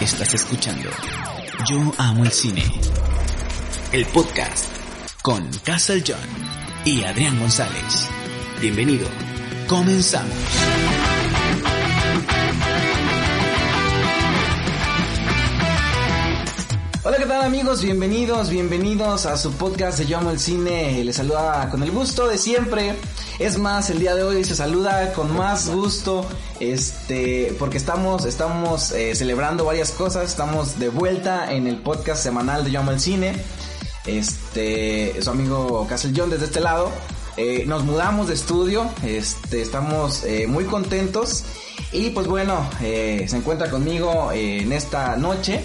Estás 0.00 0.32
escuchando 0.32 0.88
Yo 1.68 1.92
Amo 1.98 2.24
el 2.24 2.30
Cine, 2.30 2.62
el 3.92 4.06
podcast 4.06 4.66
con 5.22 5.50
Castle 5.64 6.04
John 6.06 6.16
y 6.84 7.02
Adrián 7.02 7.38
González. 7.40 8.08
Bienvenido, 8.60 9.08
comenzamos. 9.66 10.97
Hola, 17.08 17.16
¿qué 17.16 17.24
tal 17.24 17.40
amigos? 17.40 17.80
Bienvenidos, 17.80 18.50
bienvenidos 18.50 19.24
a 19.24 19.38
su 19.38 19.50
podcast 19.52 19.98
de 19.98 20.04
Yo 20.04 20.18
Amo 20.18 20.30
el 20.30 20.38
Cine. 20.38 21.02
Les 21.02 21.16
saluda 21.16 21.66
con 21.70 21.82
el 21.82 21.90
gusto 21.90 22.28
de 22.28 22.36
siempre. 22.36 22.96
Es 23.38 23.56
más, 23.56 23.88
el 23.88 23.98
día 23.98 24.14
de 24.14 24.24
hoy 24.24 24.44
se 24.44 24.54
saluda 24.54 25.14
con 25.14 25.34
más 25.34 25.70
gusto, 25.70 26.26
este, 26.60 27.56
porque 27.58 27.78
estamos, 27.78 28.26
estamos 28.26 28.92
eh, 28.92 29.14
celebrando 29.14 29.64
varias 29.64 29.92
cosas. 29.92 30.28
Estamos 30.28 30.78
de 30.78 30.90
vuelta 30.90 31.50
en 31.50 31.66
el 31.66 31.78
podcast 31.78 32.22
semanal 32.22 32.62
de 32.62 32.72
Yo 32.72 32.80
Amo 32.80 32.90
el 32.90 33.00
Cine. 33.00 33.32
Este, 34.04 35.14
su 35.22 35.30
amigo 35.30 35.86
Castle 35.88 36.12
desde 36.28 36.44
este 36.44 36.60
lado. 36.60 36.90
Eh, 37.38 37.64
nos 37.66 37.84
mudamos 37.84 38.28
de 38.28 38.34
estudio, 38.34 38.86
este, 39.02 39.62
estamos 39.62 40.24
eh, 40.24 40.46
muy 40.46 40.64
contentos 40.64 41.44
y 41.90 42.10
pues 42.10 42.26
bueno, 42.26 42.68
se 42.80 43.34
encuentra 43.34 43.70
conmigo 43.70 44.30
en 44.30 44.72
esta 44.72 45.16
noche 45.16 45.64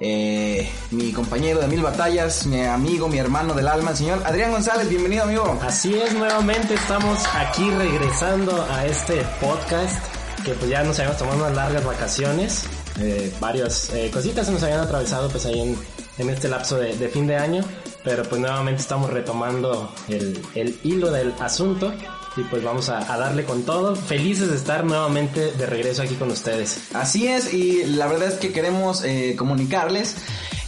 eh, 0.00 0.68
mi 0.90 1.12
compañero 1.12 1.60
de 1.60 1.68
mil 1.68 1.82
batallas, 1.82 2.46
mi 2.46 2.62
amigo, 2.62 3.08
mi 3.08 3.18
hermano 3.18 3.54
del 3.54 3.68
alma, 3.68 3.90
el 3.92 3.96
señor 3.96 4.22
Adrián 4.24 4.50
González, 4.50 4.88
bienvenido 4.88 5.24
amigo. 5.24 5.58
Así 5.62 5.94
es, 5.94 6.14
nuevamente 6.14 6.74
estamos 6.74 7.24
aquí 7.34 7.70
regresando 7.70 8.66
a 8.70 8.86
este 8.86 9.24
podcast 9.40 10.04
que 10.44 10.52
pues 10.54 10.70
ya 10.70 10.82
nos 10.82 10.98
habíamos 10.98 11.18
tomado 11.18 11.38
unas 11.38 11.54
largas 11.54 11.84
vacaciones, 11.84 12.64
eh, 13.00 13.32
varias 13.40 13.90
eh, 13.94 14.10
cositas 14.12 14.46
se 14.46 14.52
nos 14.52 14.62
habían 14.62 14.80
atravesado 14.80 15.28
pues 15.30 15.46
ahí 15.46 15.76
en, 16.18 16.30
este 16.30 16.48
lapso 16.48 16.76
de, 16.76 16.92
fin 17.08 17.26
de 17.26 17.36
año, 17.36 17.64
pero 18.02 18.22
pues 18.24 18.40
nuevamente 18.40 18.82
estamos 18.82 19.10
retomando 19.10 19.92
el 20.08 20.78
hilo 20.82 21.10
del 21.10 21.34
asunto 21.40 21.92
y 22.36 22.42
pues 22.42 22.62
vamos 22.62 22.88
a, 22.88 23.00
darle 23.16 23.44
con 23.44 23.62
todo. 23.62 23.94
Felices 23.96 24.50
de 24.50 24.56
estar 24.56 24.84
nuevamente 24.84 25.52
de 25.52 25.66
regreso 25.66 26.02
aquí 26.02 26.14
con 26.14 26.30
ustedes. 26.30 26.94
Así 26.94 27.28
es, 27.28 27.52
y 27.52 27.84
la 27.84 28.06
verdad 28.06 28.28
es 28.28 28.34
que 28.34 28.52
queremos 28.52 29.04
eh, 29.04 29.34
comunicarles 29.36 30.16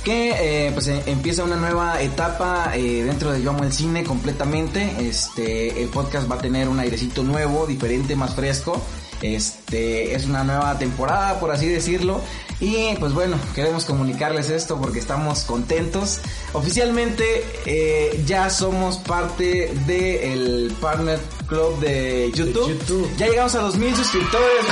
que 0.04 0.66
eh, 0.66 0.70
pues 0.72 0.86
eh, 0.86 1.02
empieza 1.06 1.42
una 1.42 1.56
nueva 1.56 2.00
etapa 2.00 2.70
dentro 2.74 3.32
de 3.32 3.42
Yo 3.42 3.50
Amo 3.50 3.64
el 3.64 3.72
Cine 3.72 4.04
completamente. 4.04 4.94
Este, 5.00 5.82
el 5.82 5.88
podcast 5.88 6.30
va 6.30 6.36
a 6.36 6.38
tener 6.38 6.68
un 6.68 6.78
airecito 6.78 7.24
nuevo, 7.24 7.66
diferente, 7.66 8.14
más 8.14 8.34
fresco. 8.34 8.80
Este, 9.20 10.14
es 10.14 10.26
una 10.26 10.44
nueva 10.44 10.78
temporada, 10.78 11.40
por 11.40 11.50
así 11.50 11.66
decirlo. 11.66 12.20
Y 12.60 12.94
pues 12.98 13.12
bueno, 13.12 13.38
queremos 13.54 13.84
comunicarles 13.84 14.48
esto 14.50 14.80
porque 14.80 14.98
estamos 14.98 15.40
contentos. 15.40 16.20
Oficialmente 16.52 17.44
eh, 17.66 18.22
ya 18.26 18.48
somos 18.48 18.98
parte 18.98 19.72
del 19.86 20.74
Partner 20.80 21.20
Club 21.46 21.78
de 21.80 22.32
YouTube. 22.34 22.68
de 22.68 22.78
YouTube. 22.78 23.10
Ya 23.18 23.26
llegamos 23.28 23.54
a 23.54 23.60
2000 23.60 23.96
suscriptores. 23.96 24.66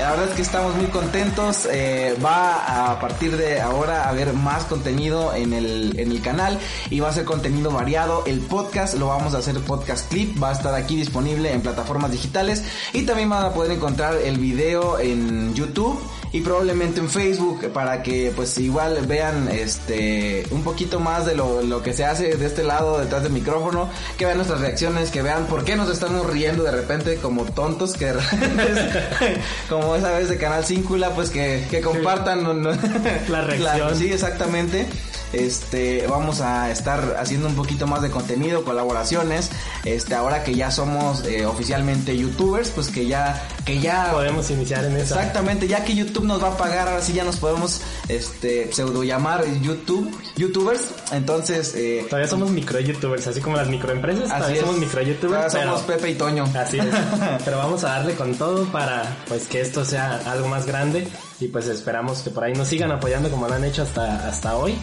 La 0.00 0.12
verdad 0.12 0.30
es 0.30 0.34
que 0.34 0.42
estamos 0.42 0.74
muy 0.76 0.86
contentos. 0.86 1.68
Eh, 1.70 2.16
va 2.24 2.90
a 2.90 2.98
partir 2.98 3.36
de 3.36 3.60
ahora 3.60 4.04
a 4.04 4.08
haber 4.08 4.32
más 4.32 4.64
contenido 4.64 5.34
en 5.34 5.52
el, 5.52 6.00
en 6.00 6.10
el 6.10 6.22
canal 6.22 6.58
y 6.88 7.00
va 7.00 7.10
a 7.10 7.12
ser 7.12 7.26
contenido 7.26 7.70
variado. 7.70 8.24
El 8.26 8.40
podcast 8.40 8.94
lo 8.94 9.08
vamos 9.08 9.34
a 9.34 9.38
hacer 9.38 9.58
podcast 9.60 10.08
clip. 10.08 10.42
Va 10.42 10.48
a 10.48 10.52
estar 10.52 10.74
aquí 10.74 10.96
disponible 10.96 11.52
en 11.52 11.60
plataformas 11.60 12.12
digitales 12.12 12.64
y 12.94 13.02
también 13.02 13.28
van 13.28 13.44
a 13.44 13.52
poder 13.52 13.72
encontrar 13.72 14.16
el 14.16 14.38
video 14.38 14.98
en 14.98 15.54
YouTube 15.54 16.00
y 16.32 16.40
probablemente 16.40 17.00
en 17.00 17.10
Facebook 17.10 17.72
para 17.72 18.02
que 18.02 18.32
pues 18.34 18.56
igual 18.58 19.04
vean 19.06 19.48
este 19.48 20.46
un 20.50 20.62
poquito 20.62 21.00
más 21.00 21.26
de 21.26 21.34
lo, 21.34 21.62
lo, 21.62 21.82
que 21.82 21.92
se 21.92 22.04
hace 22.04 22.36
de 22.36 22.46
este 22.46 22.62
lado 22.62 22.98
detrás 22.98 23.22
del 23.22 23.32
micrófono, 23.32 23.88
que 24.16 24.26
vean 24.26 24.36
nuestras 24.36 24.60
reacciones, 24.60 25.10
que 25.10 25.22
vean 25.22 25.46
por 25.46 25.64
qué 25.64 25.76
nos 25.76 25.90
estamos 25.90 26.26
riendo 26.26 26.62
de 26.62 26.70
repente 26.70 27.16
como 27.16 27.44
tontos, 27.44 27.94
que 27.94 28.12
como 29.68 29.89
esa 29.96 30.10
vez 30.12 30.28
de 30.28 30.36
Canal 30.38 30.64
Cíncula, 30.64 31.10
pues 31.10 31.30
que, 31.30 31.66
que 31.70 31.80
compartan 31.80 32.62
la 33.28 33.40
reacción. 33.42 33.96
sí, 33.96 34.12
exactamente. 34.12 34.86
Este, 35.32 36.06
vamos 36.08 36.40
a 36.40 36.70
estar 36.70 37.16
haciendo 37.18 37.46
un 37.46 37.54
poquito 37.54 37.86
más 37.86 38.02
de 38.02 38.10
contenido, 38.10 38.64
colaboraciones. 38.64 39.50
Este, 39.84 40.14
ahora 40.14 40.42
que 40.42 40.54
ya 40.54 40.70
somos 40.70 41.24
eh, 41.24 41.46
oficialmente 41.46 42.16
youtubers, 42.16 42.70
pues 42.70 42.88
que 42.88 43.06
ya, 43.06 43.46
que 43.64 43.80
ya 43.80 44.10
podemos 44.12 44.50
iniciar 44.50 44.84
en 44.84 44.96
eso. 44.96 45.14
Exactamente, 45.14 45.68
ya 45.68 45.84
que 45.84 45.94
YouTube 45.94 46.24
nos 46.24 46.42
va 46.42 46.48
a 46.48 46.56
pagar, 46.56 46.88
ahora 46.88 47.02
sí 47.02 47.12
ya 47.12 47.24
nos 47.24 47.36
podemos, 47.36 47.80
este, 48.08 48.72
pseudo 48.72 49.04
llamar 49.04 49.44
YouTube, 49.60 50.10
youtubers. 50.36 50.88
Entonces, 51.12 51.74
eh, 51.76 52.04
todavía 52.08 52.28
somos 52.28 52.50
micro 52.50 52.80
youtubers, 52.80 53.26
así 53.26 53.40
como 53.40 53.56
las 53.56 53.68
microempresas. 53.68 54.28
Todavía 54.28 54.56
es. 54.56 54.60
somos 54.60 54.78
micro 54.78 55.02
youtubers. 55.02 55.52
Somos 55.52 55.82
Pepe 55.82 56.10
y 56.10 56.14
Toño. 56.14 56.44
Así 56.54 56.78
es. 56.78 56.86
pero 57.44 57.58
vamos 57.58 57.84
a 57.84 57.90
darle 57.90 58.14
con 58.14 58.34
todo 58.34 58.64
para, 58.66 59.16
pues, 59.28 59.46
que 59.46 59.60
esto 59.60 59.84
sea 59.84 60.20
algo 60.26 60.48
más 60.48 60.66
grande. 60.66 61.06
Y 61.40 61.48
pues 61.48 61.66
esperamos 61.68 62.18
que 62.20 62.30
por 62.30 62.44
ahí 62.44 62.52
nos 62.52 62.68
sigan 62.68 62.92
apoyando 62.92 63.30
como 63.30 63.48
lo 63.48 63.54
han 63.54 63.64
hecho 63.64 63.82
hasta, 63.82 64.28
hasta 64.28 64.56
hoy. 64.56 64.78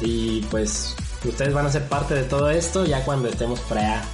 Y 0.00 0.42
pues 0.50 0.94
ustedes 1.24 1.52
van 1.52 1.66
a 1.66 1.72
ser 1.72 1.88
parte 1.88 2.14
de 2.14 2.24
todo 2.24 2.50
esto 2.50 2.84
ya 2.84 3.04
cuando 3.04 3.28
estemos 3.28 3.60
por 3.60 3.78
allá 3.78 4.04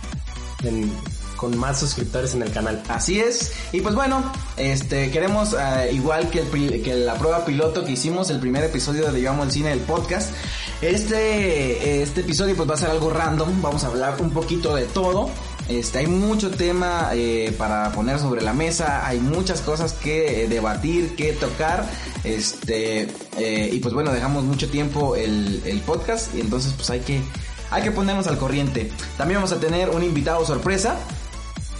con 1.37 1.57
más 1.59 1.79
suscriptores 1.79 2.35
en 2.35 2.43
el 2.43 2.51
canal. 2.51 2.83
Así 2.89 3.21
es. 3.21 3.53
Y 3.73 3.81
pues 3.81 3.95
bueno, 3.95 4.33
este 4.57 5.11
queremos 5.11 5.53
uh, 5.53 5.93
igual 5.93 6.31
que, 6.31 6.41
el, 6.41 6.83
que 6.83 6.95
la 6.95 7.15
prueba 7.15 7.45
piloto 7.45 7.85
que 7.85 7.93
hicimos, 7.93 8.31
el 8.31 8.41
primer 8.41 8.65
episodio 8.65 9.13
de 9.13 9.29
Amo 9.29 9.45
el 9.45 9.51
Cine 9.53 9.71
del 9.71 9.81
podcast. 9.81 10.33
Este, 10.81 12.03
este 12.03 12.23
episodio 12.23 12.57
pues 12.57 12.69
va 12.69 12.75
a 12.75 12.79
ser 12.79 12.91
algo 12.91 13.11
random. 13.11 13.61
Vamos 13.61 13.85
a 13.85 13.89
hablar 13.89 14.17
un 14.21 14.31
poquito 14.31 14.75
de 14.75 14.85
todo. 14.85 15.31
Este, 15.69 16.01
hay 16.01 16.07
mucho 16.07 16.51
tema 16.51 17.11
eh, 17.15 17.55
para 17.57 17.91
poner 17.93 18.19
sobre 18.19 18.43
la 18.43 18.53
mesa, 18.53 19.07
hay 19.07 19.19
muchas 19.19 19.63
cosas 19.63 19.95
que 19.95 20.45
eh, 20.45 20.49
debatir, 20.49 21.17
que 21.17 21.33
tocar, 21.33 21.89
este, 22.23 23.09
eh, 23.39 23.71
y 23.73 23.79
pues 23.79 23.95
bueno, 23.95 24.13
dejamos 24.13 24.45
mucho 24.45 24.69
tiempo 24.69 25.17
el, 25.17 25.63
el, 25.65 25.81
podcast, 25.81 26.35
y 26.35 26.41
entonces 26.41 26.75
pues 26.75 26.91
hay 26.91 27.01
que, 27.01 27.23
hay 27.71 27.83
que 27.83 27.91
ponernos 27.91 28.27
al 28.27 28.37
corriente. 28.37 28.93
También 29.17 29.39
vamos 29.39 29.53
a 29.53 29.61
tener 29.61 29.89
un 29.89 30.03
invitado 30.03 30.45
sorpresa, 30.45 30.97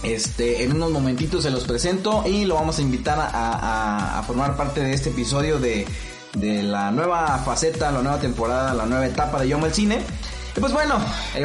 este, 0.01 0.63
en 0.63 0.73
unos 0.73 0.89
momentitos 0.89 1.43
se 1.43 1.51
los 1.51 1.65
presento 1.65 2.23
y 2.25 2.45
lo 2.45 2.55
vamos 2.55 2.79
a 2.79 2.81
invitar 2.81 3.19
a, 3.19 4.19
a, 4.19 4.23
formar 4.23 4.57
parte 4.57 4.81
de 4.81 4.93
este 4.93 5.09
episodio 5.09 5.59
de, 5.59 5.85
de 6.33 6.63
la 6.63 6.91
nueva 6.91 7.39
faceta, 7.45 7.91
la 7.91 8.01
nueva 8.01 8.19
temporada, 8.19 8.73
la 8.73 8.85
nueva 8.87 9.05
etapa 9.05 9.41
de 9.41 9.47
Yo 9.47 9.57
Amo 9.57 9.67
el 9.67 9.73
Cine. 9.73 9.99
Y 10.55 10.59
pues 10.59 10.73
bueno, 10.73 10.95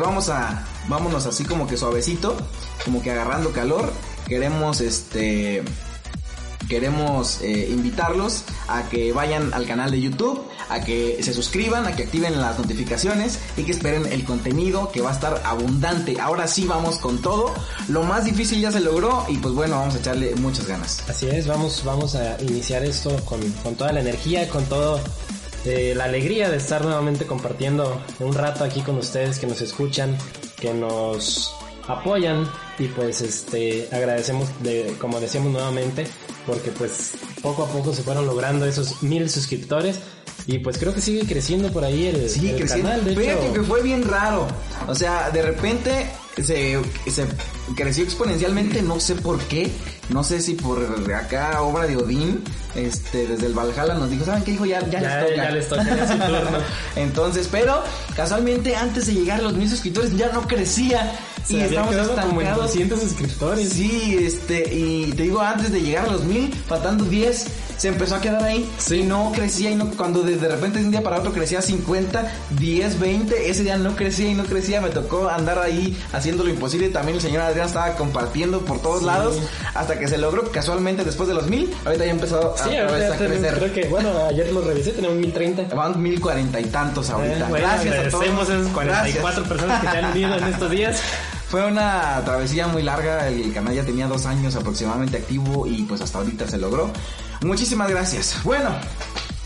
vamos 0.02 0.28
a, 0.28 0.64
vámonos 0.90 1.24
así 1.24 1.44
como 1.44 1.66
que 1.66 1.78
suavecito, 1.78 2.36
como 2.84 3.00
que 3.02 3.10
agarrando 3.10 3.52
calor. 3.52 3.90
Queremos 4.28 4.82
este 4.82 5.62
queremos 6.68 7.40
eh, 7.40 7.68
invitarlos 7.68 8.44
a 8.68 8.88
que 8.88 9.12
vayan 9.12 9.52
al 9.54 9.66
canal 9.66 9.90
de 9.90 10.00
YouTube, 10.00 10.40
a 10.68 10.80
que 10.80 11.20
se 11.20 11.34
suscriban, 11.34 11.84
a 11.86 11.96
que 11.96 12.04
activen 12.04 12.40
las 12.40 12.58
notificaciones 12.58 13.40
y 13.56 13.64
que 13.64 13.72
esperen 13.72 14.06
el 14.06 14.24
contenido 14.24 14.92
que 14.92 15.00
va 15.00 15.10
a 15.10 15.14
estar 15.14 15.42
abundante. 15.44 16.20
Ahora 16.20 16.46
sí 16.46 16.66
vamos 16.66 16.98
con 16.98 17.20
todo. 17.20 17.52
Lo 17.88 18.04
más 18.04 18.24
difícil 18.24 18.60
ya 18.60 18.70
se 18.70 18.78
logró 18.78 19.26
y 19.28 19.38
pues 19.38 19.52
bueno, 19.52 19.78
vamos 19.78 19.96
a 19.96 19.98
echarle 19.98 20.34
muchas 20.36 20.68
ganas. 20.68 21.02
Así 21.08 21.26
es, 21.26 21.48
vamos, 21.48 21.82
vamos 21.84 22.14
a 22.14 22.40
iniciar 22.40 22.84
esto 22.84 23.16
con, 23.24 23.40
con 23.64 23.74
toda 23.74 23.92
la 23.92 24.00
energía, 24.00 24.48
con 24.48 24.64
todo 24.66 25.00
eh, 25.64 25.94
la 25.96 26.04
alegría 26.04 26.48
de 26.48 26.56
estar 26.56 26.82
nuevamente 26.82 27.26
compartiendo 27.26 28.00
un 28.18 28.34
rato 28.34 28.64
aquí 28.64 28.80
con 28.80 28.96
ustedes 28.96 29.38
que 29.38 29.46
nos 29.46 29.60
escuchan, 29.60 30.16
que 30.58 30.72
nos 30.72 31.54
apoyan. 31.86 32.48
Y 32.78 32.88
pues 32.88 33.20
este 33.20 33.88
agradecemos 33.92 34.48
de 34.62 34.94
como 34.98 35.20
decíamos 35.20 35.52
nuevamente 35.52 36.06
porque 36.46 36.70
pues 36.70 37.12
poco 37.42 37.64
a 37.64 37.68
poco 37.68 37.92
se 37.92 38.02
fueron 38.02 38.26
logrando 38.26 38.64
esos 38.64 39.02
mil 39.02 39.28
suscriptores 39.28 40.00
y 40.46 40.58
pues 40.58 40.78
creo 40.78 40.94
que 40.94 41.00
sigue 41.00 41.26
creciendo 41.26 41.70
por 41.72 41.84
ahí 41.84 42.06
el, 42.06 42.28
sigue 42.28 42.50
el 42.52 42.56
creciendo. 42.58 42.88
canal 42.90 43.04
de 43.04 43.16
Fíjate 43.16 43.44
hecho. 43.46 43.52
que 43.54 43.62
fue 43.62 43.82
bien 43.82 44.08
raro. 44.08 44.46
O 44.88 44.94
sea 44.94 45.30
de 45.30 45.42
repente 45.42 46.10
se, 46.42 46.80
se 47.10 47.26
creció 47.76 48.04
exponencialmente 48.04 48.82
no 48.82 48.98
sé 49.00 49.14
por 49.16 49.38
qué. 49.40 49.70
No 50.08 50.24
sé 50.24 50.40
si 50.40 50.54
por 50.54 50.82
acá 51.14 51.62
obra 51.62 51.86
de 51.86 51.96
Odín 51.96 52.42
este 52.74 53.26
desde 53.28 53.46
el 53.46 53.52
Valhalla 53.54 53.94
nos 53.94 54.10
dijo 54.10 54.24
saben 54.24 54.42
qué 54.42 54.52
dijo 54.52 54.66
ya, 54.66 54.80
ya, 54.90 55.00
ya, 55.00 55.18
les 55.20 55.28
toca 55.28 55.36
ya 55.36 55.50
les 55.50 55.68
toca 55.68 55.84
ya 55.96 56.06
su 56.06 56.12
turno. 56.18 56.58
entonces 56.96 57.48
pero 57.50 57.82
casualmente 58.16 58.74
antes 58.76 59.06
de 59.06 59.14
llegar 59.14 59.40
a 59.40 59.42
los 59.42 59.54
mil 59.54 59.68
suscriptores 59.68 60.16
ya 60.16 60.30
no 60.32 60.46
crecía. 60.48 61.12
Se 61.46 61.54
y 61.56 61.60
estamos 61.62 61.94
como 61.94 62.40
en 62.40 62.46
estancados. 62.48 62.58
200 62.66 63.00
suscriptores 63.00 63.68
Sí, 63.70 64.16
este, 64.20 64.74
y 64.74 65.12
te 65.16 65.22
digo, 65.24 65.40
antes 65.40 65.72
de 65.72 65.80
llegar 65.80 66.06
a 66.06 66.12
los 66.12 66.24
mil, 66.24 66.52
faltando 66.68 67.04
10, 67.04 67.46
se 67.80 67.88
empezó 67.88 68.16
a 68.16 68.20
quedar 68.20 68.44
ahí 68.44 68.70
y 68.90 69.02
no 69.04 69.32
crecía 69.34 69.70
y 69.70 69.74
no, 69.74 69.88
cuando 69.96 70.20
de, 70.22 70.36
de 70.36 70.48
repente 70.48 70.78
de 70.80 70.84
un 70.84 70.90
día 70.90 71.02
para 71.02 71.16
otro 71.18 71.32
crecía 71.32 71.62
50, 71.62 72.30
10, 72.58 73.00
20, 73.00 73.48
ese 73.50 73.62
día 73.62 73.78
no 73.78 73.96
crecía 73.96 74.28
y 74.28 74.34
no 74.34 74.44
crecía, 74.44 74.82
me 74.82 74.90
tocó 74.90 75.30
andar 75.30 75.58
ahí 75.58 75.98
haciendo 76.12 76.44
lo 76.44 76.50
imposible, 76.50 76.90
también 76.90 77.16
el 77.16 77.22
señor 77.22 77.40
Adrián 77.40 77.68
estaba 77.68 77.94
compartiendo 77.94 78.60
por 78.66 78.82
todos 78.82 79.02
lados 79.02 79.38
hasta 79.74 79.98
que 79.98 80.08
se 80.08 80.18
logró 80.18 80.50
casualmente 80.52 81.04
después 81.04 81.26
de 81.28 81.34
los 81.34 81.46
mil, 81.46 81.74
ahorita 81.86 82.04
ya 82.04 82.10
empezó 82.10 82.54
a, 82.54 82.58
Sí, 82.68 82.76
ahorita 82.76 83.14
a 83.14 83.16
tenemos- 83.16 83.38
crecer. 83.38 83.54
creo 83.58 83.72
que, 83.72 83.88
bueno, 83.88 84.10
ayer 84.28 84.52
lo 84.52 84.60
revisé, 84.60 84.90
tenemos 84.92 85.16
1030. 85.16 85.74
Van 85.74 86.02
mil 86.02 86.20
cuarenta 86.20 86.60
y 86.60 86.64
tantos 86.64 87.08
ahorita. 87.08 87.38
Eh, 87.38 87.44
bueno, 87.48 87.66
Gracias 87.66 87.94
a 87.94 87.98
agradecemos 88.00 88.46
todos. 88.46 88.50
a 88.50 88.60
esas 88.60 88.72
44 88.74 89.22
Gracias. 89.22 89.48
personas 89.48 89.80
que 89.80 89.88
se 89.90 89.96
han 89.96 90.04
unido 90.12 90.34
en 90.36 90.44
estos 90.44 90.70
días. 90.70 91.00
Fue 91.48 91.64
una 91.66 92.20
travesía 92.24 92.66
muy 92.68 92.82
larga, 92.82 93.26
el 93.26 93.52
canal 93.52 93.74
ya 93.74 93.84
tenía 93.84 94.06
dos 94.06 94.26
años 94.26 94.54
aproximadamente 94.54 95.16
activo 95.16 95.66
y 95.66 95.82
pues 95.82 96.00
hasta 96.00 96.18
ahorita 96.18 96.46
se 96.46 96.58
logró. 96.58 96.90
Muchísimas 97.42 97.90
gracias. 97.90 98.42
Bueno, 98.44 98.70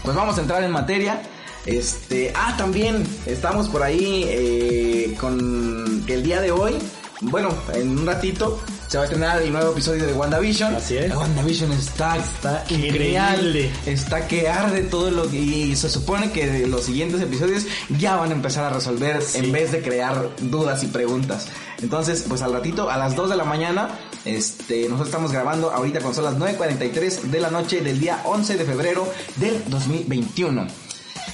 pues 0.02 0.16
vamos 0.16 0.36
a 0.38 0.40
entrar 0.40 0.62
en 0.62 0.70
materia. 0.70 1.22
Este, 1.66 2.32
ah, 2.34 2.54
también 2.58 3.06
estamos 3.24 3.68
por 3.68 3.82
ahí 3.82 4.26
eh, 4.28 5.16
con 5.18 6.04
que 6.06 6.14
el 6.14 6.22
día 6.22 6.40
de 6.40 6.50
hoy, 6.50 6.74
bueno, 7.22 7.48
en 7.72 7.98
un 7.98 8.06
ratito 8.06 8.60
se 8.88 8.98
va 8.98 9.04
a 9.04 9.06
estrenar 9.06 9.42
el 9.42 9.50
nuevo 9.50 9.72
episodio 9.72 10.06
de 10.06 10.12
WandaVision. 10.12 10.74
Así 10.74 10.96
es. 10.96 11.14
WandaVision 11.14 11.72
está, 11.72 12.16
Está 12.16 12.64
increíble. 12.68 13.70
Está 13.86 14.28
que 14.28 14.48
arde 14.48 14.82
todo 14.82 15.10
lo 15.10 15.30
que 15.30 15.36
y 15.36 15.76
se 15.76 15.88
supone 15.88 16.30
que 16.30 16.66
los 16.66 16.84
siguientes 16.84 17.20
episodios 17.20 17.64
ya 17.98 18.16
van 18.16 18.30
a 18.30 18.34
empezar 18.34 18.64
a 18.64 18.70
resolver 18.70 19.22
en 19.34 19.52
vez 19.52 19.72
de 19.72 19.82
crear 19.82 20.30
dudas 20.42 20.82
y 20.82 20.88
preguntas. 20.88 21.48
Entonces, 21.82 22.24
pues 22.28 22.42
al 22.42 22.52
ratito, 22.52 22.90
a 22.90 22.96
las 22.96 23.16
2 23.16 23.30
de 23.30 23.36
la 23.36 23.44
mañana, 23.44 23.88
este, 24.24 24.84
nosotros 24.84 25.08
estamos 25.08 25.32
grabando 25.32 25.70
ahorita 25.70 26.00
con 26.00 26.14
son 26.14 26.24
las 26.24 26.36
9.43 26.36 27.22
de 27.22 27.40
la 27.40 27.50
noche 27.50 27.82
del 27.82 28.00
día 28.00 28.22
11 28.24 28.56
de 28.56 28.64
febrero 28.64 29.12
del 29.36 29.62
2021. 29.68 30.66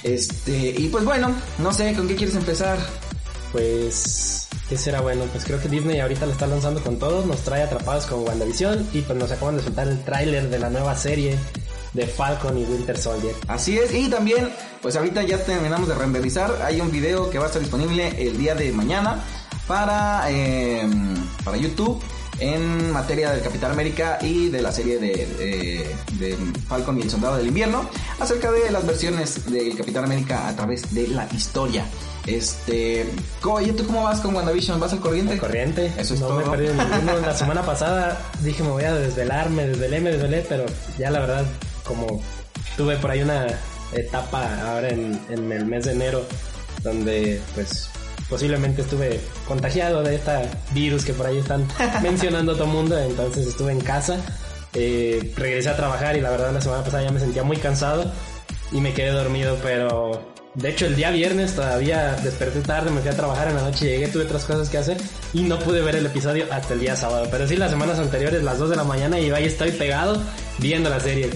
Este, 0.03 0.75
y 0.77 0.87
pues 0.89 1.05
bueno, 1.05 1.33
no 1.59 1.73
sé, 1.73 1.93
¿con 1.93 2.07
qué 2.07 2.15
quieres 2.15 2.35
empezar? 2.35 2.77
Pues, 3.51 4.47
¿qué 4.67 4.77
será 4.77 5.01
bueno? 5.01 5.25
Pues 5.31 5.45
creo 5.45 5.61
que 5.61 5.69
Disney 5.69 5.99
ahorita 5.99 6.25
lo 6.25 6.33
está 6.33 6.47
lanzando 6.47 6.81
con 6.81 6.97
todo, 6.97 7.25
nos 7.25 7.41
trae 7.41 7.63
atrapados 7.63 8.05
con 8.07 8.25
WandaVision 8.27 8.89
y 8.93 9.01
pues 9.01 9.17
nos 9.17 9.31
acaban 9.31 9.57
de 9.57 9.63
soltar 9.63 9.87
el 9.87 10.03
tráiler 10.03 10.49
de 10.49 10.59
la 10.59 10.69
nueva 10.69 10.95
serie 10.95 11.37
de 11.93 12.07
Falcon 12.07 12.57
y 12.57 12.63
Winter 12.63 12.97
Soldier. 12.97 13.35
Así 13.47 13.77
es, 13.77 13.93
y 13.93 14.09
también, 14.09 14.49
pues 14.81 14.95
ahorita 14.95 15.23
ya 15.23 15.43
terminamos 15.43 15.87
de 15.87 15.95
renderizar, 15.95 16.61
hay 16.63 16.81
un 16.81 16.91
video 16.91 17.29
que 17.29 17.37
va 17.37 17.45
a 17.45 17.47
estar 17.47 17.61
disponible 17.61 18.15
el 18.17 18.37
día 18.37 18.55
de 18.55 18.71
mañana 18.71 19.23
para, 19.67 20.31
eh, 20.31 20.89
para 21.43 21.57
YouTube 21.57 22.01
en 22.41 22.91
materia 22.91 23.31
del 23.31 23.41
Capitán 23.41 23.71
América 23.71 24.17
y 24.21 24.49
de 24.49 24.61
la 24.61 24.71
serie 24.71 24.97
de, 24.99 25.07
de- 25.37 25.95
de 26.19 26.37
Falcon 26.67 26.97
y 26.97 27.03
el 27.03 27.09
Soldado 27.09 27.37
del 27.37 27.47
Invierno 27.47 27.87
acerca 28.19 28.51
de 28.51 28.69
las 28.71 28.85
versiones 28.85 29.49
del 29.51 29.77
Capitán 29.77 30.03
América 30.03 30.47
a 30.47 30.55
través 30.55 30.93
de 30.93 31.07
la 31.07 31.27
historia. 31.33 31.85
Este, 32.27 33.05
¿cómo, 33.41 33.61
¿y 33.61 33.71
tú 33.71 33.85
cómo 33.85 34.03
vas 34.03 34.19
con 34.21 34.35
WandaVision? 34.35 34.79
¿Vas 34.79 34.93
al 34.93 34.99
corriente? 34.99 35.37
Corriente, 35.37 35.91
Eso 35.97 36.13
es 36.15 36.19
no 36.19 36.27
todo. 36.27 36.51
me 36.55 36.57
ninguno. 36.67 37.17
La 37.25 37.35
semana 37.35 37.61
pasada 37.63 38.19
dije 38.41 38.63
me 38.63 38.69
voy 38.69 38.83
a 38.83 38.93
desvelar, 38.93 39.49
me 39.49 39.67
desvelé, 39.67 40.01
me 40.01 40.11
desvelé, 40.11 40.45
pero 40.47 40.65
ya 40.97 41.09
la 41.11 41.19
verdad, 41.19 41.45
como 41.85 42.21
tuve 42.77 42.97
por 42.97 43.11
ahí 43.11 43.21
una 43.21 43.47
etapa 43.93 44.47
ahora 44.71 44.89
en, 44.89 45.19
en 45.29 45.51
el 45.51 45.65
mes 45.65 45.85
de 45.85 45.91
enero 45.91 46.25
donde 46.83 47.39
pues 47.53 47.89
posiblemente 48.31 48.81
estuve 48.81 49.19
contagiado 49.45 50.01
de 50.01 50.15
este 50.15 50.31
virus 50.71 51.03
que 51.03 51.13
por 51.13 51.27
ahí 51.27 51.37
están 51.37 51.67
mencionando 52.01 52.53
todo 52.53 52.63
el 52.63 52.71
mundo, 52.71 52.97
entonces 52.97 53.45
estuve 53.45 53.73
en 53.73 53.81
casa, 53.81 54.17
eh, 54.73 55.33
regresé 55.35 55.69
a 55.69 55.75
trabajar 55.75 56.15
y 56.15 56.21
la 56.21 56.31
verdad 56.31 56.53
la 56.53 56.61
semana 56.61 56.81
pasada 56.81 57.03
ya 57.03 57.11
me 57.11 57.19
sentía 57.19 57.43
muy 57.43 57.57
cansado 57.57 58.09
y 58.71 58.79
me 58.79 58.93
quedé 58.93 59.11
dormido, 59.11 59.57
pero 59.61 60.31
de 60.55 60.69
hecho 60.69 60.85
el 60.85 60.95
día 60.95 61.11
viernes 61.11 61.55
todavía 61.55 62.15
desperté 62.23 62.61
tarde, 62.61 62.89
me 62.89 63.01
fui 63.01 63.09
a 63.09 63.15
trabajar 63.15 63.49
en 63.49 63.55
la 63.57 63.63
noche, 63.63 63.85
llegué, 63.85 64.07
tuve 64.07 64.23
otras 64.23 64.45
cosas 64.45 64.69
que 64.69 64.77
hacer 64.77 64.97
y 65.33 65.43
no 65.43 65.59
pude 65.59 65.81
ver 65.81 65.97
el 65.97 66.05
episodio 66.05 66.45
hasta 66.51 66.73
el 66.73 66.79
día 66.79 66.95
sábado, 66.95 67.27
pero 67.29 67.45
sí 67.49 67.57
las 67.57 67.71
semanas 67.71 67.99
anteriores, 67.99 68.43
las 68.43 68.57
2 68.57 68.69
de 68.69 68.75
la 68.77 68.85
mañana 68.85 69.19
y 69.19 69.29
ahí 69.31 69.43
estoy 69.43 69.71
pegado 69.71 70.21
viendo 70.57 70.89
la 70.89 71.01
serie. 71.01 71.29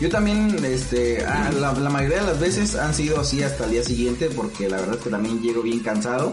Yo 0.00 0.08
también, 0.08 0.56
este, 0.64 1.24
ah, 1.26 1.50
la, 1.60 1.72
la 1.74 1.90
mayoría 1.90 2.20
de 2.20 2.26
las 2.26 2.40
veces 2.40 2.74
han 2.74 2.94
sido 2.94 3.20
así 3.20 3.42
hasta 3.42 3.64
el 3.64 3.72
día 3.72 3.84
siguiente, 3.84 4.30
porque 4.34 4.68
la 4.68 4.78
verdad 4.78 4.94
es 4.96 5.02
que 5.04 5.10
también 5.10 5.42
llego 5.42 5.62
bien 5.62 5.80
cansado. 5.80 6.32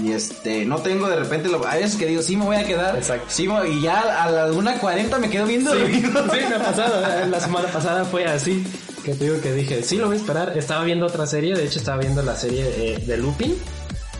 Y 0.00 0.12
este, 0.12 0.64
no 0.64 0.76
tengo 0.78 1.08
de 1.08 1.16
repente, 1.16 1.48
lo, 1.48 1.66
hay 1.66 1.82
veces 1.82 1.96
que 1.98 2.06
digo, 2.06 2.22
sí 2.22 2.36
me 2.36 2.44
voy 2.44 2.56
a 2.56 2.64
quedar. 2.64 2.96
Exacto. 2.96 3.26
Sí, 3.28 3.48
y 3.72 3.80
ya 3.82 4.22
a 4.22 4.30
la 4.30 4.48
1.40 4.52 5.18
me 5.18 5.28
quedo 5.28 5.46
viendo. 5.46 5.72
Sí, 5.74 5.80
sí, 6.00 6.00
me 6.48 6.54
ha 6.54 6.62
pasado. 6.64 7.02
eh, 7.04 7.26
La 7.28 7.40
semana 7.40 7.66
pasada 7.72 8.04
fue 8.04 8.24
así. 8.24 8.64
Que 9.04 9.14
te 9.14 9.24
digo 9.24 9.40
que 9.40 9.52
dije, 9.52 9.82
sí, 9.82 9.96
lo 9.96 10.06
voy 10.06 10.16
a 10.16 10.20
esperar. 10.20 10.56
Estaba 10.56 10.84
viendo 10.84 11.06
otra 11.06 11.26
serie, 11.26 11.56
de 11.56 11.64
hecho 11.64 11.80
estaba 11.80 11.98
viendo 11.98 12.22
la 12.22 12.36
serie 12.36 12.64
eh, 12.76 13.04
de 13.04 13.16
Lupin 13.16 13.56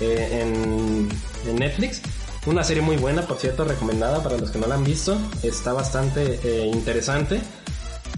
eh, 0.01 0.43
en, 0.43 1.09
en 1.49 1.57
Netflix. 1.57 2.01
Una 2.47 2.65
serie 2.65 2.83
muy 2.83 2.97
buena, 2.97 3.23
por 3.23 3.39
cierto, 3.39 3.65
recomendada 3.65 4.23
para 4.23 4.37
los 4.39 4.51
que 4.51 4.59
no 4.59 4.67
la 4.67 4.75
han 4.75 4.85
visto. 4.85 5.17
Está 5.45 5.73
bastante 5.73 6.41
eh, 6.43 6.67
interesante. 6.73 7.41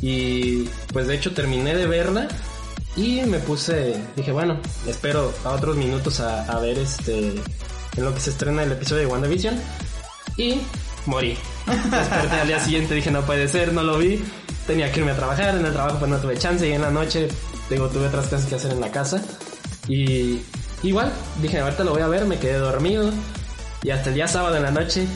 Y 0.03 0.65
pues 0.93 1.07
de 1.07 1.17
hecho 1.17 1.33
terminé 1.33 1.75
de 1.75 1.87
verla 1.87 2.29
y 2.97 3.23
me 3.23 3.39
puse, 3.39 4.01
dije, 4.17 4.33
bueno, 4.33 4.59
espero 4.87 5.33
a 5.45 5.51
otros 5.51 5.77
minutos 5.77 6.21
a, 6.21 6.59
ver 6.61 6.79
este 6.79 7.35
en 7.97 8.05
lo 8.05 8.15
que 8.15 8.21
se 8.21 8.31
estrena 8.31 8.63
el 8.63 8.73
episodio 8.73 9.03
de 9.03 9.07
WandaVision 9.07 9.55
y 10.37 10.61
morí. 11.07 11.37
Desperté 11.67 12.41
al 12.41 12.49
día 12.49 12.61
siguiente, 12.61 12.95
dije, 12.95 13.11
no 13.11 13.23
puede 13.23 13.49
ser, 13.49 13.73
no 13.73 13.83
lo 13.83 13.99
vi. 13.99 14.23
Tenía 14.67 14.91
que 14.93 15.01
irme 15.01 15.13
a 15.13 15.17
trabajar, 15.17 15.57
en 15.57 15.67
el 15.67 15.73
trabajo 15.73 15.99
pues 15.99 16.11
no 16.11 16.19
tuve 16.19 16.39
chance 16.39 16.69
y 16.69 16.73
en 16.73 16.83
la 16.83 16.91
noche, 16.91 17.29
digo, 17.69 17.89
tuve 17.89 18.07
otras 18.07 18.27
cosas 18.27 18.47
que 18.47 18.55
hacer 18.55 18.73
en 18.73 18.81
la 18.81 18.91
casa. 18.91 19.23
Y 19.89 20.41
igual, 20.83 21.13
dije, 21.43 21.59
ahorita 21.59 21.85
lo 21.85 21.93
voy 21.93 22.03
a 22.03 22.09
ver, 22.09 22.27
me 22.27 22.39
quedé 22.39 22.59
dormido 22.59 23.11
y 23.83 23.91
hasta 23.91 24.11
el 24.11 24.15
día 24.15 24.29
sábado 24.29 24.57
en 24.57 24.63
la 24.63 24.71
noche 24.71 25.07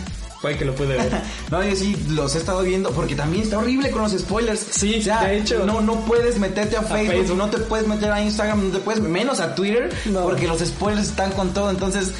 que 0.56 0.64
lo 0.64 0.74
pude 0.74 0.96
ver. 0.96 1.22
No, 1.50 1.62
yo 1.62 1.74
sí 1.76 1.96
los 2.10 2.34
he 2.34 2.38
estado 2.38 2.62
viendo 2.62 2.90
porque 2.90 3.14
también 3.14 3.44
está 3.44 3.58
horrible 3.58 3.90
con 3.90 4.02
los 4.02 4.12
spoilers. 4.12 4.60
Sí, 4.70 4.96
o 4.98 5.02
sea, 5.02 5.24
de 5.24 5.38
hecho. 5.38 5.64
No, 5.66 5.80
no 5.80 6.00
puedes 6.00 6.38
meterte 6.38 6.76
a, 6.76 6.82
Facebook, 6.82 7.12
Facebook. 7.14 7.36
no 7.36 7.48
te 7.50 7.58
puedes 7.58 7.86
meter 7.86 8.10
a 8.10 8.20
Instagram, 8.22 8.68
no 8.68 8.72
te 8.78 8.78
puedes, 8.80 9.00
menos 9.00 9.40
a 9.40 9.54
Twitter, 9.54 9.92
No. 10.06 10.22
porque 10.22 10.46
los 10.46 10.60
spoilers 10.60 11.08
están 11.08 11.30
con 11.32 11.52
todo. 11.54 11.70
Entonces, 11.70 12.12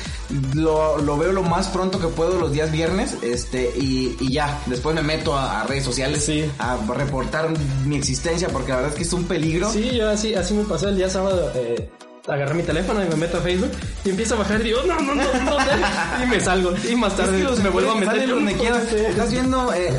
lo, 0.55 0.99
lo 0.99 1.17
veo 1.19 1.33
lo 1.33 1.43
más 1.43 1.69
pronto 1.69 1.99
que 2.01 2.07
puedo 2.09 2.39
los 2.39 2.53
días 2.53 2.71
viernes, 2.73 3.17
este, 3.23 3.73
y, 3.77 4.17
y 4.21 4.33
ya. 4.33 4.61
Después 4.67 4.95
me 4.95 5.03
meto 5.03 5.35
a, 5.37 5.63
a 5.63 5.65
redes 5.67 5.85
sociales 5.85 6.25
Sí. 6.25 6.45
a 6.59 6.77
reportar 6.95 7.49
mi 7.85 7.97
existencia 7.97 8.49
porque 8.49 8.71
la 8.71 8.77
verdad 8.77 8.93
es 8.93 8.97
que 8.99 9.03
es 9.05 9.13
un 9.13 9.25
peligro. 9.25 9.71
Sí, 9.73 9.91
yo 9.97 10.09
así, 10.11 10.35
así 10.35 10.55
me 10.55 10.65
pasó 10.65 10.89
el 10.89 10.97
día 10.97 11.09
sábado. 11.11 11.51
Eh, 11.55 11.89
agarré 12.27 12.55
mi 12.55 12.63
teléfono 12.63 13.05
y 13.05 13.09
me 13.09 13.17
meto 13.17 13.37
a 13.37 13.41
Facebook 13.43 13.71
y 14.03 14.11
empiezo 14.11 14.35
a 14.35 14.39
bajar 14.39 14.61
y 14.61 14.65
digo, 14.65 14.81
no, 14.87 14.99
no, 15.01 15.15
no, 15.15 15.25
no, 15.25 15.59
no", 15.59 15.59
y 16.25 16.27
me 16.27 16.41
salgo. 16.41 16.73
Y 16.91 16.95
más 16.97 17.13
Es 17.13 17.19
tarde 17.19 17.39
que 17.39 17.45
los 17.45 17.61
me 17.61 17.69
vuelvo 17.69 17.93
a 17.93 17.97
meter 17.97 18.29
donde. 18.29 18.53
Estás 19.09 19.31
viendo 19.31 19.73
eh, 19.75 19.93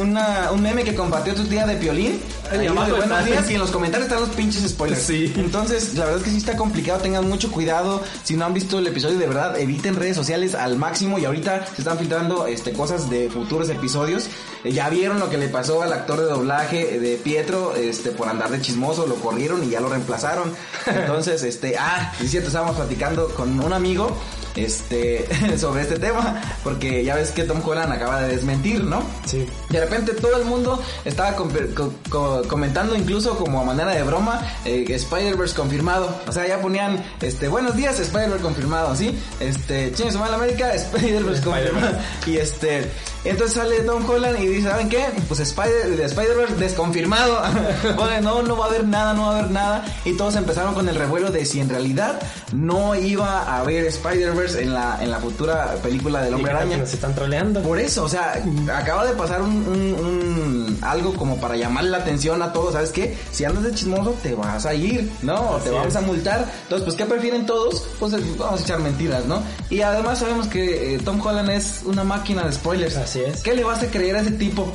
una, 0.00 0.50
un 0.52 0.62
meme 0.62 0.84
que 0.84 0.94
compartió 0.94 1.34
tu 1.34 1.44
tía 1.44 1.66
de 1.66 1.76
Piolín. 1.76 2.20
Abajo 2.52 2.96
buenos 2.96 3.24
días 3.24 3.50
y 3.50 3.54
en 3.54 3.60
los 3.60 3.70
comentarios 3.70 4.08
están 4.08 4.20
los 4.20 4.34
pinches 4.36 4.68
spoilers. 4.68 5.02
Sí. 5.02 5.32
Entonces, 5.36 5.94
la 5.94 6.04
verdad 6.04 6.18
es 6.18 6.24
que 6.24 6.30
sí 6.30 6.36
está 6.36 6.56
complicado. 6.56 7.00
Tengan 7.00 7.26
mucho 7.26 7.50
cuidado. 7.50 8.02
Si 8.24 8.36
no 8.36 8.44
han 8.44 8.52
visto 8.52 8.78
el 8.78 8.86
episodio, 8.86 9.18
de 9.18 9.26
verdad, 9.26 9.58
eviten 9.58 9.96
redes 9.96 10.16
sociales 10.16 10.54
al 10.54 10.76
máximo. 10.76 11.18
Y 11.18 11.24
ahorita 11.24 11.66
se 11.66 11.80
están 11.80 11.98
filtrando 11.98 12.46
este, 12.46 12.72
cosas 12.72 13.08
de 13.08 13.30
futuros 13.30 13.70
episodios. 13.70 14.28
Eh, 14.64 14.72
ya 14.72 14.90
vieron 14.90 15.18
lo 15.18 15.30
que 15.30 15.38
le 15.38 15.48
pasó 15.48 15.82
al 15.82 15.92
actor 15.92 16.20
de 16.20 16.26
doblaje 16.26 16.96
eh, 16.96 17.00
de 17.00 17.16
Pietro 17.16 17.74
este, 17.74 18.10
por 18.10 18.28
andar 18.28 18.50
de 18.50 18.60
chismoso. 18.60 19.06
Lo 19.06 19.14
corrieron 19.14 19.64
y 19.64 19.70
ya 19.70 19.80
lo 19.80 19.88
reemplazaron. 19.88 20.52
Entonces, 20.86 21.42
este, 21.42 21.71
ah, 21.78 22.12
es 22.20 22.30
cierto, 22.30 22.48
estábamos 22.48 22.76
platicando 22.76 23.28
con 23.34 23.58
un 23.60 23.72
amigo 23.72 24.16
este 24.56 25.26
sobre 25.58 25.82
este 25.82 25.98
tema 25.98 26.40
porque 26.62 27.04
ya 27.04 27.14
ves 27.14 27.30
que 27.30 27.44
Tom 27.44 27.60
Holland 27.64 27.92
acaba 27.92 28.22
de 28.22 28.28
desmentir, 28.34 28.84
¿no? 28.84 29.02
Sí. 29.24 29.46
De 29.72 29.80
repente 29.80 30.12
todo 30.12 30.36
el 30.36 30.44
mundo 30.44 30.80
estaba 31.04 31.34
com- 31.34 31.50
co- 31.74 31.92
co- 32.10 32.42
comentando 32.48 32.94
incluso 32.94 33.36
como 33.36 33.60
a 33.60 33.64
manera 33.64 33.90
de 33.92 34.02
broma 34.02 34.40
eh, 34.64 34.84
Spider-Verse 34.88 35.54
confirmado. 35.56 36.14
O 36.28 36.32
sea, 36.32 36.46
ya 36.46 36.60
ponían 36.60 37.02
este 37.20 37.48
buenos 37.48 37.74
días 37.74 37.98
Spider-Verse 37.98 38.42
confirmado, 38.44 38.94
¿sí? 38.94 39.18
Este, 39.40 39.92
Chino 39.92 40.10
Semana 40.12 40.34
América, 40.34 40.72
Spider-Verse 40.74 41.42
confirmado. 41.42 41.96
Y 42.26 42.36
este, 42.36 42.88
entonces 43.24 43.56
sale 43.56 43.80
Tom 43.80 44.08
Holland 44.08 44.38
y 44.40 44.46
dice, 44.46 44.68
¿saben 44.68 44.88
qué? 44.88 45.06
Pues 45.28 45.40
Spider- 45.40 45.96
de 45.96 46.04
Spider-Verse 46.04 46.54
desconfirmado. 46.56 47.40
Oye, 47.98 48.20
no, 48.20 48.42
no 48.42 48.56
va 48.56 48.66
a 48.66 48.68
haber 48.68 48.86
nada, 48.86 49.14
no 49.14 49.22
va 49.26 49.28
a 49.36 49.38
haber 49.38 49.50
nada. 49.50 49.84
Y 50.04 50.16
todos 50.16 50.36
empezaron 50.36 50.74
con 50.74 50.88
el 50.88 50.94
revuelo 50.96 51.30
de 51.30 51.44
si 51.44 51.60
en 51.60 51.68
realidad 51.68 52.20
no 52.52 52.94
iba 52.94 53.42
a 53.42 53.58
haber 53.60 53.86
Spider-Verse 53.86 54.62
en 54.62 54.74
la, 54.74 54.98
en 55.00 55.10
la 55.10 55.18
futura 55.18 55.74
película 55.82 56.22
del 56.22 56.34
Hombre 56.34 56.52
Araña. 56.52 56.76
nos 56.76 56.92
están 56.92 57.14
troleando. 57.14 57.62
Por 57.62 57.78
eso, 57.78 58.04
o 58.04 58.08
sea, 58.08 58.42
acaba 58.74 59.06
de 59.06 59.14
pasar 59.14 59.40
un, 59.42 59.61
un- 59.66 59.94
un- 59.94 60.78
algo 60.82 61.14
como 61.14 61.36
para 61.40 61.56
llamar 61.56 61.84
la 61.84 61.98
atención 61.98 62.42
a 62.42 62.52
todos, 62.52 62.72
¿sabes 62.74 62.90
qué? 62.90 63.16
Si 63.30 63.44
andas 63.44 63.62
de 63.64 63.72
chismoso 63.72 64.14
te 64.22 64.34
vas 64.34 64.66
a 64.66 64.74
ir, 64.74 65.10
¿no? 65.22 65.34
O 65.52 65.56
te 65.58 65.70
vamos 65.70 65.88
es. 65.88 65.96
a 65.96 66.00
multar. 66.00 66.50
Entonces, 66.64 66.84
pues, 66.84 66.96
¿qué 66.96 67.04
prefieren 67.06 67.46
todos? 67.46 67.86
Pues 67.98 68.12
eh, 68.14 68.18
vamos 68.38 68.60
a 68.60 68.62
echar 68.64 68.80
mentiras, 68.80 69.24
¿no? 69.26 69.42
Y 69.70 69.80
además 69.82 70.18
sabemos 70.18 70.46
que 70.48 70.94
eh, 70.94 70.98
Tom 70.98 71.20
Holland 71.24 71.50
es 71.50 71.80
una 71.84 72.04
máquina 72.04 72.42
de 72.44 72.52
spoilers. 72.52 72.96
Así 72.96 73.20
es. 73.20 73.42
¿Qué 73.42 73.54
le 73.54 73.64
vas 73.64 73.82
a 73.82 73.86
creer 73.86 74.16
a 74.16 74.20
ese 74.20 74.32
tipo? 74.32 74.72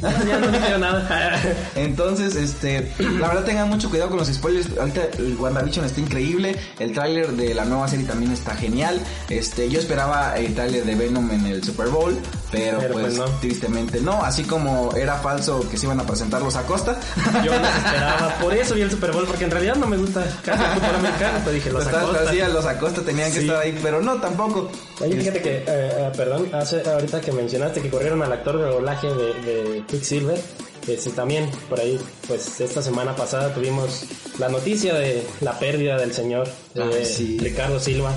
ya 0.00 0.38
no 0.38 0.78
nada. 0.78 1.40
Entonces, 1.74 2.36
este, 2.36 2.92
la 3.00 3.26
verdad 3.28 3.44
tengan 3.44 3.68
mucho 3.68 3.90
cuidado 3.90 4.10
con 4.10 4.18
los 4.20 4.28
spoilers. 4.28 4.68
Ahorita 4.78 5.02
el 5.18 5.36
WandaVision 5.36 5.84
está 5.86 6.00
increíble, 6.00 6.54
el 6.78 6.92
tráiler 6.92 7.32
de 7.32 7.52
la 7.52 7.64
nueva 7.64 7.88
serie 7.88 8.06
también 8.06 8.30
está 8.30 8.54
genial. 8.54 9.00
Este, 9.28 9.68
yo 9.68 9.80
esperaba 9.80 10.38
el 10.38 10.54
tráiler 10.54 10.84
de 10.84 10.94
Venom 10.94 11.28
en 11.32 11.46
el 11.46 11.64
Super 11.64 11.88
Bowl, 11.88 12.16
pero, 12.50 12.78
Pero, 12.78 12.92
pues, 12.94 13.04
pues, 13.06 13.16
no. 13.18 13.24
tristemente 13.40 14.00
no, 14.00 14.24
así 14.24 14.44
como 14.44 14.94
era 14.96 15.16
falso 15.16 15.68
que 15.70 15.76
se 15.76 15.86
iban 15.86 16.00
a 16.00 16.04
presentar 16.06 16.40
los 16.42 16.56
Acosta. 16.56 16.98
Yo 17.44 17.52
los 17.52 17.68
esperaba. 17.76 18.34
Por 18.40 18.54
eso 18.54 18.74
vi 18.74 18.82
el 18.82 18.90
Super 18.90 19.12
Bowl, 19.12 19.26
porque 19.26 19.44
en 19.44 19.50
realidad 19.50 19.76
no 19.76 19.86
me 19.86 19.96
gusta 19.98 20.24
casi 20.44 20.62
el 20.64 20.70
fútbol 20.70 20.94
americano. 20.96 21.38
Te 21.44 21.52
dije, 21.52 21.70
los 21.70 21.84
Estás- 21.86 22.02
Acosta. 22.04 22.22
decía, 22.24 22.48
los 22.48 22.64
Acosta 22.64 23.02
tenían 23.02 23.30
que 23.32 23.40
Sí. 23.40 23.46
estar 23.46 23.62
ahí, 23.62 23.78
pero 23.82 24.00
no, 24.00 24.20
tampoco. 24.20 24.70
Oye, 25.00 25.16
fíjate 25.16 25.42
que, 25.42 25.56
eh, 25.58 25.64
eh, 25.66 26.10
perdón, 26.16 26.48
hace, 26.54 26.82
ahorita 26.88 27.20
que 27.20 27.32
mencionaste 27.32 27.82
que 27.82 27.90
corrieron 27.90 28.22
al 28.22 28.32
actor 28.32 28.58
de 28.58 28.64
doblaje 28.64 29.06
de, 29.08 29.34
de 29.42 29.84
Quicksilver, 29.86 30.40
este, 30.86 31.10
también 31.10 31.50
por 31.68 31.78
ahí, 31.78 32.00
pues 32.26 32.60
esta 32.60 32.80
semana 32.80 33.14
pasada 33.14 33.52
tuvimos 33.52 34.04
la 34.38 34.48
noticia 34.48 34.94
de 34.94 35.22
la 35.42 35.58
pérdida 35.58 35.98
del 35.98 36.14
señor 36.14 36.48
Ah, 36.78 36.88
eh, 36.94 37.04
sí. 37.04 37.36
Ricardo 37.38 37.78
Silva. 37.78 38.10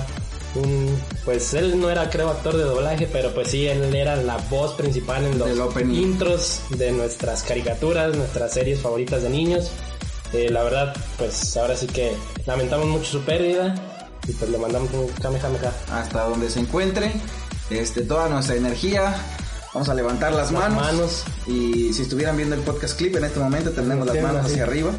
Un, 0.54 0.96
pues 1.24 1.54
él 1.54 1.80
no 1.80 1.88
era, 1.88 2.10
creo, 2.10 2.28
actor 2.28 2.56
de 2.56 2.64
doblaje, 2.64 3.08
pero 3.10 3.32
pues 3.32 3.48
sí, 3.48 3.66
él 3.66 3.94
era 3.94 4.16
la 4.16 4.36
voz 4.50 4.74
principal 4.74 5.24
en 5.24 5.38
los 5.38 5.48
intros 5.80 6.60
de 6.70 6.92
nuestras 6.92 7.42
caricaturas, 7.42 8.14
nuestras 8.16 8.52
series 8.52 8.80
favoritas 8.80 9.22
de 9.22 9.30
niños. 9.30 9.70
Eh, 10.32 10.50
la 10.50 10.62
verdad, 10.62 10.94
pues 11.18 11.56
ahora 11.56 11.76
sí 11.76 11.86
que 11.86 12.12
lamentamos 12.46 12.86
mucho 12.86 13.04
su 13.12 13.20
pérdida 13.22 13.74
y 14.28 14.32
pues 14.32 14.50
le 14.50 14.58
mandamos 14.58 14.90
un 14.92 15.08
kamehameha. 15.08 15.72
Hasta 15.90 16.24
donde 16.24 16.48
se 16.50 16.60
encuentre, 16.60 17.12
este, 17.70 18.02
toda 18.02 18.28
nuestra 18.28 18.54
energía. 18.56 19.14
Vamos 19.74 19.88
a 19.88 19.94
levantar 19.94 20.32
las, 20.32 20.52
Las 20.52 20.70
manos. 20.70 20.82
manos. 20.82 21.24
Y 21.46 21.94
si 21.94 22.02
estuvieran 22.02 22.36
viendo 22.36 22.54
el 22.54 22.60
podcast 22.60 22.96
clip 22.98 23.16
en 23.16 23.24
este 23.24 23.40
momento, 23.40 23.70
tendremos 23.70 24.06
las 24.06 24.22
manos 24.22 24.44
hacia 24.44 24.64
arriba. 24.64 24.92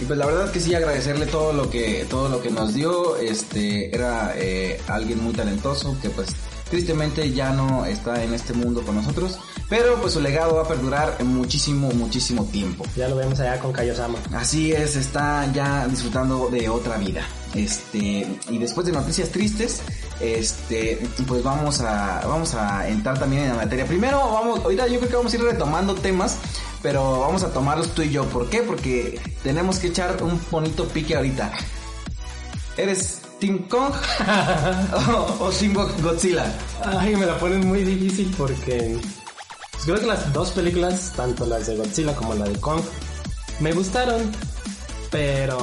Y 0.00 0.04
pues 0.06 0.18
la 0.18 0.26
verdad 0.26 0.50
que 0.50 0.60
sí 0.60 0.74
agradecerle 0.74 1.26
todo 1.26 1.52
lo 1.52 1.68
que 1.68 2.06
todo 2.08 2.28
lo 2.28 2.40
que 2.40 2.50
nos 2.50 2.74
dio. 2.74 3.16
Este 3.16 3.94
era 3.94 4.32
eh, 4.36 4.80
alguien 4.88 5.22
muy 5.22 5.34
talentoso 5.34 5.96
que 6.00 6.08
pues 6.08 6.30
tristemente 6.70 7.32
ya 7.32 7.50
no 7.50 7.84
está 7.84 8.22
en 8.22 8.32
este 8.32 8.54
mundo 8.54 8.82
con 8.82 8.94
nosotros, 8.94 9.38
pero 9.68 10.00
pues 10.00 10.14
su 10.14 10.20
legado 10.20 10.54
va 10.54 10.62
a 10.62 10.68
perdurar 10.68 11.22
muchísimo 11.24 11.90
muchísimo 11.90 12.44
tiempo. 12.46 12.86
Ya 12.96 13.08
lo 13.08 13.16
vemos 13.16 13.40
allá 13.40 13.58
con 13.58 13.72
Kaiosama. 13.72 14.18
Así 14.32 14.72
es, 14.72 14.96
está 14.96 15.50
ya 15.52 15.86
disfrutando 15.86 16.48
de 16.48 16.68
otra 16.68 16.96
vida. 16.96 17.22
Este, 17.54 18.26
y 18.48 18.58
después 18.58 18.86
de 18.86 18.92
noticias 18.92 19.28
tristes, 19.30 19.82
este, 20.20 21.00
pues 21.26 21.42
vamos 21.42 21.80
a, 21.80 22.22
vamos 22.26 22.54
a 22.54 22.88
entrar 22.88 23.18
también 23.18 23.42
en 23.42 23.48
la 23.50 23.56
materia. 23.56 23.86
Primero, 23.86 24.18
vamos, 24.18 24.60
ahorita 24.60 24.86
yo 24.86 24.98
creo 24.98 25.10
que 25.10 25.16
vamos 25.16 25.32
a 25.32 25.36
ir 25.36 25.42
retomando 25.42 25.94
temas, 25.94 26.38
pero 26.82 27.20
vamos 27.20 27.42
a 27.42 27.52
tomarlos 27.52 27.88
tú 27.94 28.02
y 28.02 28.10
yo. 28.10 28.24
¿Por 28.26 28.48
qué? 28.48 28.62
Porque 28.62 29.20
tenemos 29.42 29.78
que 29.78 29.88
echar 29.88 30.22
un 30.22 30.40
bonito 30.50 30.86
pique 30.88 31.16
ahorita. 31.16 31.52
¿Eres 32.76 33.20
Team 33.40 33.58
Kong 33.68 33.92
o, 35.08 35.44
o 35.44 35.50
Team 35.50 35.74
Godzilla? 35.74 36.46
Ay, 36.84 37.16
me 37.16 37.26
la 37.26 37.38
ponen 37.38 37.66
muy 37.66 37.82
difícil 37.84 38.32
porque 38.36 38.98
pues, 39.72 39.84
creo 39.84 40.00
que 40.00 40.06
las 40.06 40.32
dos 40.32 40.50
películas, 40.52 41.12
tanto 41.16 41.44
las 41.46 41.66
de 41.66 41.76
Godzilla 41.76 42.14
como 42.14 42.34
la 42.34 42.44
de 42.46 42.58
Kong, 42.60 42.80
me 43.60 43.72
gustaron, 43.72 44.30
pero 45.10 45.58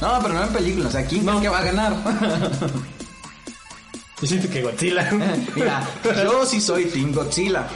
No, 0.00 0.18
pero 0.22 0.34
no 0.34 0.42
en 0.42 0.48
películas, 0.52 0.88
o 0.88 0.92
sea, 0.92 1.06
¿quién 1.06 1.24
No. 1.24 1.40
que 1.40 1.48
va 1.48 1.58
a 1.58 1.64
ganar? 1.64 1.94
yo 4.20 4.26
siento 4.26 4.48
que 4.50 4.62
Godzilla. 4.62 5.10
Mira, 5.54 5.86
yo 6.24 6.44
sí 6.46 6.60
soy 6.60 6.86
Team 6.86 7.12
Godzilla. 7.12 7.66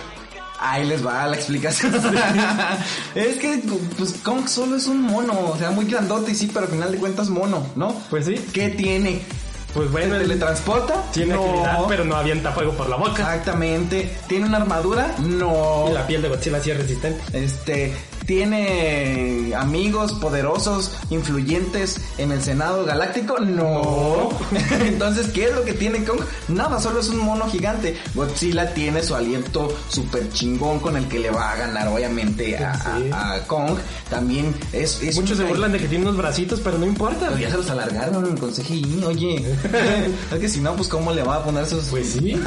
Ahí 0.60 0.84
les 0.86 1.06
va 1.06 1.26
la 1.26 1.36
explicación. 1.36 1.94
es 3.14 3.36
que, 3.36 3.62
pues, 3.96 4.14
Kong 4.24 4.48
solo 4.48 4.76
es 4.76 4.86
un 4.86 5.02
mono. 5.02 5.32
O 5.52 5.56
sea, 5.56 5.70
muy 5.70 5.84
grandote 5.84 6.32
y 6.32 6.34
sí, 6.34 6.50
pero 6.52 6.66
al 6.66 6.72
final 6.72 6.90
de 6.92 6.98
cuentas 6.98 7.28
mono, 7.28 7.66
¿no? 7.76 7.94
Pues 8.10 8.26
sí, 8.26 8.34
¿Qué 8.52 8.70
tiene? 8.70 9.22
pues 9.74 9.92
bueno, 9.92 10.14
¿Se 10.14 10.22
él 10.22 10.28
teletransporta? 10.28 10.94
tiene 11.12 11.34
No. 11.34 11.44
agilidad, 11.44 11.78
pero 11.88 12.04
no 12.04 12.16
avienta 12.16 12.50
fuego 12.52 12.72
por 12.72 12.88
la 12.88 12.96
boca. 12.96 13.10
Exactamente. 13.22 14.16
¿Tiene 14.26 14.46
una 14.46 14.56
armadura? 14.56 15.14
No. 15.18 15.86
Y 15.88 15.92
la 15.92 16.06
piel 16.06 16.22
de 16.22 16.28
Godzilla 16.30 16.60
sí 16.60 16.70
es 16.70 16.78
resistente. 16.78 17.22
Este, 17.38 17.94
tiene 18.28 19.54
amigos 19.56 20.12
poderosos, 20.12 20.90
influyentes 21.08 21.96
en 22.18 22.30
el 22.30 22.42
Senado 22.42 22.84
Galáctico? 22.84 23.38
No. 23.40 24.28
Entonces, 24.84 25.28
¿qué 25.32 25.46
es 25.46 25.54
lo 25.54 25.64
que 25.64 25.72
tiene 25.72 26.04
Kong? 26.04 26.20
Nada, 26.48 26.78
solo 26.78 27.00
es 27.00 27.08
un 27.08 27.20
mono 27.20 27.48
gigante. 27.48 27.96
Godzilla 28.14 28.74
tiene 28.74 29.02
su 29.02 29.14
aliento 29.14 29.74
súper 29.88 30.30
chingón 30.30 30.78
con 30.78 30.98
el 30.98 31.08
que 31.08 31.18
le 31.18 31.30
va 31.30 31.52
a 31.52 31.56
ganar, 31.56 31.88
obviamente, 31.88 32.56
a, 32.58 32.74
Sí. 32.78 33.10
a- 33.10 33.32
a 33.32 33.40
Kong. 33.46 33.78
También 34.10 34.54
es... 34.74 35.02
es 35.02 35.16
Muchos 35.16 35.38
se 35.38 35.44
burlan 35.44 35.72
de 35.72 35.78
que 35.78 35.88
tiene 35.88 36.04
unos 36.04 36.18
bracitos, 36.18 36.60
pero 36.60 36.76
no 36.76 36.84
importa. 36.86 37.28
Pero 37.28 37.38
ya 37.38 37.50
se 37.50 37.56
los 37.56 37.70
alargaron 37.70 38.36
con 38.36 38.52
CGI, 38.52 39.04
oye. 39.06 39.36
es 40.32 40.38
que 40.38 40.48
si 40.50 40.60
no, 40.60 40.76
pues 40.76 40.88
cómo 40.88 41.12
le 41.12 41.22
va 41.22 41.36
a 41.36 41.44
poner 41.44 41.64
sus... 41.66 41.84
Pues 41.86 42.10
sí. 42.10 42.38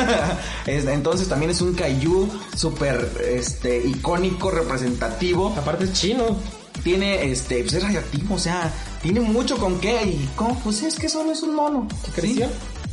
Es- 0.68 0.86
Entonces 0.86 1.28
también 1.28 1.50
es 1.50 1.60
un 1.62 1.74
Kaiju 1.74 2.30
súper 2.56 3.10
este, 3.28 3.78
icónico, 3.84 4.52
representativo. 4.52 5.56
Aparte 5.58 5.71
es 5.80 5.94
chino. 5.94 6.38
Tiene, 6.84 7.32
este, 7.32 7.62
pues 7.62 7.74
es 7.74 7.84
radioactivo, 7.84 8.36
o 8.36 8.40
sea, 8.40 8.72
tiene 9.04 9.20
mucho 9.20 9.58
con 9.58 9.80
qué. 9.80 10.02
Y 10.04 10.30
cómo, 10.36 10.58
pues 10.60 10.82
es 10.84 10.98
que 10.98 11.10
solo 11.10 11.32
es 11.32 11.44
un 11.44 11.56
mono. 11.56 11.88
¿Qué 12.06 12.22
creció? 12.22 12.48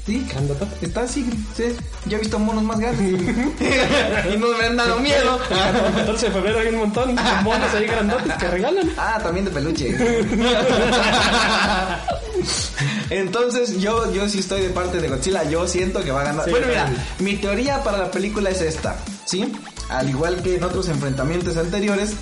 Sí, 0.08 0.26
sí. 0.26 0.36
Está 0.80 1.02
así, 1.02 1.28
sí. 1.54 1.64
Yo 2.06 2.16
he 2.16 2.20
visto 2.20 2.38
monos 2.38 2.64
más 2.64 2.80
grandes. 2.80 3.12
y 3.12 4.36
no 4.38 4.48
me 4.56 4.64
han 4.64 4.76
dado 4.76 4.98
miedo. 5.00 5.38
El 5.50 5.94
14 5.96 6.26
de 6.26 6.32
febrero 6.32 6.60
hay 6.60 6.68
un 6.68 6.76
montón 6.76 7.14
de 7.14 7.22
monos 7.42 7.74
ahí 7.74 7.86
grandotes 7.86 8.32
que 8.34 8.48
regalan. 8.48 8.90
Ah, 8.96 9.20
también 9.22 9.44
de 9.44 9.50
peluche. 9.50 9.94
Entonces 13.10 13.80
yo, 13.80 14.10
yo 14.14 14.26
sí 14.30 14.38
estoy 14.38 14.62
de 14.62 14.70
parte 14.70 14.98
de 14.98 15.08
Godzilla, 15.08 15.44
yo 15.44 15.68
siento 15.68 16.02
que 16.02 16.10
va 16.10 16.22
a 16.22 16.24
ganar. 16.24 16.46
Sí, 16.46 16.52
bueno, 16.52 16.68
mira, 16.68 16.90
mi 17.18 17.36
teoría 17.36 17.82
para 17.82 17.98
la 17.98 18.10
película 18.10 18.48
es 18.48 18.62
esta, 18.62 18.96
¿sí? 19.26 19.52
Al 19.90 20.08
igual 20.08 20.42
que 20.42 20.56
en 20.56 20.64
otros 20.64 20.88
enfrentamientos 20.88 21.58
anteriores, 21.58 22.14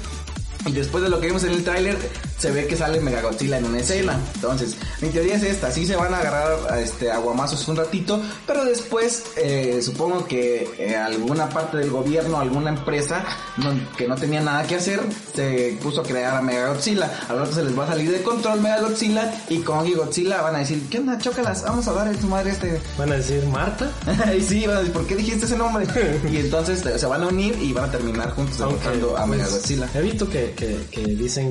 y 0.66 0.73
después 0.73 1.02
de 1.02 1.11
lo 1.11 1.20
que 1.20 1.28
vimos 1.28 1.44
en 1.44 1.52
el 1.52 1.64
tráiler, 1.64 1.96
se 2.38 2.50
ve 2.50 2.66
que 2.66 2.76
sale 2.76 3.00
Megagodzilla 3.00 3.59
en 3.59 3.64
una 3.66 3.78
escena. 3.78 4.19
Entonces, 4.35 4.76
mi 5.00 5.09
teoría 5.09 5.37
es 5.37 5.43
esta, 5.43 5.71
sí 5.71 5.87
se 5.87 5.97
van 5.97 6.12
a 6.14 6.19
agarrar 6.19 6.59
a 6.71 6.81
este, 6.81 7.11
aguamazos 7.11 7.66
un 7.69 7.76
ratito, 7.76 8.21
pero 8.47 8.64
después 8.64 9.25
eh, 9.37 9.81
supongo 9.83 10.26
que 10.26 10.69
eh, 10.78 10.97
alguna 10.97 11.49
parte 11.49 11.78
del 11.78 11.90
gobierno, 11.90 12.38
alguna 12.38 12.71
empresa 12.71 13.25
no- 13.57 13.75
que 13.97 14.07
no 14.07 14.16
tenía 14.16 14.40
nada 14.40 14.64
que 14.66 14.76
hacer, 14.76 15.00
se 15.35 15.78
puso 15.83 16.00
a 16.02 16.05
crear 16.05 16.35
a 16.37 16.43
Megagodzilla. 16.43 17.11
Al 17.28 17.38
rato 17.38 17.52
se 17.52 17.64
les 17.64 17.78
va 17.78 17.85
a 17.85 17.88
salir 17.88 18.11
de 18.11 18.23
control 18.23 18.61
Megagodzilla 18.61 19.33
y 19.49 19.59
Kong 19.61 19.87
y 19.87 19.95
Godzilla 19.95 20.43
van 20.43 20.57
a 20.57 20.59
decir, 20.59 20.83
¿qué 20.90 20.99
onda? 20.99 21.19
Chócalas, 21.19 21.62
vamos 21.62 21.87
a 21.88 21.93
dar 21.93 22.09
en 22.09 22.21
su 22.21 22.26
madre 22.26 22.50
este... 22.50 22.81
Van 22.99 23.11
a 23.12 23.16
decir, 23.16 23.45
Marta. 23.47 23.90
y 24.37 24.40
sí, 24.43 24.66
van 24.66 24.76
a 24.76 24.78
decir, 24.81 24.93
¿por 24.93 25.07
qué 25.07 25.16
dijiste 25.16 25.47
ese 25.47 25.57
nombre? 25.57 25.87
y 26.31 26.37
entonces 26.37 26.85
eh, 26.85 26.99
se 26.99 27.07
van 27.07 27.23
a 27.23 27.28
unir 27.28 27.57
y 27.61 27.73
van 27.73 27.85
a 27.85 27.90
terminar 27.90 28.31
juntos 28.33 28.59
derrotando 28.59 29.16
a 29.16 29.26
pues, 29.26 29.38
Megagodzilla. 29.38 29.88
He 29.95 30.02
visto 30.02 30.28
que, 30.28 30.52
que, 30.52 30.78
que 30.90 31.00
dicen 31.02 31.50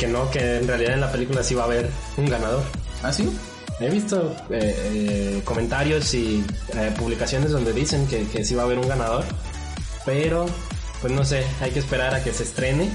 que 0.00 0.08
no, 0.08 0.30
que 0.30 0.56
en 0.56 0.66
realidad 0.66 0.94
en 0.94 1.00
la 1.02 1.12
película 1.12 1.42
sí 1.44 1.54
va 1.54 1.62
a 1.62 1.66
haber 1.66 1.90
un 2.16 2.26
ganador. 2.28 2.62
¿Ah, 3.02 3.12
sí? 3.12 3.30
He 3.78 3.88
visto 3.90 4.34
eh, 4.50 4.74
eh, 5.38 5.42
comentarios 5.44 6.12
y 6.14 6.44
eh, 6.74 6.92
publicaciones 6.98 7.50
donde 7.52 7.72
dicen 7.72 8.06
que, 8.06 8.24
que 8.28 8.44
sí 8.44 8.54
va 8.54 8.62
a 8.62 8.64
haber 8.66 8.78
un 8.78 8.88
ganador, 8.88 9.24
pero 10.04 10.46
pues 11.00 11.12
no 11.12 11.24
sé, 11.24 11.44
hay 11.60 11.70
que 11.70 11.78
esperar 11.78 12.14
a 12.14 12.22
que 12.22 12.32
se 12.32 12.42
estrene 12.42 12.90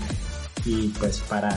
y 0.65 0.89
pues 0.99 1.19
para... 1.29 1.49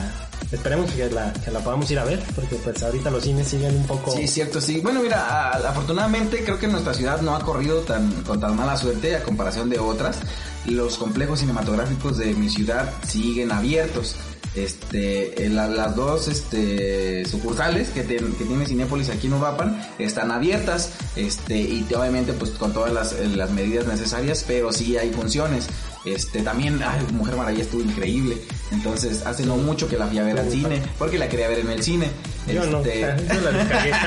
Esperemos 0.51 0.89
que 0.91 1.07
la, 1.11 1.31
que 1.33 1.51
la 1.51 1.59
podamos 1.59 1.91
ir 1.91 1.99
a 1.99 2.05
ver, 2.05 2.19
porque 2.35 2.55
pues 2.55 2.81
ahorita 2.81 3.11
los 3.11 3.23
cines 3.23 3.47
siguen 3.47 3.75
un 3.75 3.85
poco... 3.85 4.09
Sí, 4.11 4.27
cierto, 4.27 4.59
sí. 4.59 4.79
Bueno, 4.81 4.99
mira, 5.03 5.19
a- 5.27 5.69
afortunadamente 5.69 6.43
creo 6.43 6.57
que 6.57 6.67
nuestra 6.67 6.95
ciudad 6.95 7.21
no 7.21 7.35
ha 7.35 7.39
corrido 7.45 7.81
tan 7.81 8.09
con 8.23 8.39
tan 8.39 8.55
mala 8.55 8.75
suerte 8.75 9.15
a 9.15 9.21
comparación 9.21 9.69
de 9.69 9.77
otras. 9.77 10.17
Los 10.65 10.97
complejos 10.97 11.39
cinematográficos 11.41 12.17
de 12.17 12.33
mi 12.33 12.49
ciudad 12.49 12.91
siguen 13.07 13.51
abiertos. 13.51 14.15
Este, 14.63 15.49
la- 15.49 15.67
las 15.67 15.95
dos 15.95 16.27
este, 16.27 17.25
sucursales 17.25 17.89
que, 17.89 18.03
te- 18.03 18.17
que 18.17 18.45
tiene 18.45 18.65
Cinépolis 18.65 19.09
aquí 19.09 19.27
en 19.27 19.33
Uruapan 19.33 19.81
están 19.99 20.31
abiertas, 20.31 20.91
este, 21.15 21.57
y 21.59 21.81
te- 21.83 21.95
obviamente 21.95 22.33
pues 22.33 22.51
con 22.51 22.73
todas 22.73 22.91
las, 22.91 23.13
eh, 23.13 23.27
las 23.35 23.51
medidas 23.51 23.85
necesarias, 23.87 24.43
pero 24.47 24.71
sí 24.73 24.97
hay 24.97 25.11
funciones. 25.11 25.67
Este, 26.05 26.41
también, 26.41 26.81
ay, 26.85 27.05
Mujer 27.13 27.35
Maravilla 27.35 27.63
estuvo 27.63 27.81
increíble. 27.81 28.37
Entonces, 28.71 29.25
hace 29.25 29.45
no 29.45 29.57
mucho 29.57 29.87
que 29.89 29.97
la 29.97 30.07
fui 30.07 30.17
a 30.17 30.23
ver 30.23 30.39
al 30.39 30.49
cine, 30.49 30.81
porque 30.97 31.17
la 31.19 31.27
quería 31.27 31.47
ver 31.49 31.59
en 31.59 31.69
el 31.71 31.83
cine. 31.83 32.09
Yo 32.47 32.65
no, 32.67 32.79
Este, 32.79 33.01
yo 33.33 33.41
la 33.41 33.51
descargué. 33.51 33.91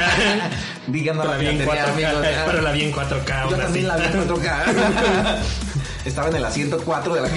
La 1.14 1.25
la 1.25 1.37
vi 1.37 1.47
en 1.47 1.59
piratería, 1.59 1.85
4K, 1.87 2.16
amigos. 2.16 2.26
pero 2.47 2.62
la 2.62 2.73
vi 2.73 2.82
en 2.82 2.92
4K. 2.92 3.50
Yo 3.50 3.56
también 3.56 3.87
la 3.88 3.94
así. 3.94 4.02
vi 4.02 4.18
en 4.18 4.28
4K. 4.28 5.37
Estaba 6.04 6.28
en 6.28 6.37
el 6.37 6.44
asiento 6.44 6.80
4 6.85 7.14
de 7.14 7.21
la 7.21 7.28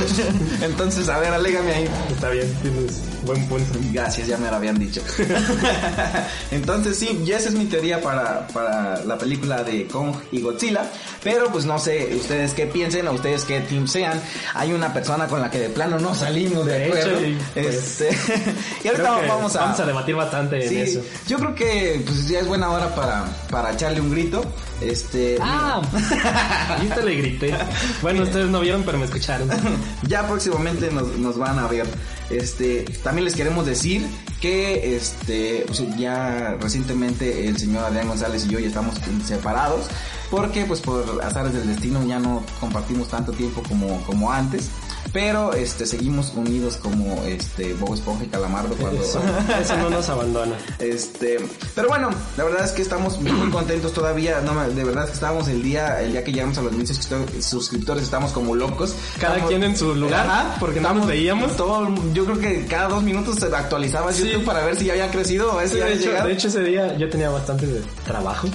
Entonces, 0.62 1.08
a 1.08 1.18
ver, 1.18 1.32
alégame 1.32 1.72
ahí. 1.72 1.88
Está 2.10 2.30
bien, 2.30 2.52
tienes 2.62 3.00
buen 3.24 3.44
punto. 3.46 3.78
Gracias, 3.92 4.26
ya 4.28 4.36
me 4.36 4.48
lo 4.48 4.56
habían 4.56 4.78
dicho. 4.78 5.00
Entonces 6.50 6.96
sí, 6.96 7.22
y 7.24 7.32
esa 7.32 7.48
es 7.48 7.54
mi 7.54 7.64
teoría 7.66 8.00
para, 8.00 8.46
para 8.48 9.04
la 9.04 9.18
película 9.18 9.62
de 9.62 9.86
Kong 9.86 10.14
y 10.32 10.40
Godzilla. 10.40 10.90
Pero 11.22 11.50
pues 11.50 11.64
no 11.64 11.78
sé 11.78 12.14
ustedes 12.14 12.54
qué 12.54 12.66
piensen 12.66 13.08
o 13.08 13.12
ustedes 13.12 13.44
qué 13.44 13.60
team 13.60 13.86
sean. 13.88 14.20
Hay 14.54 14.72
una 14.72 14.92
persona 14.92 15.26
con 15.26 15.40
la 15.40 15.50
que 15.50 15.58
de 15.58 15.68
plano 15.70 15.98
no 15.98 16.14
salimos 16.14 16.64
de, 16.66 16.86
hecho, 16.86 16.98
acuerdo. 16.98 17.26
y, 17.26 17.38
pues, 17.54 18.00
Este, 18.00 18.16
y 18.84 18.88
ahorita 18.88 19.10
vamos 19.26 19.56
a... 19.56 19.60
vamos 19.60 19.80
a 19.80 19.86
debatir 19.86 20.14
bastante 20.14 20.68
Sí, 20.68 20.76
en 20.76 20.82
eso. 20.82 21.00
yo 21.26 21.38
creo 21.38 21.54
que 21.54 22.02
pues 22.04 22.28
ya 22.28 22.40
es 22.40 22.46
buena 22.46 22.70
hora 22.70 22.94
para, 22.94 23.24
para 23.50 23.72
echarle 23.72 24.00
un 24.00 24.10
grito. 24.10 24.44
Este, 24.80 25.38
Ah, 25.40 25.80
ahorita 26.70 27.00
le 27.02 27.14
grité. 27.16 27.54
Bueno, 28.02 28.22
ustedes 28.22 28.48
no 28.50 28.60
vieron, 28.60 28.82
pero 28.84 28.98
me 28.98 29.04
escucharon. 29.04 29.48
ya 30.08 30.26
próximamente 30.26 30.90
nos, 30.90 31.16
nos 31.18 31.38
van 31.38 31.58
a 31.58 31.66
ver. 31.66 31.86
Este, 32.30 32.84
también 33.02 33.24
les 33.24 33.34
queremos 33.34 33.66
decir 33.66 34.06
que 34.40 34.96
este, 34.96 35.64
pues, 35.66 35.82
ya 35.96 36.56
recientemente 36.60 37.48
el 37.48 37.56
señor 37.56 37.84
Adrián 37.84 38.08
González 38.08 38.46
y 38.46 38.48
yo 38.48 38.58
ya 38.58 38.68
estamos 38.68 38.96
separados 39.24 39.86
porque 40.30 40.64
pues 40.64 40.80
por 40.80 41.20
azares 41.22 41.54
del 41.54 41.68
destino 41.68 42.04
ya 42.04 42.18
no 42.18 42.42
compartimos 42.60 43.08
tanto 43.08 43.32
tiempo 43.32 43.62
como, 43.68 44.00
como 44.02 44.32
antes. 44.32 44.70
Pero 45.16 45.54
este 45.54 45.86
seguimos 45.86 46.34
unidos 46.36 46.76
como 46.76 47.22
este 47.24 47.72
Bob 47.72 47.94
Esponja 47.94 48.24
y 48.24 48.26
Calamardo 48.26 48.74
cuando 48.76 49.02
Eso, 49.02 49.18
eso 49.62 49.76
no 49.78 49.88
nos 49.88 50.06
abandona. 50.10 50.54
este, 50.78 51.38
pero 51.74 51.88
bueno, 51.88 52.10
la 52.36 52.44
verdad 52.44 52.66
es 52.66 52.72
que 52.72 52.82
estamos 52.82 53.18
muy 53.22 53.48
contentos 53.50 53.94
todavía, 53.94 54.42
no, 54.42 54.52
de 54.68 54.84
verdad 54.84 55.04
es 55.04 55.10
que 55.10 55.14
estábamos 55.14 55.48
el 55.48 55.62
día, 55.62 56.02
el 56.02 56.12
día 56.12 56.22
que 56.22 56.32
llegamos 56.32 56.58
a 56.58 56.62
los 56.62 56.72
mil 56.72 56.86
suscriptores, 56.86 58.02
estamos 58.04 58.32
como 58.32 58.54
locos. 58.54 58.94
Cada 59.18 59.36
Estamos- 59.36 59.48
quien 59.48 59.62
en 59.62 59.74
su 59.78 59.94
lugar, 59.94 60.56
porque 60.60 60.80
no 60.80 60.88
estamos- 60.88 60.98
nos 61.04 61.06
veíamos. 61.08 61.56
Todo, 61.56 61.88
yo 62.12 62.26
creo 62.26 62.38
que 62.38 62.66
cada 62.66 62.88
dos 62.88 63.02
minutos 63.02 63.36
se 63.36 63.46
actualizaba 63.46 64.12
Sí. 64.12 64.28
YouTube 64.28 64.44
para 64.44 64.66
ver 64.66 64.76
si 64.76 64.84
ya 64.84 64.92
había 64.92 65.10
crecido 65.10 65.56
o 65.56 65.62
si 65.62 65.68
Sí, 65.68 65.74
de, 65.76 65.94
hecho, 65.94 66.10
de 66.12 66.32
hecho, 66.34 66.48
ese 66.48 66.60
día 66.62 66.94
yo 66.98 67.08
tenía 67.08 67.30
bastante 67.30 67.66
de 67.66 67.80
trabajo 68.04 68.48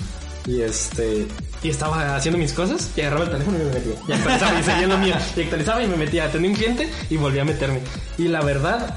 y 0.46 0.62
este 0.62 1.26
y 1.64 1.70
estaba 1.70 2.16
haciendo 2.16 2.38
mis 2.38 2.54
cosas 2.54 2.90
y 2.96 3.02
agarraba 3.02 3.26
el 3.26 3.32
teléfono 3.32 3.58
y 3.58 3.64
me 3.64 3.72
metía. 3.72 3.94
Y 4.08 4.12
actualizaba 4.14 4.60
y 4.60 4.64
seguía 4.64 4.88
lo 4.88 4.98
mío. 4.98 5.16
Y 5.36 5.42
actualizaba 5.42 5.84
y 5.84 5.88
me 5.88 5.96
metía. 5.96 6.26
Atendía 6.26 6.50
un 6.50 6.56
cliente 6.56 6.90
y 7.10 7.18
volví 7.18 7.40
a 7.40 7.46
meterme. 7.46 7.82
Y 8.18 8.28
la 8.28 8.42
verdad, 8.42 8.96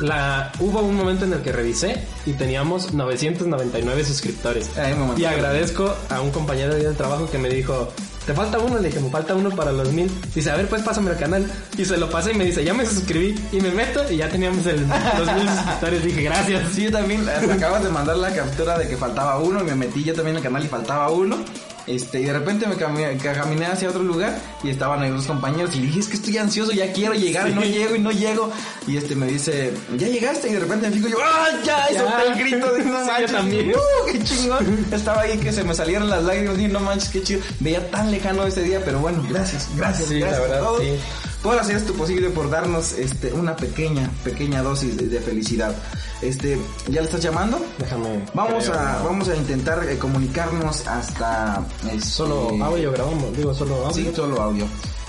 la 0.00 0.52
hubo 0.58 0.80
un 0.80 0.96
momento 0.96 1.24
en 1.24 1.32
el 1.32 1.40
que 1.42 1.52
revisé 1.52 2.02
y 2.26 2.32
teníamos 2.32 2.92
999 2.92 4.04
suscriptores. 4.04 4.70
Ay. 4.76 4.94
Y 5.16 5.24
agradezco 5.24 5.94
a 6.10 6.20
un 6.20 6.30
compañero 6.30 6.74
de 6.74 6.92
trabajo 6.94 7.30
que 7.30 7.38
me 7.38 7.48
dijo, 7.48 7.92
¿te 8.26 8.34
falta 8.34 8.58
uno? 8.58 8.78
Le 8.78 8.88
dije, 8.88 9.00
me 9.00 9.10
falta 9.10 9.34
uno 9.34 9.50
para 9.50 9.72
los 9.72 9.92
mil. 9.92 10.10
Dice, 10.34 10.50
a 10.50 10.56
ver, 10.56 10.68
pues 10.68 10.82
pásame 10.82 11.10
el 11.10 11.16
canal. 11.16 11.50
Y 11.78 11.84
se 11.84 11.96
lo 11.96 12.10
pasé 12.10 12.32
y 12.32 12.34
me 12.34 12.44
dice, 12.44 12.64
ya 12.64 12.74
me 12.74 12.84
suscribí. 12.84 13.34
Y 13.52 13.60
me 13.60 13.70
meto 13.70 14.10
y 14.10 14.16
ya 14.16 14.28
teníamos 14.28 14.66
el, 14.66 14.86
los 15.18 15.32
mil 15.34 15.48
suscriptores. 15.48 16.04
Dije, 16.04 16.22
gracias. 16.22 16.72
Sí, 16.72 16.84
yo 16.84 16.92
también 16.92 17.24
me 17.24 17.52
acabas 17.52 17.82
de 17.82 17.90
mandar 17.90 18.16
la 18.16 18.34
captura 18.34 18.78
de 18.78 18.88
que 18.88 18.96
faltaba 18.96 19.38
uno 19.38 19.60
y 19.60 19.64
me 19.64 19.74
metí 19.74 20.04
yo 20.04 20.14
también 20.14 20.36
en 20.36 20.38
el 20.38 20.42
canal 20.42 20.64
y 20.64 20.68
faltaba 20.68 21.10
uno. 21.10 21.38
Este, 21.86 22.20
y 22.20 22.24
de 22.24 22.32
repente 22.32 22.66
me 22.66 22.74
caminé, 22.76 23.16
caminé 23.16 23.66
hacia 23.66 23.88
otro 23.88 24.02
lugar 24.02 24.36
y 24.64 24.70
estaban 24.70 25.02
ahí 25.02 25.10
los 25.10 25.26
compañeros 25.26 25.74
y 25.76 25.80
dije, 25.80 26.00
es 26.00 26.08
que 26.08 26.14
estoy 26.16 26.36
ansioso, 26.38 26.72
ya 26.72 26.92
quiero 26.92 27.14
llegar 27.14 27.48
y 27.48 27.54
no 27.54 27.62
llego 27.62 27.94
y 27.94 28.00
no 28.00 28.10
llego. 28.10 28.50
Y 28.88 28.96
este 28.96 29.14
me 29.14 29.26
dice, 29.26 29.72
ya 29.96 30.08
llegaste 30.08 30.48
y 30.48 30.52
de 30.54 30.60
repente 30.60 30.88
me 30.90 30.96
fijo 30.96 31.08
yo, 31.08 31.16
¡ah, 31.24 31.46
ya! 31.64 31.86
Y 31.92 31.94
solté 31.96 32.26
el 32.26 32.34
grito 32.38 32.72
de 32.72 32.84
no 32.84 32.92
yo 33.00 33.06
manches. 33.06 33.32
también. 33.32 33.70
¡Uh, 33.74 34.12
qué 34.12 34.22
chingón! 34.24 34.86
Estaba 34.92 35.22
ahí 35.22 35.38
que 35.38 35.52
se 35.52 35.62
me 35.62 35.74
salieron 35.74 36.10
las 36.10 36.24
lágrimas 36.24 36.58
y 36.58 36.66
no 36.68 36.80
manches, 36.80 37.08
qué 37.10 37.22
chido. 37.22 37.40
Veía 37.60 37.88
tan 37.90 38.10
lejano 38.10 38.44
ese 38.46 38.62
día, 38.62 38.80
pero 38.84 38.98
bueno, 38.98 39.24
gracias, 39.28 39.68
gracias, 39.76 40.08
Sí, 40.08 40.14
la 40.18 40.26
gracias 40.26 40.42
verdad, 40.42 40.58
a 40.58 40.66
todos 40.66 40.80
sí. 40.82 40.98
Por 41.42 41.58
hacer 41.58 41.76
esto 41.76 41.92
posible, 41.94 42.30
por 42.30 42.50
darnos 42.50 42.92
este 42.92 43.32
una 43.32 43.56
pequeña, 43.56 44.10
pequeña 44.24 44.62
dosis 44.62 44.96
de, 44.96 45.06
de 45.08 45.20
felicidad. 45.20 45.74
Este, 46.22 46.58
¿ya 46.88 47.00
le 47.00 47.06
estás 47.06 47.22
llamando? 47.22 47.60
Déjame. 47.78 48.24
Vamos 48.34 48.68
a, 48.68 49.02
vamos 49.02 49.28
a 49.28 49.36
intentar 49.36 49.86
eh, 49.88 49.98
comunicarnos 49.98 50.86
hasta 50.86 51.64
este, 51.84 52.00
Solo 52.00 52.64
audio 52.64 52.92
grabamos, 52.92 53.36
digo, 53.36 53.54
solo 53.54 53.86
audio. 53.86 53.92
Sí, 53.92 54.12
solo 54.14 54.40
audio. 54.40 54.66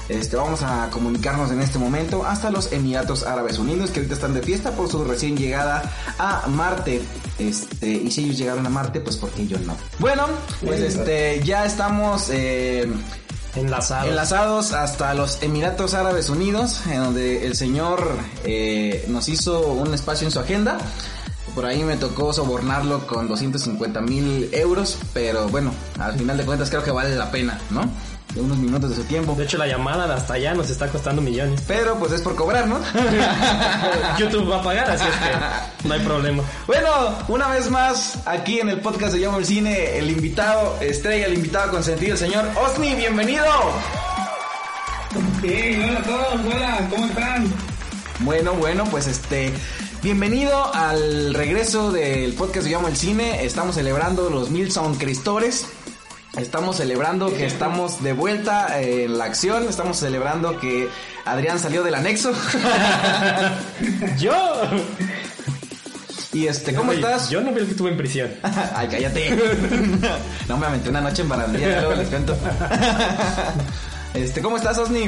Este, 0.10 0.38
vamos 0.38 0.64
a 0.64 0.90
comunicarnos 0.90 1.52
en 1.52 1.62
este 1.62 1.80
momento 1.80 2.26
hasta 2.26 2.50
los 2.50 2.72
Emiratos 2.72 3.24
Árabes 3.24 3.60
Unidos, 3.60 3.92
que 3.92 4.00
ahorita 4.00 4.16
están 4.16 4.34
de 4.34 4.42
fiesta 4.42 4.72
por 4.72 4.90
su 4.90 5.04
recién 5.04 5.36
llegada 5.36 5.92
a 6.18 6.48
Marte. 6.48 7.02
Este, 7.40 7.90
y 7.90 8.10
si 8.12 8.24
ellos 8.24 8.38
llegaron 8.38 8.66
a 8.66 8.70
Marte, 8.70 9.02
pues 9.02 9.18
porque 9.18 9.48
yo 9.48 9.60
no. 9.60 9.76
Bueno, 10.00 10.26
pues 10.64 10.80
este, 10.80 11.42
ya 11.44 11.66
estamos 11.66 12.30
eh, 12.32 12.88
Enlazado. 13.58 14.10
enlazados 14.10 14.74
hasta 14.74 15.14
los 15.14 15.42
Emiratos 15.42 15.94
Árabes 15.94 16.30
Unidos, 16.30 16.82
en 16.88 17.00
donde 17.00 17.46
el 17.46 17.56
señor 17.56 18.18
eh, 18.44 19.06
nos 19.08 19.30
hizo 19.30 19.68
un 19.68 19.94
espacio 19.94 20.28
en 20.28 20.32
su 20.32 20.40
agenda. 20.40 20.78
Por 21.56 21.66
ahí 21.66 21.84
me 21.84 21.98
tocó 21.98 22.34
sobornarlo 22.34 23.08
con 23.08 23.28
250 23.28 24.02
mil 24.02 24.50
euros, 24.54 24.98
pero 25.14 25.48
bueno, 25.50 25.72
al 25.98 26.18
final 26.18 26.38
de 26.38 26.46
cuentas 26.46 26.70
creo 26.70 26.84
que 26.84 26.92
vale 26.92 27.16
la 27.16 27.32
pena, 27.32 27.60
¿no? 27.72 27.90
De 28.38 28.44
unos 28.44 28.60
minutos 28.60 28.92
de 28.92 28.96
su 28.98 29.04
tiempo. 29.06 29.34
De 29.34 29.46
hecho, 29.46 29.58
la 29.58 29.66
llamada 29.66 30.06
de 30.06 30.14
hasta 30.14 30.36
allá 30.36 30.54
nos 30.54 30.70
está 30.70 30.88
costando 30.90 31.24
millones. 31.24 31.60
Pero 31.68 31.98
pues 31.98 32.12
es 32.12 32.22
por 32.22 32.36
cobrar, 32.36 32.68
¿no? 32.68 32.80
YouTube 34.20 34.48
va 34.48 34.58
a 34.58 34.62
pagar, 34.62 34.92
así 34.92 35.06
es 35.06 35.16
que 35.16 35.88
no 35.88 35.94
hay 35.96 36.02
problema. 36.02 36.44
Bueno, 36.68 36.88
una 37.30 37.48
vez 37.48 37.72
más, 37.72 38.20
aquí 38.28 38.60
en 38.60 38.70
el 38.70 38.80
podcast 38.80 39.14
de 39.14 39.22
Llamo 39.22 39.40
el 39.40 39.46
Cine, 39.48 39.98
el 39.98 40.12
invitado 40.12 40.78
estrella, 40.82 41.26
el 41.26 41.34
invitado 41.34 41.72
consentido, 41.72 42.12
el 42.12 42.20
señor 42.20 42.48
Osni, 42.64 42.94
bienvenido. 42.94 43.44
Sí, 45.42 45.80
hola 45.84 46.00
a 46.00 46.04
todos, 46.04 46.34
hola, 46.46 46.88
¿cómo 46.92 47.06
están? 47.08 47.52
Bueno, 48.20 48.54
bueno, 48.54 48.84
pues 48.92 49.08
este, 49.08 49.52
bienvenido 50.04 50.76
al 50.76 51.34
regreso 51.34 51.92
del 51.92 52.34
podcast 52.34 52.66
de 52.66 52.72
Llamo 52.72 52.88
el 52.88 52.98
Cine. 52.98 53.46
Estamos 53.46 53.74
celebrando 53.74 54.30
los 54.30 54.52
mil 54.52 54.72
Cristores. 55.00 55.66
Estamos 56.38 56.78
celebrando 56.78 57.34
que 57.34 57.48
estamos 57.48 58.04
de 58.04 58.14
vuelta 58.14 58.80
en 58.80 59.18
la 59.18 59.26
acción. 59.26 59.68
Estamos 59.68 59.98
celebrando 59.98 60.60
que 60.60 60.88
Adrián 61.26 61.58
salió 61.60 61.84
del 61.84 61.96
anexo. 61.96 62.32
Yo. 64.20 64.62
y 66.34 66.46
este, 66.46 66.76
¿cómo 66.76 66.92
estás? 66.92 67.32
Yo 67.32 67.42
no 67.42 67.52
veo 67.52 67.66
que 67.66 67.72
estuve 67.72 67.90
en 67.90 67.98
prisión. 67.98 68.32
Ay, 68.76 68.88
cállate. 68.88 69.36
no 70.48 70.58
me 70.58 70.68
aventé 70.68 70.90
una 70.90 71.02
noche 71.02 71.24
en 71.24 71.30
barandilla, 71.30 71.82
luego 71.82 71.96
les 71.96 72.08
cuento. 72.08 72.38
este, 74.14 74.40
¿cómo 74.40 74.58
estás, 74.58 74.78
Osni? 74.78 75.08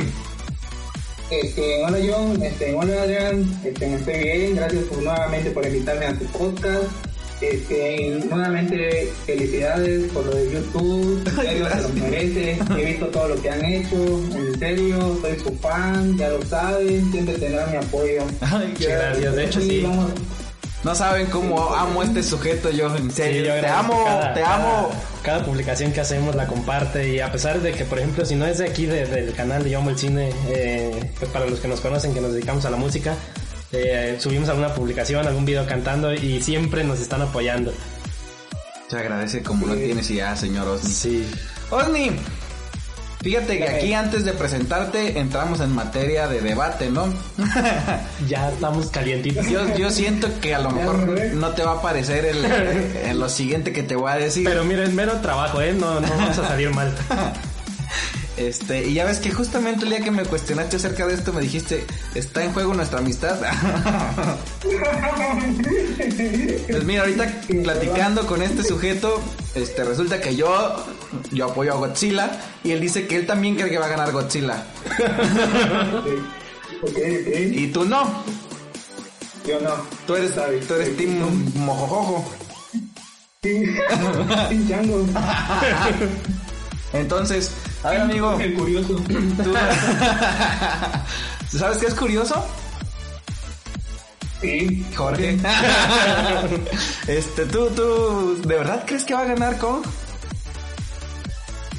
Este, 1.29 1.83
hola 1.83 1.99
John, 2.09 2.41
este, 2.41 2.73
hola 2.73 3.03
Adrián, 3.03 3.61
este, 3.63 3.93
estoy 3.93 4.17
bien, 4.17 4.55
gracias 4.55 4.83
por, 4.85 5.03
nuevamente 5.03 5.51
por 5.51 5.63
invitarme 5.63 6.07
a 6.07 6.13
tu 6.17 6.25
podcast. 6.25 7.08
Este, 7.41 8.19
nuevamente 8.29 9.09
felicidades 9.25 10.11
por 10.11 10.25
lo 10.25 10.35
de 10.35 10.51
YouTube, 10.51 11.23
en 11.27 11.35
serio 11.35 11.67
se 11.69 11.81
lo 11.81 11.89
merece, 11.89 12.59
he 12.77 12.85
visto 12.85 13.05
todo 13.07 13.29
lo 13.29 13.41
que 13.41 13.49
han 13.49 13.63
hecho, 13.63 13.95
en 13.95 14.59
serio, 14.59 15.17
soy 15.21 15.39
su 15.39 15.55
fan, 15.59 16.17
ya 16.17 16.29
lo 16.29 16.41
saben, 16.45 17.09
siempre 17.11 17.35
tendrán 17.35 17.71
mi 17.71 17.77
apoyo. 17.77 18.23
Ay, 18.41 18.73
qué 18.77 18.87
gracias, 18.87 19.35
de 19.35 19.45
hecho, 19.45 19.61
sí. 19.61 19.81
vamos- 19.83 20.11
No 20.83 20.95
saben 20.95 21.27
cómo 21.27 21.73
amo 21.75 22.01
a 22.01 22.05
este 22.05 22.23
sujeto 22.23 22.71
yo, 22.71 22.93
en 22.95 23.11
serio. 23.11 23.41
Sí, 23.41 23.47
yo 23.47 23.61
te 23.61 23.67
amo, 23.67 24.03
cada- 24.05 24.33
te 24.33 24.41
cada- 24.41 24.55
amo. 24.55 24.89
Cada 25.23 25.45
publicación 25.45 25.91
que 25.91 25.99
hacemos 25.99 26.35
la 26.35 26.47
comparte 26.47 27.07
y 27.15 27.19
a 27.19 27.29
pesar 27.31 27.59
de 27.61 27.73
que, 27.73 27.83
por 27.83 27.99
ejemplo, 27.99 28.23
si 28.25 28.35
no 28.35 28.45
es 28.47 28.57
de 28.59 28.65
aquí 28.69 28.85
de- 28.85 29.05
del 29.05 29.33
canal 29.33 29.63
de 29.63 29.69
Yo 29.71 29.79
Amo 29.79 29.89
el 29.89 29.97
Cine, 29.97 30.29
eh, 30.49 30.91
pues 31.19 31.29
para 31.31 31.45
los 31.47 31.59
que 31.59 31.67
nos 31.67 31.81
conocen, 31.81 32.13
que 32.13 32.21
nos 32.21 32.31
dedicamos 32.33 32.63
a 32.65 32.69
la 32.69 32.77
música, 32.77 33.15
eh, 33.71 34.17
subimos 34.19 34.49
alguna 34.49 34.73
publicación, 34.73 35.27
algún 35.27 35.45
video 35.45 35.65
cantando 35.67 36.13
y 36.13 36.41
siempre 36.41 36.83
nos 36.83 36.99
están 36.99 37.21
apoyando. 37.21 37.73
Se 38.87 38.97
agradece 38.97 39.43
como 39.43 39.67
no 39.67 39.75
tienes 39.75 40.09
idea, 40.09 40.35
señor 40.35 40.67
Osni. 40.67 40.89
Sí. 40.89 41.31
Osni, 41.69 42.11
fíjate 43.21 43.59
que 43.59 43.67
aquí 43.67 43.93
antes 43.93 44.25
de 44.25 44.33
presentarte 44.33 45.19
entramos 45.19 45.59
en 45.59 45.75
materia 45.75 46.27
de 46.27 46.41
debate, 46.41 46.89
¿no? 46.89 47.13
Ya 48.27 48.49
estamos 48.49 48.87
calientitos. 48.87 49.47
Yo, 49.47 49.75
yo 49.77 49.91
siento 49.91 50.27
que 50.41 50.55
a 50.55 50.59
lo 50.59 50.71
mejor 50.71 51.07
no 51.33 51.49
te 51.49 51.63
va 51.63 51.73
a 51.73 51.81
parecer 51.81 52.25
el, 52.25 53.19
lo 53.19 53.29
siguiente 53.29 53.71
que 53.71 53.83
te 53.83 53.95
voy 53.95 54.11
a 54.11 54.15
decir. 54.15 54.43
Pero 54.43 54.63
miren, 54.63 54.95
mero 54.95 55.21
trabajo, 55.21 55.61
¿eh? 55.61 55.73
No, 55.73 55.99
no 55.99 56.07
vamos 56.09 56.37
a 56.39 56.47
salir 56.47 56.71
mal. 56.71 56.91
Este, 58.39 58.87
y 58.87 58.93
ya 58.93 59.03
ves 59.03 59.19
que 59.19 59.31
justamente 59.31 59.83
el 59.83 59.89
día 59.89 59.99
que 59.99 60.11
me 60.11 60.23
cuestionaste 60.23 60.77
acerca 60.77 61.05
de 61.05 61.13
esto 61.13 61.33
me 61.33 61.41
dijiste, 61.41 61.85
está 62.15 62.41
en 62.41 62.53
juego 62.53 62.73
nuestra 62.73 62.99
amistad. 62.99 63.37
pues 66.71 66.85
mira, 66.85 67.01
ahorita 67.01 67.29
platicando 67.63 68.25
con 68.25 68.41
este 68.41 68.63
sujeto, 68.63 69.19
este, 69.55 69.83
resulta 69.83 70.21
que 70.21 70.37
yo, 70.37 70.85
yo 71.33 71.47
apoyo 71.47 71.73
a 71.73 71.75
Godzilla 71.75 72.31
y 72.63 72.71
él 72.71 72.79
dice 72.79 73.07
que 73.07 73.17
él 73.17 73.27
también 73.27 73.57
cree 73.57 73.69
que 73.69 73.77
va 73.77 73.87
a 73.87 73.89
ganar 73.89 74.11
Godzilla. 74.13 74.63
Ok, 76.81 76.95
ok, 76.95 77.35
Y 77.51 77.67
tú 77.73 77.83
no, 77.83 78.23
yo 79.45 79.59
no. 79.59 79.71
tú 80.07 80.15
eres, 80.15 80.31
Sabes, 80.33 80.65
tú 80.65 80.75
eres 80.75 80.95
team 80.95 81.19
mojojojo. 81.55 82.33
Sí, 83.43 83.65
sí, 84.49 84.65
chango. 84.69 85.05
Entonces, 86.93 87.51
a 87.83 87.89
ver 87.91 88.01
amigo, 88.01 88.37
El 88.39 88.53
curioso. 88.53 88.93
tú, 91.51 91.57
¿Sabes 91.57 91.77
qué 91.77 91.85
es 91.87 91.93
curioso? 91.95 92.45
Sí. 94.41 94.85
Jorge. 94.95 95.37
este, 97.07 97.45
¿tú, 97.45 97.67
tú, 97.75 98.41
¿de 98.45 98.55
verdad 98.57 98.83
crees 98.85 99.03
que 99.03 99.13
va 99.13 99.21
a 99.21 99.25
ganar 99.25 99.57
Kong? 99.57 99.83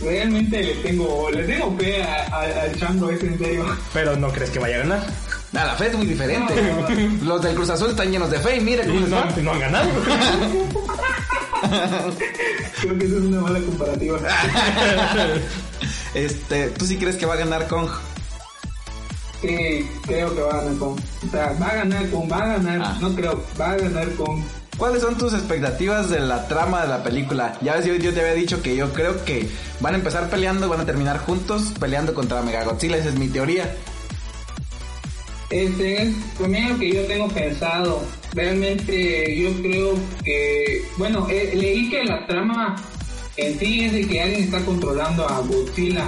Realmente 0.03 0.63
le 0.63 0.75
tengo, 0.77 1.31
le 1.31 1.45
tengo 1.45 1.77
fe 1.79 2.03
a- 2.03 2.27
a- 2.35 2.63
al 2.65 2.79
chango 2.79 3.11
ese 3.11 3.27
en 3.27 3.39
serio. 3.39 3.77
Pero 3.93 4.17
no 4.17 4.29
crees 4.33 4.51
que 4.51 4.59
vaya 4.59 4.77
a 4.77 4.79
ganar. 4.81 5.07
Ah, 5.55 5.65
la 5.65 5.75
fe 5.75 5.89
es 5.89 5.95
muy 5.97 6.07
diferente. 6.07 6.55
Los 7.23 7.43
del 7.43 7.55
Cruz 7.55 7.71
Azul 7.71 7.91
están 7.91 8.11
llenos 8.11 8.31
de 8.31 8.39
fe 8.39 8.57
y 8.57 8.61
cómo 8.61 8.77
les 8.77 8.87
no, 9.09 9.25
no 9.43 9.53
han 9.53 9.59
ganado. 9.61 9.89
Creo 12.81 12.99
que 12.99 13.05
eso 13.07 13.17
es 13.19 13.25
una 13.25 13.41
mala 13.41 13.61
comparativa. 13.61 14.19
Este, 16.15 16.69
¿tú 16.71 16.85
sí 16.87 16.97
crees 16.97 17.17
que 17.17 17.25
va 17.25 17.35
a 17.35 17.39
ganar 17.39 17.69
Kong? 17.69 17.89
Sí, 19.41 19.89
creo 20.07 20.35
que 20.35 20.43
va 20.43 20.51
a 20.55 20.57
ganar 20.63 20.77
con. 20.79 20.89
O 20.93 21.31
sea, 21.31 21.57
va 21.61 21.67
a 21.69 21.75
ganar 21.77 22.11
con, 22.11 22.31
va 22.31 22.37
a 22.43 22.47
ganar, 22.49 22.81
Ah. 22.85 22.99
no 23.01 23.15
creo, 23.15 23.43
va 23.59 23.71
a 23.71 23.77
ganar 23.77 24.09
con. 24.15 24.45
¿Cuáles 24.77 25.03
son 25.03 25.17
tus 25.17 25.33
expectativas 25.35 26.11
de 26.11 26.21
la 26.21 26.49
trama 26.49 26.83
de 26.83 26.89
la 26.89 27.03
película? 27.03 27.57
Ya 27.61 27.77
ves, 27.77 27.85
yo, 27.87 27.95
yo 27.95 28.13
te 28.13 28.21
había 28.21 28.35
dicho 28.35 28.61
que 28.63 28.75
yo 28.77 28.93
creo 28.93 29.25
que 29.25 29.49
van 29.81 29.95
a 29.95 29.99
empezar 29.99 30.29
peleando, 30.29 30.69
van 30.69 30.81
a 30.81 30.87
terminar 30.87 31.19
juntos 31.19 31.73
peleando 31.79 32.13
contra 32.15 32.43
Megagodzilla, 32.43 32.97
esa 32.97 33.11
es 33.11 33.15
mi 33.15 33.29
teoría. 33.29 33.75
Este 35.51 36.03
es 36.03 36.15
lo 36.39 36.79
que 36.79 36.95
yo 36.95 37.07
tengo 37.07 37.29
pensado. 37.29 38.03
Realmente 38.35 39.37
yo 39.37 39.53
creo 39.61 39.95
que, 40.25 40.85
bueno, 40.97 41.27
eh, 41.31 41.51
leí 41.55 41.91
que 41.91 42.05
la 42.05 42.27
trama 42.27 42.77
en 43.37 43.59
sí 43.59 43.85
es 43.85 43.93
de 43.93 44.07
que 44.07 44.21
alguien 44.23 44.45
está 44.45 44.61
controlando 44.65 45.29
a 45.29 45.41
Godzilla. 45.41 46.05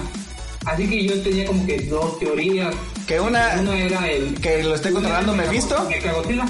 Así 0.67 0.89
que 0.89 1.05
yo 1.05 1.21
tenía 1.23 1.47
como 1.47 1.67
que 1.67 1.81
dos 1.83 2.19
teorías. 2.21 2.75
Que 3.09 3.19
una, 3.19 3.57
Una 3.61 3.77
era 3.79 4.09
el... 4.11 4.35
que 4.41 4.63
lo 4.63 4.75
esté 4.77 4.93
controlando 4.93 5.33
una 5.33 5.43
era 5.43 5.53
Mephisto. 5.53 5.85
Mechagodzilla. 5.89 6.47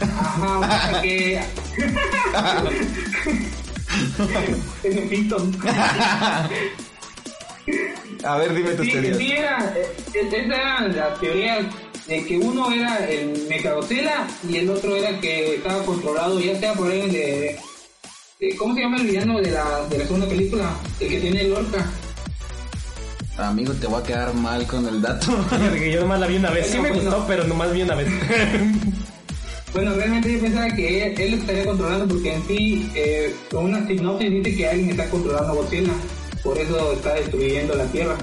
Ajá, 0.00 0.58
o 0.58 0.64
sea 0.64 1.00
que... 1.02 1.40
es 4.88 4.94
Mephisto. 4.94 5.36
A 8.24 8.36
ver, 8.38 8.54
dime 8.54 8.70
tus 8.70 8.86
Sí, 8.86 8.92
teorías. 8.92 9.16
sí 9.18 9.32
era, 9.32 9.74
eh, 9.76 9.86
esas 10.14 10.32
eran 10.32 10.96
las 10.96 11.20
teorías 11.20 11.66
de 12.06 12.24
que 12.24 12.36
uno 12.38 12.70
era 12.72 12.98
el 13.08 13.46
Mechagodzilla 13.48 14.26
y 14.48 14.56
el 14.56 14.70
otro 14.70 14.96
era 14.96 15.18
que 15.20 15.56
estaba 15.56 15.82
controlado, 15.84 16.40
ya 16.40 16.58
sea 16.58 16.72
por 16.74 16.90
él 16.90 17.10
de, 17.12 17.58
de- 18.40 18.56
¿cómo 18.56 18.74
se 18.74 18.80
llama 18.82 18.96
el 18.98 19.06
villano 19.06 19.40
de 19.40 19.50
la, 19.52 19.86
de 19.88 19.98
la 19.98 20.04
segunda 20.04 20.26
película? 20.28 20.74
El 21.00 21.08
que 21.08 21.20
tiene 21.20 21.40
el 21.42 21.52
orca. 21.52 21.90
Amigo, 23.38 23.72
te 23.74 23.86
voy 23.86 24.00
a 24.00 24.04
quedar 24.04 24.34
mal 24.34 24.66
con 24.66 24.86
el 24.86 25.00
dato. 25.00 25.26
Porque 25.48 25.90
yo 25.92 26.00
nomás 26.00 26.20
la 26.20 26.26
vi 26.26 26.36
una 26.36 26.50
vez. 26.50 26.66
Sí 26.66 26.74
me 26.78 26.88
Bueno, 26.90 26.94
gustó, 26.96 27.10
bueno. 27.10 27.24
pero 27.28 27.44
nomás 27.44 27.72
vi 27.72 27.82
una 27.82 27.94
vez. 27.94 28.08
Bueno, 29.72 29.94
realmente 29.94 30.30
yo 30.30 30.38
pensaba 30.38 30.68
que 30.68 31.06
él, 31.06 31.14
él 31.18 31.30
lo 31.30 31.36
estaría 31.38 31.64
controlando 31.64 32.06
porque 32.06 32.34
en 32.34 32.46
sí, 32.46 32.90
eh, 32.94 33.34
con 33.50 33.64
una 33.64 33.86
sinopsis 33.86 34.30
dice 34.30 34.54
que 34.54 34.68
alguien 34.68 34.90
está 34.90 35.08
controlando 35.08 35.48
a 35.50 35.54
Godzilla, 35.54 35.92
por 36.44 36.58
eso 36.58 36.92
está 36.92 37.14
destruyendo 37.14 37.74
la 37.74 37.86
Tierra. 37.86 38.14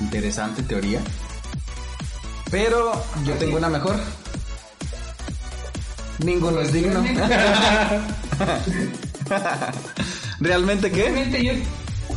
Interesante 0.00 0.62
teoría. 0.62 1.00
Pero 2.54 2.92
yo 3.24 3.34
tengo 3.34 3.56
una 3.56 3.68
mejor. 3.68 3.96
Ninguno 6.24 6.60
es 6.60 6.72
digno. 6.72 7.02
¿Realmente 10.38 10.88
qué? 10.88 11.02
Realmente 11.02 11.44
yo, 11.44 11.52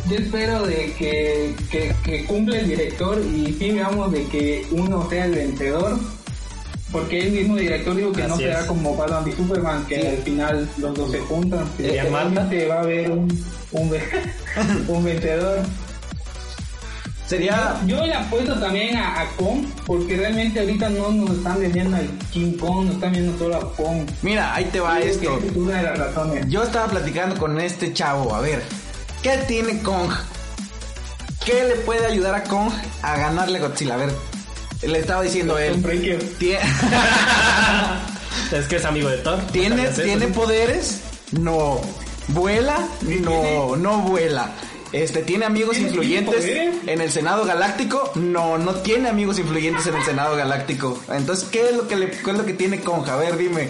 yo 0.07 0.15
espero 0.15 0.67
de 0.67 0.93
que, 0.93 1.55
que, 1.71 1.95
que 2.03 2.25
cumpla 2.25 2.59
el 2.59 2.67
director 2.67 3.19
y 3.19 3.51
sí 3.57 3.71
veamos 3.71 4.11
de 4.11 4.27
que 4.27 4.67
uno 4.69 5.09
sea 5.09 5.25
el 5.25 5.31
vencedor. 5.31 5.97
Porque 6.91 7.19
el 7.19 7.31
mismo 7.31 7.55
director 7.55 7.95
dijo 7.95 8.11
que 8.11 8.27
no 8.27 8.37
será 8.37 8.67
como 8.67 8.95
Batman 8.95 9.27
y 9.27 9.31
Superman, 9.31 9.87
que 9.87 10.07
al 10.07 10.17
final 10.17 10.69
los 10.77 10.93
dos 10.93 11.09
se 11.09 11.19
juntan. 11.21 11.65
Malta. 11.79 12.03
realmente 12.03 12.67
va 12.67 12.75
a 12.75 12.81
haber 12.81 13.09
un, 13.09 13.43
un, 13.71 13.91
un 14.87 15.03
vencedor. 15.03 15.63
Sería. 17.27 17.79
Yo 17.85 18.05
le 18.05 18.13
apuesto 18.13 18.57
también 18.59 18.95
a, 18.95 19.21
a 19.21 19.27
Kong, 19.35 19.65
porque 19.85 20.15
realmente 20.15 20.59
ahorita 20.61 20.89
no 20.89 21.09
nos 21.11 21.31
están 21.37 21.59
vendiendo 21.59 21.97
al 21.97 22.07
King 22.31 22.53
Kong, 22.57 22.85
nos 22.85 22.95
están 22.95 23.11
viendo 23.11 23.37
solo 23.37 23.57
a 23.57 23.73
Kong. 23.75 24.07
Mira, 24.21 24.55
ahí 24.55 24.65
te 24.65 24.79
va 24.79 24.99
esto. 25.01 25.37
es 25.45 25.55
una 25.55 25.77
de 25.77 25.83
las 25.83 25.97
razones. 25.99 26.45
Yo 26.47 26.63
estaba 26.63 26.87
platicando 26.87 27.35
con 27.37 27.59
este 27.59 27.91
chavo, 27.93 28.33
a 28.33 28.39
ver, 28.39 28.63
¿qué 29.21 29.37
tiene 29.47 29.81
Kong? 29.81 30.09
¿Qué 31.45 31.63
le 31.65 31.75
puede 31.75 32.05
ayudar 32.05 32.35
a 32.35 32.43
Kong 32.43 32.71
a 33.01 33.17
ganarle 33.17 33.57
a 33.59 33.61
Godzilla? 33.61 33.95
A 33.95 33.97
ver, 33.97 34.11
le 34.85 34.99
estaba 34.99 35.21
diciendo 35.23 35.57
él. 35.57 35.75
Breaker. 35.81 36.21
"Tie- 36.39 36.59
es 38.51 38.65
que 38.67 38.75
es 38.77 38.85
amigo 38.85 39.09
de 39.09 39.17
Thor. 39.17 39.39
¿Tiene. 39.51 39.87
¿Tiene 39.89 40.27
poderes? 40.27 41.01
No. 41.31 41.79
¿Vuela? 42.29 42.87
No, 43.01 43.75
no 43.77 43.99
vuela. 43.99 44.51
Este, 44.93 45.21
¿tiene 45.21 45.45
amigos 45.45 45.73
¿Tiene- 45.75 45.89
influyentes 45.89 46.43
tiene 46.45 46.65
poderes? 46.71 46.87
en 46.87 47.01
el 47.01 47.11
Senado 47.11 47.45
Galáctico? 47.45 48.11
No, 48.15 48.57
no 48.57 48.73
tiene 48.75 49.09
amigos 49.09 49.37
influyentes 49.39 49.85
en 49.87 49.95
el 49.95 50.03
Senado 50.03 50.35
Galáctico. 50.37 51.01
Entonces, 51.13 51.47
¿qué 51.51 51.69
es 51.69 51.75
lo 51.75 51.87
que, 51.87 51.95
le, 51.97 52.09
qué 52.09 52.31
es 52.31 52.37
lo 52.37 52.45
que 52.45 52.53
tiene 52.53 52.79
Kong? 52.79 53.07
A 53.09 53.17
ver, 53.17 53.37
dime. 53.37 53.67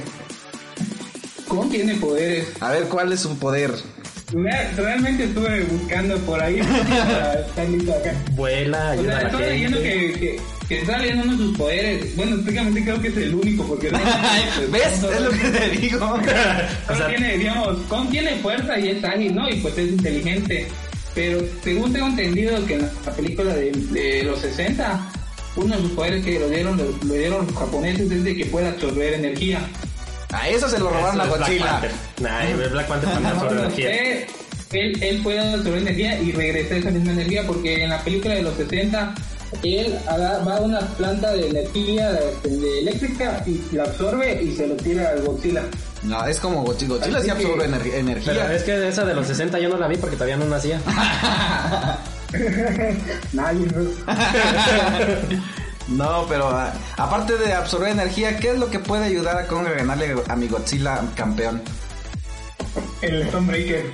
Kong 1.47 1.69
tiene 1.71 1.95
poderes. 1.95 2.47
A 2.59 2.71
ver, 2.71 2.83
¿cuál 2.83 3.11
es 3.13 3.21
su 3.21 3.37
poder? 3.39 3.71
Re- 4.33 4.71
Realmente 4.75 5.23
estuve 5.23 5.63
buscando 5.63 6.17
por 6.19 6.41
ahí 6.41 6.59
acá. 7.55 8.13
Vuela, 8.33 8.87
O 8.89 8.91
ayuda 8.91 9.03
sea, 9.11 9.17
a 9.19 9.21
la 9.23 9.29
estoy 9.29 9.45
leyendo 9.45 9.81
que, 9.81 10.13
que, 10.19 10.39
que 10.67 10.81
está 10.81 10.97
leyendo 10.97 11.23
uno 11.23 11.31
de 11.31 11.37
sus 11.37 11.57
poderes. 11.57 12.15
Bueno, 12.17 12.35
prácticamente 12.35 12.83
creo 12.83 13.01
que 13.01 13.07
es 13.07 13.17
el 13.17 13.35
único, 13.35 13.63
porque 13.65 13.89
¿Ves? 14.71 14.99
pues, 15.01 15.15
Es 15.15 15.21
lo 15.21 15.29
que 15.31 15.37
te 15.37 15.69
digo. 15.69 15.99
O 16.89 16.95
sea- 16.95 17.07
tiene, 17.07 17.37
digamos, 17.37 17.77
Kong 17.87 18.09
tiene 18.09 18.35
fuerza 18.37 18.77
y 18.77 18.89
es 18.89 19.03
ágil, 19.03 19.33
¿no? 19.33 19.49
Y 19.49 19.55
pues 19.61 19.77
es 19.77 19.89
inteligente. 19.91 20.67
Pero 21.17 21.39
según 21.63 21.91
tengo 21.91 22.05
entendido 22.05 22.63
que 22.67 22.75
en 22.75 22.81
la 22.83 23.11
película 23.11 23.51
de, 23.55 23.71
de 23.71 24.21
los 24.21 24.39
60, 24.39 25.11
uno 25.55 25.75
de 25.75 25.81
sus 25.81 25.91
poderes 25.93 26.23
que 26.23 26.39
lo 26.39 26.47
dieron, 26.47 26.77
lo, 26.77 26.91
dieron 27.11 27.47
los 27.47 27.55
japoneses 27.55 28.11
es 28.11 28.23
de 28.23 28.35
que 28.35 28.45
puede 28.45 28.67
absorber 28.67 29.15
energía. 29.15 29.67
A 30.31 30.47
eso 30.47 30.69
se 30.69 30.77
lo 30.77 30.91
robaron 30.91 31.19
Eso 31.19 31.33
a 31.33 31.37
Godzilla. 31.37 31.65
Panther. 31.71 31.91
Nah, 32.21 32.43
el 32.43 32.69
Black 32.69 32.87
Panther 32.87 33.09
también 33.09 33.35
no 33.35 33.51
energía. 33.63 34.25
él, 34.73 35.03
él 35.03 35.21
puede 35.23 35.39
absorber 35.39 35.81
energía 35.81 36.21
y 36.21 36.33
regresar 36.33 36.77
esa 36.77 36.91
misma 36.91 37.13
energía 37.13 37.47
porque 37.47 37.83
en 37.83 37.89
la 37.89 37.99
película 38.03 38.35
de 38.35 38.43
los 38.43 38.53
60 38.53 39.15
él 39.63 39.97
va 40.07 40.55
a 40.55 40.61
una 40.61 40.81
planta 40.81 41.33
de 41.33 41.47
energía 41.47 42.11
de, 42.11 42.57
de 42.57 42.79
eléctrica 42.81 43.43
y 43.47 43.75
la 43.75 43.85
absorbe 43.85 44.39
y 44.43 44.55
se 44.55 44.67
lo 44.67 44.75
tira 44.75 45.09
al 45.09 45.23
Godzilla. 45.23 45.63
No, 46.03 46.25
es 46.25 46.39
como 46.39 46.63
Godzilla. 46.63 46.95
Godzilla 46.95 47.21
sí 47.21 47.29
absorbe 47.29 47.67
ener- 47.67 47.93
energía. 47.93 48.33
Pero 48.33 48.51
es 48.53 48.63
que 48.63 48.87
esa 48.87 49.03
de 49.05 49.13
los 49.13 49.27
60 49.27 49.59
yo 49.59 49.69
no 49.69 49.77
la 49.77 49.87
vi 49.87 49.97
porque 49.97 50.15
todavía 50.15 50.37
no 50.37 50.45
nacía. 50.45 50.79
Nadie, 53.33 53.65
¿no? 53.67 53.89
No, 55.87 56.25
pero 56.27 56.49
ah, 56.49 56.73
aparte 56.97 57.37
de 57.37 57.53
absorber 57.53 57.89
energía, 57.91 58.37
¿qué 58.37 58.51
es 58.51 58.57
lo 58.59 58.69
que 58.69 58.77
puede 58.79 59.05
ayudar 59.05 59.37
a 59.37 59.47
Kong 59.47 59.67
a 59.67 59.71
ganarle 59.71 60.15
a 60.27 60.35
mi 60.35 60.49
Godzilla 60.49 60.99
campeón? 61.15 61.61
El 63.01 63.25
Stonebreaker. 63.29 63.93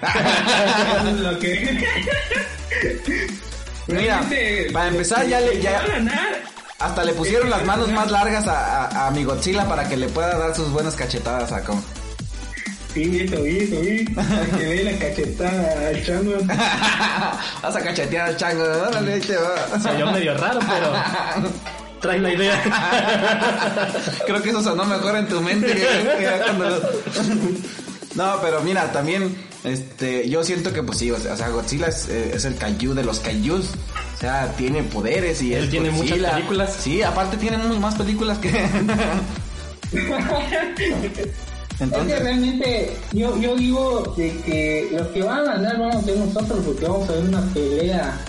Lo 1.19 1.37
que... 1.37 1.85
Mira, 3.85 4.21
para 4.73 4.87
empezar 4.87 5.27
ya 5.27 5.39
le 5.39 5.61
ya 5.61 5.73
va 5.73 5.79
a 5.79 5.87
ganar 5.87 6.41
hasta 6.84 7.04
le 7.04 7.13
pusieron 7.13 7.50
las 7.50 7.63
manos 7.65 7.89
más 7.91 8.12
largas 8.12 8.48
a, 8.48 8.86
a, 8.86 9.08
a 9.08 9.12
mi 9.12 9.24
Godzilla 9.24 9.67
para 9.67 9.88
que 9.88 9.98
le 9.98 10.08
pueda 10.10 10.38
dar 10.38 10.56
sus 10.56 10.69
buenas 10.72 10.96
cachetadas 10.96 11.52
a 11.52 11.63
Kong. 11.63 11.80
Sí, 12.93 13.22
eso 13.22 13.41
vi, 13.41 13.58
eso 13.60 13.80
vi. 13.82 14.06
Para 14.13 14.46
que 14.46 14.65
ve 14.67 14.84
la 14.84 15.00
cachetada 15.00 15.88
al 15.89 16.06
chango. 16.06 16.34
Vas 17.63 17.76
a 17.76 17.80
cachetear 17.82 18.28
al 18.30 18.38
chango, 18.38 18.63
órale, 18.63 19.13
ahí 19.13 19.19
te 19.22 19.36
va. 19.36 19.80
Se 19.82 19.89
oyó 19.89 20.12
medio 20.12 20.38
raro, 20.38 20.60
pero 20.60 20.93
trae 22.02 22.19
la 22.19 22.34
idea. 22.34 22.62
Creo 24.28 24.41
que 24.43 24.50
eso 24.50 24.62
sonó 24.62 24.86
mejor 24.86 25.15
en 25.17 25.28
tu 25.28 25.41
mente 25.41 25.67
que, 25.67 25.74
que 25.80 26.41
cuando 26.46 26.69
lo- 26.69 26.82
No, 28.15 28.39
pero 28.43 28.62
mira, 28.62 28.91
también 28.91 29.36
este 29.63 30.30
yo 30.30 30.43
siento 30.43 30.73
que 30.73 30.84
pues 30.84 30.97
sí, 30.97 31.12
o 31.12 31.19
sea, 31.19 31.49
Godzilla 31.49 31.88
es, 31.88 32.10
eh, 32.10 32.32
es 32.36 32.45
el 32.45 32.56
kaiju 32.56 32.93
de 32.93 33.04
los 33.04 33.19
kaijus. 33.19 33.69
O 34.15 34.19
sea, 34.19 34.54
tiene 34.58 34.84
poderes 34.84 35.41
y 35.41 35.54
Él 35.54 35.65
es 35.65 35.69
tiene 35.69 35.91
muchas 35.91 36.19
películas. 36.19 36.78
Sí, 36.80 37.02
aparte 37.02 37.38
tiene 37.38 37.58
más 37.58 37.95
películas 37.95 38.38
que 38.39 38.49
Es 39.93 40.06
que 41.12 41.32
Entonces, 41.80 42.19
realmente 42.19 42.95
yo, 43.12 43.38
yo 43.39 43.56
digo 43.56 44.13
de 44.17 44.36
que 44.41 44.89
los 44.91 45.08
que 45.08 45.21
van 45.21 45.39
a 45.39 45.54
ganar 45.54 45.80
vamos 45.80 45.95
a 45.97 46.02
ser 46.02 46.17
nosotros 46.17 46.60
porque 46.65 46.86
vamos 46.86 47.10
a 47.10 47.13
ver 47.13 47.23
una 47.23 47.41
pelea 47.54 48.19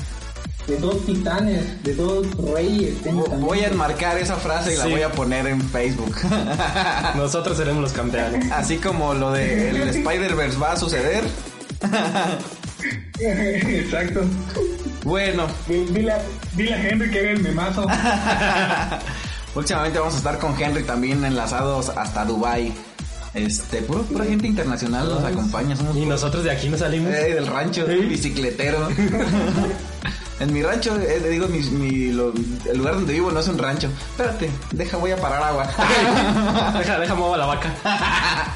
de 0.66 0.76
dos 0.78 1.04
titanes, 1.04 1.82
de 1.82 1.94
dos 1.94 2.26
reyes. 2.54 2.94
voy 3.40 3.60
a 3.60 3.68
enmarcar 3.68 4.18
esa 4.18 4.36
frase 4.36 4.74
y 4.74 4.76
la 4.76 4.86
voy 4.86 5.02
a 5.02 5.12
poner 5.12 5.46
en 5.46 5.60
Facebook. 5.60 6.14
Nosotros 7.16 7.56
seremos 7.56 7.82
los 7.82 7.92
campeones. 7.92 8.50
Así 8.50 8.78
como 8.78 9.12
lo 9.14 9.32
de 9.32 9.70
el 9.70 9.88
Spider-Verse 9.88 10.58
va 10.58 10.72
a 10.72 10.76
suceder. 10.76 11.24
Exacto. 13.20 14.22
Bueno, 15.04 15.46
Dile, 15.68 16.12
a- 16.12 16.22
Henry 16.56 17.10
que 17.10 17.18
haga 17.20 17.30
el 17.30 17.40
memazo. 17.42 17.86
próximamente 19.54 19.98
vamos 19.98 20.14
a 20.14 20.16
estar 20.18 20.38
con 20.38 20.60
Henry 20.60 20.82
también 20.82 21.24
enlazados 21.24 21.90
hasta 21.90 22.24
Dubai. 22.24 22.72
Este, 23.34 23.82
puro, 23.82 24.02
pura 24.04 24.24
gente 24.24 24.46
internacional 24.46 25.08
nos 25.08 25.24
acompaña, 25.24 25.74
somos 25.74 25.96
Y 25.96 26.06
nosotros 26.06 26.44
de 26.44 26.52
aquí 26.52 26.68
no 26.68 26.78
salimos. 26.78 27.12
Eh, 27.12 27.34
del 27.34 27.46
rancho, 27.48 27.84
Sí. 27.86 27.96
bicicletero. 28.06 28.88
En 30.40 30.52
mi 30.52 30.62
rancho, 30.62 30.96
eh, 31.00 31.20
digo, 31.30 31.46
mi, 31.48 31.60
mi- 31.60 32.12
lo- 32.12 32.32
el 32.70 32.78
lugar 32.78 32.94
donde 32.94 33.12
vivo 33.12 33.30
no 33.30 33.40
es 33.40 33.48
un 33.48 33.58
rancho. 33.58 33.88
Espérate, 34.10 34.50
deja, 34.72 34.96
voy 34.96 35.12
a 35.12 35.16
parar 35.16 35.42
agua. 35.42 35.66
deja, 36.78 36.98
deja 36.98 37.14
mover 37.14 37.34
a 37.34 37.38
la 37.38 37.46
vaca. 37.46 37.74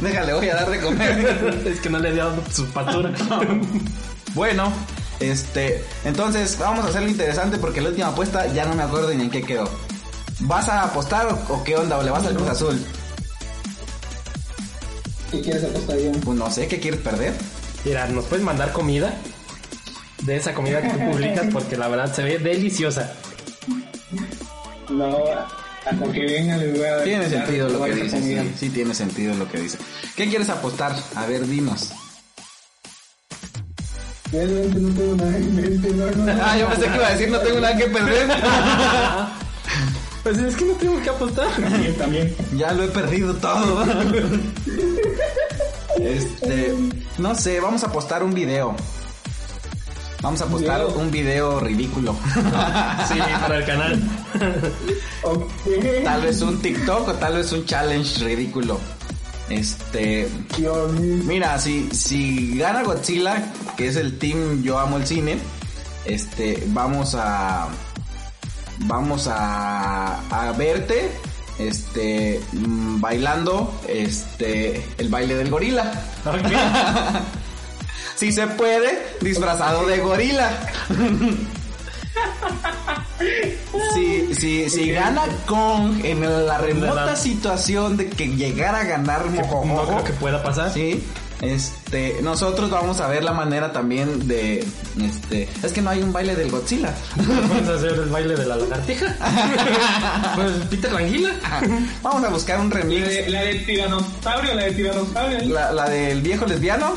Déjale, 0.00 0.32
voy 0.34 0.48
a 0.48 0.54
dar 0.56 0.70
de 0.70 0.80
comer. 0.80 1.62
es 1.66 1.80
que 1.80 1.88
no 1.90 1.98
le 1.98 2.08
he 2.08 2.14
dado 2.16 2.42
su 2.52 2.66
pastura. 2.70 3.12
bueno, 4.34 4.72
este, 5.20 5.84
entonces 6.04 6.58
vamos 6.58 6.84
a 6.84 6.88
hacerlo 6.88 7.08
interesante 7.08 7.56
porque 7.58 7.80
la 7.80 7.90
última 7.90 8.08
apuesta 8.08 8.46
ya 8.52 8.64
no 8.64 8.74
me 8.74 8.82
acuerdo 8.82 9.12
ni 9.14 9.24
en 9.24 9.30
qué 9.30 9.42
quedó. 9.42 9.70
¿Vas 10.40 10.68
a 10.68 10.82
apostar 10.82 11.26
o, 11.28 11.54
o 11.54 11.62
qué 11.62 11.76
onda? 11.76 11.98
¿O 11.98 12.02
le 12.02 12.10
vas 12.10 12.26
al 12.26 12.34
Cruz 12.34 12.48
Azul? 12.48 12.84
¿Qué 15.30 15.40
quieres 15.40 15.64
apostar 15.64 15.98
yo? 15.98 16.12
Pues 16.24 16.38
no 16.38 16.50
sé, 16.50 16.66
¿qué 16.68 16.80
quieres 16.80 17.00
perder? 17.00 17.34
Mira, 17.84 18.06
nos 18.08 18.24
puedes 18.24 18.44
mandar 18.44 18.72
comida. 18.72 19.14
De 20.26 20.36
esa 20.36 20.52
comida 20.54 20.82
que 20.82 20.88
tú 20.88 20.98
publicas 21.10 21.46
porque 21.52 21.76
la 21.76 21.88
verdad 21.88 22.12
se 22.12 22.24
ve 22.24 22.38
deliciosa. 22.38 23.12
No, 24.90 25.18
hasta 25.84 26.12
que 26.12 26.20
venga 26.20 26.56
les 26.56 26.76
voy 26.76 26.86
a 26.86 26.96
dar. 26.96 27.04
Tiene 27.04 27.28
sentido 27.28 27.68
lo 27.68 27.84
que 27.84 27.94
dice, 27.94 28.20
sí, 28.20 28.54
sí 28.58 28.70
tiene 28.70 28.92
sentido 28.92 29.34
lo 29.34 29.48
que 29.48 29.60
dice. 29.60 29.78
¿Qué 30.16 30.28
quieres 30.28 30.48
apostar? 30.50 30.96
A 31.14 31.26
ver, 31.26 31.46
dinos. 31.46 31.92
Realmente 34.32 34.80
no 34.80 34.94
tengo 34.94 35.14
nada 35.14 35.30
no, 35.38 36.16
no, 36.16 36.32
no. 36.34 36.42
Ah, 36.44 36.58
yo 36.58 36.68
pensé 36.68 36.86
que 36.88 36.96
iba 36.96 37.06
a 37.06 37.10
decir 37.12 37.30
no 37.30 37.38
tengo 37.38 37.60
nada 37.60 37.76
que 37.76 37.86
perder. 37.86 38.28
Pues 40.24 40.38
es 40.38 40.56
que 40.56 40.64
no 40.64 40.72
tengo 40.72 41.00
que 41.00 41.08
apostar. 41.08 41.46
También, 41.54 41.94
también. 41.94 42.36
Ya 42.56 42.72
lo 42.72 42.82
he 42.82 42.88
perdido 42.88 43.32
todo. 43.34 43.84
Este, 46.00 46.74
no 47.18 47.34
sé, 47.36 47.60
vamos 47.60 47.84
a 47.84 47.92
postar 47.92 48.24
un 48.24 48.34
video. 48.34 48.74
Vamos 50.22 50.40
a 50.40 50.46
postar 50.46 50.80
¿Video? 50.86 50.98
un 50.98 51.10
video 51.10 51.60
ridículo. 51.60 52.16
Sí, 53.08 53.18
para 53.40 53.56
el 53.58 53.64
canal. 53.64 54.02
Tal 56.04 56.22
vez 56.22 56.40
un 56.42 56.60
TikTok 56.60 57.08
o 57.08 57.12
tal 57.14 57.34
vez 57.34 57.52
un 57.52 57.64
challenge 57.64 58.24
ridículo. 58.24 58.80
Este, 59.48 60.28
mira, 61.24 61.58
si, 61.58 61.88
si 61.92 62.58
gana 62.58 62.82
Godzilla, 62.82 63.52
que 63.76 63.86
es 63.88 63.96
el 63.96 64.18
team 64.18 64.62
Yo 64.62 64.78
Amo 64.78 64.96
el 64.96 65.06
Cine, 65.06 65.38
este, 66.04 66.64
vamos 66.68 67.14
a, 67.14 67.68
vamos 68.80 69.28
a, 69.28 70.20
a 70.30 70.52
verte, 70.52 71.12
este, 71.58 72.40
bailando, 72.52 73.72
este, 73.88 74.84
el 74.98 75.08
baile 75.08 75.36
del 75.36 75.50
gorila. 75.50 75.92
Ok. 76.24 76.50
Si 78.16 78.32
se 78.32 78.46
puede, 78.46 79.16
disfrazado 79.20 79.86
de 79.86 79.98
gorila. 79.98 80.50
Si, 83.94 84.34
si, 84.34 84.70
si 84.70 84.90
gana 84.90 85.22
Kong 85.46 86.04
en 86.04 86.46
la 86.46 86.58
remota 86.58 87.14
situación 87.16 87.96
de 87.96 88.08
que 88.08 88.28
llegara 88.28 88.80
a 88.80 88.84
ganar 88.84 89.26
No 89.30 89.86
creo 89.86 90.04
que 90.04 90.12
pueda 90.14 90.42
pasar. 90.42 90.72
sí, 90.72 91.02
este, 91.42 92.16
nosotros 92.22 92.70
vamos 92.70 93.00
a 93.00 93.08
ver 93.08 93.22
la 93.22 93.32
manera 93.32 93.70
también 93.70 94.26
de, 94.26 94.64
este, 95.02 95.48
es 95.62 95.72
que 95.72 95.82
no 95.82 95.90
hay 95.90 96.02
un 96.02 96.10
baile 96.12 96.34
del 96.34 96.50
Godzilla. 96.50 96.94
Vamos 97.16 97.68
a 97.68 97.74
hacer 97.74 97.92
el 97.92 98.08
baile 98.08 98.34
de 98.36 98.46
la 98.46 98.56
lagartija. 98.56 99.14
Pues 100.34 100.52
Peter 100.70 100.92
Languila. 100.92 101.30
Vamos 102.02 102.24
a 102.24 102.28
buscar 102.28 102.60
un 102.60 102.70
La 102.70 102.76
remix, 102.76 103.06
de, 103.06 103.28
la 103.30 103.42
de 103.42 103.54
tiranosaurio, 103.56 104.54
la 104.54 104.64
de 104.64 104.72
tiranosaurio. 104.72 105.48
la, 105.48 105.72
la 105.72 105.88
del 105.88 106.20
viejo 106.22 106.46
lesbiano, 106.46 106.94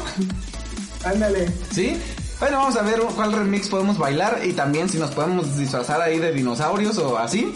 Ándale. 1.04 1.52
¿sí? 1.72 1.98
Bueno, 2.40 2.58
vamos 2.58 2.76
a 2.78 2.84
ver 2.84 3.00
cuál 3.16 3.34
remix 3.34 3.68
podemos 3.68 3.98
bailar 3.98 4.42
y 4.46 4.54
también 4.54 4.88
si 4.90 4.98
nos 4.98 5.12
podemos 5.12 5.58
disfrazar 5.58 6.02
ahí 6.02 6.20
de 6.20 6.32
dinosaurios 6.32 6.98
o 6.98 7.18
así. 7.18 7.54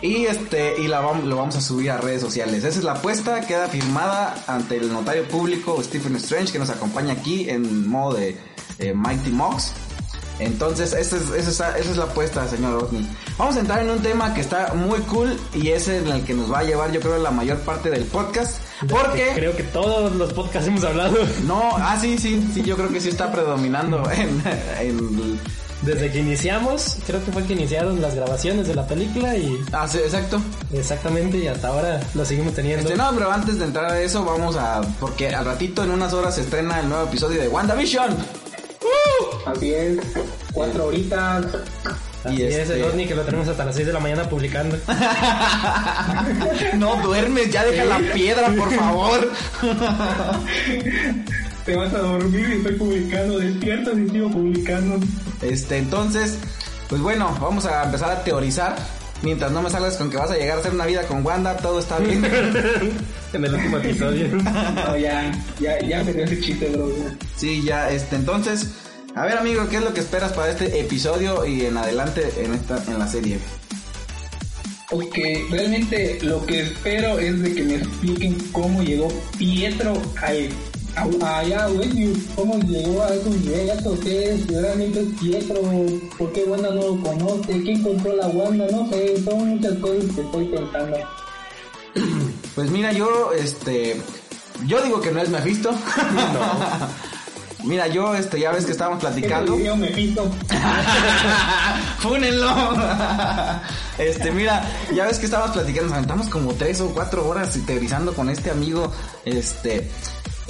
Y 0.00 0.26
este, 0.26 0.80
y 0.80 0.86
lo 0.86 1.02
vamos 1.36 1.56
a 1.56 1.60
subir 1.60 1.90
a 1.90 1.96
redes 1.96 2.20
sociales. 2.20 2.62
Esa 2.62 2.78
es 2.78 2.84
la 2.84 2.92
apuesta, 2.92 3.40
queda 3.40 3.68
firmada 3.68 4.34
ante 4.46 4.76
el 4.76 4.92
notario 4.92 5.26
público 5.26 5.82
Stephen 5.82 6.14
Strange 6.16 6.52
que 6.52 6.58
nos 6.58 6.70
acompaña 6.70 7.14
aquí 7.14 7.48
en 7.48 7.88
modo 7.88 8.14
de 8.14 8.36
eh, 8.78 8.94
Mighty 8.94 9.30
Mox. 9.30 9.72
Entonces, 10.38 10.92
esa 10.92 11.16
es, 11.16 11.30
esa, 11.30 11.36
es, 11.36 11.50
esa 11.50 11.78
es 11.78 11.96
la 11.96 12.04
apuesta, 12.04 12.46
señor 12.46 12.84
Osni. 12.84 13.08
Vamos 13.36 13.56
a 13.56 13.60
entrar 13.60 13.80
en 13.80 13.90
un 13.90 14.00
tema 14.00 14.34
que 14.34 14.40
está 14.40 14.72
muy 14.74 15.00
cool 15.00 15.36
y 15.52 15.70
es 15.70 15.88
en 15.88 16.06
el 16.06 16.24
que 16.24 16.34
nos 16.34 16.52
va 16.52 16.60
a 16.60 16.62
llevar, 16.62 16.92
yo 16.92 17.00
creo, 17.00 17.18
la 17.18 17.32
mayor 17.32 17.58
parte 17.60 17.90
del 17.90 18.04
podcast. 18.04 18.58
Porque 18.88 19.32
Creo 19.34 19.56
que 19.56 19.64
todos 19.64 20.14
los 20.14 20.32
podcasts 20.32 20.68
hemos 20.68 20.84
hablado. 20.84 21.16
no, 21.46 21.72
ah, 21.76 21.98
sí, 22.00 22.18
sí, 22.18 22.46
sí, 22.54 22.62
yo 22.62 22.76
creo 22.76 22.90
que 22.90 23.00
sí 23.00 23.08
está 23.08 23.32
predominando 23.32 24.08
en, 24.10 24.42
en 24.80 25.40
Desde 25.82 26.10
que 26.12 26.20
iniciamos, 26.20 26.98
creo 27.06 27.24
que 27.24 27.32
fue 27.32 27.44
que 27.44 27.54
iniciaron 27.54 28.00
las 28.00 28.14
grabaciones 28.14 28.68
de 28.68 28.74
la 28.74 28.86
película 28.86 29.36
y 29.36 29.60
ah, 29.72 29.88
sí, 29.88 29.98
exacto. 29.98 30.40
exactamente 30.72 31.38
y 31.38 31.48
hasta 31.48 31.68
ahora 31.68 32.00
lo 32.14 32.24
seguimos 32.24 32.54
teniendo. 32.54 32.88
Este, 32.88 32.96
no, 32.96 33.10
pero 33.14 33.32
antes 33.32 33.58
de 33.58 33.64
entrar 33.64 33.90
a 33.90 34.00
eso, 34.00 34.24
vamos 34.24 34.56
a, 34.56 34.80
porque 35.00 35.28
al 35.28 35.44
ratito, 35.44 35.82
en 35.82 35.90
unas 35.90 36.12
horas, 36.12 36.36
se 36.36 36.42
estrena 36.42 36.80
el 36.80 36.88
nuevo 36.88 37.04
episodio 37.04 37.40
de 37.40 37.48
WandaVision. 37.48 38.16
Así 39.46 39.72
es. 39.72 39.98
Cuatro 40.52 40.86
horitas. 40.86 41.46
Así 42.28 42.36
y 42.42 42.42
es, 42.44 42.54
este- 42.56 42.74
el 42.76 42.84
OVNI 42.84 43.06
que 43.06 43.14
lo 43.14 43.22
tenemos 43.22 43.48
hasta 43.48 43.64
las 43.64 43.74
6 43.74 43.86
de 43.86 43.92
la 43.92 44.00
mañana 44.00 44.28
publicando. 44.28 44.76
No 46.76 46.96
duermes, 47.02 47.50
ya 47.50 47.64
deja 47.64 47.84
la 47.84 47.98
piedra, 48.12 48.48
por 48.56 48.72
favor. 48.72 49.30
Te 51.64 51.76
vas 51.76 51.92
a 51.92 51.98
dormir 51.98 52.48
y 52.48 52.52
estoy 52.58 52.74
publicando. 52.76 53.38
Despiertas 53.38 53.94
y 53.98 54.08
sigo 54.08 54.30
publicando. 54.30 54.98
Este, 55.42 55.76
entonces, 55.78 56.38
pues 56.88 57.00
bueno, 57.02 57.36
vamos 57.40 57.66
a 57.66 57.84
empezar 57.84 58.10
a 58.10 58.24
teorizar. 58.24 58.76
Mientras 59.22 59.50
no 59.50 59.60
me 59.62 59.68
salgas 59.68 59.96
con 59.96 60.10
que 60.10 60.16
vas 60.16 60.30
a 60.30 60.36
llegar 60.36 60.58
a 60.58 60.60
hacer 60.60 60.72
una 60.72 60.86
vida 60.86 61.02
con 61.02 61.26
Wanda, 61.26 61.56
todo 61.56 61.80
está 61.80 61.98
bien. 61.98 62.24
en 63.32 63.44
el 63.44 63.52
último 63.54 63.78
episodio. 63.78 64.28
No, 64.28 64.96
ya, 64.96 65.32
ya, 65.60 65.80
ya 65.80 66.04
me 66.04 66.12
dio 66.12 66.24
ese 66.24 66.40
chiste, 66.40 66.68
bro. 66.68 66.88
ya. 66.88 67.16
Sí, 67.36 67.62
ya, 67.64 67.90
este, 67.90 68.14
entonces, 68.16 68.68
a 69.18 69.24
ver 69.24 69.36
amigo, 69.36 69.68
¿qué 69.68 69.78
es 69.78 69.82
lo 69.82 69.92
que 69.92 69.98
esperas 69.98 70.32
para 70.32 70.52
este 70.52 70.78
episodio 70.78 71.44
y 71.44 71.66
en 71.66 71.76
adelante 71.76 72.32
en 72.38 72.54
esta, 72.54 72.80
en 72.86 73.00
la 73.00 73.08
serie? 73.08 73.40
Ok, 74.92 75.16
realmente 75.50 76.20
lo 76.22 76.46
que 76.46 76.60
espero 76.60 77.18
es 77.18 77.42
de 77.42 77.52
que 77.52 77.62
me 77.64 77.74
expliquen 77.74 78.38
cómo 78.52 78.80
llegó 78.80 79.08
Pietro 79.36 80.00
al, 80.22 80.48
a, 80.94 81.38
allá 81.38 81.64
a 81.64 81.68
Westview, 81.68 82.14
cómo 82.36 82.60
llegó 82.60 83.02
a 83.02 83.08
esos 83.08 83.34
niveles, 83.34 83.78
qué 84.04 84.30
es, 84.30 84.46
realmente 84.46 85.00
es 85.00 85.08
Pietro, 85.20 85.62
por 86.16 86.32
qué 86.32 86.44
Wanda 86.44 86.70
no 86.70 86.94
lo 86.94 87.00
conoce, 87.00 87.60
quién 87.62 87.82
controla 87.82 88.24
a 88.24 88.28
Wanda, 88.28 88.66
no 88.70 88.88
sé, 88.88 89.20
son 89.24 89.48
muchas 89.48 89.76
cosas 89.78 90.04
que 90.14 90.20
estoy 90.20 90.46
pensando. 90.46 90.96
Pues 92.54 92.70
mira, 92.72 92.92
yo, 92.92 93.32
este, 93.38 94.00
yo 94.66 94.82
digo 94.82 95.00
que 95.00 95.12
no 95.12 95.20
es 95.20 95.28
Mephisto. 95.28 95.70
Mira, 97.64 97.88
yo, 97.88 98.14
este, 98.14 98.40
ya 98.40 98.52
ves 98.52 98.64
que 98.64 98.72
estábamos 98.72 99.00
platicando. 99.00 99.56
Me. 99.56 99.88
¡Fúnenlo! 101.98 102.54
este, 103.98 104.30
mira, 104.30 104.62
ya 104.94 105.06
ves 105.06 105.18
que 105.18 105.26
estábamos 105.26 105.52
platicando, 105.52 105.88
nos 105.88 105.96
aventamos 105.96 106.28
como 106.28 106.54
tres 106.54 106.80
o 106.80 106.88
cuatro 106.94 107.26
horas 107.28 107.58
teorizando 107.66 108.14
con 108.14 108.30
este 108.30 108.50
amigo, 108.50 108.92
este, 109.24 109.90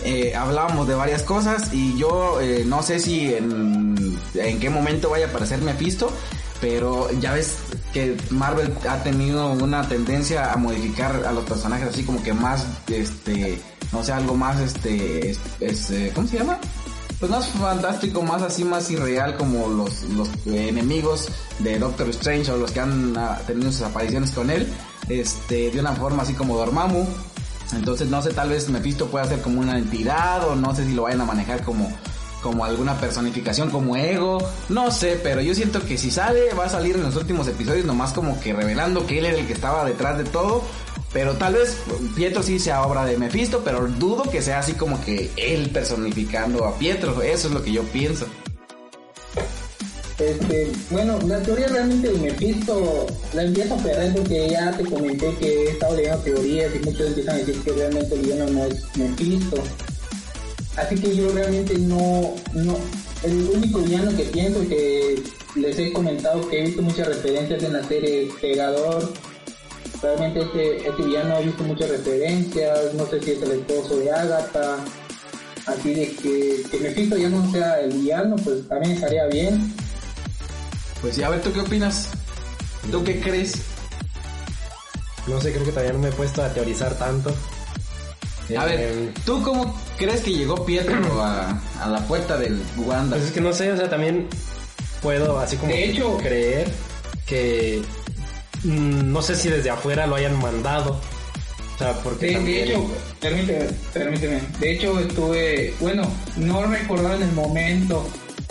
eh, 0.04 0.34
hablábamos 0.34 0.86
de 0.86 0.94
varias 0.94 1.22
cosas 1.22 1.72
y 1.72 1.96
yo 1.98 2.40
eh, 2.40 2.62
no 2.66 2.82
sé 2.82 3.00
si 3.00 3.34
en, 3.34 4.18
en 4.34 4.60
qué 4.60 4.70
momento 4.70 5.10
vaya 5.10 5.26
a 5.26 5.28
aparecer 5.30 5.60
Mephisto, 5.60 6.12
pero 6.60 7.10
ya 7.20 7.32
ves 7.32 7.56
que 7.92 8.16
Marvel 8.30 8.72
ha 8.88 9.02
tenido 9.02 9.52
una 9.52 9.88
tendencia 9.88 10.52
a 10.52 10.56
modificar 10.56 11.24
a 11.26 11.32
los 11.32 11.44
personajes 11.44 11.88
así 11.88 12.04
como 12.04 12.22
que 12.22 12.32
más, 12.32 12.64
este, 12.88 13.58
no 13.92 14.04
sé, 14.04 14.12
algo 14.12 14.34
más, 14.34 14.60
este, 14.60 15.30
es, 15.30 15.38
es, 15.60 15.90
eh, 15.90 16.12
¿cómo 16.14 16.28
se 16.28 16.38
llama? 16.38 16.58
Pues 17.18 17.32
más 17.32 17.48
fantástico, 17.48 18.22
más 18.22 18.42
así, 18.42 18.64
más 18.64 18.88
irreal 18.92 19.36
como 19.36 19.66
los, 19.68 20.02
los 20.04 20.28
enemigos 20.46 21.28
de 21.58 21.78
Doctor 21.78 22.08
Strange 22.10 22.52
o 22.52 22.56
los 22.56 22.70
que 22.70 22.78
han 22.78 23.16
ah, 23.16 23.40
tenido 23.44 23.72
sus 23.72 23.82
apariciones 23.82 24.30
con 24.30 24.50
él, 24.50 24.72
este, 25.08 25.72
de 25.72 25.80
una 25.80 25.94
forma 25.94 26.22
así 26.22 26.34
como 26.34 26.56
Dormammu. 26.56 27.04
Entonces 27.72 28.08
no 28.08 28.22
sé, 28.22 28.32
tal 28.32 28.50
vez 28.50 28.68
Mephisto 28.68 29.08
pueda 29.08 29.24
ser 29.24 29.42
como 29.42 29.60
una 29.60 29.76
entidad 29.76 30.48
o 30.48 30.54
no 30.54 30.74
sé 30.76 30.86
si 30.86 30.94
lo 30.94 31.02
vayan 31.02 31.20
a 31.20 31.24
manejar 31.24 31.64
como 31.64 31.92
como 32.42 32.64
alguna 32.64 32.94
personificación 32.94 33.70
como 33.70 33.96
ego, 33.96 34.38
no 34.68 34.90
sé, 34.90 35.18
pero 35.22 35.40
yo 35.40 35.54
siento 35.54 35.84
que 35.84 35.98
si 35.98 36.10
sale 36.10 36.54
va 36.54 36.66
a 36.66 36.68
salir 36.68 36.94
en 36.94 37.02
los 37.02 37.16
últimos 37.16 37.48
episodios 37.48 37.84
nomás 37.84 38.12
como 38.12 38.40
que 38.40 38.52
revelando 38.52 39.06
que 39.06 39.18
él 39.18 39.26
era 39.26 39.38
el 39.38 39.46
que 39.46 39.52
estaba 39.52 39.84
detrás 39.84 40.18
de 40.18 40.24
todo, 40.24 40.62
pero 41.12 41.34
tal 41.34 41.54
vez 41.54 41.78
Pietro 42.14 42.42
sí 42.42 42.58
sea 42.58 42.82
obra 42.82 43.04
de 43.04 43.16
Mephisto, 43.16 43.62
pero 43.64 43.86
dudo 43.86 44.24
que 44.24 44.42
sea 44.42 44.58
así 44.58 44.74
como 44.74 45.02
que 45.04 45.30
él 45.36 45.70
personificando 45.70 46.64
a 46.64 46.78
Pietro, 46.78 47.22
eso 47.22 47.48
es 47.48 47.54
lo 47.54 47.62
que 47.62 47.72
yo 47.72 47.82
pienso. 47.84 48.26
Este, 50.18 50.72
bueno, 50.90 51.16
la 51.26 51.40
teoría 51.40 51.68
realmente 51.68 52.10
de 52.10 52.18
Mephisto 52.18 53.06
la 53.34 53.44
empiezo 53.44 53.74
a 53.74 53.78
perder 53.78 54.14
porque 54.14 54.48
ya 54.50 54.76
te 54.76 54.84
comenté 54.84 55.32
que 55.36 55.46
he 55.46 55.70
estado 55.70 55.94
leyendo 55.94 56.18
teorías 56.18 56.74
y 56.74 56.78
muchos 56.80 57.06
empiezan 57.06 57.36
a 57.36 57.38
decir 57.38 57.62
que 57.62 57.72
realmente 57.72 58.14
el 58.14 58.20
villano 58.22 58.50
no 58.50 58.64
es 58.64 58.96
Mephisto. 58.96 59.62
Así 60.76 60.96
que 60.96 61.14
yo 61.14 61.30
realmente 61.32 61.78
no, 61.78 62.34
no, 62.52 62.76
el 63.22 63.48
único 63.48 63.78
villano 63.80 64.16
que 64.16 64.24
pienso 64.24 64.60
que 64.68 65.22
les 65.54 65.78
he 65.78 65.92
comentado 65.92 66.48
que 66.48 66.60
he 66.60 66.66
visto 66.66 66.82
muchas 66.82 67.08
referencias 67.08 67.62
en 67.62 67.72
la 67.72 67.84
serie 67.84 68.28
Pegador. 68.40 69.12
Realmente 70.02 70.40
este, 70.42 70.88
este 70.88 71.02
villano 71.02 71.38
he 71.38 71.44
visto 71.46 71.62
muchas 71.64 71.90
referencias, 71.90 72.94
no 72.94 73.06
sé 73.06 73.20
si 73.20 73.32
es 73.32 73.42
el 73.42 73.50
esposo 73.52 73.96
de 73.96 74.12
Agatha, 74.12 74.76
así 75.66 75.92
de 75.94 76.10
que, 76.14 76.62
que 76.70 76.78
Mephisto 76.78 77.16
ya 77.16 77.28
no 77.28 77.50
sea 77.50 77.80
el 77.80 77.92
villano, 77.92 78.36
pues 78.36 78.68
también 78.68 78.92
estaría 78.92 79.26
bien. 79.26 79.74
Pues 81.00 81.16
sí, 81.16 81.22
a 81.22 81.28
ver, 81.30 81.40
¿tú 81.42 81.52
qué 81.52 81.60
opinas? 81.60 82.08
¿Tú 82.90 83.02
qué 83.02 83.20
crees? 83.20 83.54
No 85.26 85.40
sé, 85.40 85.52
creo 85.52 85.64
que 85.64 85.70
todavía 85.70 85.92
no 85.92 85.98
me 85.98 86.08
he 86.08 86.12
puesto 86.12 86.42
a 86.42 86.48
teorizar 86.48 86.94
tanto. 86.96 87.34
A 88.56 88.64
ver, 88.64 88.80
Eh, 88.80 89.12
¿tú 89.26 89.42
cómo 89.42 89.78
crees 89.98 90.22
que 90.22 90.32
llegó 90.32 90.64
Pietro 90.64 90.96
a, 91.22 91.60
a 91.82 91.88
la 91.88 91.98
puerta 92.06 92.38
del 92.38 92.62
Wanda? 92.78 93.16
Pues 93.16 93.28
es 93.28 93.32
que 93.32 93.40
no 93.42 93.52
sé, 93.52 93.70
o 93.72 93.76
sea, 93.76 93.90
también 93.90 94.26
puedo 95.02 95.38
así 95.38 95.56
como 95.56 95.70
De 95.72 95.84
hecho- 95.90 96.16
creer 96.18 96.68
que 97.26 97.82
no 98.64 99.22
sé 99.22 99.34
si 99.36 99.48
desde 99.48 99.70
afuera 99.70 100.06
lo 100.06 100.16
hayan 100.16 100.38
mandado. 100.40 101.00
O 101.74 101.78
sea, 101.78 101.92
porque 102.02 102.38
De, 102.38 102.64
hecho, 102.64 102.86
permíteme, 103.20 103.66
permíteme. 103.92 104.40
De 104.58 104.72
hecho, 104.72 104.98
estuve, 104.98 105.72
bueno, 105.78 106.02
no 106.36 106.66
recordaba 106.66 107.14
en 107.14 107.22
el 107.22 107.32
momento, 107.32 108.08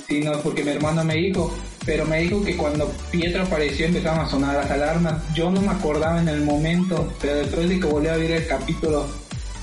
sino 0.08 0.40
porque 0.40 0.64
mi 0.64 0.72
hermano 0.72 1.04
me 1.04 1.16
dijo, 1.16 1.54
pero 1.86 2.06
me 2.06 2.22
dijo 2.22 2.42
que 2.44 2.56
cuando 2.56 2.90
Pietro 3.12 3.44
apareció 3.44 3.86
empezaron 3.86 4.26
a 4.26 4.30
sonar 4.30 4.56
las 4.56 4.72
alarmas. 4.72 5.22
Yo 5.34 5.52
no 5.52 5.62
me 5.62 5.72
acordaba 5.72 6.22
en 6.22 6.30
el 6.30 6.42
momento, 6.42 7.12
pero 7.20 7.36
después 7.36 7.68
de 7.68 7.80
que 7.80 7.86
volví 7.86 8.08
a 8.08 8.16
ver 8.16 8.32
el 8.32 8.48
capítulo, 8.48 9.08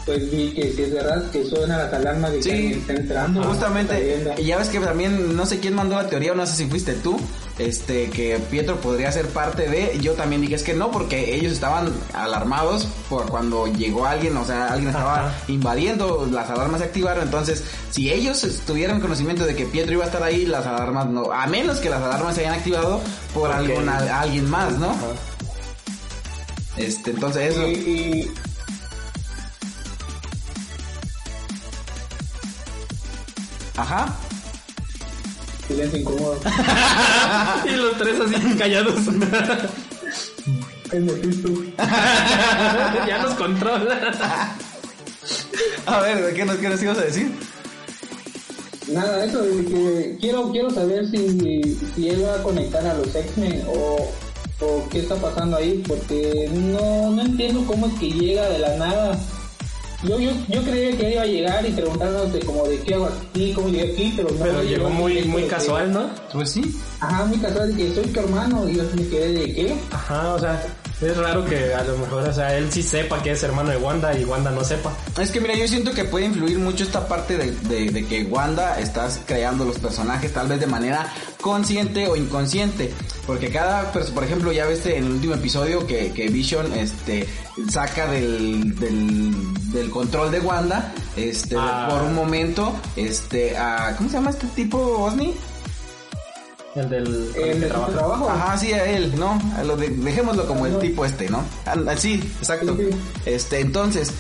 pues 0.07 0.31
vi 0.31 0.51
que 0.53 0.71
si 0.73 0.83
es 0.83 0.93
verdad 0.93 1.31
que 1.31 1.45
suenan 1.45 1.79
las 1.79 1.93
alarmas 1.93 2.31
de 2.33 2.37
que 2.38 2.43
Sí, 2.43 2.51
alguien 2.51 2.79
está 2.81 2.93
entrando. 2.93 3.43
Justamente, 3.45 4.35
y 4.38 4.45
ya 4.45 4.59
ves 4.59 4.69
que 4.69 4.79
también, 4.81 5.35
no 5.35 5.47
sé 5.47 5.61
quién 5.61 5.75
mandó 5.75 5.97
la 5.97 6.09
teoría, 6.09 6.33
o 6.33 6.35
no 6.35 6.47
sé 6.47 6.57
si 6.57 6.67
fuiste 6.67 6.93
tú, 6.93 7.17
este, 7.59 8.11
que 8.11 8.38
Pietro 8.51 8.77
podría 8.81 9.11
ser 9.12 9.29
parte 9.29 9.69
de, 9.69 9.99
yo 10.03 10.12
también 10.12 10.43
dije, 10.43 10.57
es 10.57 10.62
que 10.62 10.75
no, 10.75 10.90
porque 10.90 11.35
ellos 11.37 11.53
estaban 11.53 11.90
alarmados 12.12 12.87
por 13.09 13.27
cuando 13.31 13.67
llegó 13.67 14.05
alguien, 14.05 14.37
o 14.37 14.45
sea, 14.45 14.67
alguien 14.69 14.88
estaba 14.88 15.29
Ajá. 15.29 15.35
invadiendo, 15.49 16.29
las 16.31 16.51
alarmas 16.51 16.81
se 16.81 16.87
activaron, 16.87 17.23
entonces, 17.25 17.64
si 17.90 18.11
ellos 18.12 18.45
tuvieran 18.67 19.01
conocimiento 19.01 19.47
de 19.47 19.55
que 19.57 19.64
Pietro 19.64 19.95
iba 19.95 20.05
a 20.05 20.09
estar 20.09 20.23
ahí, 20.23 20.45
las 20.45 20.67
alarmas 20.67 21.07
no, 21.07 21.33
a 21.33 21.47
menos 21.47 21.79
que 21.79 21.88
las 21.88 22.03
alarmas 22.03 22.35
se 22.35 22.43
hayan 22.43 22.55
activado 22.55 23.01
por 23.33 23.49
Ok. 23.49 23.57
alguna, 23.57 24.21
alguien 24.21 24.51
más, 24.51 24.77
¿no? 24.79 24.90
Ajá. 24.90 25.07
Este, 26.77 27.11
entonces 27.11 27.53
eso, 27.53 27.67
Y, 27.69 27.73
y- 27.73 28.31
ajá. 33.76 34.14
silencio 35.66 36.00
incómodo. 36.00 36.40
y 37.66 37.70
los 37.76 37.96
tres 37.98 38.20
así 38.20 38.54
callados. 38.56 39.00
Es 40.92 41.02
Mephisto. 41.02 41.48
ya 43.08 43.22
nos 43.22 43.34
controla. 43.34 44.56
A 45.87 46.00
ver, 46.00 46.34
¿qué 46.34 46.44
nos, 46.44 46.56
qué 46.56 46.68
nos 46.68 46.82
ibas 46.82 46.98
a 46.98 47.02
decir? 47.02 47.32
Nada, 48.88 49.24
eso 49.24 49.40
de 49.42 49.64
que 49.64 50.18
quiero 50.20 50.50
quiero 50.50 50.70
saber 50.70 51.08
si, 51.10 51.76
si 51.94 52.08
él 52.08 52.24
va 52.24 52.34
a 52.34 52.42
conectar 52.42 52.87
a 52.87 52.94
los 52.94 53.14
X-Men 53.14 53.64
o, 53.66 54.10
o 54.60 54.88
qué 54.90 55.00
está 55.00 55.16
pasando 55.16 55.56
ahí, 55.56 55.82
porque 55.88 56.50
no, 56.52 57.10
no 57.10 57.22
entiendo 57.22 57.64
cómo 57.66 57.87
es 57.87 57.94
que 57.94 58.10
llega 58.10 58.48
de 58.50 58.58
la 58.58 58.76
nada. 58.76 59.18
Yo, 60.09 60.19
yo, 60.21 60.31
yo 60.49 60.62
creía 60.62 60.97
que 60.97 61.07
él 61.07 61.12
iba 61.14 61.23
a 61.23 61.27
llegar 61.27 61.67
y 61.67 61.73
preguntarnos 61.73 62.33
de 62.33 62.40
como 62.40 62.64
de 62.67 62.79
qué 62.81 62.95
hago 62.95 63.07
aquí, 63.07 63.53
cómo 63.55 63.69
llegué 63.69 63.93
aquí, 63.93 64.12
pero 64.17 64.29
no. 64.31 64.37
Pero 64.45 64.62
llegó 64.62 64.90
muy, 64.90 65.23
muy 65.25 65.43
que- 65.43 65.49
casual, 65.49 65.93
¿no? 65.93 66.11
Pues 66.33 66.51
sí. 66.51 66.77
Ajá, 67.01 67.25
muy 67.25 67.38
casual, 67.38 67.75
de 67.75 67.85
que 67.87 67.95
soy 67.95 68.05
tu 68.09 68.21
hermano, 68.21 68.69
y 68.69 68.75
yo 68.77 68.83
me 68.95 69.07
quedé 69.09 69.33
de 69.33 69.55
qué. 69.55 69.75
Ajá, 69.90 70.35
o 70.35 70.38
sea, 70.38 70.62
es 71.00 71.16
raro 71.16 71.44
que 71.44 71.74
a 71.74 71.83
lo 71.83 71.98
mejor, 71.98 72.22
o 72.28 72.33
sea, 72.33 72.57
él 72.57 72.70
sí 72.72 72.83
sepa 72.83 73.22
que 73.22 73.33
es 73.33 73.42
hermano 73.42 73.70
de 73.70 73.76
Wanda 73.76 74.18
y 74.18 74.24
Wanda 74.24 74.50
no 74.50 74.62
sepa. 74.64 74.92
Es 75.20 75.30
que 75.30 75.40
mira, 75.40 75.54
yo 75.54 75.66
siento 75.68 75.92
que 75.92 76.04
puede 76.04 76.26
influir 76.26 76.59
mucho 76.59 76.85
esta 76.85 77.07
parte 77.09 77.37
de, 77.37 77.50
de- 77.52 77.90
de 77.90 78.07
que 78.07 78.22
Wanda 78.24 78.78
estás 78.80 79.20
creando 79.26 79.64
los 79.64 79.78
personajes 79.78 80.33
tal 80.33 80.48
vez 80.48 80.61
de 80.61 80.66
manera 80.66 81.07
consciente 81.40 82.07
o 82.09 82.16
inconsciente. 82.16 82.92
Porque 83.26 83.48
cada, 83.50 83.90
por 83.92 84.22
ejemplo, 84.24 84.52
ya 84.52 84.66
ves 84.66 84.85
en 84.87 85.04
el 85.04 85.12
último 85.12 85.35
episodio 85.35 85.87
que, 85.87 86.12
que 86.12 86.28
Vision 86.28 86.72
este 86.74 87.26
saca 87.70 88.07
del, 88.07 88.78
del, 88.78 89.72
del 89.72 89.90
control 89.90 90.30
de 90.30 90.40
Wanda, 90.40 90.92
este, 91.16 91.57
Ah. 91.59 91.87
por 91.90 92.02
un 92.02 92.14
momento, 92.14 92.74
este, 92.96 93.57
a, 93.57 93.94
¿cómo 93.96 94.09
se 94.11 94.16
llama 94.16 94.30
este 94.30 94.46
tipo, 94.48 94.78
Osni? 94.78 95.35
El 96.74 96.88
del 96.88 97.30
el 97.37 97.60
de 97.60 97.66
trabajo. 97.68 98.28
Ajá, 98.28 98.58
sí, 98.58 98.72
a 98.72 98.84
él, 98.84 99.14
¿no? 99.18 99.40
A 99.56 99.62
lo 99.62 99.76
de- 99.76 99.90
dejémoslo 99.90 100.46
como 100.46 100.66
el 100.66 100.78
tipo 100.80 101.04
este, 101.04 101.28
¿no? 101.28 101.44
Sí, 101.96 102.14
exacto. 102.40 102.76
Sí, 102.76 102.88
sí. 102.90 102.98
Este, 103.26 103.60
entonces, 103.60 104.12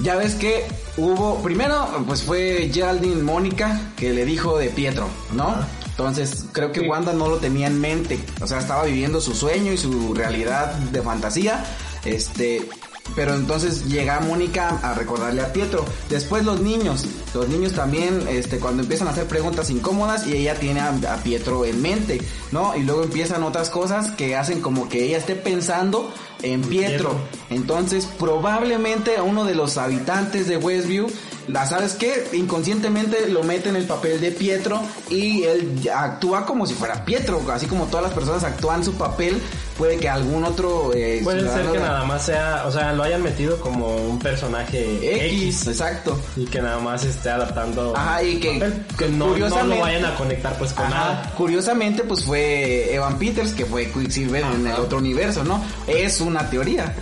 ya 0.00 0.16
ves 0.16 0.34
que 0.34 0.66
hubo, 0.96 1.40
primero, 1.42 1.86
pues 2.06 2.22
fue 2.22 2.68
Geraldine 2.72 3.22
Mónica 3.22 3.80
que 3.96 4.12
le 4.12 4.24
dijo 4.24 4.58
de 4.58 4.70
Pietro, 4.70 5.06
¿no? 5.32 5.54
Entonces, 5.90 6.46
creo 6.50 6.72
que 6.72 6.80
Sí. 6.80 6.88
Wanda 6.88 7.12
no 7.12 7.28
lo 7.28 7.36
tenía 7.36 7.68
en 7.68 7.80
mente, 7.80 8.18
o 8.40 8.46
sea, 8.48 8.58
estaba 8.58 8.82
viviendo 8.84 9.20
su 9.20 9.32
sueño 9.32 9.72
y 9.72 9.76
su 9.76 10.12
realidad 10.14 10.72
de 10.74 11.00
fantasía, 11.00 11.64
este, 12.04 12.68
pero 13.14 13.34
entonces 13.34 13.86
llega 13.86 14.20
Mónica 14.20 14.80
a 14.82 14.94
recordarle 14.94 15.42
a 15.42 15.52
Pietro. 15.52 15.84
Después 16.08 16.44
los 16.44 16.60
niños, 16.60 17.04
los 17.34 17.48
niños 17.48 17.72
también, 17.72 18.26
este, 18.28 18.58
cuando 18.58 18.82
empiezan 18.82 19.08
a 19.08 19.12
hacer 19.12 19.26
preguntas 19.26 19.70
incómodas 19.70 20.26
y 20.26 20.36
ella 20.36 20.54
tiene 20.54 20.80
a, 20.80 20.88
a 20.88 21.16
Pietro 21.18 21.64
en 21.64 21.80
mente, 21.80 22.20
¿no? 22.52 22.76
Y 22.76 22.82
luego 22.82 23.04
empiezan 23.04 23.42
otras 23.42 23.70
cosas 23.70 24.10
que 24.12 24.36
hacen 24.36 24.60
como 24.60 24.88
que 24.88 25.04
ella 25.04 25.18
esté 25.18 25.36
pensando 25.36 26.12
en 26.44 26.62
Pietro. 26.62 27.14
Entonces, 27.50 28.06
probablemente 28.18 29.20
uno 29.20 29.44
de 29.44 29.54
los 29.54 29.78
habitantes 29.78 30.46
de 30.46 30.56
Westview, 30.56 31.06
la 31.48 31.66
sabes 31.66 31.94
qué, 31.94 32.28
inconscientemente 32.32 33.28
lo 33.28 33.42
mete 33.42 33.68
en 33.68 33.76
el 33.76 33.84
papel 33.84 34.20
de 34.20 34.30
Pietro 34.30 34.80
y 35.10 35.44
él 35.44 35.80
actúa 35.94 36.46
como 36.46 36.66
si 36.66 36.74
fuera 36.74 37.04
Pietro, 37.04 37.42
así 37.50 37.66
como 37.66 37.86
todas 37.86 38.04
las 38.04 38.14
personas 38.14 38.44
actúan 38.44 38.84
su 38.84 38.94
papel, 38.94 39.40
puede 39.76 39.96
que 39.98 40.08
algún 40.08 40.44
otro 40.44 40.92
eh, 40.94 41.20
Puede 41.24 41.40
ser 41.48 41.66
que 41.66 41.78
de- 41.78 41.80
nada 41.80 42.04
más 42.04 42.24
sea, 42.26 42.64
o 42.66 42.72
sea, 42.72 42.92
lo 42.92 43.02
hayan 43.02 43.22
metido 43.22 43.58
como 43.60 43.96
un 43.96 44.18
personaje 44.18 44.84
X, 45.26 45.32
X, 45.62 45.66
exacto. 45.68 46.20
y 46.36 46.44
que 46.46 46.60
nada 46.62 46.78
más 46.78 47.04
esté 47.04 47.30
adaptando. 47.30 47.96
Ajá, 47.96 48.22
y 48.22 48.36
que- 48.40 48.52
papel, 48.54 48.84
que 48.98 49.08
no, 49.08 49.16
no 49.26 49.32
curiosamente- 49.32 49.74
lo 49.76 49.80
vayan 49.82 50.04
a 50.04 50.14
conectar 50.16 50.56
pues 50.58 50.72
con 50.72 50.86
Ajá. 50.86 50.94
nada. 50.94 51.32
Curiosamente, 51.36 52.04
pues 52.04 52.24
fue 52.24 52.94
Evan 52.94 53.18
Peters, 53.18 53.52
que 53.52 53.64
fue 53.66 53.90
Quicksilver 53.90 54.44
en 54.44 54.66
el 54.66 54.74
otro 54.74 54.98
universo, 54.98 55.42
¿no? 55.44 55.62
Es 55.86 56.20
una 56.20 56.48
teoría. 56.50 56.94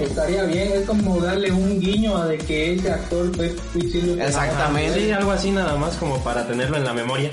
Estaría 0.00 0.44
bien, 0.44 0.72
es 0.72 0.86
como 0.86 1.18
darle 1.20 1.50
un 1.50 1.80
guiño 1.80 2.16
a 2.16 2.26
de 2.26 2.38
que 2.38 2.74
ese 2.74 2.90
actor 2.92 3.34
fue 3.34 3.54
Quicksilver. 3.72 4.26
Exactamente. 4.26 5.00
Sí, 5.00 5.10
algo 5.10 5.32
así 5.32 5.50
nada 5.50 5.74
más 5.76 5.96
como 5.96 6.22
para 6.22 6.46
tenerlo 6.46 6.76
en 6.76 6.84
la 6.84 6.92
memoria. 6.92 7.30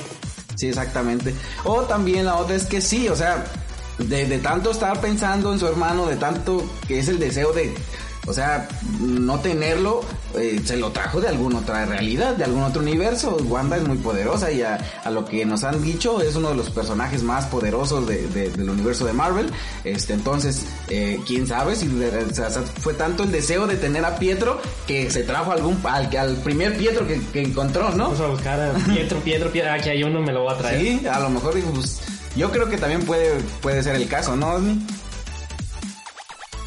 Sí, 0.60 0.68
exactamente. 0.68 1.34
O 1.64 1.84
también 1.84 2.26
la 2.26 2.36
otra 2.36 2.58
es 2.58 2.66
que 2.66 2.82
sí, 2.82 3.08
o 3.08 3.16
sea, 3.16 3.46
de, 3.98 4.40
tanto 4.40 4.72
estar 4.72 5.00
pensando 5.00 5.54
en 5.54 5.60
su 5.60 5.66
hermano, 5.66 6.06
de 6.06 6.18
tanto 6.18 6.70
que 6.86 7.00
es 7.00 7.08
el 7.08 7.18
deseo 7.18 7.54
de, 7.54 7.74
o 8.30 8.34
sea, 8.34 8.68
no 9.00 9.40
tenerlo, 9.40 10.02
eh, 10.38 10.62
se 10.64 10.78
lo 10.78 10.92
trajo 10.92 11.20
de 11.20 11.28
alguna 11.28 11.58
otra 11.60 11.86
realidad, 11.86 12.36
de 12.36 12.44
algún 12.44 12.62
otro 12.64 12.82
universo. 12.82 13.36
Wanda 13.48 13.76
es 13.78 13.88
muy 13.88 13.98
poderosa 13.98 14.52
y 14.52 14.62
a, 14.62 14.78
a 15.04 15.10
lo 15.10 15.26
que 15.26 15.44
nos 15.46 15.64
han 15.64 15.82
dicho 15.82 16.22
es 16.22 16.36
uno 16.36 16.50
de 16.50 16.56
los 16.56 16.70
personajes 16.70 17.24
más 17.24 17.46
poderosos 17.46 18.08
de- 18.08 18.28
de- 18.28 18.50
del 18.52 18.70
universo 18.70 19.06
de 19.06 19.14
Marvel. 19.14 19.50
Este, 19.84 20.14
entonces, 20.14 20.64
eh, 20.90 21.20
quién 21.26 21.48
sabe 21.48 21.76
si 21.76 21.88
de- 21.88 22.26
o 22.30 22.34
sea, 22.34 22.50
fue 22.50 22.94
tanto 22.94 23.24
el 23.24 23.32
deseo 23.32 23.66
de 23.68 23.76
tener 23.78 24.06
a 24.06 24.18
Pietro 24.18 24.62
que 24.86 25.10
se 25.10 25.24
trajo 25.24 25.52
algún 25.52 25.80
al, 25.84 26.16
al 26.16 26.36
primer 26.38 26.78
Pietro 26.78 27.08
que, 27.08 27.20
que 27.34 27.42
encontró, 27.42 27.90
¿no? 27.92 28.04
Vamos 28.06 28.20
a 28.22 28.28
buscar 28.28 28.60
a 28.60 28.74
Pietro, 28.94 29.20
Pietro, 29.22 29.52
Pietro. 29.52 29.72
Aquí 29.74 29.90
hay 29.90 30.04
uno, 30.04 30.22
me 30.22 30.32
lo 30.32 30.44
voy 30.44 30.54
a 30.54 30.58
traer. 30.58 30.80
Sí, 30.82 31.08
a 31.08 31.20
lo 31.20 31.30
mejor 31.32 31.56
digo, 31.56 31.72
pues, 31.72 32.00
yo 32.36 32.52
creo 32.52 32.70
que 32.70 32.78
también 32.78 33.02
puede, 33.02 33.40
puede 33.62 33.82
ser 33.82 33.96
el 33.96 34.08
caso, 34.08 34.36
¿no, 34.36 34.54
Osni? 34.54 34.80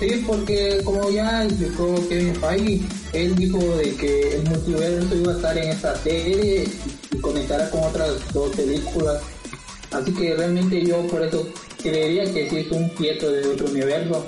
Sí, 0.03 0.25
porque 0.27 0.81
como 0.85 1.09
ya 1.11 1.45
explicó 1.45 1.95
Kevin 2.09 2.35
Feige, 2.35 2.81
él 3.13 3.37
dijo 3.37 3.59
de 3.77 3.95
que 3.95 4.35
el 4.35 4.49
multiverso 4.49 5.15
iba 5.15 5.33
a 5.33 5.37
estar 5.37 5.57
en 5.57 5.69
esta 5.69 5.97
serie 5.99 6.69
y 7.13 7.19
conectará 7.19 7.71
con 7.71 7.85
otras 7.85 8.11
dos 8.33 8.51
películas. 8.51 9.23
Así 9.93 10.13
que 10.13 10.35
realmente 10.35 10.85
yo 10.85 11.07
por 11.07 11.23
eso 11.23 11.47
creería 11.81 12.25
que 12.35 12.51
sí 12.51 12.57
es 12.57 12.73
un 12.73 12.91
Pietro 12.91 13.31
de 13.31 13.47
otro 13.47 13.67
universo. 13.69 14.27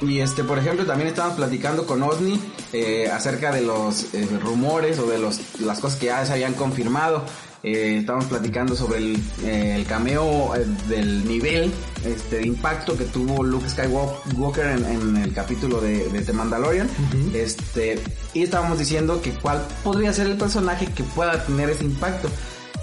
Y 0.00 0.20
este, 0.20 0.42
por 0.42 0.58
ejemplo, 0.58 0.86
también 0.86 1.08
estábamos 1.08 1.36
platicando 1.36 1.84
con 1.84 2.02
Osni 2.02 2.40
eh, 2.72 3.10
acerca 3.12 3.52
de 3.52 3.60
los 3.60 4.14
eh, 4.14 4.26
rumores 4.42 4.98
o 4.98 5.04
de 5.04 5.18
los, 5.18 5.60
las 5.60 5.80
cosas 5.80 5.98
que 5.98 6.06
ya 6.06 6.24
se 6.24 6.32
habían 6.32 6.54
confirmado. 6.54 7.26
Eh, 7.62 7.98
estábamos 8.00 8.26
platicando 8.26 8.74
sobre 8.74 8.98
el, 8.98 9.16
eh, 9.44 9.74
el 9.76 9.86
cameo 9.86 10.54
eh, 10.56 10.66
del 10.88 11.26
nivel 11.26 11.72
este, 12.04 12.38
de 12.38 12.46
impacto 12.46 12.96
que 12.96 13.04
tuvo 13.04 13.42
Luke 13.44 13.68
Skywalker 13.68 14.66
en, 14.66 14.84
en 14.84 15.16
el 15.16 15.32
capítulo 15.32 15.80
de, 15.80 16.08
de 16.08 16.22
The 16.22 16.32
Mandalorian. 16.32 16.88
este, 17.34 18.00
y 18.34 18.42
estábamos 18.42 18.78
diciendo 18.78 19.20
que 19.22 19.30
cuál 19.30 19.64
podría 19.84 20.12
ser 20.12 20.26
el 20.26 20.36
personaje 20.36 20.86
que 20.86 21.04
pueda 21.04 21.44
tener 21.44 21.70
ese 21.70 21.84
impacto. 21.84 22.28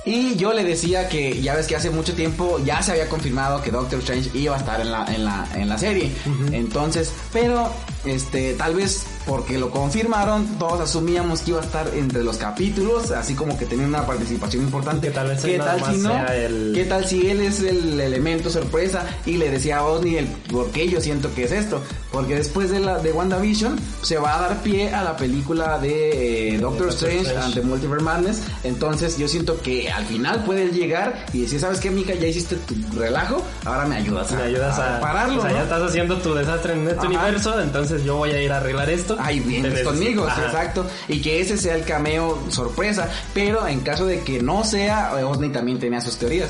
Y 0.05 0.35
yo 0.37 0.53
le 0.53 0.63
decía 0.63 1.09
que 1.09 1.41
ya 1.41 1.55
ves 1.55 1.67
que 1.67 1.75
hace 1.75 1.89
mucho 1.89 2.13
tiempo 2.15 2.57
ya 2.63 2.81
se 2.81 2.91
había 2.93 3.09
confirmado 3.09 3.61
que 3.61 3.69
Doctor 3.69 3.99
Strange 3.99 4.31
iba 4.33 4.55
a 4.55 4.57
estar 4.57 4.79
en 4.79 4.91
la, 4.91 5.05
en 5.13 5.25
la, 5.25 5.47
en 5.55 5.67
la 5.67 5.77
serie. 5.77 6.11
Entonces, 6.51 7.11
pero 7.33 7.71
este, 8.05 8.53
tal 8.53 8.75
vez 8.75 9.03
porque 9.29 9.59
lo 9.59 9.69
confirmaron, 9.69 10.57
todos 10.57 10.79
asumíamos 10.81 11.41
que 11.41 11.51
iba 11.51 11.59
a 11.61 11.63
estar 11.63 11.87
entre 11.93 12.23
los 12.23 12.37
capítulos, 12.37 13.11
así 13.11 13.35
como 13.35 13.55
que 13.59 13.65
tenía 13.67 13.85
una 13.85 14.03
participación 14.07 14.63
importante. 14.63 15.07
Que 15.09 15.13
tal 15.13 15.27
vez 15.27 15.41
¿Qué 15.43 15.59
tal 15.59 15.79
si 15.85 15.97
no? 16.01 16.27
el- 16.29 16.71
¿Qué 16.73 16.85
tal 16.85 17.05
si 17.05 17.29
él 17.29 17.41
es 17.41 17.59
el 17.59 17.99
elemento 17.99 18.49
sorpresa? 18.49 19.05
Y 19.27 19.37
le 19.37 19.51
decía 19.51 19.77
a 19.77 19.83
Osni 19.85 20.15
el 20.15 20.25
por 20.25 20.71
qué 20.71 20.89
yo 20.89 20.99
siento 20.99 21.31
que 21.35 21.43
es 21.43 21.51
esto. 21.51 21.79
Porque 22.11 22.33
después 22.33 22.71
de 22.71 22.79
la 22.79 22.97
de 22.97 23.11
WandaVision 23.11 23.79
se 24.01 24.17
va 24.17 24.35
a 24.35 24.41
dar 24.41 24.63
pie 24.63 24.91
a 24.91 25.03
la 25.03 25.15
película 25.15 25.77
de 25.77 26.55
eh, 26.55 26.57
Doctor, 26.57 26.87
Doctor 26.87 27.09
Strange, 27.09 27.21
Strange. 27.27 27.45
and 27.45 27.53
the 27.53 27.61
Multiverse 27.61 28.03
Madness. 28.03 28.41
Entonces 28.63 29.15
yo 29.19 29.27
siento 29.27 29.61
que 29.61 29.91
al 29.91 30.05
final 30.07 30.43
puede 30.43 30.69
llegar 30.71 31.27
y 31.33 31.41
decir, 31.41 31.59
¿sabes 31.59 31.79
qué, 31.79 31.91
Mika? 31.91 32.15
Ya 32.15 32.25
hiciste 32.25 32.55
tu 32.55 32.73
relajo, 32.97 33.43
ahora 33.63 33.85
me 33.85 33.97
ayudas 33.97 34.31
a, 34.31 34.37
Me 34.37 34.41
ayudas 34.43 34.79
a, 34.79 34.99
pararlo. 34.99 35.37
o 35.37 35.41
sea, 35.43 35.51
¿no? 35.51 35.57
ya 35.57 35.63
estás 35.63 35.83
haciendo 35.83 36.17
tu 36.17 36.33
desastre 36.33 36.73
en 36.73 36.79
este 36.87 36.97
Ajá. 36.97 37.07
universo, 37.09 37.61
entonces 37.61 38.03
yo 38.03 38.15
voy 38.17 38.31
a 38.31 38.41
ir 38.41 38.51
a 38.51 38.57
arreglar 38.57 38.89
esto. 38.89 39.18
Ay, 39.19 39.39
vienes 39.41 39.83
conmigo, 39.83 40.25
Ajá. 40.25 40.45
exacto. 40.45 40.87
Y 41.07 41.21
que 41.21 41.41
ese 41.41 41.57
sea 41.57 41.75
el 41.75 41.83
cameo 41.83 42.41
sorpresa. 42.49 43.09
Pero 43.33 43.67
en 43.67 43.81
caso 43.81 44.05
de 44.05 44.21
que 44.21 44.41
no 44.41 44.63
sea, 44.63 45.13
Osni 45.25 45.49
también 45.49 45.79
tenía 45.79 46.01
sus 46.01 46.17
teorías. 46.17 46.49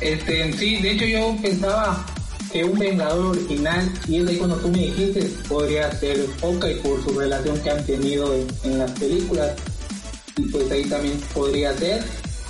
Este, 0.00 0.52
sí, 0.54 0.76
de 0.82 0.90
hecho 0.92 1.04
yo 1.06 1.36
pensaba 1.40 2.04
que 2.52 2.64
un 2.64 2.78
Vengador 2.78 3.26
original, 3.26 3.90
y 4.08 4.18
es 4.18 4.26
de 4.26 4.32
ahí 4.32 4.36
cuando 4.36 4.56
tú 4.56 4.68
me 4.68 4.78
dijiste, 4.78 5.22
podría 5.48 5.90
ser 5.92 6.26
Hawkeye 6.40 6.76
por 6.76 7.02
su 7.02 7.18
relación 7.18 7.58
que 7.60 7.70
han 7.70 7.86
tenido 7.86 8.34
en, 8.34 8.46
en 8.64 8.78
las 8.78 8.90
películas, 8.92 9.52
y 10.36 10.42
pues 10.48 10.70
ahí 10.70 10.84
también 10.84 11.18
podría 11.32 11.76
ser. 11.78 12.02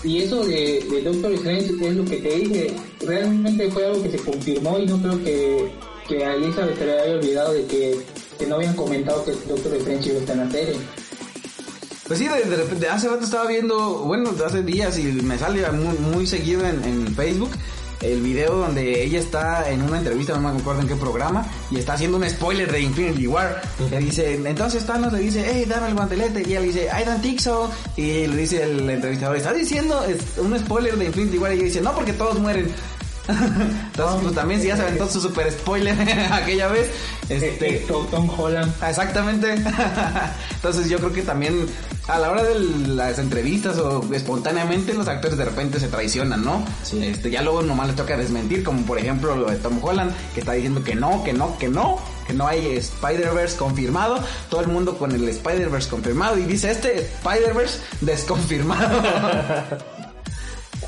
Y 0.02 0.22
eso 0.22 0.44
de, 0.44 0.84
de 0.90 1.02
Doctor 1.02 1.32
Strange 1.34 1.70
es 1.80 1.94
lo 1.94 2.04
que 2.04 2.16
te 2.16 2.36
dije, 2.36 2.74
realmente 3.06 3.70
fue 3.70 3.86
algo 3.86 4.02
que 4.02 4.10
se 4.10 4.18
confirmó 4.18 4.78
y 4.78 4.86
no 4.86 5.00
creo 5.00 5.22
que, 5.22 5.70
que 6.12 6.24
a 6.24 6.34
Elizabeth 6.34 6.78
se 6.78 6.86
le 6.86 7.00
haya 7.00 7.14
olvidado 7.14 7.52
de 7.52 7.64
que, 7.66 8.00
que 8.38 8.46
no 8.46 8.56
habían 8.56 8.74
comentado 8.74 9.24
que 9.24 9.32
Doctor 9.32 9.74
Strange 9.76 10.10
iba 10.10 10.18
a 10.18 10.20
estar 10.20 10.36
en 10.36 10.44
la 10.44 10.50
serie. 10.50 10.76
Pues 12.06 12.18
sí, 12.18 12.28
de, 12.28 12.44
de 12.44 12.56
repente, 12.56 12.88
hace 12.88 13.08
rato 13.08 13.24
estaba 13.24 13.46
viendo, 13.46 14.00
bueno, 14.00 14.30
hace 14.44 14.62
días 14.62 14.98
y 14.98 15.04
me 15.04 15.38
sale 15.38 15.70
muy, 15.70 15.96
muy 15.98 16.26
seguido 16.26 16.66
en, 16.66 16.82
en 16.84 17.14
Facebook 17.14 17.50
el 18.02 18.20
video 18.20 18.56
donde 18.56 19.04
ella 19.04 19.20
está 19.20 19.70
en 19.70 19.80
una 19.80 19.98
entrevista, 19.98 20.34
no 20.36 20.52
me 20.52 20.60
acuerdo 20.60 20.82
en 20.82 20.88
qué 20.88 20.96
programa, 20.96 21.46
y 21.70 21.78
está 21.78 21.92
haciendo 21.92 22.16
un 22.16 22.28
spoiler 22.28 22.70
de 22.70 22.80
Infinity 22.80 23.28
War. 23.28 23.62
Le 23.90 23.98
dice, 23.98 24.34
entonces 24.34 24.84
Thanos 24.84 25.12
le 25.12 25.20
dice, 25.20 25.44
hey, 25.48 25.64
dame 25.68 25.86
el 25.86 25.94
guantelete, 25.94 26.40
y 26.40 26.50
ella 26.50 26.60
le 26.60 26.66
dice, 26.66 26.88
I 26.88 27.04
don't 27.04 27.22
think 27.22 27.38
so, 27.38 27.70
y 27.96 28.26
le 28.26 28.36
dice 28.36 28.64
el 28.64 28.90
entrevistador, 28.90 29.36
¿está 29.36 29.52
diciendo 29.52 30.04
un 30.38 30.58
spoiler 30.58 30.96
de 30.96 31.04
Infinity 31.04 31.38
War? 31.38 31.52
Y 31.52 31.54
ella 31.54 31.64
dice, 31.64 31.80
no, 31.80 31.94
porque 31.94 32.12
todos 32.12 32.40
mueren. 32.40 32.74
Entonces, 33.28 34.20
pues 34.22 34.34
también 34.34 34.60
si 34.60 34.68
ya 34.68 34.76
se 34.76 34.82
aventó 34.82 35.08
su 35.08 35.20
super 35.20 35.50
spoiler 35.50 35.96
aquella 36.32 36.68
vez, 36.68 36.90
este... 37.28 37.84
Tom 38.10 38.28
Holland. 38.36 38.72
Ah, 38.80 38.90
Exactamente. 38.90 39.54
Entonces 40.54 40.88
yo 40.88 40.98
creo 40.98 41.12
que 41.12 41.22
también 41.22 41.66
a 42.08 42.18
la 42.18 42.30
hora 42.30 42.42
de 42.42 42.58
las 42.58 43.18
entrevistas 43.18 43.78
o 43.78 44.02
espontáneamente 44.12 44.92
los 44.94 45.06
actores 45.06 45.38
de 45.38 45.44
repente 45.44 45.78
se 45.78 45.88
traicionan, 45.88 46.44
¿no? 46.44 46.64
Sí. 46.82 47.04
Este, 47.04 47.30
ya 47.30 47.42
luego 47.42 47.62
nomás 47.62 47.88
les 47.88 47.96
toca 47.96 48.16
desmentir, 48.16 48.64
como 48.64 48.84
por 48.84 48.98
ejemplo 48.98 49.36
lo 49.36 49.50
de 49.50 49.56
Tom 49.56 49.78
Holland, 49.82 50.12
que 50.34 50.40
está 50.40 50.52
diciendo 50.52 50.82
que 50.82 50.94
no, 50.94 51.22
que 51.22 51.32
no, 51.32 51.56
que 51.58 51.68
no, 51.68 51.98
que 52.26 52.32
no 52.32 52.46
hay 52.46 52.76
Spider-Verse 52.76 53.56
confirmado. 53.56 54.18
Todo 54.50 54.62
el 54.62 54.68
mundo 54.68 54.98
con 54.98 55.12
el 55.12 55.28
Spider-Verse 55.28 55.88
confirmado 55.88 56.38
y 56.38 56.44
dice 56.44 56.70
este 56.70 57.00
Spider-Verse 57.00 57.78
desconfirmado. 58.00 59.02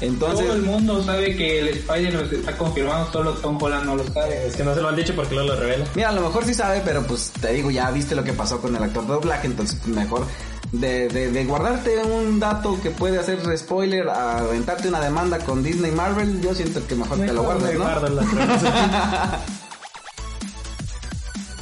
Entonces, 0.00 0.46
Todo 0.46 0.56
el 0.56 0.62
mundo 0.62 1.02
sabe 1.02 1.36
que 1.36 1.60
el 1.60 1.68
Spider-Man 1.68 2.28
está 2.32 2.56
confirmado, 2.56 3.10
solo 3.12 3.32
Tom 3.34 3.62
Holland 3.62 3.86
no 3.86 3.96
lo 3.96 4.04
sabe. 4.12 4.46
Es 4.46 4.56
que 4.56 4.64
no 4.64 4.74
se 4.74 4.80
lo 4.80 4.88
han 4.88 4.96
dicho 4.96 5.14
porque 5.14 5.34
luego 5.34 5.50
lo 5.50 5.60
revela. 5.60 5.84
Mira, 5.94 6.08
a 6.08 6.12
lo 6.12 6.22
mejor 6.22 6.44
sí 6.44 6.54
sabe, 6.54 6.82
pero 6.84 7.06
pues 7.06 7.30
te 7.40 7.52
digo, 7.52 7.70
ya 7.70 7.90
viste 7.90 8.14
lo 8.14 8.24
que 8.24 8.32
pasó 8.32 8.60
con 8.60 8.74
el 8.74 8.82
actor 8.82 9.06
de 9.06 9.12
doblaje, 9.12 9.46
entonces 9.46 9.78
pues, 9.82 9.94
mejor 9.94 10.26
de, 10.72 11.08
de, 11.08 11.30
de 11.30 11.44
guardarte 11.44 12.02
un 12.02 12.40
dato 12.40 12.78
que 12.82 12.90
puede 12.90 13.18
hacer 13.18 13.38
spoiler 13.56 14.08
a 14.08 14.38
aventarte 14.38 14.88
una 14.88 15.00
demanda 15.00 15.38
con 15.38 15.62
Disney 15.62 15.92
Marvel, 15.92 16.40
yo 16.40 16.54
siento 16.54 16.84
que 16.86 16.94
mejor, 16.94 17.18
te 17.18 17.32
lo 17.32 17.44
guardas, 17.44 17.72
me 17.72 17.78
¿no? 17.78 17.84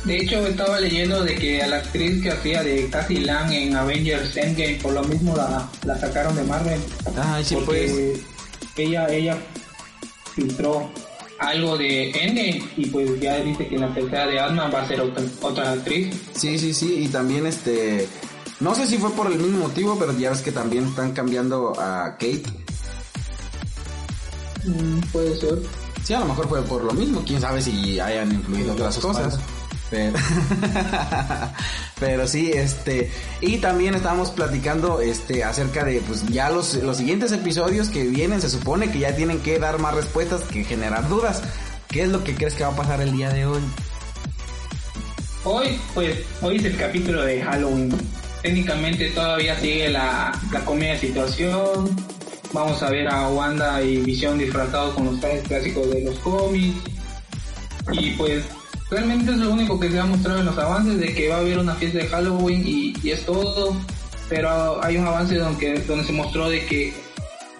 De 0.05 0.17
hecho, 0.17 0.45
estaba 0.47 0.81
leyendo 0.81 1.23
de 1.23 1.37
que 1.37 1.63
a 1.63 1.69
la 1.69 1.77
actriz 1.77 2.23
que 2.23 2.31
hacía 2.31 2.63
de 2.63 2.89
Cassie 2.91 3.21
Lang 3.21 3.53
en 3.53 3.77
Avengers 3.77 4.37
Endgame, 4.37 4.79
por 4.83 4.93
lo 4.93 5.05
mismo 5.05 5.37
la, 5.37 5.69
la 5.85 5.99
sacaron 5.99 6.35
de 6.35 6.43
Marvel. 6.43 6.81
Ay, 7.17 7.45
sí, 7.45 7.55
porque 7.55 8.23
pues. 8.75 8.89
ella, 8.89 9.07
ella 9.09 9.37
filtró 10.35 10.91
algo 11.39 11.79
de 11.79 12.11
Endgame 12.11 12.63
y 12.77 12.87
pues 12.87 13.21
ya 13.21 13.37
dice 13.37 13.69
que 13.69 13.77
en 13.77 13.83
la 13.83 13.95
tercera 13.95 14.27
de 14.27 14.41
Ant-Man 14.41 14.73
va 14.75 14.83
a 14.83 14.89
ser 14.89 15.01
otra, 15.01 15.25
otra 15.41 15.73
actriz. 15.73 16.15
Sí, 16.35 16.59
sí, 16.59 16.75
sí, 16.75 17.05
y 17.05 17.09
también 17.09 17.47
este... 17.47 18.09
No 18.59 18.75
sé 18.75 18.87
si 18.87 18.99
fue 18.99 19.11
por 19.11 19.31
el 19.31 19.39
mismo 19.39 19.59
motivo, 19.67 19.97
pero 19.99 20.17
ya 20.17 20.31
ves 20.31 20.41
que 20.41 20.53
también 20.53 20.87
están 20.87 21.13
cambiando 21.13 21.79
a 21.81 22.13
Kate. 22.13 22.45
Mm, 24.65 25.01
puede 25.13 25.37
ser. 25.37 25.59
Sí, 26.05 26.15
a 26.15 26.21
lo 26.21 26.27
mejor 26.27 26.49
fue 26.49 26.63
por 26.63 26.85
lo 26.85 26.93
mismo, 26.93 27.23
quién 27.27 27.41
sabe 27.41 27.61
si 27.61 27.99
hayan 27.99 28.33
influido 28.33 28.73
otras 28.73 28.99
cosas. 28.99 29.39
Pero, 32.01 32.27
sí, 32.27 32.51
este, 32.53 33.11
y 33.41 33.59
también 33.59 33.95
estábamos 33.95 34.31
platicando 34.31 35.01
este 35.01 35.45
acerca 35.45 35.85
de 35.85 36.01
pues 36.01 36.27
ya 36.27 36.51
los, 36.51 36.75
los 36.75 36.97
siguientes 36.97 37.33
episodios 37.33 37.89
que 37.89 38.05
vienen, 38.05 38.41
se 38.41 38.49
supone 38.49 38.91
que 38.91 38.99
ya 39.01 39.15
tienen 39.15 39.41
que 39.41 39.59
dar 39.59 39.79
más 39.79 39.95
respuestas 39.95 40.43
que 40.43 40.65
generar 40.65 41.09
dudas. 41.09 41.43
¿Qué 41.89 42.03
es 42.03 42.09
lo 42.09 42.25
que 42.25 42.35
crees 42.35 42.55
que 42.55 42.65
va 42.65 42.71
a 42.71 42.77
pasar 42.77 43.01
el 43.03 43.13
día 43.13 43.31
de 43.31 43.47
hoy? 43.47 43.61
Hoy, 45.45 45.79
pues, 45.93 46.21
hoy 46.41 46.57
es 46.57 46.65
el 46.65 46.77
capítulo 46.77 47.23
de 47.23 47.43
Halloween. 47.43 47.93
Técnicamente 48.43 49.11
todavía 49.11 49.59
sigue 49.61 49.91
la, 49.91 50.33
la 50.53 50.61
comedia 50.65 50.99
situación. 50.99 51.95
Vamos 52.53 52.83
a 52.83 52.91
ver 52.91 53.09
a 53.09 53.29
Wanda 53.29 53.83
y 53.83 53.99
Visión 53.99 54.39
disfrazados 54.39 54.95
con 54.95 55.07
los 55.07 55.21
trajes 55.21 55.43
clásicos 55.47 55.91
de 55.91 56.03
los 56.03 56.19
cómics. 56.21 56.79
Y 57.93 58.11
pues, 58.13 58.45
realmente 58.93 59.33
es 59.33 59.39
lo 59.39 59.51
único 59.53 59.81
que 59.81 59.91
se 59.91 59.99
ha 59.99 60.05
mostrado 60.05 60.41
en 60.41 60.47
los 60.47 60.59
avances 60.59 60.99
de 61.01 61.15
que 61.15 61.29
va 61.29 61.37
a 61.37 61.41
haber 61.41 61.59
una 61.59 61.75
fiesta 61.75 61.99
de 61.99 62.09
Halloween 62.09 62.63
y, 62.67 62.95
y 63.03 63.11
es 63.11 63.25
todo. 63.25 63.75
Pero 64.29 64.83
hay 64.85 64.97
un 64.97 65.07
avance 65.07 65.37
donde, 65.37 65.81
donde 65.81 66.05
se 66.05 66.13
mostró 66.13 66.49
de 66.49 66.65
que 66.67 66.93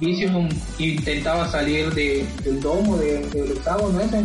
Vision 0.01 0.49
intentaba 0.79 1.51
salir 1.51 1.93
de, 1.95 2.25
del 2.45 2.61
domo, 2.61 2.97
de- 2.97 3.27
del 3.29 3.53
octavo, 3.53 3.89
¿no 3.91 4.01
ese? 4.01 4.23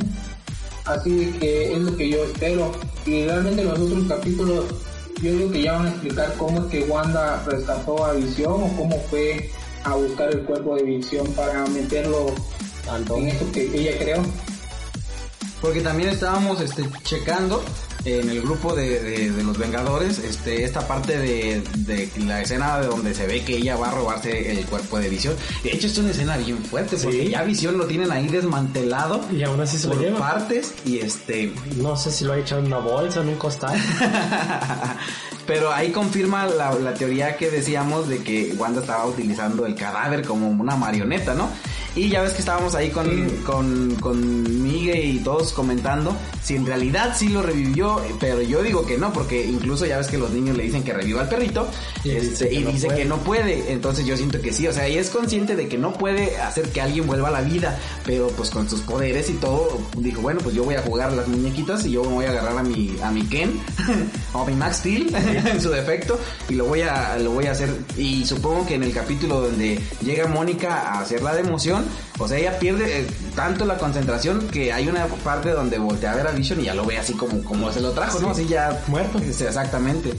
Así 0.85 1.33
que 1.39 1.73
es 1.73 1.79
lo 1.79 1.95
que 1.97 2.09
yo 2.09 2.23
espero. 2.23 2.71
Y 3.05 3.25
realmente 3.25 3.63
los 3.63 3.77
otros 3.79 4.05
capítulos, 4.07 4.65
yo 5.21 5.31
digo 5.33 5.51
que 5.51 5.63
ya 5.63 5.73
van 5.73 5.87
a 5.87 5.89
explicar 5.89 6.33
cómo 6.37 6.59
es 6.61 6.65
que 6.67 6.83
Wanda 6.83 7.43
rescató 7.45 8.05
a 8.05 8.13
Visión 8.13 8.53
o 8.63 8.77
cómo 8.77 8.97
fue 9.09 9.49
a 9.83 9.95
buscar 9.95 10.29
el 10.31 10.41
cuerpo 10.43 10.75
de 10.75 10.83
Visión 10.83 11.27
para 11.33 11.65
meterlo 11.67 12.27
en 13.17 13.27
eso 13.27 13.51
que 13.51 13.63
ella 13.73 13.97
creó. 13.99 14.23
Porque 15.61 15.81
también 15.81 16.09
estábamos 16.09 16.61
este, 16.61 16.87
checando 17.03 17.63
en 18.05 18.29
el 18.29 18.41
grupo 18.41 18.73
de, 18.75 19.01
de- 19.01 19.31
de 19.31 19.43
los 19.43 19.57
Vengadores 19.57 20.19
este, 20.19 20.63
esta 20.63 20.87
parte 20.87 21.17
de, 21.17 21.61
de 21.77 22.09
la 22.25 22.41
escena 22.41 22.79
de 22.79 22.87
donde 22.87 23.13
se 23.13 23.25
ve 23.27 23.43
que 23.43 23.57
ella 23.57 23.75
va 23.75 23.89
a 23.89 23.91
robarse 23.91 24.51
el 24.51 24.65
cuerpo 24.67 24.99
de 24.99 25.09
Visión. 25.09 25.35
De 25.63 25.71
hecho, 25.73 25.87
es 25.87 25.97
una 25.97 26.11
escena 26.11 26.37
bien 26.37 26.59
fuerte 26.63 26.95
porque 26.97 27.23
Sí. 27.25 27.29
ya 27.31 27.41
Visión 27.43 27.77
lo 27.77 27.85
tienen 27.87 28.11
ahí 28.11 28.27
desmantelado 28.27 29.19
Y 29.31 29.43
aún 29.43 29.59
así 29.59 29.77
se 29.77 29.87
lo 29.87 29.95
por 29.95 30.03
lleva. 30.03 30.19
partes 30.19 30.73
y 30.85 30.99
este 30.99 31.51
No 31.77 31.97
sé 31.97 32.11
si 32.11 32.23
lo 32.23 32.33
ha 32.33 32.37
echado 32.37 32.61
en 32.61 32.67
una 32.67 32.77
bolsa 32.77 33.21
en 33.21 33.29
un 33.29 33.35
costal. 33.35 33.75
pero 35.47 35.71
ahí 35.71 35.91
confirma 35.91 36.45
la, 36.45 36.73
la 36.75 36.93
teoría 36.93 37.37
que 37.37 37.49
decíamos 37.49 38.07
de 38.09 38.21
que 38.21 38.53
Wanda 38.57 38.81
estaba 38.81 39.05
utilizando 39.05 39.65
el 39.65 39.75
cadáver 39.75 40.25
como 40.25 40.49
una 40.49 40.75
marioneta, 40.75 41.33
¿no? 41.33 41.49
Y 41.97 42.09
ya 42.09 42.21
ves 42.21 42.33
que 42.33 42.39
estábamos 42.39 42.75
ahí 42.75 42.91
con, 42.91 43.07
con, 43.43 43.95
con 43.99 44.63
Miguel 44.63 45.15
y 45.15 45.19
todos 45.19 45.51
comentando 45.51 46.15
si 46.43 46.55
en 46.55 46.65
realidad 46.65 47.15
sí 47.17 47.29
lo 47.29 47.41
revivió, 47.41 47.99
pero 48.19 48.41
yo 48.41 48.61
digo 48.61 48.85
que 48.85 48.97
no, 48.97 49.11
porque 49.11 49.43
incluso 49.45 49.85
ya 49.85 49.97
ves 49.97 50.07
que 50.07 50.17
los 50.17 50.29
niños 50.29 50.55
le 50.55 50.63
dicen 50.63 50.83
que 50.83 50.93
reviva 50.93 51.21
al 51.21 51.27
perrito 51.29 51.67
Y 52.03 52.11
este, 52.11 52.45
dice 52.45 52.49
que 52.49 52.55
y 52.55 52.63
no 52.63 52.71
dice 52.71 52.85
puede. 52.87 52.99
que 52.99 53.05
no 53.05 53.17
puede. 53.17 53.71
Entonces 53.73 54.05
yo 54.05 54.15
siento 54.15 54.39
que 54.39 54.53
sí, 54.53 54.67
o 54.67 54.71
sea, 54.71 54.85
ella 54.85 55.01
es 55.01 55.09
consciente 55.09 55.55
de 55.55 55.67
que 55.67 55.77
no 55.77 55.93
puede 55.93 56.37
hacer 56.37 56.69
que 56.69 56.81
alguien 56.81 57.07
vuelva 57.07 57.29
a 57.29 57.31
la 57.31 57.41
vida, 57.41 57.79
pero 58.05 58.27
pues 58.27 58.51
con 58.51 58.69
sus 58.69 58.81
poderes 58.81 59.29
y 59.29 59.33
todo, 59.33 59.79
dijo, 59.97 60.21
bueno, 60.21 60.39
pues 60.43 60.55
yo 60.55 60.63
voy 60.63 60.75
a 60.75 60.81
jugar 60.83 61.09
a 61.09 61.15
las 61.15 61.27
muñequitas 61.27 61.83
y 61.85 61.91
yo 61.91 62.03
me 62.03 62.13
voy 62.13 62.25
a 62.25 62.29
agarrar 62.29 62.59
a 62.59 62.63
mi, 62.63 62.95
a 63.01 63.09
mi 63.09 63.23
Ken, 63.25 63.59
o 64.33 64.41
a 64.41 64.45
mi 64.45 64.53
Max 64.53 64.77
Steel, 64.77 65.13
en 65.15 65.59
su 65.59 65.71
defecto, 65.71 66.19
y 66.47 66.53
lo 66.53 66.65
voy 66.65 66.81
a, 66.83 67.17
lo 67.17 67.31
voy 67.31 67.47
a 67.47 67.51
hacer. 67.51 67.69
Y 67.97 68.23
supongo 68.25 68.65
que 68.67 68.75
en 68.75 68.83
el 68.83 68.93
capítulo 68.93 69.41
donde 69.41 69.79
llega 70.01 70.27
Mónica 70.27 70.93
a 70.93 71.01
hacer 71.01 71.21
la 71.23 71.33
democión, 71.33 71.86
o 72.19 72.27
sea, 72.27 72.37
ella 72.37 72.59
pierde 72.59 73.01
eh, 73.01 73.07
tanto 73.35 73.65
la 73.65 73.77
concentración 73.77 74.47
que 74.47 74.71
hay 74.73 74.87
una 74.87 75.05
parte 75.07 75.51
donde 75.51 75.77
voltea 75.77 76.11
a 76.13 76.15
ver 76.15 76.27
a 76.27 76.31
Vision 76.31 76.61
y 76.61 76.65
ya 76.65 76.73
lo 76.75 76.85
ve 76.85 76.97
así 76.97 77.13
como, 77.13 77.43
como 77.43 77.71
se 77.71 77.81
lo 77.81 77.91
trajo, 77.91 78.19
¿no? 78.19 78.31
Así 78.31 78.45
ya 78.47 78.83
Muerto. 78.87 79.19
Sí, 79.19 79.43
Exactamente. 79.43 80.13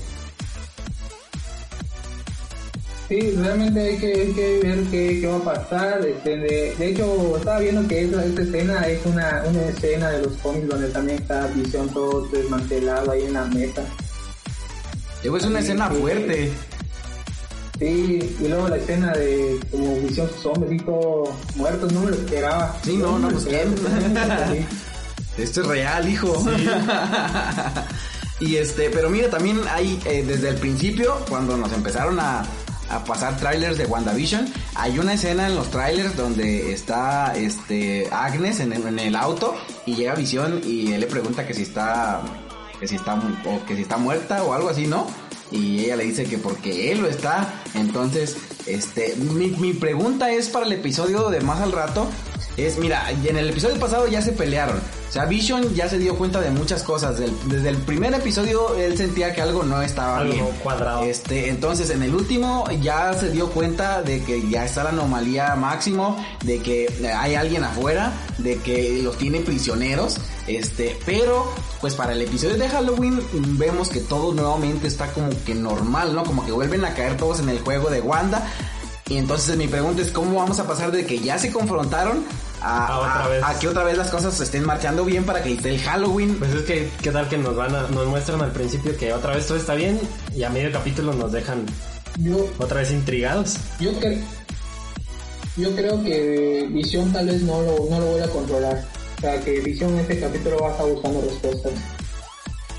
Sí, 3.09 3.19
realmente 3.39 3.81
hay 3.81 3.97
que, 3.97 4.07
hay 4.13 4.33
que 4.33 4.61
ver 4.63 4.83
qué, 4.91 5.19
qué 5.23 5.27
va 5.27 5.37
a 5.39 5.55
pasar. 5.55 6.05
Este, 6.07 6.37
de, 6.37 6.75
de 6.79 6.89
hecho, 6.91 7.39
estaba 7.39 7.59
viendo 7.59 7.89
que 7.89 8.03
esta 8.03 8.23
escena 8.43 8.87
es 8.87 9.01
una, 9.07 9.45
una 9.47 9.63
escena 9.63 10.11
de 10.11 10.23
los 10.25 10.35
cómics 10.43 10.69
donde 10.69 10.89
también 10.89 11.19
está 11.19 11.47
Visión 11.47 11.89
todo 11.89 12.29
desmantelado 12.29 13.11
ahí 13.13 13.23
en 13.25 13.33
la 13.33 13.47
mesa. 13.47 13.83
Es 15.23 15.31
una 15.31 15.61
Sí, 15.61 15.65
escena 15.69 15.89
sí. 15.91 15.97
fuerte. 16.01 16.53
Sí, 17.79 18.37
y 18.41 18.49
luego 18.49 18.69
la 18.69 18.77
escena 18.77 19.13
de 19.13 19.61
como 19.71 19.95
Visión 20.01 20.29
sus 20.35 20.47
hombres, 20.47 20.71
dijo 20.71 21.33
muertos, 21.55 21.93
no 21.93 22.01
me 22.01 22.11
lo 22.11 22.17
esperaba. 22.17 22.77
Sí, 22.83 22.97
no, 22.97 23.19
no, 23.19 23.31
lo 23.31 23.39
pues. 23.39 23.47
Esto 25.39 25.61
es 25.61 25.67
real, 25.67 26.09
hijo. 26.09 26.45
y 28.41 28.57
este, 28.57 28.91
pero 28.91 29.09
mira, 29.09 29.31
también 29.31 29.61
hay, 29.71 30.01
eh, 30.07 30.25
desde 30.27 30.49
el 30.49 30.57
principio, 30.57 31.25
cuando 31.29 31.57
nos 31.57 31.73
empezaron 31.73 32.19
a, 32.19 32.43
a 32.91 33.05
pasar 33.05 33.37
trailers 33.37 33.79
de 33.79 33.87
WandaVision, 33.87 34.53
hay 34.75 34.99
una 34.99 35.15
escena 35.15 35.47
en 35.47 35.55
los 35.55 35.71
trailers 35.71 36.17
donde 36.17 36.73
está 36.73 37.37
este 37.37 38.09
Agnes 38.11 38.59
en 38.59 38.73
el, 38.73 38.87
en 38.87 38.99
el 38.99 39.15
auto 39.15 39.55
y 39.87 39.95
llega 39.95 40.17
Visión 40.17 40.61
y 40.65 40.93
él 40.93 41.01
le 41.01 41.07
pregunta 41.07 41.47
que 41.47 41.55
si 41.55 41.63
está, 41.63 42.23
que 42.81 42.89
si 42.89 42.97
está, 42.97 43.15
o 43.15 43.65
que 43.67 43.77
si 43.77 43.83
está 43.83 43.97
muerta 43.97 44.43
o 44.43 44.53
algo 44.53 44.69
así, 44.69 44.89
¿no? 44.89 45.07
Y 45.51 45.81
ella 45.85 45.97
le 45.97 46.05
dice 46.05 46.25
que 46.25 46.39
porque 46.39 46.93
él 46.93 47.01
lo 47.01 47.09
está. 47.09 47.63
Entonces, 47.75 48.37
este, 48.67 49.17
mi, 49.17 49.49
mi 49.49 49.73
pregunta 49.73 50.31
es 50.31 50.49
para 50.49 50.67
el 50.67 50.73
episodio 50.73 51.31
de 51.31 51.41
más 51.41 51.61
al 51.61 51.73
rato. 51.73 52.09
Es, 52.59 52.77
mira, 52.77 53.05
y 53.13 53.29
en 53.29 53.37
el 53.37 53.51
episodio 53.51 53.79
pasado 53.79 54.09
ya 54.09 54.21
se 54.21 54.33
pelearon. 54.33 54.79
O 55.09 55.13
sea, 55.13 55.27
Vision 55.27 55.75
ya 55.75 55.89
se 55.89 55.97
dio 55.97 56.17
cuenta 56.19 56.41
de 56.41 56.51
muchas 56.51 56.83
cosas. 56.83 57.17
Del- 57.19 57.33
desde 57.47 57.69
el 57.69 57.77
primer 57.77 58.13
episodio 58.13 58.75
él 58.77 58.97
sentía 58.99 59.33
que 59.33 59.41
algo 59.41 59.63
no 59.63 59.81
estaba 59.81 60.19
Algo 60.19 60.33
bien. 60.35 60.47
cuadrado. 60.63 61.05
Este, 61.05 61.49
entonces 61.51 61.89
en 61.91 62.03
el 62.03 62.13
último 62.15 62.69
ya 62.83 63.13
se 63.15 63.31
dio 63.31 63.49
cuenta 63.51 64.03
de 64.03 64.23
que 64.25 64.49
ya 64.51 64.65
está 64.67 64.83
la 64.83 64.91
anomalía 64.91 65.55
máximo, 65.55 66.23
de 66.45 66.59
que 66.61 66.89
hay 67.17 67.37
alguien 67.37 67.63
afuera, 67.63 68.13
de 68.39 68.57
que 68.59 69.01
los 69.05 69.17
tiene 69.17 69.39
prisioneros. 69.41 70.17
Este, 70.49 70.99
pero 71.07 71.51
pues 71.81 71.95
para 71.95 72.13
el 72.13 72.23
episodio 72.23 72.57
de 72.59 72.69
Halloween 72.69 73.21
vemos 73.57 73.89
que 73.89 74.01
todo 74.01 74.35
nuevamente 74.35 74.89
está 74.89 75.07
como 75.13 75.31
que 75.47 75.55
normal, 75.55 76.13
¿no? 76.13 76.25
Como 76.25 76.45
que 76.45 76.51
vuelven 76.51 76.85
a 76.85 76.93
caer 76.95 77.17
todos 77.17 77.39
en 77.39 77.51
el 77.51 77.61
juego 77.61 77.89
de 77.89 78.01
Wanda. 78.01 78.47
Y 79.09 79.17
entonces 79.17 79.57
mi 79.57 79.69
pregunta 79.69 80.03
es 80.03 80.11
cómo 80.11 80.39
vamos 80.41 80.59
a 80.59 80.67
pasar 80.67 80.91
de 80.93 81.07
que 81.07 81.19
ya 81.21 81.39
se 81.39 81.51
confrontaron 81.51 82.25
a, 82.61 82.87
A 82.87 82.99
otra 82.99 83.25
a- 83.25 83.29
vez. 83.29 83.43
a 83.45 83.59
que 83.59 83.69
otra 83.69 83.85
vez 83.85 83.97
las 83.99 84.11
cosas 84.11 84.39
estén 84.41 84.65
marchando 84.65 85.05
bien 85.05 85.25
para 85.25 85.43
que 85.43 85.53
esté 85.55 85.71
el 85.71 85.81
Halloween. 85.81 86.37
Pues 86.39 86.55
es 86.55 86.63
que, 86.63 86.91
¿qué 87.03 87.11
tal 87.11 87.29
que 87.29 87.39
nos 87.39 87.55
van 87.57 87.75
a, 87.75 87.83
nos 87.89 88.07
muestran 88.07 88.41
al 88.43 88.53
principio 88.53 88.97
que 88.97 89.13
otra 89.13 89.35
vez 89.35 89.47
todo 89.47 89.59
está 89.59 89.75
bien 89.75 90.01
y 90.35 90.43
a 90.43 90.51
medio 90.51 90.71
capítulo 90.73 91.13
nos 91.13 91.31
dejan 91.33 91.65
Yo, 92.19 92.47
otra 92.59 92.81
vez 92.81 92.91
intrigados? 92.91 93.57
yo, 93.81 93.91
cre- 94.01 94.21
yo 95.57 95.75
creo 95.75 96.03
que 96.05 96.69
Visión 96.71 97.13
tal 97.13 97.27
vez 97.27 97.43
no 97.43 97.61
lo, 97.63 97.87
no 97.91 98.01
lo 98.01 98.07
voy 98.07 98.21
a 98.21 98.29
controlar. 98.31 98.85
O 99.17 99.21
sea, 99.21 99.41
que 99.41 99.61
Visión 99.61 99.91
en 99.95 100.01
este 100.01 100.21
capítulo 100.21 100.59
va 100.61 100.69
a 100.69 100.71
estar 100.73 100.87
buscando 100.87 101.21
respuestas. 101.23 101.73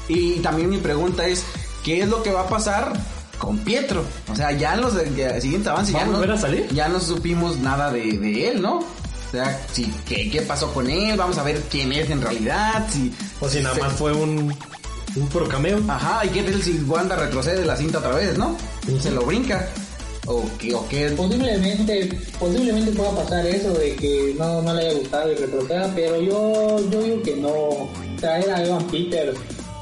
Y 0.07 0.39
también 0.39 0.69
mi 0.69 0.77
pregunta 0.77 1.25
es, 1.27 1.43
¿qué 1.83 2.01
es 2.01 2.07
lo 2.07 2.23
que 2.23 2.31
va 2.31 2.41
a 2.41 2.47
pasar 2.47 2.93
con 3.37 3.57
Pietro? 3.59 4.03
O 4.31 4.35
sea, 4.35 4.51
ya 4.53 4.73
en 4.75 4.81
los 4.81 4.93
siguientes 5.41 5.67
avances 5.67 5.93
¿Va 5.95 5.99
ya 5.99 6.05
no, 6.05 6.13
volver 6.13 6.31
a 6.31 6.37
salir? 6.37 6.67
ya 6.73 6.87
no 6.87 6.99
supimos 6.99 7.57
nada 7.57 7.91
de, 7.91 8.17
de 8.17 8.49
él, 8.49 8.61
¿no? 8.61 8.79
O 9.29 9.31
sea, 9.31 9.61
si, 9.71 9.85
¿qué, 10.07 10.29
¿qué 10.29 10.41
pasó 10.41 10.73
con 10.73 10.89
él? 10.89 11.15
Vamos 11.17 11.37
a 11.37 11.43
ver 11.43 11.61
quién 11.69 11.91
es 11.93 12.09
en 12.09 12.21
realidad. 12.21 12.87
Si, 12.91 13.11
O 13.39 13.47
si 13.47 13.59
nada 13.61 13.75
se- 13.75 13.81
más 13.81 13.93
fue 13.93 14.11
un, 14.11 14.53
un 15.15 15.27
puro 15.29 15.47
cameo. 15.47 15.79
Ajá, 15.87 16.25
¿y 16.25 16.29
qué 16.29 16.41
tal 16.43 16.61
si 16.63 16.71
Wanda 16.87 17.15
retrocede 17.15 17.63
la 17.65 17.75
cinta 17.75 17.99
otra 17.99 18.15
vez, 18.15 18.37
no? 18.37 18.57
Se 18.99 19.11
lo 19.11 19.21
brinca. 19.23 19.69
¿O 20.25 20.43
qué? 20.59 20.73
O 20.75 20.87
qué? 20.87 21.09
Posiblemente, 21.11 22.09
posiblemente 22.39 22.91
pueda 22.91 23.11
pasar 23.15 23.45
eso 23.45 23.71
de 23.73 23.95
que 23.95 24.35
no, 24.37 24.61
no 24.61 24.73
le 24.73 24.87
haya 24.87 24.99
gustado 24.99 25.31
y 25.31 25.35
retroceda, 25.35 25.91
pero 25.95 26.21
yo, 26.21 26.89
yo 26.89 27.01
digo 27.03 27.21
que 27.23 27.35
no. 27.35 27.89
Traer 28.19 28.49
a 28.51 28.63
Evan 28.63 28.85
Peters 28.87 29.37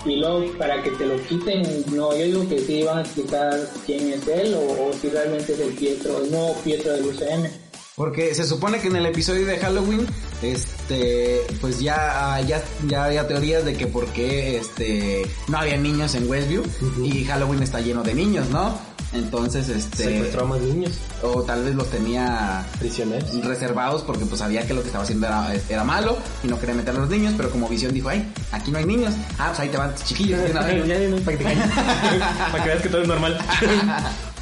y 0.06 0.16
luego 0.18 0.46
para 0.58 0.82
que 0.84 0.92
te 0.92 1.06
lo 1.06 1.22
quiten, 1.26 1.64
no, 1.92 2.16
yo 2.16 2.24
digo 2.24 2.48
que 2.48 2.60
sí 2.60 2.84
van 2.84 3.00
a 3.00 3.02
explicar 3.02 3.60
quién 3.86 4.14
es 4.14 4.26
él 4.28 4.54
o, 4.54 4.60
o 4.90 4.92
si 5.02 5.10
realmente 5.10 5.54
es 5.54 5.60
el 5.60 5.74
Pietro, 5.74 6.24
el 6.24 6.32
nuevo 6.32 6.54
Pietro 6.64 6.94
del 6.94 7.06
UCM. 7.08 7.50
Porque 7.98 8.36
se 8.36 8.46
supone 8.46 8.80
que 8.80 8.90
en 8.90 8.96
el 8.96 9.08
episodio 9.08 9.48
de 9.48 9.58
Halloween, 9.58 10.06
este, 10.44 11.42
pues 11.60 11.80
ya, 11.80 12.40
ya, 12.48 12.62
ya 12.88 13.06
había 13.06 13.28
teorías 13.28 13.66
de 13.66 13.74
que 13.74 13.88
por 13.88 14.06
qué, 14.14 14.58
este, 14.58 15.26
no 15.48 15.58
había 15.58 15.78
niños 15.78 16.14
en 16.14 16.30
Westview 16.30 16.62
y 17.04 17.26
Halloween 17.26 17.64
está 17.64 17.82
lleno 17.82 18.04
de 18.04 18.14
niños, 18.14 18.52
¿no? 18.52 18.78
Entonces, 19.14 19.68
este, 19.70 20.04
Secuestró 20.04 20.42
a 20.44 20.46
más 20.46 20.62
niños, 20.62 20.92
o 21.24 21.42
tal 21.42 21.64
vez 21.64 21.74
los 21.74 21.90
tenía 21.90 22.68
prisioneros. 22.78 23.34
reservados 23.44 24.04
porque 24.04 24.26
pues 24.28 24.42
sabía 24.42 24.68
que 24.68 24.76
lo 24.76 24.82
que 24.82 24.90
estaba 24.90 25.04
haciendo 25.04 25.26
era, 25.26 25.52
era 25.68 25.84
malo 25.84 26.20
y 26.44 26.48
no 26.50 26.60
quería 26.60 26.76
meter 26.76 26.96
a 26.96 27.00
los 27.00 27.10
niños, 27.10 27.34
pero 27.36 27.50
como 27.50 27.68
visión 27.68 27.96
dijo, 27.96 28.10
ay, 28.10 28.32
aquí 28.52 28.70
no 28.70 28.78
hay 28.78 28.86
niños. 28.86 29.16
Ah, 29.40 29.48
pues 29.48 29.62
ahí 29.62 29.70
te 29.70 29.78
van 29.78 29.96
chiquillos. 29.96 30.44
de 30.44 30.52
una 30.52 30.62
vez". 30.62 30.86
Ya, 30.88 31.00
ya, 31.00 31.16
para 31.26 31.36
que 31.36 31.44
te 31.44 31.50
calles. 31.50 31.72
Para 32.52 32.64
que 32.64 32.70
veas 32.70 32.82
que 32.84 32.90
todo 32.90 33.02
es 33.02 33.08
normal. 33.08 33.40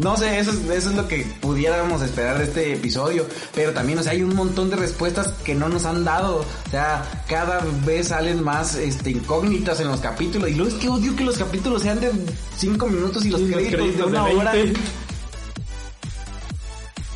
No 0.00 0.16
sé, 0.16 0.38
eso 0.38 0.50
es, 0.50 0.58
eso 0.70 0.90
es 0.90 0.96
lo 0.96 1.06
que 1.06 1.26
pudiéramos 1.40 2.00
esperar 2.00 2.38
de 2.38 2.44
este 2.44 2.72
episodio. 2.72 3.26
Pero 3.54 3.72
también, 3.72 3.98
o 3.98 4.02
sea, 4.02 4.12
hay 4.12 4.22
un 4.22 4.34
montón 4.34 4.70
de 4.70 4.76
respuestas 4.76 5.28
que 5.44 5.54
no 5.54 5.68
nos 5.68 5.84
han 5.84 6.04
dado. 6.04 6.38
O 6.38 6.70
sea, 6.70 7.04
cada 7.28 7.60
vez 7.84 8.08
salen 8.08 8.42
más 8.42 8.76
este, 8.76 9.10
incógnitas 9.10 9.78
en 9.80 9.88
los 9.88 10.00
capítulos. 10.00 10.48
Y 10.48 10.54
luego 10.54 10.74
es 10.74 10.78
que 10.80 10.88
odio 10.88 11.14
que 11.14 11.24
los 11.24 11.36
capítulos 11.36 11.82
sean 11.82 12.00
de 12.00 12.10
5 12.56 12.86
minutos 12.86 13.26
y 13.26 13.30
los, 13.30 13.42
Y 13.42 13.48
los 13.48 13.60
créditos, 13.60 13.96
de 13.96 14.04
una 14.04 14.26
de 14.26 14.34
hora. 14.34 14.52
20. 14.52 14.80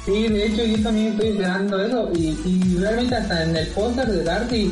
Sí, 0.05 0.29
de 0.29 0.47
hecho 0.47 0.65
yo 0.67 0.83
también 0.83 1.13
estoy 1.13 1.29
esperando 1.29 1.83
eso 1.83 2.11
y, 2.15 2.39
y 2.45 2.77
realmente 2.79 3.15
hasta 3.17 3.45
en 3.45 3.57
el 3.57 3.67
póster 3.69 4.07
de 4.07 4.23
Darcy 4.23 4.71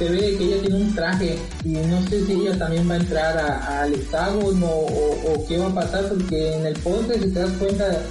se 0.00 0.08
ve 0.08 0.34
que 0.38 0.44
ella 0.44 0.62
tiene 0.62 0.76
un 0.76 0.94
traje 0.94 1.38
y 1.62 1.68
no 1.68 2.00
sé 2.08 2.24
si 2.24 2.32
ella 2.32 2.56
también 2.56 2.88
va 2.88 2.94
a 2.94 2.96
entrar 2.96 3.36
al 3.36 3.92
hexágono 3.92 4.66
o, 4.66 5.44
qué 5.46 5.58
va 5.58 5.66
a 5.66 5.74
pasar 5.74 6.08
porque 6.08 6.54
en 6.54 6.64
el 6.64 6.74
póster 6.80 7.22
si 7.22 7.28
te 7.28 7.40
das 7.40 7.52
cuenta 7.58 8.02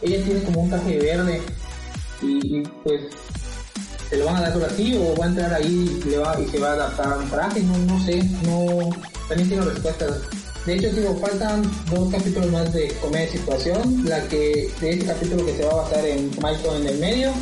ella 0.00 0.24
tiene 0.24 0.42
como 0.44 0.62
un 0.62 0.70
traje 0.70 0.98
verde 0.98 1.42
y, 2.22 2.62
pues 2.82 3.02
se 4.08 4.16
lo 4.16 4.24
van 4.24 4.36
a 4.36 4.40
dar 4.40 4.54
por 4.54 4.64
así 4.64 4.96
o 4.96 5.14
va 5.20 5.26
a 5.26 5.28
entrar 5.28 5.52
ahí 5.52 6.00
y, 6.00 6.10
se 6.50 6.58
va 6.58 6.70
a 6.70 6.72
adaptar 6.72 7.12
a 7.12 7.18
un 7.18 7.28
traje, 7.28 7.62
no, 7.62 7.76
no 7.76 8.02
sé, 8.06 8.22
no, 8.46 8.88
también 9.28 9.48
tiene 9.50 9.64
respuestas. 9.66 10.20
De 10.64 10.76
hecho, 10.76 10.88
digo, 10.92 11.14
faltan 11.18 11.62
dos 11.90 12.10
capítulos 12.10 12.50
más 12.50 12.72
de 12.72 12.88
comedia 13.02 13.30
situación, 13.30 14.02
la 14.06 14.22
que, 14.28 14.70
de 14.80 14.90
este 14.90 15.04
capítulo 15.04 15.44
que 15.44 15.56
se 15.56 15.64
va 15.66 15.72
a 15.72 15.82
basar 15.82 16.06
en 16.06 16.30
Michael 16.30 16.80
en 16.80 16.86
el 16.86 16.98
medio, 17.00 17.32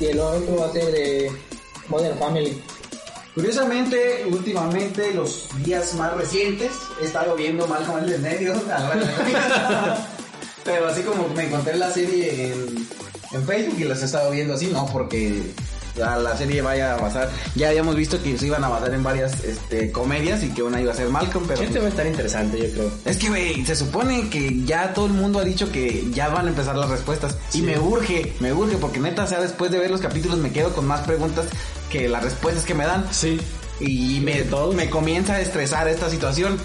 y 0.00 0.06
el 0.06 0.18
otro 0.18 0.56
va 0.60 0.66
a 0.68 0.72
ser 0.72 0.90
de 0.92 1.30
Modern 1.90 2.18
Family. 2.18 2.62
Curiosamente, 3.38 4.26
últimamente, 4.26 5.14
los 5.14 5.46
días 5.64 5.94
más 5.94 6.12
recientes, 6.16 6.72
he 7.00 7.04
estado 7.04 7.36
viendo 7.36 7.68
Malcolm 7.68 7.98
en 7.98 8.14
el 8.14 8.20
medio. 8.20 8.52
Pero 10.64 10.88
así 10.88 11.02
como 11.02 11.28
me 11.28 11.46
encontré 11.46 11.76
la 11.76 11.88
serie 11.88 12.50
en, 12.50 12.88
en 13.30 13.46
Facebook 13.46 13.78
y 13.78 13.84
las 13.84 14.02
he 14.02 14.06
estado 14.06 14.32
viendo 14.32 14.54
así, 14.54 14.66
no, 14.66 14.86
porque 14.86 15.40
la, 15.98 16.16
la 16.16 16.36
serie 16.36 16.62
vaya 16.62 16.94
a 16.94 16.96
basar. 16.96 17.30
Ya 17.54 17.68
habíamos 17.68 17.96
visto 17.96 18.22
que 18.22 18.38
se 18.38 18.46
iban 18.46 18.64
a 18.64 18.68
basar 18.68 18.94
en 18.94 19.02
varias 19.02 19.44
este, 19.44 19.90
comedias 19.92 20.42
y 20.42 20.50
que 20.50 20.62
una 20.62 20.80
iba 20.80 20.92
a 20.92 20.96
ser 20.96 21.08
Malcolm, 21.08 21.46
pero. 21.46 21.62
Este 21.62 21.78
va 21.78 21.86
a 21.86 21.88
estar 21.88 22.06
interesante, 22.06 22.58
yo 22.58 22.72
creo. 22.72 22.90
Es 23.04 23.16
que, 23.16 23.28
güey, 23.28 23.64
se 23.64 23.76
supone 23.76 24.28
que 24.30 24.64
ya 24.64 24.94
todo 24.94 25.06
el 25.06 25.12
mundo 25.12 25.38
ha 25.38 25.44
dicho 25.44 25.70
que 25.70 26.06
ya 26.12 26.28
van 26.28 26.46
a 26.46 26.48
empezar 26.50 26.76
las 26.76 26.90
respuestas. 26.90 27.36
Y 27.52 27.62
me 27.62 27.78
urge, 27.78 28.34
me 28.40 28.52
urge, 28.52 28.76
porque 28.76 29.00
neta, 29.00 29.24
o 29.24 29.26
sea, 29.26 29.40
después 29.40 29.70
de 29.70 29.78
ver 29.78 29.90
los 29.90 30.00
capítulos 30.00 30.38
me 30.38 30.50
quedo 30.50 30.72
con 30.72 30.86
más 30.86 31.00
preguntas 31.00 31.46
que 31.90 32.08
las 32.08 32.22
respuestas 32.22 32.64
que 32.64 32.74
me 32.74 32.84
dan. 32.84 33.06
Sí. 33.10 33.40
Y 33.80 34.20
me, 34.20 34.44
me 34.74 34.90
comienza 34.90 35.34
a 35.34 35.40
estresar 35.40 35.88
esta 35.88 36.10
situación. 36.10 36.58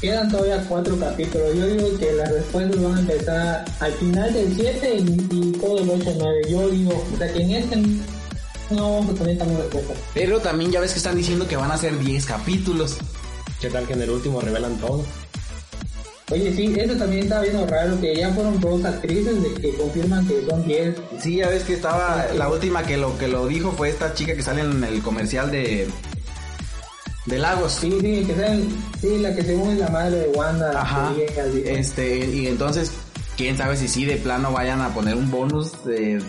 Quedan 0.00 0.30
todavía 0.30 0.64
cuatro 0.68 0.98
capítulos. 0.98 1.54
Yo 1.54 1.66
digo 1.66 1.98
que 1.98 2.12
las 2.12 2.30
respuestas 2.32 2.82
van 2.82 2.96
a 2.96 3.00
empezar 3.00 3.64
al 3.80 3.92
final 3.94 4.32
del 4.32 4.54
7 4.54 4.96
y, 4.96 5.36
y 5.36 5.52
todo 5.52 5.78
el 5.78 5.90
8 5.90 6.14
9. 6.18 6.40
Yo 6.48 6.68
digo, 6.68 7.04
o 7.14 7.16
sea 7.18 7.32
que 7.32 7.42
en 7.42 7.50
este 7.50 7.76
no 8.70 8.92
vamos 8.94 9.14
a 9.14 9.18
tener 9.18 9.38
tan 9.38 9.56
respuestas. 9.56 9.96
Pero 10.14 10.40
también 10.40 10.70
ya 10.70 10.80
ves 10.80 10.92
que 10.92 10.98
están 10.98 11.16
diciendo 11.16 11.46
que 11.48 11.56
van 11.56 11.70
a 11.70 11.76
ser 11.76 11.98
10 11.98 12.26
capítulos. 12.26 12.98
¿Qué 13.60 13.68
tal 13.70 13.86
que 13.86 13.94
en 13.94 14.02
el 14.02 14.10
último 14.10 14.40
revelan 14.40 14.76
todo? 14.78 15.04
Oye, 16.30 16.54
sí, 16.54 16.74
eso 16.76 16.94
también 16.94 17.22
está 17.22 17.40
viendo 17.40 17.66
raro, 17.66 17.98
que 18.00 18.14
ya 18.14 18.30
fueron 18.34 18.60
dos 18.60 18.84
actrices 18.84 19.42
de 19.42 19.54
que 19.54 19.74
confirman 19.74 20.26
que 20.28 20.44
son 20.44 20.66
10. 20.66 20.94
Sí, 21.20 21.36
ya 21.36 21.48
ves 21.48 21.64
que 21.64 21.72
estaba 21.72 22.26
la 22.36 22.50
última 22.50 22.84
que 22.84 22.98
lo 22.98 23.16
que 23.16 23.28
lo 23.28 23.46
dijo 23.46 23.72
fue 23.72 23.88
esta 23.88 24.12
chica 24.12 24.34
que 24.34 24.42
sale 24.42 24.60
en 24.60 24.84
el 24.84 25.00
comercial 25.00 25.50
de 25.50 25.88
de 27.28 27.38
Lagos. 27.38 27.72
Sí, 27.72 27.90
sí, 28.00 28.24
que 28.26 28.34
sean, 28.34 28.68
sí, 29.00 29.18
la 29.18 29.34
que 29.34 29.42
según 29.42 29.70
es 29.70 29.78
la 29.78 29.88
madre 29.88 30.16
de 30.20 30.28
Wanda. 30.28 30.80
Ajá. 30.80 31.12
llega, 31.14 31.44
dice. 31.46 31.78
Este, 31.78 32.26
y 32.26 32.46
entonces 32.46 32.92
quién 33.36 33.56
sabe 33.56 33.76
si 33.76 33.88
sí 33.88 34.04
de 34.04 34.16
plano 34.16 34.52
vayan 34.52 34.80
a 34.80 34.88
poner 34.92 35.14
un 35.14 35.30
bonus 35.30 35.84
de 35.84 36.20